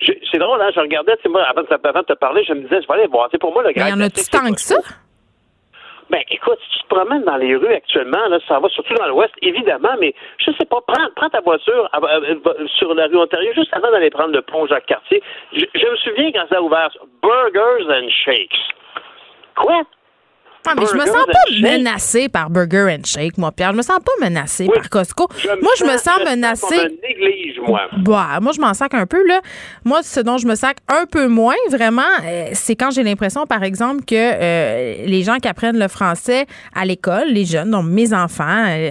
c'est 0.00 0.38
drôle, 0.38 0.60
hein, 0.60 0.70
je 0.74 0.80
regardais, 0.80 1.14
moi, 1.28 1.42
avant 1.48 1.62
de, 1.62 1.68
avant 1.72 2.00
de 2.00 2.06
te 2.06 2.14
parler, 2.14 2.44
je 2.46 2.52
me 2.52 2.60
disais, 2.62 2.82
je 2.82 2.86
vais 2.86 2.94
aller 2.94 3.06
voir. 3.06 3.28
C'est 3.30 3.38
pour 3.38 3.52
moi 3.52 3.62
le 3.62 3.72
grand. 3.72 3.86
Il 3.86 3.90
y 3.90 3.92
en 3.92 4.00
a-tu 4.00 4.24
tant 4.30 4.52
que 4.52 4.60
ça? 4.60 4.76
Ben, 6.08 6.22
écoute, 6.30 6.58
si 6.62 6.78
tu 6.78 6.84
te 6.84 6.94
promènes 6.94 7.24
dans 7.24 7.36
les 7.36 7.56
rues 7.56 7.74
actuellement, 7.74 8.28
là, 8.28 8.38
ça 8.46 8.60
va 8.60 8.68
surtout 8.68 8.94
dans 8.94 9.08
l'Ouest, 9.08 9.34
évidemment, 9.42 9.96
mais 9.98 10.14
je 10.38 10.52
sais 10.52 10.64
pas, 10.64 10.80
prends, 10.86 11.08
prends 11.16 11.30
ta 11.30 11.40
voiture 11.40 11.88
euh, 11.94 12.34
euh, 12.46 12.66
sur 12.78 12.94
la 12.94 13.06
rue 13.06 13.16
Ontario 13.16 13.52
juste 13.54 13.74
avant 13.74 13.90
d'aller 13.90 14.10
prendre 14.10 14.32
le 14.32 14.42
pont 14.42 14.66
Jacques-Cartier. 14.66 15.22
Je, 15.52 15.64
je, 15.74 15.86
me 15.86 15.96
souviens 15.96 16.30
quand 16.32 16.46
ça 16.48 16.58
a 16.58 16.62
ouvert 16.62 16.90
Burgers 17.22 17.90
and 17.90 18.08
Shakes. 18.08 18.58
Quoi? 19.56 19.82
Mais 20.74 20.86
je 20.86 20.94
me 20.94 21.06
sens 21.06 21.26
pas 21.26 21.70
menacée 21.70 22.28
par 22.28 22.50
Burger 22.50 22.96
and 22.98 23.04
Shake, 23.04 23.38
moi, 23.38 23.52
Pierre. 23.52 23.72
Je 23.72 23.76
me 23.76 23.82
sens 23.82 23.98
pas 24.04 24.24
menacée 24.24 24.68
par 24.72 24.88
Costco. 24.90 25.28
moi, 25.62 25.72
je 25.78 25.84
me 25.84 25.96
sens 25.98 26.18
menacée. 26.24 26.98
moi. 27.66 27.80
Bah, 27.98 28.38
moi, 28.40 28.52
je 28.52 28.60
m'en 28.60 28.74
sac 28.74 28.94
un 28.94 29.06
peu, 29.06 29.26
là. 29.26 29.40
Moi, 29.84 30.02
ce 30.02 30.20
dont 30.20 30.38
je 30.38 30.46
me 30.46 30.54
sac 30.54 30.78
un 30.88 31.06
peu 31.06 31.28
moins, 31.28 31.54
vraiment, 31.70 32.02
euh, 32.24 32.48
c'est 32.52 32.76
quand 32.76 32.90
j'ai 32.90 33.02
l'impression, 33.02 33.46
par 33.46 33.62
exemple, 33.62 34.04
que 34.04 34.14
euh, 34.14 35.04
les 35.06 35.22
gens 35.22 35.36
qui 35.38 35.48
apprennent 35.48 35.78
le 35.78 35.88
français 35.88 36.46
à 36.74 36.84
l'école, 36.84 37.28
les 37.28 37.44
jeunes, 37.44 37.70
donc 37.70 37.86
mes 37.86 38.12
enfants, 38.12 38.66
euh, 38.68 38.90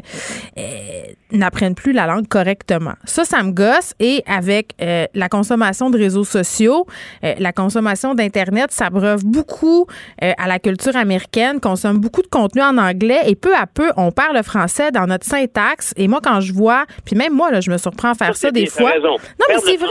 n'apprennent 1.31 1.76
plus 1.76 1.91
la 1.91 2.06
langue 2.06 2.27
correctement. 2.27 2.93
Ça, 3.03 3.26
ça 3.26 3.43
me 3.43 3.52
gosse. 3.52 3.93
Et 3.99 4.23
avec 4.27 4.73
la 4.80 5.30
consommation 5.30 5.89
de 5.89 5.97
réseaux 5.97 6.23
sociaux, 6.23 6.85
la 7.22 7.52
consommation 7.52 8.14
d'Internet, 8.14 8.72
ça 8.72 8.89
breuve 8.89 9.26
beaucoup 9.26 9.88
à 10.22 10.47
la 10.47 10.60
culture 10.60 10.95
américaine 10.95 11.60
consomme 11.66 11.98
beaucoup 11.98 12.22
de 12.22 12.28
contenu 12.28 12.62
en 12.62 12.78
anglais 12.78 13.22
et 13.26 13.36
peu 13.36 13.56
à 13.56 13.66
peu, 13.66 13.92
on 13.98 14.12
perd 14.12 14.36
le 14.36 14.44
français 14.44 14.92
dans 14.92 15.08
notre 15.08 15.26
syntaxe. 15.26 15.94
Et 15.98 16.08
moi, 16.08 16.20
quand 16.24 16.40
je 16.40 16.54
vois, 16.54 16.86
puis 17.06 17.16
même 17.16 17.34
moi, 17.34 17.50
là, 17.50 17.60
je 17.60 17.72
me 17.72 17.78
surprends 17.78 18.12
à 18.12 18.14
faire 18.14 18.36
ça, 18.36 18.52
des 18.52 18.68
fois. 18.68 18.92
Non, 19.00 19.18
mais 19.50 19.58
c'est 19.58 19.78
vrai. 19.78 19.88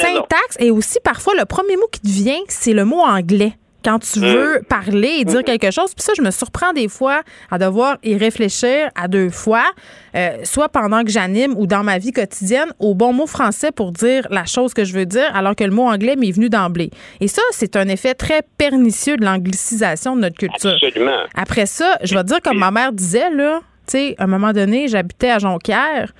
syntaxe, 0.00 0.56
et 0.58 0.70
aussi 0.70 0.98
parfois, 1.04 1.34
le 1.38 1.44
premier 1.44 1.76
mot 1.76 1.86
qui 1.92 2.00
te 2.00 2.08
vient, 2.08 2.40
c'est 2.48 2.72
le 2.72 2.86
mot 2.86 3.00
anglais 3.00 3.52
quand 3.84 3.98
tu 3.98 4.20
veux 4.20 4.62
parler 4.68 5.16
et 5.20 5.24
dire 5.24 5.42
quelque 5.44 5.70
chose. 5.70 5.94
Puis 5.94 6.02
ça, 6.02 6.12
je 6.16 6.22
me 6.22 6.30
surprends 6.30 6.72
des 6.72 6.88
fois 6.88 7.22
à 7.50 7.58
devoir 7.58 7.98
y 8.02 8.16
réfléchir 8.16 8.90
à 8.94 9.08
deux 9.08 9.30
fois, 9.30 9.64
euh, 10.14 10.38
soit 10.44 10.68
pendant 10.68 11.02
que 11.04 11.10
j'anime 11.10 11.54
ou 11.56 11.66
dans 11.66 11.82
ma 11.82 11.98
vie 11.98 12.12
quotidienne, 12.12 12.72
au 12.78 12.94
bon 12.94 13.12
mot 13.12 13.26
français 13.26 13.72
pour 13.72 13.92
dire 13.92 14.26
la 14.30 14.44
chose 14.44 14.74
que 14.74 14.84
je 14.84 14.92
veux 14.92 15.06
dire, 15.06 15.30
alors 15.34 15.56
que 15.56 15.64
le 15.64 15.70
mot 15.70 15.88
anglais 15.88 16.16
m'est 16.16 16.32
venu 16.32 16.48
d'emblée. 16.48 16.90
Et 17.20 17.28
ça, 17.28 17.42
c'est 17.52 17.76
un 17.76 17.88
effet 17.88 18.14
très 18.14 18.42
pernicieux 18.58 19.16
de 19.16 19.24
l'anglicisation 19.24 20.16
de 20.16 20.22
notre 20.22 20.36
culture. 20.36 20.72
Absolument. 20.82 21.24
Après 21.34 21.66
ça, 21.66 21.96
je 22.02 22.14
vais 22.14 22.24
dire 22.24 22.40
comme 22.42 22.58
ma 22.58 22.70
mère 22.70 22.92
disait, 22.92 23.30
là, 23.30 23.60
tu 23.86 23.98
sais, 23.98 24.14
à 24.18 24.24
un 24.24 24.26
moment 24.26 24.52
donné, 24.52 24.88
j'habitais 24.88 25.30
à 25.30 25.38
Jonquière. 25.38 26.12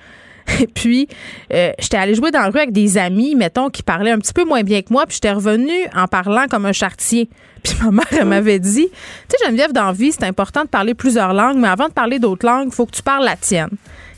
Et 0.59 0.67
puis, 0.73 1.07
euh, 1.53 1.71
j'étais 1.79 1.97
allée 1.97 2.15
jouer 2.15 2.31
dans 2.31 2.39
la 2.39 2.49
rue 2.49 2.59
avec 2.59 2.71
des 2.71 2.97
amis, 2.97 3.35
mettons, 3.35 3.69
qui 3.69 3.83
parlaient 3.83 4.11
un 4.11 4.19
petit 4.19 4.33
peu 4.33 4.45
moins 4.45 4.63
bien 4.63 4.81
que 4.81 4.91
moi, 4.91 5.05
puis 5.05 5.15
j'étais 5.15 5.31
revenue 5.31 5.87
en 5.95 6.07
parlant 6.07 6.45
comme 6.49 6.65
un 6.65 6.73
chartier. 6.73 7.29
Puis 7.63 7.75
ma 7.83 7.91
mère, 7.91 8.07
elle 8.11 8.25
m'avait 8.25 8.57
dit, 8.57 8.89
tu 8.89 9.37
sais, 9.37 9.45
Geneviève, 9.45 9.71
dans 9.71 9.91
vie, 9.91 10.11
c'est 10.11 10.23
important 10.23 10.63
de 10.63 10.67
parler 10.67 10.95
plusieurs 10.95 11.31
langues, 11.31 11.57
mais 11.57 11.67
avant 11.67 11.89
de 11.89 11.93
parler 11.93 12.17
d'autres 12.17 12.43
langues, 12.43 12.69
il 12.71 12.73
faut 12.73 12.87
que 12.87 12.91
tu 12.95 13.03
parles 13.03 13.23
la 13.23 13.35
tienne. 13.35 13.69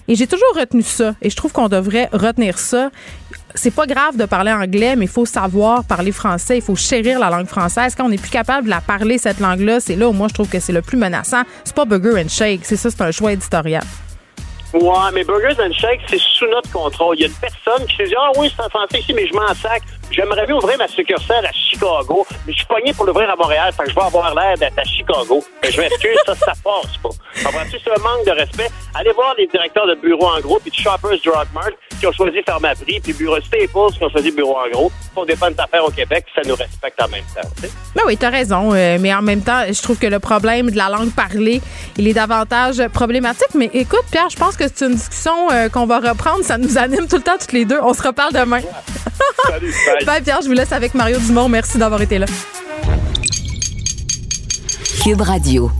Et 0.07 0.15
j'ai 0.15 0.27
toujours 0.27 0.55
retenu 0.55 0.81
ça. 0.81 1.15
Et 1.21 1.29
je 1.29 1.35
trouve 1.35 1.51
qu'on 1.51 1.69
devrait 1.69 2.09
retenir 2.11 2.59
ça. 2.59 2.89
C'est 3.55 3.71
pas 3.71 3.85
grave 3.85 4.17
de 4.17 4.25
parler 4.25 4.51
anglais, 4.51 4.95
mais 4.95 5.05
il 5.05 5.11
faut 5.11 5.25
savoir 5.25 5.83
parler 5.83 6.11
français. 6.11 6.57
Il 6.57 6.61
faut 6.61 6.75
chérir 6.75 7.19
la 7.19 7.29
langue 7.29 7.47
française. 7.47 7.95
Quand 7.95 8.05
on 8.05 8.09
n'est 8.09 8.17
plus 8.17 8.31
capable 8.31 8.65
de 8.65 8.69
la 8.69 8.81
parler, 8.81 9.17
cette 9.17 9.39
langue-là, 9.39 9.79
c'est 9.79 9.95
là 9.95 10.09
où 10.09 10.13
moi 10.13 10.27
je 10.27 10.33
trouve 10.33 10.49
que 10.49 10.59
c'est 10.59 10.73
le 10.73 10.81
plus 10.81 10.97
menaçant. 10.97 11.43
C'est 11.63 11.75
pas 11.75 11.85
burger 11.85 12.21
and 12.21 12.29
shake. 12.29 12.61
C'est 12.63 12.77
ça, 12.77 12.89
c'est 12.89 13.01
un 13.01 13.11
choix 13.11 13.31
éditorial. 13.33 13.83
Ouais, 14.73 15.11
mais 15.13 15.23
Burgers 15.23 15.61
and 15.61 15.71
Shakes, 15.71 16.01
c'est 16.07 16.19
sous 16.19 16.47
notre 16.47 16.71
contrôle. 16.71 17.15
Il 17.17 17.21
y 17.21 17.23
a 17.25 17.27
une 17.27 17.33
personne 17.33 17.85
qui 17.87 17.95
se 17.95 18.03
dit 18.03 18.15
Ah 18.17 18.31
oui, 18.37 18.51
c'est 18.55 18.63
en 18.63 18.69
français 18.69 18.99
ici, 18.99 19.13
mais 19.13 19.27
je 19.27 19.33
m'en 19.33 19.53
sac. 19.53 19.83
J'aimerais 20.13 20.45
bien 20.45 20.55
ouvrir 20.55 20.77
ma 20.77 20.87
succursale 20.87 21.43
à 21.43 21.51
Chicago, 21.51 22.25
mais 22.45 22.53
je 22.53 22.57
suis 22.59 22.67
pogné 22.67 22.93
pour 22.93 23.05
l'ouvrir 23.05 23.31
à 23.31 23.35
Montréal, 23.35 23.73
fait 23.75 23.85
que 23.85 23.89
je 23.89 23.95
vais 23.95 24.01
avoir 24.01 24.35
l'air 24.35 24.55
d'être 24.59 24.77
à 24.77 24.83
Chicago. 24.83 25.43
je 25.63 25.81
m'excuse, 25.81 26.17
ça, 26.27 26.35
ça 26.35 26.53
passe 26.63 26.97
pas. 27.01 27.09
Comprends-tu? 27.43 27.77
C'est 27.83 27.91
un 27.91 28.03
manque 28.03 28.23
de 28.23 28.31
respect. 28.31 28.69
Allez 28.93 29.11
voir 29.13 29.33
les 29.39 29.47
directeurs 29.47 29.87
de 29.87 29.95
bureaux 29.95 30.27
en 30.27 30.39
gros, 30.39 30.59
puis 30.59 30.69
de 30.69 30.75
Shoppers 30.75 31.17
Drug 31.25 31.47
Mart 31.51 31.71
qui 31.99 32.05
ont 32.05 32.11
choisi 32.11 32.43
Pharmaprix, 32.45 32.99
puis 32.99 33.13
Bureau 33.13 33.39
Staples 33.41 33.67
qui 33.97 34.03
ont 34.03 34.09
choisi 34.09 34.31
Bureau 34.31 34.55
en 34.57 34.69
gros. 34.69 34.91
On 35.15 35.25
dépend 35.25 35.49
de 35.49 35.55
affaires 35.59 35.85
au 35.85 35.89
Québec, 35.89 36.25
ça 36.35 36.41
nous 36.45 36.55
respecte 36.55 37.01
en 37.01 37.07
même 37.07 37.23
temps. 37.33 37.49
Ben 37.95 38.03
oui, 38.05 38.17
t'as 38.17 38.29
raison. 38.29 38.73
Euh, 38.73 38.97
mais 38.99 39.13
en 39.13 39.21
même 39.21 39.41
temps, 39.41 39.61
je 39.67 39.81
trouve 39.81 39.97
que 39.97 40.07
le 40.07 40.19
problème 40.19 40.69
de 40.69 40.77
la 40.77 40.89
langue 40.89 41.11
parlée, 41.11 41.61
il 41.97 42.07
est 42.07 42.13
davantage 42.13 42.85
problématique. 42.89 43.55
Mais 43.55 43.69
écoute, 43.73 44.03
Pierre, 44.11 44.29
je 44.29 44.37
pense 44.37 44.57
que 44.57 44.65
c'est 44.67 44.85
une 44.85 44.95
discussion 44.95 45.49
euh, 45.51 45.69
qu'on 45.69 45.85
va 45.85 45.99
reprendre. 45.99 46.43
Ça 46.43 46.57
nous 46.57 46.77
anime 46.77 47.07
tout 47.07 47.17
le 47.17 47.23
temps, 47.23 47.37
toutes 47.39 47.53
les 47.53 47.65
deux. 47.65 47.79
On 47.81 47.93
se 47.93 48.03
reparle 48.03 48.33
demain. 48.33 48.61
Salut, 49.47 49.73
Pierre. 50.05 50.41
Je 50.41 50.47
vous 50.47 50.53
laisse 50.53 50.71
avec 50.71 50.93
Mario 50.93 51.17
Dumont. 51.19 51.49
Merci 51.49 51.77
d'avoir 51.77 52.01
été 52.01 52.19
là. 52.19 52.25
Cube 55.03 55.21
Radio. 55.21 55.71